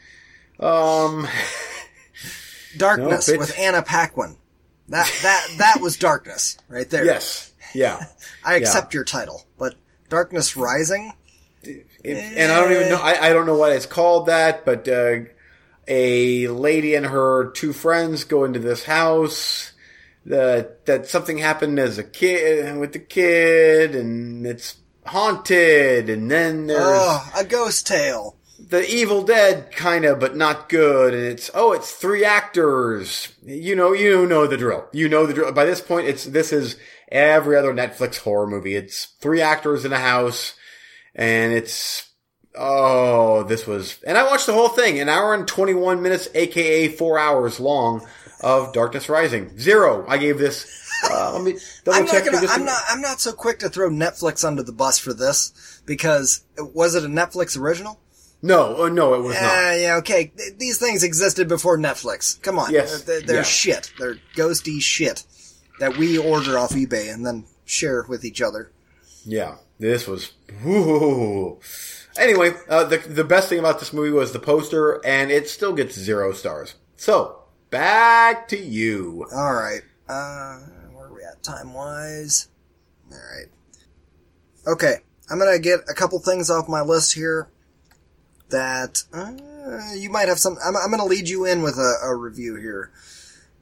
Um. 0.60 1.28
Darkness 2.78 3.28
with 3.28 3.58
Anna 3.58 3.82
Paquin. 3.82 4.38
That 4.90 5.12
that 5.24 5.48
that 5.58 5.82
was 5.82 5.98
Darkness 5.98 6.58
right 6.70 6.90
there. 6.90 7.06
Yes. 7.06 7.54
Yeah. 7.74 8.06
I 8.46 8.56
accept 8.56 8.94
yeah. 8.94 9.00
your 9.00 9.04
title, 9.04 9.44
but 9.58 9.76
Darkness 10.10 10.56
Rising. 10.56 11.14
It, 11.64 11.88
and 12.04 12.52
I 12.52 12.62
don't 12.62 12.72
even 12.72 12.90
know. 12.90 13.02
I, 13.02 13.28
I, 13.28 13.34
don't 13.34 13.46
know 13.46 13.58
what 13.58 13.74
it's 13.74 13.86
called 13.86 14.28
that, 14.28 14.64
but 14.64 14.88
uh, 14.88 15.22
a 15.88 16.48
lady 16.48 16.96
and 16.96 17.06
her 17.06 17.52
two 17.52 17.74
friends 17.74 18.24
go 18.24 18.46
into 18.46 18.60
this 18.60 18.86
house. 18.86 19.74
That 20.26 20.86
that 20.86 21.08
something 21.08 21.38
happened 21.38 21.80
as 21.80 21.98
a 21.98 22.04
kid 22.04 22.78
with 22.78 22.94
the 22.94 23.00
kid, 23.00 23.96
and 23.96 24.46
it's 24.46 24.78
haunted. 25.06 26.10
And 26.10 26.30
then 26.32 26.68
there's 26.68 26.82
oh, 26.82 27.32
a 27.36 27.44
ghost 27.44 27.88
tale 27.88 28.37
the 28.70 28.86
Evil 28.94 29.24
Dead 29.24 29.72
kind 29.72 30.04
of, 30.06 30.20
but 30.20 30.36
not 30.36 30.70
good. 30.70 31.14
And 31.14 31.24
it's 31.24 31.50
oh, 31.54 31.72
it's 31.72 31.92
three 31.92 32.26
actors. 32.26 33.34
You 33.44 33.76
know, 33.76 33.94
you 33.94 34.26
know 34.26 34.48
the 34.48 34.58
drill. 34.58 34.88
You 34.92 35.08
know 35.08 35.26
the 35.26 35.34
drill. 35.34 35.52
By 35.52 35.66
this 35.66 35.82
point, 35.82 36.08
it's 36.08 36.26
this 36.26 36.52
is 36.52 36.76
every 37.10 37.56
other 37.56 37.74
Netflix 37.74 38.18
horror 38.18 38.48
movie. 38.48 38.76
It's 38.76 39.06
three 39.22 39.42
actors 39.42 39.86
in 39.86 39.94
a 39.94 40.00
house, 40.00 40.56
and 41.16 41.54
it's 41.54 42.10
oh, 42.56 43.44
this 43.44 43.66
was. 43.66 44.02
And 44.06 44.18
I 44.18 44.28
watched 44.28 44.48
the 44.48 44.54
whole 44.54 44.70
thing, 44.70 45.00
an 45.00 45.10
hour 45.10 45.34
and 45.34 45.48
twenty 45.48 45.74
one 45.74 46.02
minutes, 46.02 46.28
aka 46.34 46.90
four 46.90 47.18
hours 47.18 47.60
long 47.60 48.06
of 48.42 48.74
Darkness 48.74 49.10
Rising. 49.10 49.58
Zero. 49.58 50.06
I 50.08 50.18
gave 50.18 50.38
this. 50.38 50.86
Uh, 51.10 51.32
let 51.34 51.44
me 51.44 51.56
double 51.86 52.00
I'm 52.00 52.08
check. 52.08 52.26
Not 52.26 52.34
gonna, 52.34 52.48
I'm 52.50 52.66
not. 52.66 52.82
I'm 52.90 53.02
not 53.02 53.22
so 53.22 53.32
quick 53.32 53.60
to 53.60 53.70
throw 53.70 53.90
Netflix 53.90 54.44
under 54.44 54.64
the 54.64 54.74
bus 54.74 54.98
for 55.00 55.14
this 55.14 55.82
because 55.86 56.44
was 56.58 56.96
it 56.96 57.06
a 57.06 57.08
Netflix 57.08 57.58
original? 57.58 58.00
No, 58.42 58.84
uh, 58.84 58.90
no, 58.90 59.16
it 59.16 59.24
was 59.24 59.36
uh, 59.36 59.42
not. 59.42 59.80
Yeah, 59.80 59.96
okay. 59.98 60.32
These 60.58 60.78
things 60.78 61.04
existed 61.04 61.48
before 61.48 61.78
Netflix. 61.78 62.42
Come 62.42 62.60
on. 62.60 62.72
Yes. 62.72 63.02
They're, 63.04 63.22
they're 63.22 63.36
yeah. 63.38 63.44
shit. 63.44 63.92
They're 63.98 64.20
ghosty 64.36 64.80
shit 64.82 65.24
that 65.80 65.98
we 65.98 66.18
order 66.18 66.58
off 66.58 66.72
eBay 66.72 67.12
and 67.12 67.26
then 67.26 67.46
share 67.66 68.06
with 68.08 68.24
each 68.24 68.42
other. 68.42 68.72
Yeah, 69.26 69.56
this 69.80 70.08
was. 70.08 70.34
Woo. 70.64 71.60
Anyway, 72.18 72.54
uh, 72.70 72.84
the 72.84 72.98
the 72.98 73.24
best 73.24 73.50
thing 73.50 73.60
about 73.60 73.80
this 73.80 73.94
movie 73.94 74.12
was 74.12 74.34
the 74.34 74.40
poster, 74.40 75.04
and 75.06 75.32
it 75.32 75.50
still 75.50 75.74
gets 75.74 75.96
zero 75.96 76.32
stars. 76.32 76.76
So 76.96 77.44
back 77.70 78.48
to 78.50 78.58
you. 78.58 79.26
All 79.34 79.54
right. 79.54 79.82
Uh, 80.08 80.60
where 80.94 81.08
are 81.08 81.14
we 81.14 81.24
at 81.24 81.44
time 81.44 81.74
wise? 81.74 82.50
All 83.12 83.18
right. 83.18 83.48
Okay, 84.66 84.96
I'm 85.30 85.40
gonna 85.40 85.60
get 85.60 85.82
a 85.90 85.94
couple 85.94 86.20
things 86.20 86.50
off 86.50 86.70
my 86.70 86.82
list 86.82 87.14
here 87.14 87.50
that 88.50 89.04
uh, 89.14 89.34
you 89.96 90.10
might 90.10 90.28
have 90.28 90.40
some. 90.40 90.58
I'm, 90.64 90.76
I'm 90.76 90.90
going 90.90 91.02
to 91.02 91.06
lead 91.06 91.30
you 91.30 91.46
in 91.46 91.62
with 91.62 91.78
a, 91.78 91.96
a, 92.04 92.16
review 92.16 92.56
here. 92.56 92.92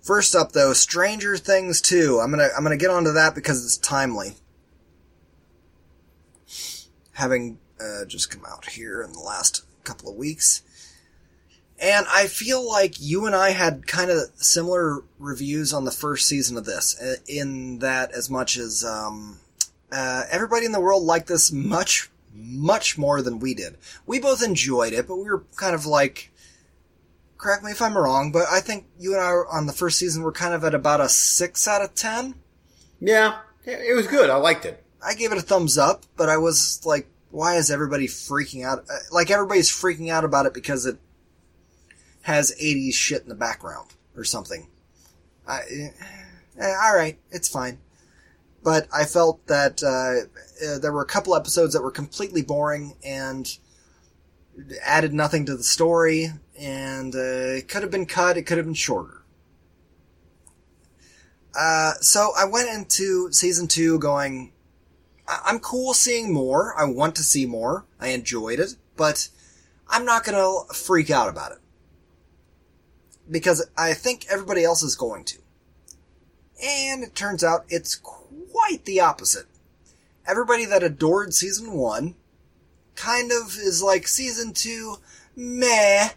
First 0.01 0.35
up, 0.35 0.51
though, 0.51 0.73
Stranger 0.73 1.37
Things 1.37 1.81
2. 1.81 2.19
I'm 2.19 2.29
gonna 2.29 2.49
I'm 2.55 2.63
gonna 2.63 2.77
get 2.77 2.91
onto 2.91 3.11
that 3.13 3.33
because 3.33 3.65
it's 3.65 3.77
timely. 3.77 4.35
Having 7.13 7.59
uh, 7.79 8.05
just 8.05 8.29
come 8.29 8.43
out 8.47 8.69
here 8.69 9.01
in 9.01 9.13
the 9.13 9.19
last 9.19 9.65
couple 9.83 10.09
of 10.09 10.15
weeks, 10.15 10.61
and 11.79 12.05
I 12.13 12.27
feel 12.27 12.67
like 12.67 12.95
you 12.99 13.25
and 13.25 13.35
I 13.35 13.51
had 13.51 13.87
kind 13.87 14.11
of 14.11 14.29
similar 14.35 15.03
reviews 15.17 15.73
on 15.73 15.85
the 15.85 15.91
first 15.91 16.27
season 16.27 16.57
of 16.57 16.65
this. 16.65 16.99
Uh, 17.01 17.15
in 17.27 17.79
that, 17.79 18.11
as 18.11 18.29
much 18.29 18.57
as 18.57 18.83
um, 18.83 19.39
uh, 19.91 20.23
everybody 20.29 20.65
in 20.65 20.71
the 20.71 20.79
world 20.79 21.03
liked 21.03 21.27
this 21.27 21.51
much 21.51 22.11
much 22.35 22.97
more 22.97 23.21
than 23.21 23.39
we 23.39 23.53
did. 23.53 23.77
We 24.05 24.19
both 24.19 24.43
enjoyed 24.43 24.93
it, 24.93 25.07
but 25.07 25.17
we 25.17 25.25
were 25.25 25.45
kind 25.55 25.75
of 25.75 25.85
like, 25.85 26.31
correct 27.37 27.63
me 27.63 27.71
if 27.71 27.81
I'm 27.81 27.97
wrong, 27.97 28.31
but 28.31 28.45
I 28.51 28.59
think 28.59 28.87
you 28.99 29.13
and 29.13 29.21
I 29.21 29.29
on 29.29 29.67
the 29.67 29.73
first 29.73 29.99
season 29.99 30.23
were 30.23 30.31
kind 30.31 30.53
of 30.53 30.63
at 30.63 30.75
about 30.75 31.01
a 31.01 31.09
6 31.09 31.67
out 31.67 31.81
of 31.81 31.95
10. 31.95 32.35
Yeah, 32.99 33.39
it 33.65 33.95
was 33.95 34.07
good. 34.07 34.29
I 34.29 34.35
liked 34.35 34.65
it. 34.65 34.83
I 35.05 35.13
gave 35.13 35.31
it 35.31 35.37
a 35.37 35.41
thumbs 35.41 35.77
up, 35.77 36.03
but 36.15 36.29
I 36.29 36.37
was 36.37 36.81
like, 36.85 37.07
why 37.29 37.55
is 37.55 37.69
everybody 37.69 38.07
freaking 38.07 38.65
out? 38.65 38.85
Uh, 38.89 38.97
like 39.11 39.29
everybody's 39.29 39.69
freaking 39.69 40.09
out 40.09 40.23
about 40.23 40.45
it 40.45 40.53
because 40.53 40.85
it 40.85 40.97
has 42.21 42.55
80s 42.61 42.93
shit 42.93 43.21
in 43.21 43.29
the 43.29 43.35
background 43.35 43.89
or 44.15 44.23
something. 44.23 44.67
I, 45.47 45.61
eh, 46.59 46.73
all 46.81 46.95
right, 46.95 47.19
it's 47.31 47.49
fine 47.49 47.79
but 48.65 48.87
I 48.91 49.05
felt 49.05 49.45
that 49.45 49.83
uh, 49.83 50.25
uh, 50.67 50.79
there 50.79 50.91
were 50.91 51.03
a 51.03 51.05
couple 51.05 51.35
episodes 51.35 51.73
that 51.75 51.83
were 51.83 51.91
completely 51.91 52.41
boring 52.41 52.95
and 53.05 53.47
added 54.83 55.13
nothing 55.13 55.45
to 55.45 55.55
the 55.55 55.63
story, 55.63 56.31
and 56.59 57.13
uh, 57.13 57.59
it 57.59 57.67
could 57.67 57.83
have 57.83 57.91
been 57.91 58.07
cut. 58.07 58.37
It 58.37 58.47
could 58.47 58.57
have 58.57 58.65
been 58.65 58.73
shorter. 58.73 59.23
Uh, 61.55 61.93
so 62.01 62.31
I 62.35 62.45
went 62.45 62.69
into 62.69 63.31
season 63.31 63.67
two 63.67 63.99
going, 63.99 64.51
I- 65.27 65.43
I'm 65.45 65.59
cool 65.59 65.93
seeing 65.93 66.33
more. 66.33 66.73
I 66.75 66.85
want 66.85 67.15
to 67.17 67.23
see 67.23 67.45
more. 67.45 67.85
I 67.99 68.07
enjoyed 68.07 68.59
it, 68.59 68.77
but 68.97 69.29
I'm 69.87 70.05
not 70.05 70.23
gonna 70.23 70.73
freak 70.73 71.11
out 71.11 71.29
about 71.29 71.51
it. 71.51 71.59
Because 73.29 73.67
I 73.77 73.93
think 73.93 74.25
everybody 74.27 74.63
else 74.63 74.81
is 74.81 74.95
going 74.95 75.23
to. 75.25 75.37
And 76.63 77.03
it 77.03 77.13
turns 77.13 77.43
out 77.43 77.65
it's 77.69 78.01
quite 78.55 78.85
the 78.85 79.01
opposite. 79.01 79.47
Everybody 80.25 80.65
that 80.65 80.83
adored 80.83 81.33
season 81.33 81.73
one 81.73 82.15
kind 82.95 83.31
of 83.31 83.57
is 83.57 83.83
like 83.83 84.07
season 84.07 84.53
two, 84.53 84.95
meh. 85.35 86.09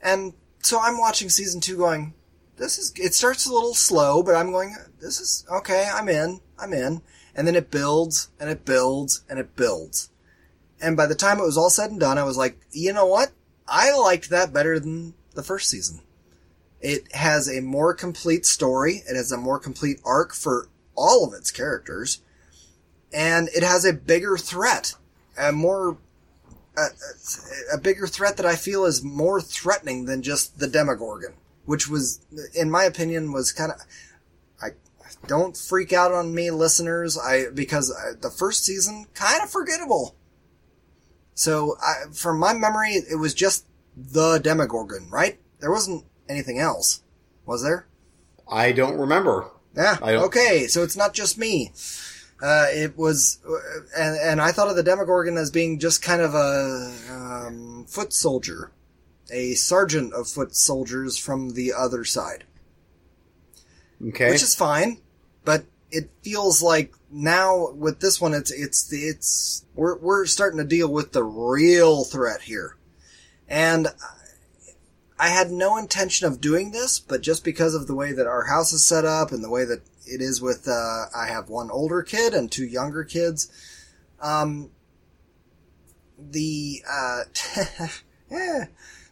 And 0.00 0.34
so 0.62 0.78
I'm 0.80 0.98
watching 0.98 1.28
season 1.28 1.60
two 1.60 1.76
going, 1.76 2.14
this 2.56 2.78
is, 2.78 2.92
it 2.96 3.14
starts 3.14 3.46
a 3.46 3.52
little 3.52 3.74
slow, 3.74 4.22
but 4.22 4.36
I'm 4.36 4.52
going, 4.52 4.76
this 5.00 5.20
is, 5.20 5.44
okay, 5.52 5.88
I'm 5.92 6.08
in, 6.08 6.40
I'm 6.58 6.72
in. 6.72 7.02
And 7.34 7.46
then 7.46 7.56
it 7.56 7.70
builds, 7.70 8.30
and 8.40 8.48
it 8.48 8.64
builds, 8.64 9.24
and 9.28 9.38
it 9.38 9.56
builds. 9.56 10.10
And 10.80 10.96
by 10.96 11.06
the 11.06 11.14
time 11.14 11.38
it 11.38 11.44
was 11.44 11.58
all 11.58 11.68
said 11.68 11.90
and 11.90 12.00
done, 12.00 12.16
I 12.16 12.24
was 12.24 12.38
like, 12.38 12.58
you 12.70 12.92
know 12.92 13.06
what? 13.06 13.32
I 13.68 13.94
liked 13.94 14.30
that 14.30 14.52
better 14.52 14.78
than 14.78 15.14
the 15.34 15.42
first 15.42 15.68
season. 15.68 16.00
It 16.80 17.12
has 17.12 17.48
a 17.48 17.60
more 17.60 17.92
complete 17.92 18.46
story. 18.46 19.02
It 19.08 19.16
has 19.16 19.32
a 19.32 19.36
more 19.36 19.58
complete 19.58 20.00
arc 20.04 20.32
for 20.32 20.68
all 20.96 21.26
of 21.26 21.34
its 21.34 21.50
characters. 21.50 22.20
And 23.12 23.48
it 23.54 23.62
has 23.62 23.84
a 23.84 23.92
bigger 23.92 24.36
threat. 24.36 24.94
A 25.38 25.52
more, 25.52 25.98
a, 26.76 26.86
a 27.74 27.78
bigger 27.78 28.06
threat 28.06 28.36
that 28.36 28.46
I 28.46 28.56
feel 28.56 28.84
is 28.84 29.02
more 29.02 29.40
threatening 29.40 30.06
than 30.06 30.22
just 30.22 30.58
the 30.58 30.66
Demogorgon. 30.66 31.34
Which 31.64 31.88
was, 31.88 32.20
in 32.54 32.70
my 32.70 32.84
opinion, 32.84 33.32
was 33.32 33.52
kind 33.52 33.72
of, 33.72 33.78
I, 34.62 34.68
don't 35.26 35.56
freak 35.56 35.92
out 35.92 36.12
on 36.12 36.32
me, 36.32 36.50
listeners, 36.52 37.18
I, 37.18 37.50
because 37.52 37.92
I, 37.92 38.12
the 38.20 38.30
first 38.30 38.64
season, 38.64 39.06
kind 39.14 39.42
of 39.42 39.50
forgettable. 39.50 40.14
So, 41.34 41.76
I, 41.82 42.12
from 42.12 42.38
my 42.38 42.54
memory, 42.54 42.92
it 42.92 43.18
was 43.18 43.34
just 43.34 43.66
the 43.96 44.38
Demogorgon, 44.38 45.10
right? 45.10 45.40
There 45.58 45.72
wasn't 45.72 46.04
anything 46.28 46.60
else, 46.60 47.02
was 47.44 47.64
there? 47.64 47.86
I 48.48 48.70
don't 48.72 48.98
remember. 48.98 49.50
Yeah. 49.76 49.98
I 50.02 50.12
don't- 50.12 50.24
Okay, 50.24 50.66
so 50.66 50.82
it's 50.82 50.96
not 50.96 51.12
just 51.14 51.36
me. 51.38 51.72
Uh, 52.42 52.66
it 52.70 52.96
was, 52.98 53.38
uh, 53.48 53.54
and, 53.96 54.16
and 54.20 54.40
I 54.42 54.52
thought 54.52 54.68
of 54.68 54.76
the 54.76 54.82
Demogorgon 54.82 55.36
as 55.38 55.50
being 55.50 55.78
just 55.78 56.02
kind 56.02 56.20
of 56.20 56.34
a 56.34 56.92
um, 57.10 57.86
foot 57.88 58.12
soldier, 58.12 58.72
a 59.30 59.54
sergeant 59.54 60.12
of 60.12 60.28
foot 60.28 60.54
soldiers 60.54 61.16
from 61.16 61.50
the 61.54 61.72
other 61.72 62.04
side, 62.04 62.44
Okay. 64.06 64.30
which 64.30 64.42
is 64.42 64.54
fine. 64.54 64.98
But 65.44 65.64
it 65.90 66.10
feels 66.22 66.62
like 66.62 66.92
now 67.10 67.70
with 67.70 68.00
this 68.00 68.20
one, 68.20 68.34
it's 68.34 68.50
it's 68.50 68.92
it's 68.92 69.64
we're 69.74 69.96
we're 69.98 70.26
starting 70.26 70.58
to 70.58 70.64
deal 70.64 70.88
with 70.92 71.12
the 71.12 71.24
real 71.24 72.04
threat 72.04 72.42
here, 72.42 72.76
and 73.48 73.86
I 75.18 75.28
had 75.28 75.50
no 75.50 75.78
intention 75.78 76.26
of 76.26 76.40
doing 76.40 76.72
this, 76.72 76.98
but 76.98 77.22
just 77.22 77.44
because 77.44 77.74
of 77.74 77.86
the 77.86 77.94
way 77.94 78.12
that 78.12 78.26
our 78.26 78.44
house 78.44 78.72
is 78.72 78.84
set 78.84 79.04
up 79.04 79.32
and 79.32 79.42
the 79.42 79.50
way 79.50 79.64
that 79.64 79.82
it 80.06 80.20
is 80.20 80.42
with, 80.42 80.68
uh, 80.68 81.06
I 81.16 81.26
have 81.28 81.48
one 81.48 81.70
older 81.70 82.02
kid 82.02 82.34
and 82.34 82.52
two 82.52 82.66
younger 82.66 83.02
kids, 83.02 83.50
um, 84.20 84.70
the, 86.18 86.82
uh, 86.88 87.20
eh, 88.30 88.66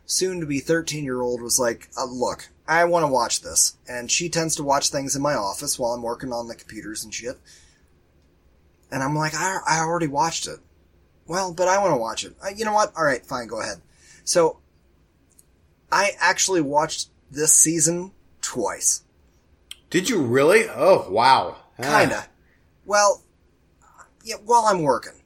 soon 0.04 0.40
to 0.40 0.46
be 0.46 0.60
13 0.60 1.04
year 1.04 1.20
old 1.20 1.40
was 1.40 1.58
like, 1.58 1.88
uh, 1.96 2.04
look, 2.04 2.48
I 2.66 2.84
want 2.84 3.04
to 3.04 3.12
watch 3.12 3.40
this. 3.40 3.76
And 3.88 4.10
she 4.10 4.28
tends 4.28 4.56
to 4.56 4.62
watch 4.62 4.90
things 4.90 5.16
in 5.16 5.22
my 5.22 5.34
office 5.34 5.78
while 5.78 5.92
I'm 5.92 6.02
working 6.02 6.32
on 6.32 6.48
the 6.48 6.54
computers 6.54 7.04
and 7.04 7.12
shit. 7.12 7.38
And 8.90 9.02
I'm 9.02 9.16
like, 9.16 9.34
I, 9.34 9.58
I 9.66 9.78
already 9.80 10.06
watched 10.06 10.46
it. 10.46 10.60
Well, 11.26 11.54
but 11.54 11.68
I 11.68 11.78
want 11.78 11.94
to 11.94 11.98
watch 11.98 12.24
it. 12.24 12.34
Uh, 12.44 12.50
you 12.54 12.64
know 12.64 12.74
what? 12.74 12.92
All 12.96 13.04
right, 13.04 13.24
fine, 13.24 13.46
go 13.46 13.60
ahead. 13.60 13.80
So 14.24 14.60
I 15.94 16.10
actually 16.18 16.60
watched 16.60 17.10
this 17.30 17.52
season 17.52 18.10
twice. 18.42 19.04
Did 19.90 20.08
you 20.08 20.20
really? 20.20 20.68
Oh, 20.68 21.08
wow. 21.08 21.56
Ah, 21.78 22.00
Kinda. 22.00 22.26
Well, 22.84 23.22
yeah, 24.24 24.36
while 24.44 24.64
I'm 24.66 24.82
working. 24.82 25.22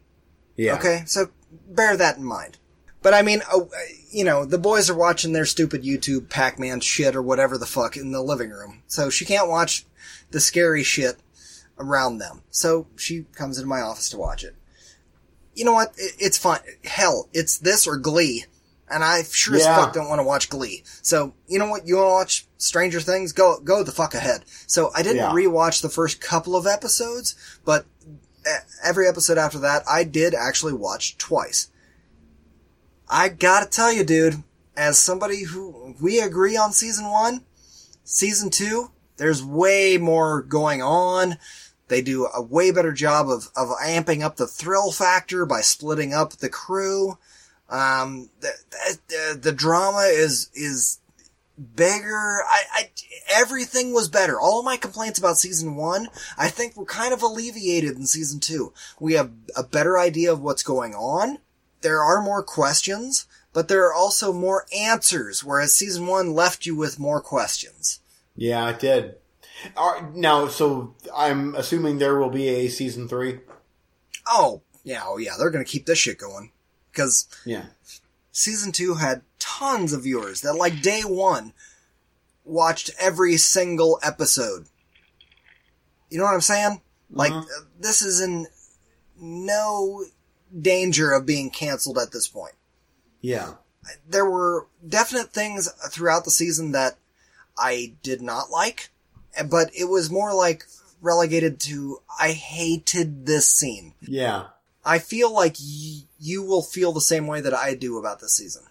Yeah. 0.57 0.74
Okay, 0.74 1.05
so 1.07 1.31
bear 1.66 1.97
that 1.97 2.19
in 2.19 2.24
mind. 2.24 2.59
But 3.01 3.15
I 3.15 3.23
mean, 3.23 3.40
oh, 3.51 3.70
uh, 3.74 3.78
you 4.11 4.24
know, 4.24 4.45
the 4.45 4.59
boys 4.59 4.90
are 4.90 4.95
watching 4.95 5.32
their 5.32 5.47
stupid 5.47 5.85
YouTube 5.85 6.28
Pac-Man 6.28 6.81
shit 6.81 7.16
or 7.16 7.23
whatever 7.23 7.57
the 7.57 7.65
fuck 7.65 7.97
in 7.97 8.11
the 8.11 8.20
living 8.20 8.51
room. 8.51 8.82
So 8.89 9.09
she 9.09 9.24
can't 9.24 9.49
watch 9.49 9.86
the 10.32 10.40
scary 10.40 10.82
shit 10.82 11.16
around 11.78 12.19
them. 12.19 12.43
So 12.51 12.89
she 12.97 13.24
comes 13.35 13.57
into 13.57 13.69
my 13.69 13.81
office 13.81 14.11
to 14.11 14.19
watch 14.19 14.45
it. 14.45 14.55
You 15.55 15.65
know 15.65 15.73
what? 15.73 15.95
It, 15.97 16.12
it's 16.19 16.36
fine. 16.36 16.61
Hell, 16.85 17.31
it's 17.32 17.57
this 17.57 17.86
or 17.86 17.97
Glee. 17.97 18.45
And 18.90 19.05
I 19.05 19.23
sure 19.23 19.56
as 19.56 19.66
fuck 19.66 19.93
don't 19.93 20.09
want 20.09 20.19
to 20.20 20.24
watch 20.24 20.48
Glee. 20.48 20.82
So, 21.02 21.35
you 21.47 21.59
know 21.59 21.69
what? 21.69 21.86
You 21.86 21.97
want 21.97 22.06
to 22.09 22.12
watch 22.12 22.47
Stranger 22.56 23.01
Things? 23.01 23.32
Go, 23.32 23.60
go 23.60 23.82
the 23.82 23.93
fuck 23.93 24.15
ahead. 24.15 24.44
So 24.66 24.90
I 24.94 25.02
didn't 25.02 25.19
Yeah. 25.19 25.32
rewatch 25.32 25.82
the 25.82 25.89
first 25.90 26.20
couple 26.20 26.56
of 26.56 26.66
episodes, 26.66 27.35
but 27.65 27.86
every 28.82 29.06
episode 29.06 29.36
after 29.39 29.59
that, 29.59 29.82
I 29.89 30.05
did 30.05 30.35
actually 30.35 30.73
watch 30.73 31.19
twice. 31.19 31.69
I 33.09 33.28
gotta 33.28 33.66
tell 33.66 33.93
you, 33.93 34.05
dude, 34.05 34.43
as 34.77 34.98
somebody 34.98 35.44
who, 35.44 35.94
we 36.01 36.20
agree 36.20 36.56
on 36.56 36.73
season 36.73 37.10
one, 37.10 37.44
season 38.05 38.51
two, 38.51 38.90
there's 39.16 39.43
way 39.43 39.98
more 39.98 40.43
going 40.43 40.81
on. 40.82 41.39
They 41.89 42.02
do 42.02 42.28
a 42.35 42.43
way 42.43 42.70
better 42.70 42.93
job 42.93 43.28
of, 43.31 43.48
of 43.56 43.69
amping 43.82 44.23
up 44.23 44.36
the 44.36 44.47
thrill 44.47 44.93
factor 44.93 45.47
by 45.47 45.62
splitting 45.62 46.12
up 46.12 46.35
the 46.35 46.51
crew. 46.51 47.19
Um, 47.69 48.31
the, 48.40 48.53
the, 49.09 49.39
the 49.40 49.53
drama 49.53 50.09
is, 50.11 50.51
is 50.55 51.01
bigger. 51.77 52.43
I, 52.47 52.62
I, 52.73 52.90
everything 53.35 53.93
was 53.93 54.09
better. 54.09 54.40
All 54.40 54.59
of 54.59 54.65
my 54.65 54.77
complaints 54.77 55.19
about 55.19 55.39
season 55.39 55.77
one, 55.77 56.09
I 56.36 56.49
think 56.49 56.77
were 56.77 56.85
kind 56.85 57.12
of 57.12 57.23
alleviated 57.23 57.97
in 57.97 58.07
season 58.07 58.40
two. 58.40 58.73
We 59.01 59.15
have 59.15 59.32
a 59.57 59.62
better 59.62 59.99
idea 59.99 60.32
of 60.32 60.40
what's 60.40 60.62
going 60.62 60.95
on. 60.95 61.39
There 61.81 62.03
are 62.03 62.23
more 62.23 62.43
questions, 62.43 63.27
but 63.53 63.69
there 63.69 63.86
are 63.86 63.95
also 63.95 64.32
more 64.32 64.66
answers, 64.77 65.45
whereas 65.45 65.74
season 65.74 66.07
one 66.07 66.35
left 66.35 66.66
you 66.66 66.77
with 66.77 66.99
more 66.99 67.20
questions. 67.20 68.01
Yeah, 68.35 68.69
it 68.70 68.78
did. 68.78 69.16
Are, 69.77 70.11
now, 70.15 70.49
so 70.49 70.95
I'm 71.15 71.55
assuming 71.55 71.99
there 71.99 72.19
will 72.19 72.31
be 72.31 72.49
a 72.49 72.69
season 72.69 73.09
three. 73.09 73.40
Oh, 74.27 74.62
yeah, 74.85 75.03
oh 75.05 75.19
yeah, 75.19 75.32
they're 75.39 75.51
gonna 75.51 75.65
keep 75.65 75.86
this 75.86 75.99
shit 75.99 76.19
going. 76.19 76.53
Cause 76.99 77.27
Yeah. 77.45 77.66
season 78.33 78.73
two 78.73 78.95
had 78.95 79.23
tons 79.39 79.93
of 79.93 80.03
viewers 80.03 80.41
that 80.43 80.55
like 80.55 80.83
day 80.83 81.03
one 81.03 81.53
watched 82.45 82.91
every 82.99 83.37
single 83.37 83.99
episode. 84.03 84.66
You 86.11 86.19
know 86.19 86.25
what 86.25 86.35
I'm 86.35 86.41
saying? 86.41 86.81
Like, 87.11 87.33
Mhm. 87.33 87.45
uh, 87.45 87.65
this 87.79 88.03
is 88.03 88.20
in 88.20 88.49
no 89.16 90.05
danger 90.61 91.12
of 91.12 91.25
being 91.27 91.51
canceled 91.51 91.99
at 91.99 92.11
this 92.12 92.27
point. 92.29 92.55
Yeah. 93.20 93.55
There 94.09 94.29
were 94.29 94.66
definite 94.87 95.33
things 95.33 95.69
throughout 95.91 96.25
the 96.25 96.31
season 96.31 96.73
that 96.73 96.99
I 97.57 97.95
did 98.03 98.23
not 98.23 98.51
like, 98.51 98.91
but 99.47 99.70
it 99.75 99.85
was 99.85 100.11
more 100.11 100.33
like 100.35 100.66
relegated 101.01 101.61
to, 101.61 102.03
I 102.19 102.33
hated 102.33 103.27
this 103.27 103.49
scene. 103.49 103.95
Yeah. 104.01 104.49
I 104.85 104.99
feel 104.99 105.33
like 105.33 105.57
y- 105.61 106.07
you 106.19 106.43
will 106.43 106.63
feel 106.63 106.93
the 106.93 107.01
same 107.01 107.27
way 107.27 107.41
that 107.41 107.55
I 107.55 107.75
do 107.75 107.99
about 107.99 108.21
this 108.21 108.37
season. 108.37 108.63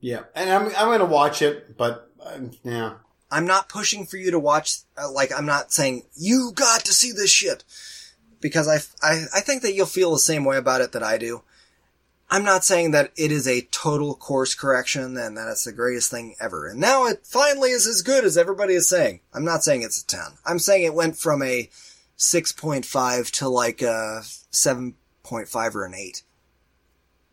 Yeah. 0.00 0.24
And 0.34 0.50
I'm 0.50 0.66
I'm 0.76 0.88
gonna 0.90 1.04
watch 1.04 1.42
it, 1.42 1.76
but 1.76 2.10
um, 2.20 2.52
yeah. 2.62 2.94
I'm 3.30 3.46
not 3.46 3.68
pushing 3.68 4.06
for 4.06 4.16
you 4.16 4.30
to 4.30 4.38
watch, 4.38 4.78
uh, 4.96 5.10
like, 5.10 5.32
I'm 5.36 5.46
not 5.46 5.72
saying, 5.72 6.04
you 6.14 6.52
got 6.54 6.84
to 6.84 6.92
see 6.92 7.12
this 7.12 7.30
shit. 7.30 7.64
Because 8.40 8.68
I, 8.68 8.76
I, 9.02 9.24
I 9.34 9.40
think 9.40 9.62
that 9.62 9.74
you'll 9.74 9.86
feel 9.86 10.12
the 10.12 10.18
same 10.18 10.44
way 10.44 10.56
about 10.56 10.80
it 10.80 10.92
that 10.92 11.02
I 11.02 11.18
do. 11.18 11.42
I'm 12.28 12.44
not 12.44 12.64
saying 12.64 12.90
that 12.90 13.12
it 13.16 13.30
is 13.30 13.46
a 13.46 13.62
total 13.70 14.14
course 14.14 14.54
correction 14.54 15.16
and 15.16 15.36
that 15.36 15.48
it's 15.48 15.64
the 15.64 15.72
greatest 15.72 16.10
thing 16.10 16.34
ever. 16.40 16.68
And 16.68 16.80
now 16.80 17.06
it 17.06 17.24
finally 17.24 17.70
is 17.70 17.86
as 17.86 18.02
good 18.02 18.24
as 18.24 18.36
everybody 18.36 18.74
is 18.74 18.88
saying. 18.88 19.20
I'm 19.32 19.44
not 19.44 19.62
saying 19.62 19.82
it's 19.82 20.02
a 20.02 20.06
10. 20.06 20.20
I'm 20.44 20.58
saying 20.58 20.84
it 20.84 20.94
went 20.94 21.16
from 21.16 21.42
a 21.42 21.70
6.5 22.18 23.30
to 23.32 23.48
like 23.48 23.80
a 23.82 24.22
7.5 25.26 25.74
or 25.74 25.84
an 25.84 25.94
8. 25.94 26.22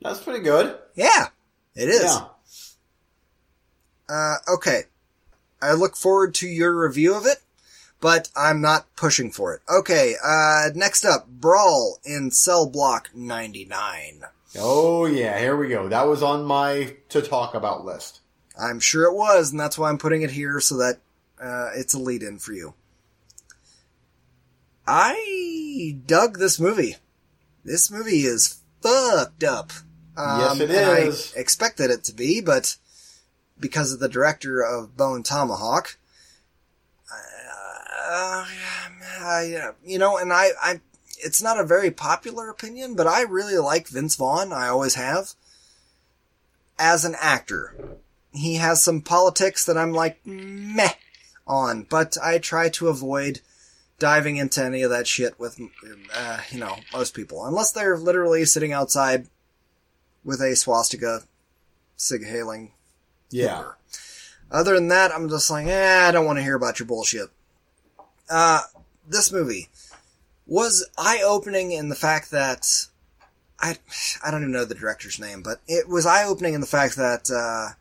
That's 0.02 0.20
pretty 0.22 0.41
good. 0.41 0.78
Yeah, 0.95 1.28
it 1.76 1.90
is. 1.90 2.03
Yeah. 2.03 2.26
Uh, 4.10 4.36
okay. 4.56 4.84
I 5.61 5.74
look 5.74 5.95
forward 5.95 6.36
to 6.36 6.48
your 6.48 6.78
review 6.78 7.15
of 7.15 7.26
it, 7.26 7.38
but 8.02 8.30
I'm 8.36 8.60
not 8.60 8.94
pushing 8.98 9.32
for 9.32 9.56
it. 9.56 9.61
Okay, 9.74 10.15
uh, 10.24 10.70
next 10.76 11.06
up, 11.06 11.28
Brawl 11.28 11.99
in 12.03 12.32
Cell 12.32 12.65
Block 12.65 13.11
99. 13.15 14.24
Oh 14.60 15.06
yeah, 15.06 15.40
here 15.40 15.56
we 15.56 15.70
go. 15.70 15.88
That 15.88 16.06
was 16.06 16.22
on 16.22 16.44
my 16.44 16.98
to 17.10 17.22
talk 17.22 17.56
about 17.56 17.86
list. 17.86 18.20
I'm 18.60 18.82
sure 18.82 19.06
it 19.06 19.15
was, 19.15 19.52
and 19.52 19.60
that's 19.60 19.78
why 19.78 19.90
I'm 19.90 19.98
putting 19.98 20.22
it 20.22 20.32
here 20.32 20.60
so 20.60 20.78
that, 20.78 20.99
uh, 21.41 21.70
it's 21.76 21.94
a 21.94 21.99
lead 21.99 22.24
in 22.24 22.38
for 22.40 22.52
you. 22.52 22.74
I 24.86 25.98
dug 26.06 26.38
this 26.38 26.60
movie. 26.60 26.98
This 27.64 27.90
movie 27.90 28.26
is 28.26 28.61
fucked 28.81 29.44
up. 29.44 29.72
Yes, 30.18 30.60
it 30.60 30.69
is. 30.69 31.34
I 31.35 31.40
expected 31.40 31.90
it 31.90 32.03
to 32.06 32.14
be, 32.14 32.41
but 32.41 32.77
because 33.60 33.94
of 33.94 33.99
the 33.99 34.10
director 34.10 34.61
of 34.61 34.98
Bone 34.98 35.23
Tomahawk, 35.23 35.98
uh, 37.11 38.45
I, 39.22 39.56
uh, 39.56 39.72
you 39.84 39.98
know, 39.98 40.18
and 40.18 40.34
I, 40.34 40.49
I, 40.61 40.81
it's 41.18 41.41
not 41.41 41.60
a 41.60 41.65
very 41.65 41.90
popular 41.90 42.49
opinion, 42.49 42.95
but 42.95 43.07
I 43.07 43.22
really 43.22 43.57
like 43.57 43.88
Vince 43.88 44.15
Vaughn. 44.15 44.52
I 44.52 44.68
always 44.68 44.95
have. 44.95 45.34
As 46.77 47.06
an 47.06 47.15
actor, 47.19 47.98
he 48.34 48.56
has 48.56 48.84
some 48.84 49.02
politics 49.02 49.65
that 49.65 49.77
I'm 49.77 49.94
like 49.94 50.19
meh 50.26 50.94
on, 51.48 51.84
but 51.84 52.18
I 52.22 52.40
try 52.40 52.69
to 52.69 52.88
avoid 52.90 53.41
diving 54.04 54.36
into 54.36 54.62
any 54.62 54.82
of 54.82 54.90
that 54.90 55.08
shit 55.08 55.40
with, 55.40 55.58
uh, 56.14 56.40
you 56.52 56.60
know, 56.60 56.76
most 56.92 57.14
people, 57.14 57.46
unless 57.46 57.72
they're 57.72 57.98
literally 57.98 58.44
sitting 58.44 58.74
outside 58.74 59.28
with 60.26 60.42
a 60.42 60.58
swastika 60.58 61.22
sig 61.96 62.26
hailing. 62.26 62.74
Yeah. 63.30 63.64
Other 64.52 64.74
than 64.76 64.90
that, 64.90 65.14
I'm 65.14 65.30
just 65.30 65.50
like, 65.50 65.68
eh, 65.68 66.06
I 66.06 66.12
don't 66.12 66.26
want 66.26 66.38
to 66.38 66.44
hear 66.44 66.56
about 66.56 66.80
your 66.80 66.86
bullshit. 66.86 67.30
Uh, 68.30 68.64
this 69.08 69.32
movie 69.32 69.70
was 70.46 70.86
eye-opening 70.98 71.72
in 71.72 71.88
the 71.88 71.96
fact 71.96 72.30
that 72.32 72.68
I 73.62 73.78
I 74.22 74.32
don't 74.32 74.42
even 74.42 74.52
know 74.52 74.66
the 74.66 74.76
director's 74.76 75.18
name, 75.18 75.44
but 75.44 75.62
it 75.66 75.88
was 75.88 76.06
eye-opening 76.06 76.56
in 76.56 76.60
the 76.60 76.68
fact 76.68 76.98
that 76.98 77.32
uh, 77.32 77.76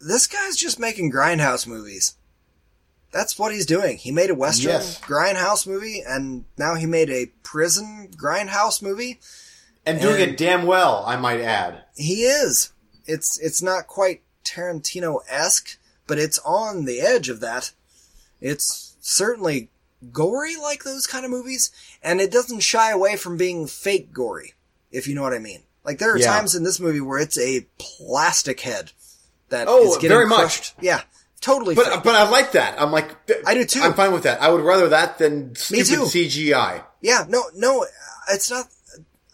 this 0.00 0.26
guy's 0.26 0.56
just 0.56 0.80
making 0.80 1.12
grindhouse 1.12 1.68
movies. 1.68 2.16
That's 3.14 3.38
what 3.38 3.52
he's 3.54 3.64
doing. 3.64 3.96
He 3.96 4.10
made 4.10 4.28
a 4.28 4.34
western 4.34 4.72
Yes. 4.72 5.00
grindhouse 5.00 5.66
movie, 5.68 6.02
and 6.04 6.44
now 6.58 6.74
he 6.74 6.84
made 6.84 7.08
a 7.10 7.26
prison 7.44 8.10
grindhouse 8.16 8.82
movie. 8.82 9.20
And 9.86 10.00
doing 10.00 10.20
And- 10.20 10.32
it 10.32 10.36
damn 10.36 10.66
well, 10.66 11.04
I 11.06 11.16
might 11.16 11.40
add. 11.40 11.84
He 11.94 12.24
is. 12.24 12.70
It's 13.06 13.38
it's 13.38 13.62
not 13.62 13.86
quite 13.86 14.22
Tarantino 14.44 15.20
esque, 15.28 15.78
but 16.08 16.18
it's 16.18 16.40
on 16.40 16.86
the 16.86 17.00
edge 17.00 17.28
of 17.28 17.38
that. 17.40 17.70
It's 18.40 18.94
certainly 19.00 19.70
gory 20.12 20.56
like 20.56 20.82
those 20.84 21.06
kind 21.06 21.24
of 21.24 21.30
movies, 21.30 21.70
and 22.02 22.20
it 22.20 22.30
doesn't 22.32 22.60
shy 22.60 22.90
away 22.90 23.16
from 23.16 23.36
being 23.36 23.66
fake 23.66 24.12
gory, 24.12 24.54
if 24.90 25.06
you 25.06 25.14
know 25.14 25.22
what 25.22 25.32
I 25.34 25.38
mean. 25.38 25.62
Like 25.84 25.98
there 25.98 26.12
are 26.12 26.18
Yeah. 26.18 26.26
times 26.34 26.54
in 26.56 26.64
this 26.64 26.80
movie 26.80 27.00
where 27.00 27.18
it's 27.20 27.38
a 27.38 27.66
plastic 27.78 28.60
head 28.60 28.90
that 29.50 29.68
Oh, 29.68 29.90
is 29.92 29.96
getting 29.98 30.08
very 30.10 30.26
much. 30.26 30.38
crushed. 30.38 30.74
Yeah, 30.80 31.02
totally. 31.44 31.74
But 31.74 32.02
but 32.02 32.14
I 32.14 32.28
like 32.28 32.52
that. 32.52 32.80
I'm 32.80 32.90
like 32.90 33.10
I 33.46 33.54
do 33.54 33.64
too. 33.64 33.80
I'm 33.82 33.94
fine 33.94 34.12
with 34.12 34.22
that. 34.24 34.40
I 34.40 34.48
would 34.48 34.62
rather 34.62 34.88
that 34.88 35.18
than 35.18 35.54
stupid 35.54 35.86
too. 35.86 36.00
CGI. 36.02 36.82
Yeah, 37.00 37.26
no, 37.28 37.44
no, 37.54 37.86
it's 38.30 38.50
not 38.50 38.66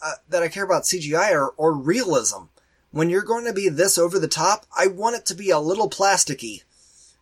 uh, 0.05 0.13
that 0.29 0.43
I 0.43 0.49
care 0.49 0.65
about 0.65 0.83
CGI 0.83 1.33
or, 1.33 1.51
or 1.57 1.73
realism. 1.73 2.45
When 2.91 3.09
you're 3.11 3.23
going 3.23 3.45
to 3.45 3.53
be 3.53 3.69
this 3.69 3.97
over 3.97 4.19
the 4.19 4.27
top, 4.29 4.67
I 4.77 4.89
want 4.89 5.15
it 5.15 5.25
to 5.27 5.35
be 5.35 5.51
a 5.51 5.61
little 5.61 5.89
plasticky. 5.89 6.65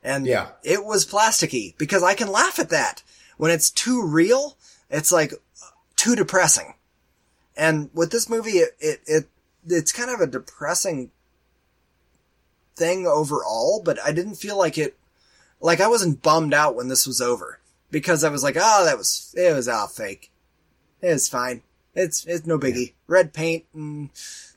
And 0.02 0.26
Yeah. 0.26 0.48
it 0.62 0.84
was 0.86 1.04
plasticky 1.04 1.76
because 1.76 2.02
I 2.02 2.14
can 2.14 2.32
laugh 2.32 2.58
at 2.58 2.70
that. 2.70 3.02
When 3.36 3.50
it's 3.50 3.70
too 3.70 4.02
real, 4.02 4.56
it's 4.88 5.12
like 5.12 5.34
too 5.96 6.16
depressing. 6.16 6.74
And 7.56 7.90
with 7.92 8.10
this 8.10 8.30
movie, 8.30 8.58
it, 8.58 8.70
it, 8.80 9.00
it 9.06 9.24
it's 9.66 9.92
kind 9.92 10.08
of 10.10 10.20
a 10.20 10.26
depressing 10.26 11.10
thing 12.78 13.06
overall, 13.06 13.82
but 13.84 13.98
I 14.04 14.12
didn't 14.12 14.36
feel 14.36 14.56
like 14.56 14.78
it, 14.78 14.96
like 15.60 15.80
I 15.80 15.88
wasn't 15.88 16.22
bummed 16.22 16.54
out 16.54 16.74
when 16.76 16.88
this 16.88 17.06
was 17.06 17.20
over 17.20 17.60
because 17.90 18.24
I 18.24 18.28
was 18.30 18.42
like, 18.42 18.56
oh, 18.58 18.84
that 18.84 18.96
was, 18.96 19.34
it 19.36 19.52
was 19.54 19.68
all 19.68 19.86
fake. 19.88 20.30
It's 21.02 21.28
fine. 21.28 21.62
It's, 21.94 22.24
it's 22.26 22.46
no 22.46 22.58
biggie. 22.58 22.92
Red 23.06 23.32
paint 23.32 23.64
and 23.74 24.10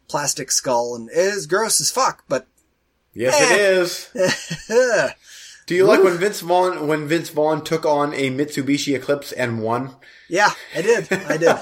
plastic 0.07 0.51
skull 0.51 0.95
and 0.95 1.09
it 1.09 1.17
is 1.17 1.47
gross 1.47 1.81
as 1.81 1.91
fuck, 1.91 2.23
but 2.29 2.47
Yes, 3.13 3.35
Eh. 3.37 3.55
it 3.55 3.59
is. 3.61 5.13
Do 5.65 5.75
you 5.75 5.85
like 5.85 6.01
when 6.03 6.17
Vince 6.17 6.39
Vaughn 6.41 6.87
when 6.87 7.07
Vince 7.07 7.29
Vaughn 7.29 7.61
took 7.63 7.85
on 7.85 8.13
a 8.13 8.29
Mitsubishi 8.29 8.95
Eclipse 8.95 9.31
and 9.33 9.61
won? 9.61 9.95
yeah, 10.29 10.51
I 10.75 10.81
did. 10.81 11.11
I 11.11 11.37
did. 11.37 11.47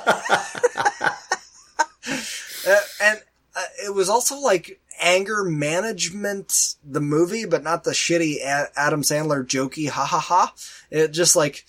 uh, 2.67 2.79
and 3.01 3.21
uh, 3.55 3.63
it 3.85 3.93
was 3.93 4.09
also 4.09 4.37
like 4.39 4.79
anger 4.99 5.43
management, 5.43 6.75
the 6.83 7.01
movie, 7.01 7.45
but 7.45 7.63
not 7.63 7.83
the 7.83 7.91
shitty 7.91 8.37
A- 8.41 8.69
Adam 8.75 9.01
Sandler 9.01 9.45
jokey 9.45 9.89
ha 9.89 10.05
ha 10.05 10.19
ha. 10.19 10.53
It 10.89 11.09
just 11.09 11.35
like, 11.35 11.65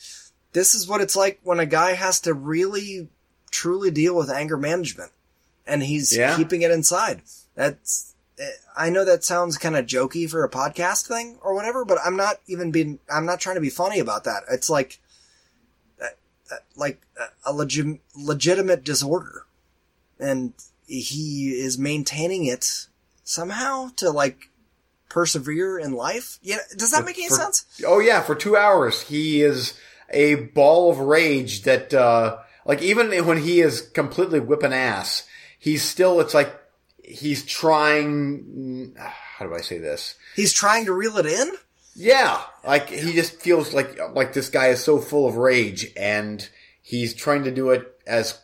this 0.52 0.74
is 0.74 0.88
what 0.88 1.00
it's 1.00 1.16
like 1.16 1.40
when 1.42 1.60
a 1.60 1.66
guy 1.66 1.92
has 1.92 2.20
to 2.22 2.34
really, 2.34 3.08
truly 3.50 3.90
deal 3.90 4.14
with 4.16 4.30
anger 4.30 4.56
management. 4.56 5.12
And 5.66 5.82
he's 5.82 6.16
Yeah. 6.16 6.36
keeping 6.36 6.62
it 6.62 6.70
inside. 6.70 7.22
That's, 7.54 8.14
I 8.76 8.90
know 8.90 9.04
that 9.04 9.22
sounds 9.22 9.58
kind 9.58 9.76
of 9.76 9.86
jokey 9.86 10.28
for 10.28 10.42
a 10.42 10.50
podcast 10.50 11.06
thing 11.06 11.38
or 11.42 11.54
whatever, 11.54 11.84
but 11.84 11.98
I'm 12.04 12.16
not 12.16 12.40
even 12.46 12.70
being, 12.70 12.98
I'm 13.12 13.26
not 13.26 13.38
trying 13.40 13.56
to 13.56 13.60
be 13.60 13.70
funny 13.70 13.98
about 14.00 14.24
that. 14.24 14.42
It's 14.50 14.70
like, 14.70 14.98
uh, 16.02 16.06
uh, 16.50 16.56
like 16.74 17.00
uh, 17.20 17.26
a 17.44 17.52
legit, 17.52 18.00
legitimate 18.16 18.82
disorder. 18.82 19.44
And 20.18 20.54
he 20.86 21.50
is 21.50 21.78
maintaining 21.78 22.46
it 22.46 22.86
somehow 23.30 23.88
to 23.96 24.10
like 24.10 24.50
persevere 25.08 25.78
in 25.78 25.92
life. 25.92 26.38
Yeah. 26.42 26.58
Does 26.76 26.90
that 26.90 27.04
make 27.04 27.18
any 27.18 27.28
For- 27.28 27.34
sense? 27.34 27.64
Oh 27.86 28.00
yeah, 28.00 28.22
for 28.22 28.34
two 28.34 28.56
hours 28.56 29.02
he 29.02 29.42
is 29.42 29.78
a 30.10 30.34
ball 30.34 30.90
of 30.90 30.98
rage 30.98 31.62
that, 31.62 31.94
uh, 31.94 32.38
like 32.64 32.82
even 32.82 33.26
when 33.26 33.38
he 33.38 33.60
is 33.60 33.80
completely 33.80 34.40
whipping 34.40 34.72
ass, 34.72 35.26
he's 35.58 35.82
still, 35.82 36.20
it's 36.20 36.34
like, 36.34 36.52
he's 37.04 37.44
trying, 37.44 38.94
how 38.96 39.46
do 39.46 39.54
I 39.54 39.60
say 39.60 39.78
this? 39.78 40.16
He's 40.34 40.52
trying 40.52 40.86
to 40.86 40.92
reel 40.92 41.16
it 41.18 41.26
in. 41.26 41.52
Yeah, 41.94 42.40
like 42.64 42.88
he 42.88 43.12
just 43.12 43.40
feels 43.40 43.72
like, 43.72 43.98
like 44.14 44.32
this 44.32 44.48
guy 44.48 44.68
is 44.68 44.82
so 44.82 44.98
full 44.98 45.28
of 45.28 45.36
rage 45.36 45.86
and 45.96 46.48
he's 46.82 47.14
trying 47.14 47.44
to 47.44 47.50
do 47.50 47.70
it 47.70 47.86
as 48.06 48.40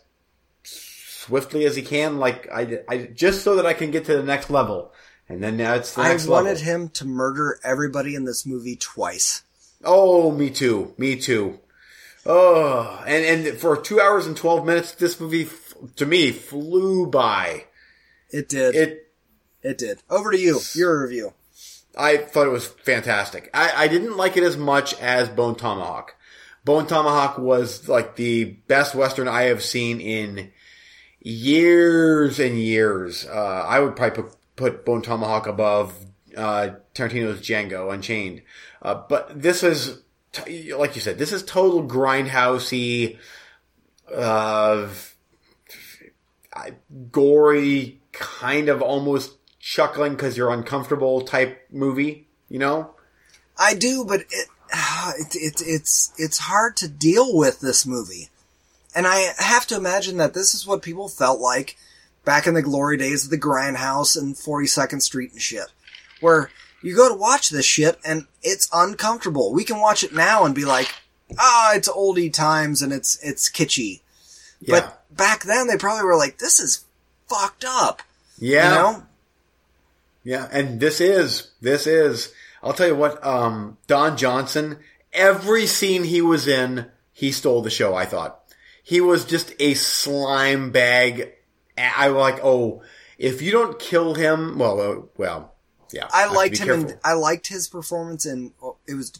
swiftly 1.26 1.64
as 1.64 1.76
he 1.76 1.82
can, 1.82 2.18
like 2.18 2.48
I, 2.52 2.80
I, 2.88 2.98
just 3.14 3.42
so 3.42 3.56
that 3.56 3.66
I 3.66 3.74
can 3.74 3.90
get 3.90 4.04
to 4.06 4.16
the 4.16 4.22
next 4.22 4.50
level. 4.50 4.92
And 5.28 5.42
then 5.42 5.56
now 5.56 5.74
it's 5.74 5.94
the 5.94 6.02
I 6.02 6.08
next 6.10 6.26
wanted 6.26 6.50
level. 6.58 6.64
him 6.64 6.88
to 6.90 7.04
murder 7.04 7.58
everybody 7.64 8.14
in 8.14 8.24
this 8.24 8.46
movie 8.46 8.76
twice. 8.76 9.42
Oh, 9.84 10.30
me 10.30 10.50
too. 10.50 10.94
Me 10.98 11.16
too. 11.16 11.58
Oh, 12.24 13.02
and 13.06 13.46
and 13.46 13.58
for 13.58 13.76
two 13.76 14.00
hours 14.00 14.26
and 14.26 14.36
twelve 14.36 14.64
minutes, 14.66 14.92
this 14.92 15.20
movie 15.20 15.42
f- 15.44 15.74
to 15.96 16.06
me 16.06 16.32
flew 16.32 17.06
by. 17.06 17.64
It 18.30 18.48
did. 18.48 18.74
It, 18.74 19.12
It, 19.62 19.78
did. 19.78 20.02
Over 20.10 20.32
to 20.32 20.38
you. 20.38 20.60
Your 20.74 21.02
review. 21.02 21.34
I 21.96 22.16
thought 22.18 22.46
it 22.46 22.50
was 22.50 22.66
fantastic. 22.66 23.48
I, 23.54 23.84
I 23.84 23.88
didn't 23.88 24.16
like 24.16 24.36
it 24.36 24.42
as 24.42 24.56
much 24.56 24.94
as 25.00 25.28
Bone 25.28 25.54
Tomahawk. 25.54 26.14
Bone 26.64 26.86
Tomahawk 26.86 27.38
was 27.38 27.88
like 27.88 28.16
the 28.16 28.44
best 28.44 28.94
western 28.94 29.28
I 29.28 29.42
have 29.42 29.62
seen 29.62 30.00
in 30.00 30.50
years 31.26 32.38
and 32.38 32.56
years. 32.56 33.26
Uh, 33.26 33.32
I 33.68 33.80
would 33.80 33.96
probably 33.96 34.22
put, 34.22 34.36
put 34.54 34.84
Bone 34.84 35.02
Tomahawk 35.02 35.48
above 35.48 35.92
uh, 36.36 36.70
Tarantino's 36.94 37.40
Django 37.40 37.92
Unchained. 37.92 38.42
Uh, 38.80 39.02
but 39.08 39.42
this 39.42 39.64
is, 39.64 40.02
t- 40.30 40.72
like 40.72 40.94
you 40.94 41.00
said, 41.00 41.18
this 41.18 41.32
is 41.32 41.42
total 41.42 41.82
grindhousey, 41.82 43.18
uh, 44.14 44.88
gory, 47.10 48.00
kind 48.12 48.68
of 48.68 48.80
almost 48.80 49.36
chuckling 49.58 50.12
because 50.12 50.36
you're 50.36 50.52
uncomfortable 50.52 51.22
type 51.22 51.66
movie. 51.72 52.28
You 52.48 52.60
know? 52.60 52.94
I 53.58 53.74
do, 53.74 54.04
but 54.04 54.20
it, 54.20 54.48
it, 55.18 55.34
it 55.34 55.62
it's 55.66 56.12
it's 56.18 56.38
hard 56.38 56.76
to 56.76 56.88
deal 56.88 57.36
with 57.36 57.58
this 57.58 57.84
movie, 57.84 58.28
and 58.96 59.06
I 59.06 59.32
have 59.38 59.66
to 59.68 59.76
imagine 59.76 60.16
that 60.16 60.34
this 60.34 60.54
is 60.54 60.66
what 60.66 60.82
people 60.82 61.08
felt 61.08 61.38
like 61.38 61.76
back 62.24 62.46
in 62.46 62.54
the 62.54 62.62
glory 62.62 62.96
days 62.96 63.24
of 63.24 63.30
the 63.30 63.38
Grindhouse 63.38 64.16
and 64.16 64.36
Forty 64.36 64.66
Second 64.66 65.00
Street 65.02 65.30
and 65.32 65.40
shit, 65.40 65.66
where 66.20 66.50
you 66.82 66.96
go 66.96 67.08
to 67.08 67.14
watch 67.14 67.50
this 67.50 67.66
shit 67.66 67.98
and 68.04 68.26
it's 68.42 68.68
uncomfortable. 68.72 69.52
We 69.52 69.64
can 69.64 69.80
watch 69.80 70.02
it 70.02 70.14
now 70.14 70.44
and 70.44 70.54
be 70.54 70.64
like, 70.64 70.92
ah, 71.38 71.74
it's 71.74 71.88
oldie 71.88 72.32
times 72.32 72.80
and 72.80 72.92
it's 72.92 73.18
it's 73.22 73.50
kitschy, 73.50 74.00
Yeah. 74.60 74.80
but 74.80 75.16
back 75.16 75.44
then 75.44 75.66
they 75.66 75.76
probably 75.76 76.04
were 76.04 76.16
like, 76.16 76.38
this 76.38 76.58
is 76.58 76.84
fucked 77.28 77.64
up, 77.66 78.02
yeah. 78.38 78.68
you 78.70 78.74
know? 78.74 79.02
Yeah, 80.24 80.48
and 80.50 80.80
this 80.80 81.00
is 81.00 81.52
this 81.60 81.86
is. 81.86 82.32
I'll 82.62 82.72
tell 82.72 82.88
you 82.88 82.96
what. 82.96 83.24
Um, 83.24 83.76
Don 83.86 84.16
Johnson. 84.16 84.78
Every 85.12 85.66
scene 85.66 86.02
he 86.04 86.20
was 86.20 86.48
in, 86.48 86.86
he 87.12 87.30
stole 87.30 87.62
the 87.62 87.70
show. 87.70 87.94
I 87.94 88.04
thought 88.06 88.45
he 88.86 89.00
was 89.00 89.24
just 89.24 89.52
a 89.58 89.74
slime 89.74 90.70
bag. 90.70 91.32
I 91.76 92.08
was 92.10 92.20
like, 92.20 92.44
oh, 92.44 92.82
if 93.18 93.42
you 93.42 93.50
don't 93.50 93.80
kill 93.80 94.14
him, 94.14 94.58
well, 94.58 94.80
uh, 94.80 95.02
well, 95.16 95.54
yeah. 95.92 96.06
I 96.12 96.32
liked 96.32 96.58
him 96.58 96.70
in. 96.70 96.98
I 97.02 97.14
liked 97.14 97.48
his 97.48 97.66
performance 97.66 98.24
in, 98.26 98.52
oh, 98.62 98.76
it 98.86 98.94
was 98.94 99.12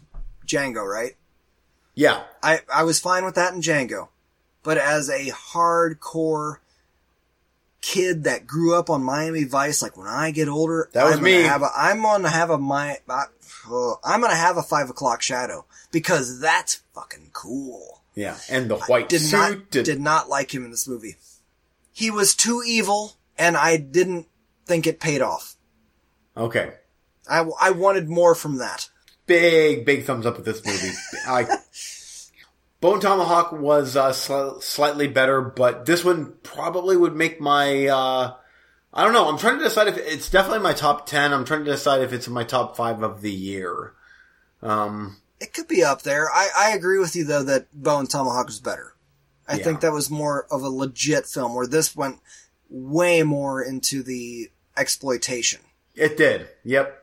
Django, 0.46 0.86
right? 0.86 1.16
yeah, 1.96 2.22
I, 2.44 2.60
I 2.72 2.84
was 2.84 3.00
fine 3.00 3.24
with 3.24 3.34
that 3.34 3.54
in 3.54 3.60
Django. 3.60 4.08
But 4.62 4.78
as 4.78 5.08
a 5.10 5.30
hardcore 5.30 6.58
kid 7.80 8.22
that 8.24 8.46
grew 8.46 8.76
up 8.78 8.88
on 8.88 9.02
Miami 9.02 9.42
Vice, 9.44 9.82
like 9.82 9.96
when 9.96 10.06
I 10.06 10.30
get 10.30 10.46
older, 10.48 10.88
That 10.92 11.06
was 11.06 11.16
I'm 11.16 11.24
me. 11.24 11.38
Gonna 11.38 11.48
have 11.48 11.62
a, 11.62 11.70
I'm 11.76 12.02
gonna 12.02 12.30
have 12.30 12.50
a 12.50 12.58
my, 12.58 12.98
uh, 13.08 13.24
I'm 14.04 14.20
gonna 14.20 14.36
have 14.36 14.58
a 14.58 14.62
five 14.62 14.90
o'clock 14.90 15.22
shadow 15.22 15.64
because 15.90 16.38
that's 16.38 16.82
fucking 16.94 17.30
cool. 17.32 18.02
Yeah, 18.16 18.36
and 18.50 18.68
the 18.68 18.78
white 18.78 19.08
Did 19.08 19.20
suit. 19.20 19.32
not 19.36 19.70
did- 19.70 19.84
did 19.84 20.00
not 20.00 20.28
like 20.28 20.52
him 20.52 20.64
in 20.64 20.72
this 20.72 20.88
movie. 20.88 21.14
He 21.92 22.10
was 22.10 22.34
too 22.34 22.62
evil, 22.66 23.16
and 23.38 23.56
I 23.56 23.76
didn't 23.76 24.26
think 24.66 24.86
it 24.88 24.98
paid 24.98 25.22
off. 25.22 25.54
okay, 26.36 26.72
I, 27.30 27.48
I 27.60 27.70
wanted 27.70 28.08
more 28.08 28.34
from 28.34 28.58
that. 28.58 28.88
big 29.26 29.84
big 29.86 30.04
thumbs 30.04 30.26
up 30.26 30.36
with 30.36 30.44
this 30.44 30.64
movie. 30.66 30.92
like 31.28 31.48
Bone 32.80 33.00
Tomahawk 33.00 33.52
was 33.52 33.96
uh, 33.96 34.10
sli- 34.10 34.62
slightly 34.62 35.08
better, 35.08 35.40
but 35.40 35.86
this 35.86 36.04
one 36.04 36.34
probably 36.42 36.96
would 36.96 37.16
make 37.16 37.40
my 37.40 37.86
uh, 37.86 38.34
I 38.92 39.04
don't 39.04 39.12
know. 39.14 39.28
I'm 39.28 39.38
trying 39.38 39.58
to 39.58 39.64
decide 39.64 39.88
if 39.88 39.96
it's 39.96 40.28
definitely 40.30 40.60
my 40.60 40.72
top 40.74 41.06
ten. 41.06 41.32
I'm 41.32 41.44
trying 41.44 41.64
to 41.64 41.70
decide 41.70 42.02
if 42.02 42.12
it's 42.12 42.26
in 42.26 42.32
my 42.34 42.44
top 42.44 42.76
five 42.76 43.02
of 43.02 43.20
the 43.22 43.32
year. 43.32 43.92
Um, 44.62 45.16
It 45.40 45.52
could 45.52 45.68
be 45.68 45.82
up 45.84 46.02
there. 46.02 46.30
I, 46.30 46.48
I 46.56 46.70
agree 46.70 46.98
with 46.98 47.14
you 47.16 47.24
though 47.24 47.42
that 47.44 47.66
Bone 47.72 48.06
Tomahawk 48.06 48.46
was 48.46 48.60
better. 48.60 48.94
I 49.48 49.56
Yeah. 49.56 49.64
think 49.64 49.80
that 49.80 49.92
was 49.92 50.10
more 50.10 50.46
of 50.50 50.62
a 50.62 50.68
legit 50.68 51.26
film 51.26 51.54
where 51.54 51.66
this 51.66 51.94
went 51.94 52.20
way 52.70 53.22
more 53.22 53.62
into 53.62 54.02
the 54.02 54.50
exploitation. 54.76 55.60
it 55.94 56.16
did. 56.16 56.48
Yep. 56.64 57.02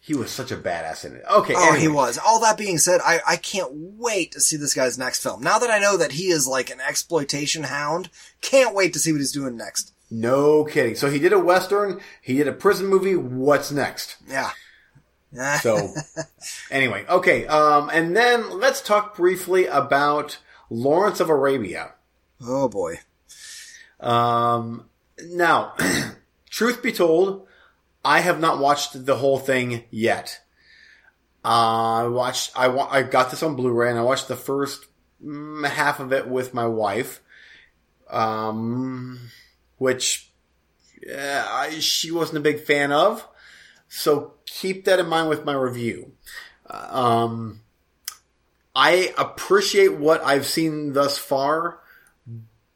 He 0.00 0.14
was 0.14 0.30
such 0.30 0.50
a 0.50 0.56
badass 0.56 1.04
in 1.04 1.14
it. 1.14 1.22
Okay. 1.30 1.54
Oh, 1.56 1.74
he 1.74 1.86
was. 1.86 2.18
All 2.18 2.40
that 2.40 2.58
being 2.58 2.78
said, 2.78 3.00
I, 3.04 3.20
I 3.26 3.36
can't 3.36 3.70
wait 3.72 4.32
to 4.32 4.40
see 4.40 4.56
this 4.56 4.74
guy's 4.74 4.98
next 4.98 5.22
film. 5.22 5.42
Now 5.42 5.58
that 5.60 5.70
I 5.70 5.78
know 5.78 5.96
that 5.96 6.12
he 6.12 6.24
is 6.28 6.46
like 6.48 6.70
an 6.70 6.80
exploitation 6.80 7.64
hound, 7.64 8.08
can't 8.40 8.74
wait 8.74 8.92
to 8.94 8.98
see 8.98 9.12
what 9.12 9.18
he's 9.20 9.30
doing 9.32 9.56
next. 9.56 9.92
No 10.10 10.64
kidding. 10.64 10.96
So 10.96 11.08
he 11.08 11.18
did 11.20 11.32
a 11.32 11.38
western. 11.38 12.00
He 12.20 12.34
did 12.36 12.48
a 12.48 12.52
prison 12.52 12.86
movie. 12.88 13.14
What's 13.14 13.70
next? 13.70 14.16
Yeah. 14.28 14.50
Yeah. 15.32 15.58
So 15.60 15.94
anyway, 16.70 17.04
okay. 17.08 17.46
Um, 17.46 17.90
and 17.92 18.16
then 18.16 18.58
let's 18.58 18.80
talk 18.80 19.16
briefly 19.16 19.66
about 19.66 20.38
Lawrence 20.70 21.20
of 21.20 21.28
Arabia. 21.30 21.92
oh 22.42 22.68
boy. 22.68 23.00
Um, 24.00 24.86
now, 25.26 25.74
truth 26.50 26.82
be 26.82 26.92
told, 26.92 27.46
I 28.04 28.20
have 28.20 28.40
not 28.40 28.58
watched 28.58 29.06
the 29.06 29.16
whole 29.16 29.38
thing 29.38 29.84
yet. 29.90 30.40
Uh, 31.44 32.04
I 32.04 32.06
watched, 32.08 32.52
I 32.56 32.68
wa- 32.68 32.88
I 32.90 33.02
got 33.02 33.30
this 33.30 33.42
on 33.42 33.56
Blu-ray 33.56 33.90
and 33.90 33.98
I 33.98 34.02
watched 34.02 34.28
the 34.28 34.36
first 34.36 34.86
mm, 35.24 35.66
half 35.68 36.00
of 36.00 36.12
it 36.12 36.28
with 36.28 36.52
my 36.54 36.66
wife. 36.66 37.20
Um, 38.10 39.18
which, 39.78 40.30
uh, 41.10 41.46
I, 41.48 41.78
she 41.80 42.10
wasn't 42.10 42.38
a 42.38 42.42
big 42.42 42.60
fan 42.60 42.92
of. 42.92 43.26
So 43.88 44.34
keep 44.60 44.84
that 44.84 44.98
in 44.98 45.08
mind 45.08 45.28
with 45.28 45.44
my 45.44 45.54
review. 45.54 46.12
Um, 46.68 47.60
I 48.74 49.12
appreciate 49.18 49.94
what 49.94 50.24
I've 50.24 50.46
seen 50.46 50.92
thus 50.92 51.18
far, 51.18 51.78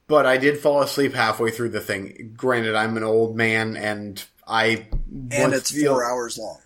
but 0.07 0.27
I 0.27 0.37
did 0.37 0.59
fall 0.59 0.83
asleep 0.83 1.15
halfway 1.15 1.51
through 1.51 1.71
the 1.71 1.81
thing. 1.81 2.33
Granted, 2.37 2.75
I'm 2.75 2.97
an 2.97 3.03
old 3.05 3.37
man 3.37 3.77
and 3.77 4.23
I 4.47 4.87
And 5.31 5.55
it's 5.55 5.71
feel- 5.71 5.95
four 5.95 6.05
hours 6.05 6.39
long. 6.39 6.59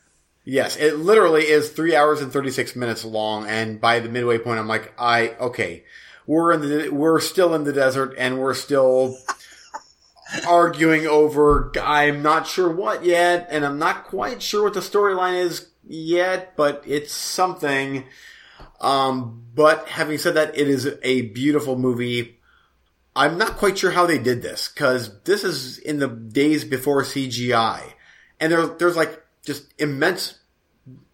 Yes, 0.45 0.77
it 0.77 0.97
literally 0.97 1.43
is 1.49 1.69
three 1.69 1.95
hours 1.95 2.23
and 2.23 2.32
thirty 2.32 2.51
six 2.51 2.74
minutes 2.74 3.05
long, 3.05 3.47
and 3.47 3.81
by 3.81 4.01
the 4.01 4.09
midway 4.09 4.39
point, 4.39 4.59
I'm 4.59 4.66
like, 4.66 4.93
I 4.99 5.35
okay, 5.39 5.85
we're 6.27 6.53
in 6.53 6.61
the 6.62 6.89
we're 6.89 7.20
still 7.20 7.55
in 7.55 7.65
the 7.65 7.74
desert, 7.74 8.15
and 8.19 8.41
we're 8.41 8.55
still 8.55 9.16
arguing 10.47 11.07
over 11.07 11.73
I'm 11.81 12.23
not 12.23 12.47
sure 12.47 12.70
what 12.70 13.05
yet, 13.05 13.48
and 13.51 13.65
I'm 13.65 13.78
not 13.78 14.05
quite 14.05 14.43
sure 14.43 14.65
what 14.65 14.74
the 14.74 14.81
storyline 14.81 15.44
is 15.44 15.69
yet, 15.86 16.57
but 16.57 16.82
it's 16.86 17.12
something. 17.12 18.05
Um, 18.81 19.44
but 19.55 19.89
having 19.89 20.19
said 20.19 20.35
that, 20.35 20.57
it 20.57 20.69
is 20.69 20.89
a 21.02 21.23
beautiful 21.23 21.77
movie. 21.77 22.39
I'm 23.15 23.39
not 23.39 23.57
quite 23.57 23.78
sure 23.78 23.90
how 23.90 24.07
they 24.07 24.19
did 24.19 24.43
this 24.43 24.69
because 24.69 25.20
this 25.23 25.44
is 25.44 25.78
in 25.78 25.98
the 25.98 26.09
days 26.09 26.65
before 26.65 27.02
CGI, 27.02 27.82
and 28.39 28.52
there, 28.52 28.66
there's 28.66 28.97
like 28.97 29.23
just 29.44 29.73
immense 29.78 30.39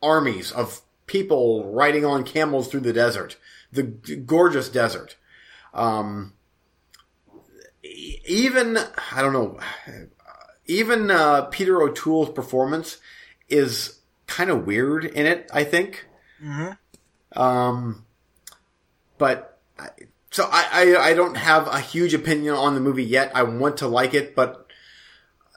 armies 0.02 0.52
of 0.52 0.82
people 1.06 1.72
riding 1.72 2.04
on 2.04 2.24
camels 2.24 2.68
through 2.68 2.80
the 2.80 2.92
desert, 2.92 3.36
the 3.72 3.82
gorgeous 3.82 4.68
desert. 4.68 5.16
Um, 5.72 6.34
even 8.26 8.78
I 9.12 9.22
don't 9.22 9.32
know, 9.32 9.58
even 10.66 11.10
uh, 11.10 11.42
Peter 11.42 11.80
O'Toole's 11.80 12.30
performance 12.30 12.98
is 13.48 13.98
kind 14.26 14.50
of 14.50 14.66
weird 14.66 15.04
in 15.04 15.26
it. 15.26 15.50
I 15.52 15.64
think. 15.64 16.06
Um, 17.32 18.04
but 19.18 19.58
I, 19.78 19.88
so 20.30 20.48
I, 20.50 20.66
I 20.72 21.08
I 21.10 21.14
don't 21.14 21.36
have 21.36 21.66
a 21.66 21.80
huge 21.80 22.14
opinion 22.14 22.54
on 22.54 22.74
the 22.74 22.80
movie 22.80 23.04
yet. 23.04 23.32
I 23.34 23.44
want 23.44 23.78
to 23.78 23.88
like 23.88 24.14
it, 24.14 24.34
but 24.34 24.66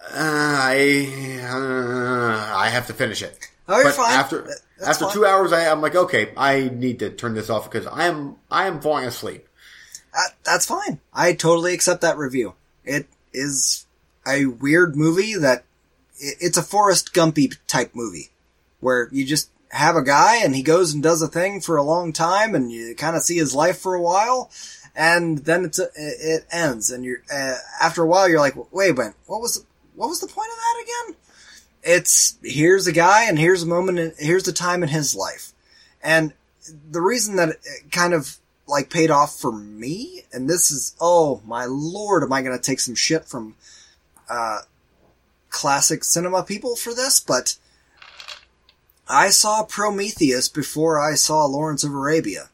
uh, 0.02 0.16
I 0.16 1.40
uh, 1.44 2.58
I 2.58 2.70
have 2.70 2.88
to 2.88 2.94
finish 2.94 3.22
it. 3.22 3.38
Oh, 3.68 3.76
you're 3.76 3.86
but 3.86 3.96
fine. 3.96 4.14
after 4.14 4.42
that's 4.44 4.90
after 4.90 5.06
fine. 5.06 5.14
two 5.14 5.26
hours, 5.26 5.54
I, 5.54 5.70
I'm 5.70 5.82
like, 5.82 5.96
okay, 5.96 6.32
I 6.36 6.70
need 6.74 7.00
to 7.00 7.10
turn 7.10 7.34
this 7.34 7.50
off 7.50 7.70
because 7.70 7.88
I 7.88 8.06
am 8.06 8.38
I 8.50 8.68
am 8.68 8.82
falling 8.82 9.06
asleep. 9.06 9.48
That, 10.14 10.32
that's 10.44 10.66
fine. 10.66 11.00
I 11.14 11.34
totally 11.34 11.74
accept 11.74 12.02
that 12.02 12.18
review. 12.18 12.56
It 12.90 13.08
is 13.34 13.86
a 14.28 14.46
weird 14.46 14.96
movie 14.96 15.36
that 15.36 15.64
it's 16.20 16.58
a 16.58 16.64
Forrest 16.64 17.14
Gumpy 17.14 17.56
type 17.68 17.92
movie 17.94 18.30
where 18.80 19.10
you 19.12 19.26
just 19.26 19.50
have 19.72 19.96
a 19.96 20.04
guy 20.04 20.38
and 20.44 20.56
he 20.56 20.64
goes 20.64 20.94
and 20.94 21.04
does 21.04 21.22
a 21.22 21.28
thing 21.28 21.62
for 21.62 21.78
a 21.78 21.84
long 21.84 22.12
time 22.12 22.56
and 22.56 22.72
you 22.72 22.96
kind 22.96 23.16
of 23.16 23.22
see 23.22 23.38
his 23.38 23.54
life 23.54 23.78
for 23.78 23.94
a 23.94 24.02
while 24.02 24.50
and 24.96 25.40
then 25.40 25.64
it's 25.64 25.78
a, 25.78 25.88
it 25.96 26.46
ends 26.52 26.90
and 26.90 27.06
you're 27.06 27.22
uh, 27.32 27.56
after 27.80 28.02
a 28.02 28.08
while 28.08 28.28
you're 28.28 28.40
like 28.40 28.56
wait 28.74 28.96
wait 28.98 29.14
what 29.28 29.40
was 29.40 29.60
the, 29.60 29.66
what 30.00 30.08
was 30.08 30.22
the 30.22 30.28
point 30.28 30.50
of 30.50 30.58
that 30.58 30.84
again? 30.84 31.16
It's 31.84 32.38
here's 32.42 32.88
a 32.88 32.94
guy 32.94 33.26
and 33.26 33.38
here's 33.38 33.64
a 33.64 33.68
moment 33.68 34.00
in, 34.00 34.14
here's 34.18 34.44
the 34.44 34.54
time 34.54 34.82
in 34.82 34.88
his 34.88 35.14
life. 35.14 35.52
And 36.02 36.32
the 36.90 37.02
reason 37.02 37.36
that 37.36 37.50
it 37.50 37.92
kind 37.92 38.14
of 38.14 38.38
like 38.70 38.90
paid 38.90 39.12
off 39.12 39.36
for 39.36 39.52
me, 39.52 40.24
and 40.32 40.50
this 40.50 40.72
is 40.72 40.96
oh 41.02 41.42
my 41.46 41.66
lord, 41.66 42.24
am 42.24 42.32
I 42.34 42.42
going 42.42 42.58
to 42.58 42.64
take 42.64 42.80
some 42.80 42.96
shit 42.96 43.26
from 43.26 43.56
uh, 44.30 44.60
classic 45.50 46.04
cinema 46.04 46.44
people 46.44 46.76
for 46.76 46.94
this? 46.94 47.20
But 47.20 47.58
I 49.08 49.30
saw 49.30 49.64
Prometheus 49.64 50.50
before 50.50 51.00
I 51.00 51.16
saw 51.16 51.46
Lawrence 51.46 51.84
of 51.84 51.92
Arabia, 51.92 52.50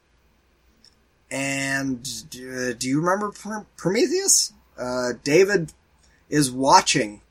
and 1.29 2.07
uh, 2.35 2.73
do 2.77 2.87
you 2.87 2.99
remember 2.99 3.31
Pr- 3.31 3.65
Prometheus? 3.77 4.53
Uh, 4.77 5.13
David 5.23 5.71
is 6.29 6.51
watching 6.51 7.21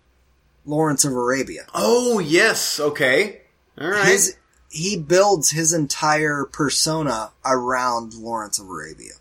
Lawrence 0.66 1.04
of 1.04 1.12
Arabia. 1.12 1.66
Oh 1.74 2.18
yes, 2.18 2.80
okay, 2.80 3.42
all 3.78 3.88
right. 3.88 4.06
His 4.06 4.36
he 4.74 4.96
builds 4.96 5.52
his 5.52 5.72
entire 5.72 6.44
persona 6.44 7.30
around 7.44 8.12
Lawrence 8.14 8.58
of 8.58 8.68
Arabia. 8.68 9.12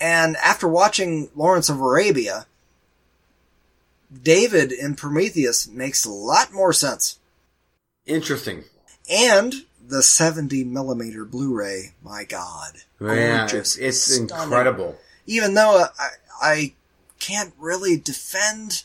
And 0.00 0.36
after 0.38 0.66
watching 0.66 1.30
Lawrence 1.36 1.68
of 1.68 1.80
Arabia, 1.80 2.46
David 4.12 4.72
in 4.72 4.96
Prometheus 4.96 5.68
makes 5.68 6.04
a 6.04 6.10
lot 6.10 6.52
more 6.52 6.72
sense. 6.72 7.20
Interesting. 8.04 8.64
And 9.08 9.54
the 9.80 10.02
70 10.02 10.64
millimeter 10.64 11.24
Blu-ray, 11.24 11.94
my 12.02 12.24
god. 12.24 12.78
Yeah, 13.00 13.46
it's, 13.50 13.76
it's 13.76 14.18
incredible. 14.18 14.96
Even 15.26 15.54
though 15.54 15.86
I, 15.98 16.08
I 16.42 16.72
can't 17.20 17.54
really 17.58 17.96
defend 17.96 18.82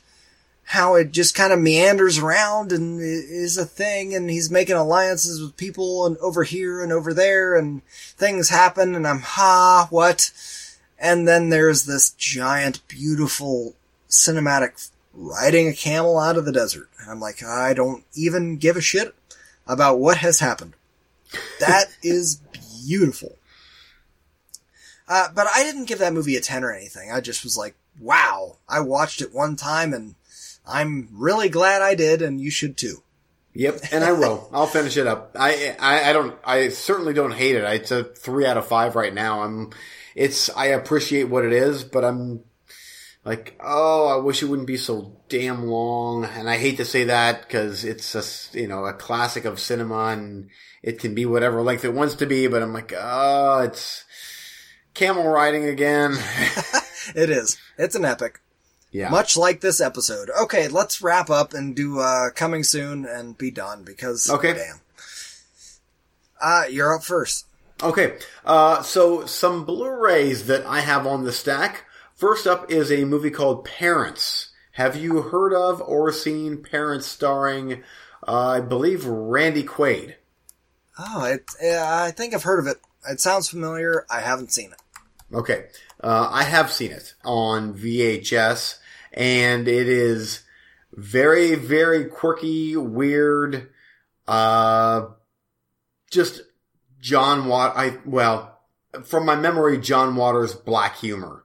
how 0.72 0.96
it 0.96 1.12
just 1.12 1.36
kind 1.36 1.52
of 1.52 1.60
meanders 1.60 2.18
around 2.18 2.72
and 2.72 3.02
is 3.02 3.58
a 3.58 3.66
thing 3.66 4.16
and 4.16 4.30
he's 4.30 4.50
making 4.50 4.78
alliances 4.78 5.42
with 5.42 5.58
people 5.58 6.06
and 6.06 6.16
over 6.20 6.46
here 6.46 6.82
and 6.82 6.94
over 6.94 7.14
there 7.14 7.58
and 7.58 7.84
things 8.16 8.48
happen 8.48 8.96
and 8.96 9.06
I'm 9.06 9.20
ha 9.20 9.88
what? 9.90 10.32
And 10.98 11.28
then 11.28 11.50
there's 11.50 11.84
this 11.84 12.12
giant 12.12 12.88
beautiful 12.88 13.76
cinematic 14.10 14.90
riding 15.14 15.68
a 15.68 15.74
camel 15.74 16.18
out 16.18 16.38
of 16.38 16.46
the 16.46 16.54
desert. 16.54 16.88
And 17.02 17.12
I'm 17.12 17.20
like 17.20 17.44
I 17.44 17.74
don't 17.74 18.06
even 18.16 18.56
give 18.56 18.78
a 18.78 18.82
shit 18.82 19.14
about 19.68 20.00
what 20.00 20.20
has 20.20 20.40
happened. 20.40 20.76
That 21.60 21.88
is 22.02 22.40
beautiful. 22.88 23.36
Uh, 25.06 25.28
but 25.36 25.48
I 25.54 25.64
didn't 25.64 25.90
give 25.90 26.00
that 26.00 26.14
movie 26.14 26.38
a 26.38 26.40
10 26.40 26.64
or 26.64 26.72
anything. 26.72 27.12
I 27.12 27.20
just 27.20 27.44
was 27.44 27.58
like 27.58 27.76
wow. 28.00 28.56
I 28.70 28.80
watched 28.80 29.22
it 29.22 29.34
one 29.34 29.58
time 29.58 29.94
and 29.94 30.16
I'm 30.66 31.10
really 31.12 31.50
glad 31.50 31.82
I 31.82 31.96
did, 31.96 32.22
and 32.22 32.40
you 32.40 32.52
should 32.52 32.78
too. 32.78 33.04
Yep, 33.54 33.82
and 33.92 34.04
I 34.04 34.14
will. 34.14 34.50
I'll 34.54 34.68
finish 34.68 34.96
it 34.96 35.08
up. 35.08 35.36
I, 35.38 35.76
I 35.80 36.10
I 36.10 36.14
don't. 36.14 36.38
I 36.44 36.70
certainly 36.70 37.14
don't 37.14 37.34
hate 37.34 37.56
it. 37.56 37.64
It's 37.64 37.92
a 37.92 38.04
three 38.04 38.46
out 38.46 38.58
of 38.58 38.68
five 38.68 38.96
right 38.96 39.14
now. 39.14 39.42
I'm. 39.42 39.72
It's. 40.16 40.50
I 40.50 40.68
appreciate 40.68 41.26
what 41.26 41.44
it 41.44 41.52
is, 41.52 41.84
but 41.84 42.06
I'm 42.06 42.44
like, 43.26 43.60
oh, 43.62 44.08
I 44.08 44.24
wish 44.24 44.42
it 44.42 44.48
wouldn't 44.48 44.68
be 44.68 44.78
so 44.78 45.18
damn 45.28 45.68
long. 45.68 46.24
And 46.24 46.50
I 46.50 46.58
hate 46.58 46.78
to 46.78 46.86
say 46.86 47.06
that 47.06 47.42
because 47.42 47.84
it's 47.84 48.16
a 48.16 48.58
you 48.58 48.68
know 48.68 48.86
a 48.86 48.94
classic 48.94 49.44
of 49.44 49.60
cinema, 49.60 50.08
and 50.08 50.50
it 50.82 51.00
can 51.00 51.14
be 51.14 51.26
whatever 51.26 51.62
length 51.62 51.84
it 51.84 51.94
wants 51.94 52.16
to 52.16 52.26
be. 52.26 52.48
But 52.48 52.64
I'm 52.64 52.74
like, 52.74 52.94
oh, 52.98 53.60
it's 53.60 54.06
camel 54.94 55.28
riding 55.28 55.66
again. 55.66 56.16
It 57.16 57.30
is. 57.30 57.58
It's 57.78 57.96
an 57.96 58.06
epic. 58.06 58.42
Yeah. 58.92 59.10
Much 59.10 59.36
like 59.38 59.62
this 59.62 59.80
episode. 59.82 60.30
Okay, 60.44 60.68
let's 60.68 61.02
wrap 61.02 61.30
up 61.30 61.54
and 61.54 61.76
do 61.76 62.00
uh 62.00 62.30
coming 62.32 62.64
soon 62.64 63.06
and 63.06 63.38
be 63.38 63.50
done 63.52 63.84
because 63.84 64.30
Okay. 64.30 64.54
damn. 64.54 64.80
Uh 66.42 66.66
you're 66.70 66.96
up 66.96 67.04
first. 67.04 67.46
Okay, 67.84 68.20
uh, 68.46 68.84
so 68.84 69.26
some 69.26 69.66
Blu-rays 69.66 70.46
that 70.46 70.64
I 70.68 70.82
have 70.82 71.08
on 71.08 71.24
the 71.24 71.32
stack. 71.32 71.86
First 72.16 72.46
up 72.46 72.70
is 72.70 72.92
a 72.92 73.06
movie 73.06 73.32
called 73.32 73.66
Parents, 73.66 74.50
Have 74.74 74.96
you 74.96 75.24
heard 75.24 75.52
of 75.52 75.82
or 75.82 76.12
seen 76.12 76.62
Parents 76.62 77.08
starring, 77.08 77.82
uh, 78.28 78.50
I 78.50 78.60
believe, 78.62 79.06
Randy 79.06 79.64
Quaid? 79.64 80.14
Oh, 81.00 81.24
it, 81.26 81.50
I 81.64 82.12
think 82.12 82.36
I've 82.36 82.44
heard 82.44 82.60
of 82.60 82.68
it. 82.68 82.78
It 83.10 83.20
sounds 83.20 83.50
familiar. 83.50 84.06
I 84.12 84.20
haven't 84.22 84.52
seen 84.52 84.72
it. 84.74 85.36
Okay. 85.36 85.66
Uh, 86.04 86.30
I 86.32 86.44
have 86.44 86.72
seen 86.72 86.92
it 86.92 87.16
on 87.26 87.74
VHS, 87.74 88.76
and 89.14 89.68
it 89.68 89.88
is 89.90 90.44
very, 90.94 91.56
very 91.56 92.06
quirky, 92.06 92.76
weird, 92.76 93.70
uh, 94.28 95.08
just 96.10 96.42
John 97.00 97.48
Wat, 97.48 97.74
I, 97.76 97.98
well, 98.06 98.60
from 99.04 99.26
my 99.26 99.36
memory, 99.36 99.78
John 99.78 100.16
Waters' 100.16 100.54
black 100.54 100.98
humor. 100.98 101.44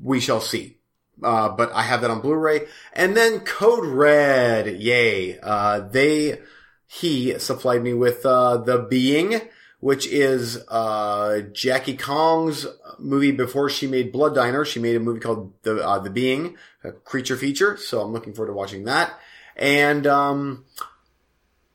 We 0.00 0.20
shall 0.20 0.40
see. 0.40 0.78
Uh, 1.22 1.48
but 1.48 1.72
I 1.72 1.82
have 1.82 2.02
that 2.02 2.10
on 2.10 2.20
Blu-ray. 2.20 2.66
And 2.92 3.16
then 3.16 3.40
Code 3.40 3.86
Red, 3.86 4.80
yay. 4.80 5.38
Uh, 5.40 5.80
they, 5.80 6.40
he 6.86 7.38
supplied 7.38 7.82
me 7.82 7.94
with, 7.94 8.24
uh, 8.26 8.58
The 8.58 8.78
Being, 8.78 9.40
which 9.86 10.04
is, 10.08 10.58
uh, 10.66 11.42
Jackie 11.52 11.96
Kong's 11.96 12.66
movie 12.98 13.30
before 13.30 13.70
she 13.70 13.86
made 13.86 14.10
Blood 14.10 14.34
Diner. 14.34 14.64
She 14.64 14.80
made 14.80 14.96
a 14.96 14.98
movie 14.98 15.20
called 15.20 15.52
The, 15.62 15.76
uh, 15.76 16.00
The 16.00 16.10
Being, 16.10 16.56
a 16.82 16.90
creature 16.90 17.36
feature. 17.36 17.76
So 17.76 18.00
I'm 18.00 18.12
looking 18.12 18.34
forward 18.34 18.48
to 18.48 18.56
watching 18.56 18.86
that. 18.86 19.16
And, 19.54 20.04
um, 20.04 20.64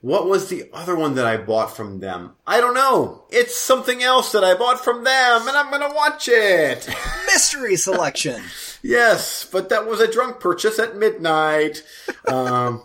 what 0.01 0.27
was 0.27 0.49
the 0.49 0.69
other 0.73 0.93
one 0.93 1.15
that 1.15 1.25
I 1.25 1.37
bought 1.37 1.77
from 1.77 2.01
them? 2.01 2.33
I 2.45 2.59
don't 2.59 2.73
know. 2.73 3.23
It's 3.29 3.55
something 3.55 4.03
else 4.03 4.33
that 4.33 4.43
I 4.43 4.55
bought 4.55 4.83
from 4.83 5.05
them 5.05 5.47
and 5.47 5.55
I'm 5.55 5.71
gonna 5.71 5.93
watch 5.95 6.27
it. 6.29 6.89
Mystery 7.27 7.77
selection. 7.77 8.41
yes, 8.83 9.47
but 9.49 9.69
that 9.69 9.87
was 9.87 10.01
a 10.01 10.11
drunk 10.11 10.41
purchase 10.41 10.79
at 10.79 10.97
midnight. 10.97 11.81
Um, 12.27 12.83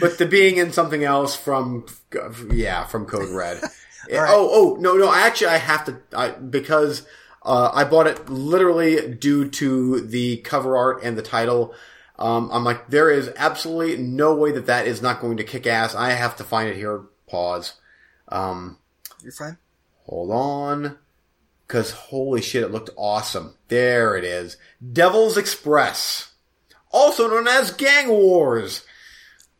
but 0.00 0.18
the 0.18 0.26
being 0.26 0.56
in 0.56 0.72
something 0.72 1.04
else 1.04 1.36
from, 1.36 1.86
yeah, 2.50 2.84
from 2.86 3.06
Code 3.06 3.28
Red. 3.28 3.62
Right. 4.18 4.30
Oh, 4.32 4.48
oh, 4.52 4.76
no, 4.80 4.96
no, 4.96 5.12
actually 5.12 5.48
I 5.48 5.58
have 5.58 5.84
to, 5.86 6.00
I, 6.14 6.30
because, 6.30 7.06
uh, 7.42 7.70
I 7.72 7.84
bought 7.84 8.06
it 8.06 8.28
literally 8.28 9.14
due 9.14 9.48
to 9.48 10.00
the 10.00 10.38
cover 10.38 10.76
art 10.76 11.02
and 11.02 11.16
the 11.16 11.22
title. 11.22 11.74
Um, 12.18 12.50
I'm 12.52 12.64
like, 12.64 12.88
there 12.88 13.10
is 13.10 13.32
absolutely 13.36 13.96
no 13.96 14.34
way 14.34 14.52
that 14.52 14.66
that 14.66 14.86
is 14.86 15.00
not 15.00 15.20
going 15.20 15.38
to 15.38 15.44
kick 15.44 15.66
ass. 15.66 15.94
I 15.94 16.10
have 16.10 16.36
to 16.36 16.44
find 16.44 16.68
it 16.68 16.76
here. 16.76 17.04
Pause. 17.26 17.74
Um, 18.28 18.78
You're 19.22 19.32
fine. 19.32 19.56
hold 20.04 20.30
on. 20.30 20.98
Cause 21.66 21.92
holy 21.92 22.42
shit, 22.42 22.64
it 22.64 22.72
looked 22.72 22.90
awesome. 22.96 23.54
There 23.68 24.16
it 24.16 24.24
is. 24.24 24.56
Devil's 24.92 25.36
Express. 25.36 26.32
Also 26.90 27.28
known 27.28 27.46
as 27.46 27.70
Gang 27.70 28.08
Wars. 28.08 28.84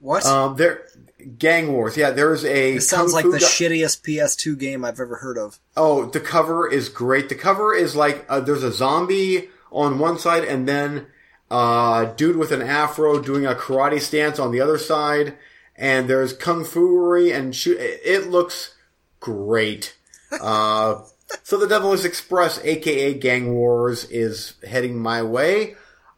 What? 0.01 0.27
Um, 0.27 0.57
there, 0.57 0.89
Gang 1.39 1.73
Wars. 1.73 1.97
Yeah, 1.97 2.11
there's 2.11 2.45
a. 2.45 2.75
this 2.75 2.89
sounds 2.89 3.13
like 3.13 3.25
the 3.25 3.39
guy- 3.39 3.47
shittiest 3.47 4.03
PS2 4.03 4.59
game 4.59 4.85
I've 4.85 5.01
ever 5.01 5.17
heard 5.17 5.39
of. 5.39 5.59
Oh, 5.77 6.07
the 6.07 6.21
cover 6.21 6.71
is 6.71 6.89
great. 6.89 7.29
The 7.29 7.35
cover 7.35 7.75
is 7.75 7.97
like 7.97 8.25
uh, 8.29 8.41
there's 8.41 8.63
a 8.63 8.73
zombie 8.73 9.49
on 9.73 9.99
one 9.99 10.19
side, 10.19 10.45
and 10.45 10.69
then 10.69 11.07
uh, 11.51 12.07
dude 12.07 12.37
with 12.37 12.53
an 12.53 12.63
afro 12.63 13.21
doing 13.21 13.47
a 13.47 13.55
karate 13.55 14.01
stance 14.01 14.39
on 14.39 14.53
the 14.53 14.61
other 14.61 14.79
side, 14.79 15.37
and 15.77 16.09
there's 16.09 16.33
kung 16.33 16.65
fu 16.65 17.15
and 17.15 17.55
shoot. 17.55 17.79
It, 17.79 18.01
it 18.05 18.27
looks 18.31 18.75
great. 19.19 19.97
Uh, 20.41 21.03
so 21.43 21.57
the 21.57 21.67
Devil 21.67 21.93
is 21.93 22.05
Express, 22.05 22.65
aka 22.65 23.15
Gang 23.15 23.53
Wars, 23.53 24.05
is 24.05 24.55
heading 24.65 24.97
my 24.97 25.25
way. 25.25 25.75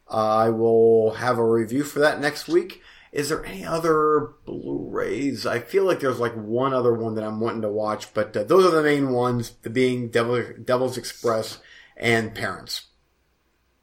I 0.07 0.49
will 0.49 1.15
have 1.15 1.39
a 1.39 1.43
review 1.43 1.83
for 1.83 1.97
that 2.01 2.21
next 2.21 2.47
week. 2.47 2.82
Is 3.13 3.29
there 3.29 3.45
any 3.45 3.63
other 3.63 4.31
Blu-rays? 4.45 5.45
I 5.45 5.59
feel 5.59 5.83
like 5.83 5.99
there's 5.99 6.19
like 6.19 6.33
one 6.33 6.73
other 6.73 6.95
one 6.95 7.13
that 7.13 7.23
I'm 7.23 7.39
wanting 7.39 7.61
to 7.61 7.69
watch, 7.69 8.11
but 8.11 8.35
uh, 8.35 8.43
those 8.43 8.65
are 8.65 8.75
the 8.75 8.81
main 8.81 9.11
ones, 9.11 9.51
being 9.51 10.09
Devil, 10.09 10.43
Devil's 10.65 10.97
Express 10.97 11.59
and 11.95 12.33
Parents. 12.33 12.87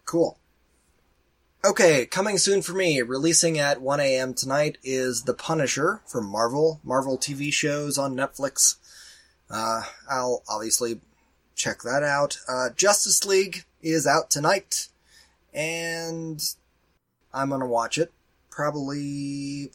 Cool. 0.04 0.36
Okay, 1.64 2.06
coming 2.06 2.38
soon 2.38 2.60
for 2.60 2.72
me, 2.72 3.02
releasing 3.02 3.56
at 3.56 3.80
1 3.80 4.00
a.m. 4.00 4.34
tonight 4.34 4.78
is 4.82 5.22
The 5.22 5.34
Punisher 5.34 6.02
from 6.06 6.26
Marvel, 6.26 6.80
Marvel 6.82 7.16
TV 7.16 7.52
shows 7.52 7.98
on 7.98 8.16
Netflix. 8.16 8.76
Uh, 9.48 9.82
I'll 10.10 10.42
obviously 10.48 11.02
check 11.54 11.82
that 11.82 12.02
out. 12.02 12.40
Uh, 12.48 12.70
Justice 12.74 13.24
League 13.24 13.64
is 13.80 14.08
out 14.08 14.28
tonight, 14.28 14.88
and 15.54 16.42
I'm 17.32 17.50
gonna 17.50 17.66
watch 17.66 17.96
it 17.96 18.12
probably, 18.60 19.72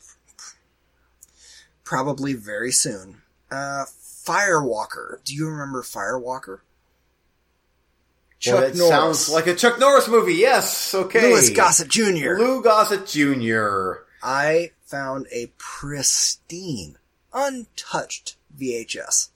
probably 1.83 2.33
very 2.33 2.71
soon. 2.71 3.23
Uh, 3.49 3.85
Firewalker. 4.23 5.23
Do 5.23 5.33
you 5.33 5.47
remember 5.47 5.81
Firewalker? 5.81 6.59
well, 8.45 8.61
that 8.61 8.75
sounds 8.75 9.27
like 9.29 9.47
a 9.47 9.55
Chuck 9.55 9.79
Norris 9.79 10.07
movie. 10.07 10.35
Yes, 10.35 10.93
okay. 10.93 11.33
Louis 11.33 11.49
Gossett 11.49 11.87
Jr. 11.87 12.37
Lou 12.37 12.61
Gossett 12.61 13.07
Jr. 13.07 14.03
I 14.21 14.71
found 14.85 15.25
a 15.31 15.51
pristine, 15.57 16.99
untouched 17.33 18.35
VHS 18.55 19.29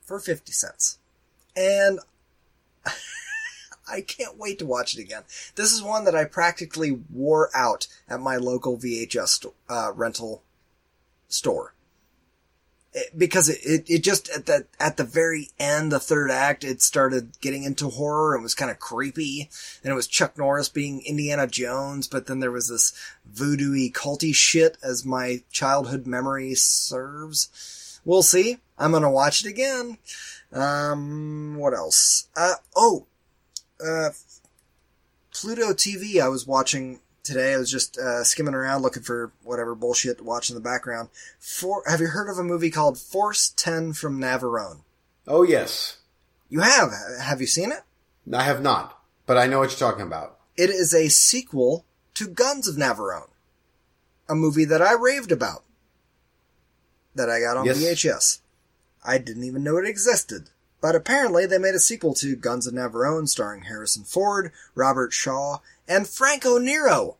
for 0.00 0.18
50 0.18 0.50
cents. 0.50 0.98
And 1.54 1.98
I 3.90 4.00
can't 4.00 4.38
wait 4.38 4.58
to 4.60 4.66
watch 4.66 4.94
it 4.96 5.00
again. 5.00 5.22
This 5.56 5.72
is 5.72 5.82
one 5.82 6.04
that 6.04 6.14
I 6.14 6.24
practically 6.24 7.00
wore 7.12 7.50
out 7.54 7.86
at 8.08 8.20
my 8.20 8.36
local 8.36 8.76
VHS 8.78 9.46
uh, 9.68 9.92
rental 9.94 10.42
store. 11.28 11.74
It- 12.94 13.18
because 13.18 13.48
it, 13.48 13.58
it, 13.64 13.84
it 13.90 13.98
just 14.04 14.28
at 14.30 14.46
the 14.46 14.66
at 14.78 14.98
the 14.98 15.04
very 15.04 15.50
end, 15.58 15.90
the 15.90 15.98
third 15.98 16.30
act, 16.30 16.62
it 16.62 16.82
started 16.82 17.40
getting 17.40 17.64
into 17.64 17.88
horror 17.88 18.34
and 18.34 18.42
was 18.42 18.54
kind 18.54 18.70
of 18.70 18.78
creepy. 18.78 19.48
And 19.82 19.90
it 19.90 19.94
was 19.96 20.06
Chuck 20.06 20.36
Norris 20.36 20.68
being 20.68 21.02
Indiana 21.06 21.46
Jones, 21.46 22.06
but 22.06 22.26
then 22.26 22.40
there 22.40 22.52
was 22.52 22.68
this 22.68 22.92
voodoo-y 23.24 23.90
culty 23.94 24.34
shit 24.34 24.76
as 24.82 25.04
my 25.06 25.42
childhood 25.50 26.06
memory 26.06 26.54
serves. 26.54 28.00
We'll 28.04 28.22
see. 28.22 28.58
I'm 28.78 28.92
gonna 28.92 29.10
watch 29.10 29.44
it 29.44 29.48
again. 29.48 29.96
Um, 30.52 31.56
what 31.56 31.72
else? 31.72 32.28
Uh, 32.36 32.54
oh, 32.76 33.06
uh, 33.86 34.10
Pluto 35.34 35.72
TV 35.72 36.20
I 36.22 36.28
was 36.28 36.46
watching 36.46 37.00
today. 37.22 37.54
I 37.54 37.58
was 37.58 37.70
just 37.70 37.98
uh, 37.98 38.24
skimming 38.24 38.54
around 38.54 38.82
looking 38.82 39.02
for 39.02 39.32
whatever 39.42 39.74
bullshit 39.74 40.18
to 40.18 40.24
watch 40.24 40.50
in 40.50 40.54
the 40.54 40.60
background. 40.60 41.08
For 41.38 41.82
have 41.86 42.00
you 42.00 42.08
heard 42.08 42.28
of 42.30 42.38
a 42.38 42.44
movie 42.44 42.70
called 42.70 42.98
Force 42.98 43.52
Ten 43.56 43.92
from 43.92 44.20
Navarone? 44.20 44.80
Oh 45.26 45.42
yes, 45.42 45.98
You 46.48 46.60
have. 46.60 46.90
Have 47.20 47.40
you 47.40 47.46
seen 47.46 47.70
it? 47.72 47.80
I 48.34 48.42
have 48.42 48.62
not, 48.62 48.98
but 49.26 49.38
I 49.38 49.46
know 49.46 49.60
what 49.60 49.70
you're 49.70 49.90
talking 49.90 50.06
about. 50.06 50.38
It 50.56 50.68
is 50.70 50.92
a 50.92 51.08
sequel 51.08 51.84
to 52.14 52.26
Guns 52.28 52.68
of 52.68 52.76
Navarone, 52.76 53.30
a 54.28 54.34
movie 54.34 54.64
that 54.66 54.82
I 54.82 54.92
raved 54.94 55.32
about. 55.32 55.64
That 57.14 57.28
I 57.30 57.40
got 57.40 57.56
on 57.56 57.64
Yes. 57.66 57.78
VHS. 57.78 58.38
I 59.04 59.18
didn't 59.18 59.44
even 59.44 59.62
know 59.62 59.76
it 59.78 59.86
existed. 59.86 60.50
But 60.82 60.96
apparently 60.96 61.46
they 61.46 61.58
made 61.58 61.76
a 61.76 61.78
sequel 61.80 62.12
to 62.14 62.36
Guns 62.36 62.66
of 62.66 62.74
Navarone 62.74 63.28
starring 63.28 63.62
Harrison 63.62 64.02
Ford, 64.02 64.52
Robert 64.74 65.14
Shaw, 65.14 65.60
and 65.88 66.08
Franco 66.08 66.58
Nero. 66.58 67.16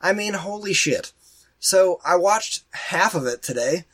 I 0.00 0.12
mean, 0.12 0.34
holy 0.34 0.72
shit. 0.72 1.12
So 1.58 2.00
I 2.04 2.16
watched 2.16 2.62
half 2.70 3.14
of 3.14 3.26
it 3.26 3.42
today, 3.42 3.84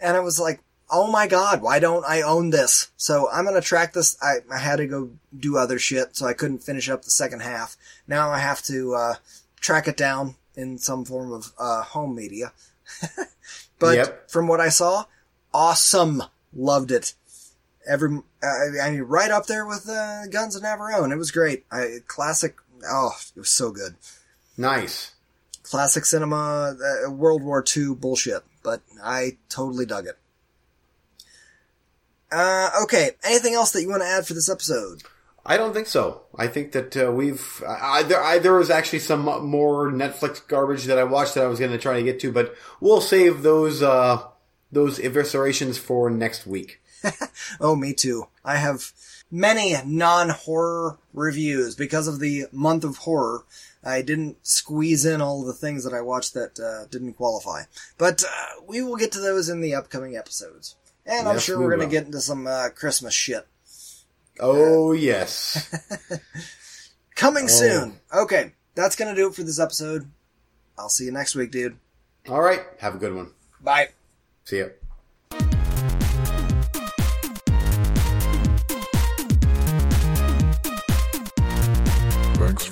and 0.00 0.16
I 0.16 0.20
was 0.20 0.38
like, 0.40 0.60
oh 0.90 1.10
my 1.10 1.26
god, 1.26 1.62
why 1.62 1.78
don't 1.78 2.04
I 2.04 2.20
own 2.20 2.50
this? 2.50 2.90
So 2.96 3.28
I'm 3.32 3.44
gonna 3.44 3.60
track 3.60 3.92
this. 3.92 4.16
I, 4.20 4.38
I 4.52 4.58
had 4.58 4.76
to 4.76 4.86
go 4.86 5.10
do 5.38 5.56
other 5.56 5.78
shit, 5.78 6.16
so 6.16 6.26
I 6.26 6.32
couldn't 6.34 6.64
finish 6.64 6.88
up 6.88 7.02
the 7.04 7.10
second 7.10 7.40
half. 7.40 7.76
Now 8.08 8.30
I 8.30 8.38
have 8.38 8.60
to, 8.64 8.94
uh, 8.94 9.14
track 9.60 9.88
it 9.88 9.96
down 9.96 10.34
in 10.56 10.78
some 10.78 11.04
form 11.04 11.32
of, 11.32 11.52
uh, 11.58 11.82
home 11.82 12.14
media. 12.14 12.52
but 13.78 13.96
Yep. 13.96 14.30
from 14.30 14.48
what 14.48 14.60
I 14.60 14.68
saw, 14.68 15.04
awesome. 15.54 16.22
Loved 16.52 16.90
it. 16.90 17.14
Every, 17.88 18.20
I, 18.42 18.86
I 18.86 18.90
mean, 18.90 19.02
right 19.02 19.30
up 19.30 19.46
there 19.46 19.66
with, 19.66 19.88
uh, 19.88 20.26
Guns 20.28 20.56
of 20.56 20.62
Navarone. 20.62 21.12
It 21.12 21.16
was 21.16 21.30
great. 21.30 21.64
I, 21.70 21.98
classic. 22.06 22.56
Oh, 22.88 23.12
it 23.34 23.38
was 23.38 23.48
so 23.48 23.70
good 23.70 23.94
Nice. 24.56 25.14
classic 25.62 26.04
cinema, 26.04 26.76
uh, 27.06 27.10
World 27.10 27.42
War 27.42 27.64
II 27.76 27.94
bullshit, 27.94 28.42
but 28.62 28.82
I 29.02 29.38
totally 29.48 29.86
dug 29.86 30.06
it. 30.06 30.18
Uh, 32.30 32.70
okay. 32.82 33.12
Anything 33.24 33.54
else 33.54 33.70
that 33.72 33.82
you 33.82 33.88
want 33.88 34.02
to 34.02 34.08
add 34.08 34.26
for 34.26 34.34
this 34.34 34.48
episode? 34.50 35.02
I 35.44 35.56
don't 35.56 35.72
think 35.72 35.86
so. 35.86 36.22
I 36.36 36.48
think 36.48 36.72
that 36.72 36.96
uh, 36.96 37.12
we've. 37.12 37.62
I, 37.66 37.98
I, 37.98 38.02
there, 38.02 38.22
I, 38.22 38.38
there 38.40 38.54
was 38.54 38.68
actually 38.68 38.98
some 38.98 39.20
more 39.22 39.90
Netflix 39.92 40.46
garbage 40.46 40.84
that 40.84 40.98
I 40.98 41.04
watched 41.04 41.34
that 41.34 41.44
I 41.44 41.48
was 41.48 41.60
going 41.60 41.70
to 41.70 41.78
try 41.78 41.94
to 41.96 42.02
get 42.02 42.18
to, 42.20 42.32
but 42.32 42.56
we'll 42.80 43.00
save 43.00 43.42
those 43.42 43.80
uh, 43.80 44.24
those 44.72 44.98
eviscerations 44.98 45.78
for 45.78 46.10
next 46.10 46.46
week. 46.48 46.80
Oh, 47.60 47.76
me 47.76 47.92
too. 47.94 48.26
I 48.44 48.56
have 48.56 48.92
many 49.30 49.74
non-horror 49.84 50.98
reviews 51.12 51.74
because 51.74 52.06
of 52.08 52.20
the 52.20 52.44
month 52.52 52.84
of 52.84 52.96
horror. 52.98 53.44
I 53.84 54.02
didn't 54.02 54.44
squeeze 54.46 55.04
in 55.04 55.20
all 55.20 55.44
the 55.44 55.52
things 55.52 55.84
that 55.84 55.94
I 55.94 56.00
watched 56.00 56.34
that 56.34 56.58
uh, 56.58 56.86
didn't 56.90 57.14
qualify, 57.14 57.62
but 57.98 58.24
uh, 58.24 58.62
we 58.66 58.82
will 58.82 58.96
get 58.96 59.12
to 59.12 59.20
those 59.20 59.48
in 59.48 59.60
the 59.60 59.74
upcoming 59.74 60.16
episodes. 60.16 60.74
And 61.04 61.28
I'm 61.28 61.38
sure 61.38 61.58
we 61.58 61.64
we're 61.64 61.76
going 61.76 61.88
to 61.88 61.92
get 61.94 62.06
into 62.06 62.20
some 62.20 62.48
uh, 62.48 62.70
Christmas 62.74 63.14
shit 63.14 63.46
Oh 64.40 64.90
yes. 64.92 65.72
coming 67.14 67.44
Oh. 67.44 67.48
soon. 67.48 68.00
Okay, 68.12 68.52
that's 68.74 68.96
going 68.96 69.14
to 69.14 69.20
do 69.20 69.28
it 69.28 69.34
for 69.34 69.44
this 69.44 69.60
episode. 69.60 70.10
I'll 70.78 70.88
see 70.88 71.04
you 71.04 71.12
next 71.12 71.34
week, 71.36 71.52
dude. 71.52 71.76
All 72.28 72.42
right. 72.42 72.62
Have 72.80 72.96
a 72.96 72.98
good 72.98 73.14
one. 73.14 73.30
Bye. 73.62 73.90
See 74.44 74.58
ya. 74.58 74.66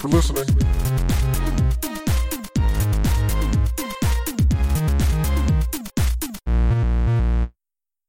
For 0.05 0.09
listening. 0.09 0.94